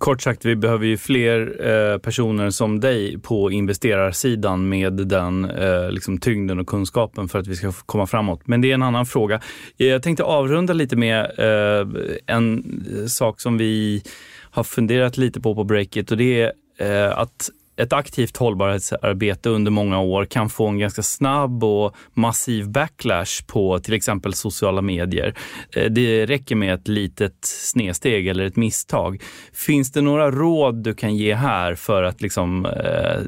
Kort 0.04 0.22
sagt, 0.22 0.44
vi 0.44 0.56
behöver 0.56 0.86
ju 0.86 0.96
fler 0.96 1.66
eh, 1.66 1.98
personer 1.98 2.50
som 2.50 2.80
dig 2.80 3.18
på 3.18 3.50
investerarsidan 3.50 4.68
med 4.68 4.92
den 4.92 5.44
eh, 5.44 5.90
liksom 5.90 6.18
tyngden 6.18 6.60
och 6.60 6.66
kunskapen 6.66 7.28
för 7.28 7.38
att 7.38 7.46
vi 7.46 7.56
ska 7.56 7.72
komma 7.72 8.06
framåt. 8.06 8.46
Men 8.46 8.60
det 8.60 8.70
är 8.70 8.74
en 8.74 8.82
annan 8.82 9.06
fråga. 9.06 9.40
Jag 9.76 10.02
tänkte 10.02 10.24
avrunda 10.24 10.72
lite 10.72 10.96
med 10.96 11.24
eh, 11.38 11.88
en 12.26 12.58
eh, 12.98 13.06
sak 13.06 13.40
som 13.40 13.58
vi 13.58 14.02
har 14.50 14.64
funderat 14.64 15.16
lite 15.16 15.40
på 15.40 15.54
på 15.54 15.64
breaket 15.64 16.10
och 16.10 16.16
det 16.16 16.40
är 16.40 16.52
eh, 16.78 17.18
att 17.18 17.50
ett 17.76 17.92
aktivt 17.92 18.36
hållbarhetsarbete 18.36 19.48
under 19.48 19.70
många 19.70 20.00
år 20.00 20.24
kan 20.24 20.50
få 20.50 20.68
en 20.68 20.78
ganska 20.78 21.02
snabb 21.02 21.64
och 21.64 21.96
massiv 22.12 22.68
backlash 22.68 23.46
på 23.46 23.78
till 23.78 23.94
exempel 23.94 24.34
sociala 24.34 24.82
medier. 24.82 25.34
Eh, 25.76 25.90
det 25.90 26.26
räcker 26.26 26.56
med 26.56 26.74
ett 26.74 26.88
litet 26.88 27.44
snedsteg 27.44 28.28
eller 28.28 28.44
ett 28.44 28.56
misstag. 28.56 29.22
Finns 29.52 29.92
det 29.92 30.00
några 30.00 30.30
råd 30.30 30.82
du 30.82 30.94
kan 30.94 31.16
ge 31.16 31.34
här 31.34 31.74
för 31.74 32.02
att 32.02 32.22
liksom, 32.22 32.66
eh, 32.66 33.22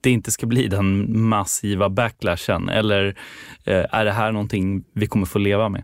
det 0.00 0.10
inte 0.10 0.30
ska 0.30 0.46
bli 0.46 0.68
den 0.68 1.18
massiva 1.20 1.88
backlashen? 1.88 2.68
Eller 2.68 3.06
eh, 3.64 3.84
är 3.90 4.04
det 4.04 4.12
här 4.12 4.32
någonting 4.32 4.84
vi 4.94 5.06
kommer 5.06 5.26
få 5.26 5.38
leva 5.38 5.68
med? 5.68 5.82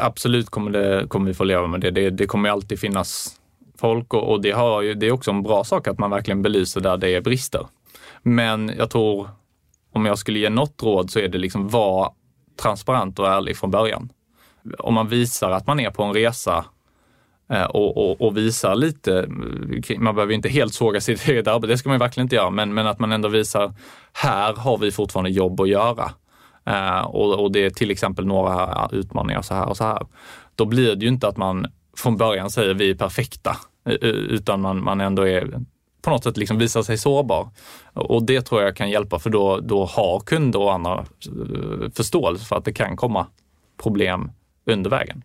Absolut 0.00 0.50
kommer, 0.50 0.70
det, 0.70 1.06
kommer 1.08 1.26
vi 1.26 1.34
få 1.34 1.44
leva 1.44 1.66
med 1.66 1.80
det. 1.80 1.90
Det, 1.90 2.10
det 2.10 2.26
kommer 2.26 2.48
alltid 2.48 2.78
finnas 2.78 3.37
folk 3.78 4.14
och, 4.14 4.32
och 4.32 4.42
det, 4.42 4.50
har 4.50 4.82
ju, 4.82 4.94
det 4.94 5.06
är 5.06 5.12
också 5.12 5.30
en 5.30 5.42
bra 5.42 5.64
sak 5.64 5.88
att 5.88 5.98
man 5.98 6.10
verkligen 6.10 6.42
belyser 6.42 6.80
där 6.80 6.96
det 6.96 7.14
är 7.14 7.20
brister. 7.20 7.66
Men 8.22 8.72
jag 8.78 8.90
tror, 8.90 9.28
om 9.92 10.06
jag 10.06 10.18
skulle 10.18 10.38
ge 10.38 10.50
något 10.50 10.82
råd 10.82 11.10
så 11.10 11.18
är 11.18 11.28
det 11.28 11.38
liksom 11.38 11.68
var 11.68 12.12
transparent 12.62 13.18
och 13.18 13.28
ärlig 13.28 13.56
från 13.56 13.70
början. 13.70 14.12
Om 14.78 14.94
man 14.94 15.08
visar 15.08 15.50
att 15.50 15.66
man 15.66 15.80
är 15.80 15.90
på 15.90 16.02
en 16.02 16.14
resa 16.14 16.64
eh, 17.52 17.64
och, 17.64 17.96
och, 17.96 18.20
och 18.20 18.36
visar 18.36 18.74
lite, 18.74 19.18
eh, 19.88 19.98
man 19.98 20.14
behöver 20.14 20.34
inte 20.34 20.48
helt 20.48 20.74
såga 20.74 21.00
sitt 21.00 21.28
eget 21.28 21.46
arbete, 21.46 21.72
det 21.72 21.78
ska 21.78 21.88
man 21.88 21.98
verkligen 21.98 22.24
inte 22.24 22.36
göra, 22.36 22.50
men, 22.50 22.74
men 22.74 22.86
att 22.86 22.98
man 22.98 23.12
ändå 23.12 23.28
visar, 23.28 23.74
här 24.12 24.54
har 24.54 24.78
vi 24.78 24.90
fortfarande 24.90 25.30
jobb 25.30 25.60
att 25.60 25.68
göra. 25.68 26.10
Eh, 26.66 27.00
och, 27.00 27.40
och, 27.40 27.52
det 27.52 27.64
är 27.64 27.70
till 27.70 27.90
exempel 27.90 28.26
några 28.26 28.88
utmaningar 28.92 29.42
så 29.42 29.54
här 29.54 29.68
och 29.68 29.76
så 29.76 29.84
här. 29.84 30.06
Då 30.54 30.64
blir 30.64 30.96
det 30.96 31.04
ju 31.04 31.08
inte 31.08 31.28
att 31.28 31.36
man 31.36 31.66
från 31.98 32.16
början 32.16 32.50
säger 32.50 32.74
vi 32.74 32.90
är 32.90 32.94
perfekta, 32.94 33.56
eh, 33.88 33.94
eh, 33.94 34.08
utan 34.08 34.60
man, 34.60 34.84
man 34.84 35.00
ändå 35.00 35.28
är 35.28 35.60
på 36.02 36.10
något 36.10 36.24
sätt 36.24 36.36
liksom 36.36 36.58
visar 36.58 36.82
sig 36.82 36.98
sårbar. 36.98 37.48
Och 37.92 38.22
det 38.22 38.40
tror 38.40 38.62
jag 38.62 38.76
kan 38.76 38.90
hjälpa 38.90 39.18
för 39.18 39.30
då, 39.30 39.60
då 39.60 39.84
har 39.84 40.20
kunder 40.20 40.60
och 40.60 40.72
andra 40.72 40.98
eh, 40.98 41.90
förståelse 41.94 42.44
för 42.44 42.56
att 42.56 42.64
det 42.64 42.72
kan 42.72 42.96
komma 42.96 43.26
problem 43.82 44.30
under 44.66 44.90
vägen. 44.90 45.22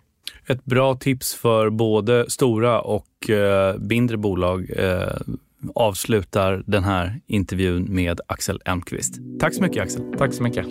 Ett 0.47 0.65
bra 0.65 0.95
tips 0.95 1.33
för 1.33 1.69
både 1.69 2.29
stora 2.29 2.81
och 2.81 3.29
eh, 3.29 3.75
mindre 3.77 4.17
bolag 4.17 4.69
eh, 4.77 5.17
avslutar 5.75 6.63
den 6.65 6.83
här 6.83 7.19
intervjun 7.27 7.87
med 7.89 8.21
Axel 8.27 8.61
Elmqvist. 8.65 9.13
Tack 9.39 9.53
så 9.53 9.61
mycket 9.61 9.83
Axel. 9.83 10.01
Tack 10.17 10.33
så 10.33 10.43
mycket. 10.43 10.67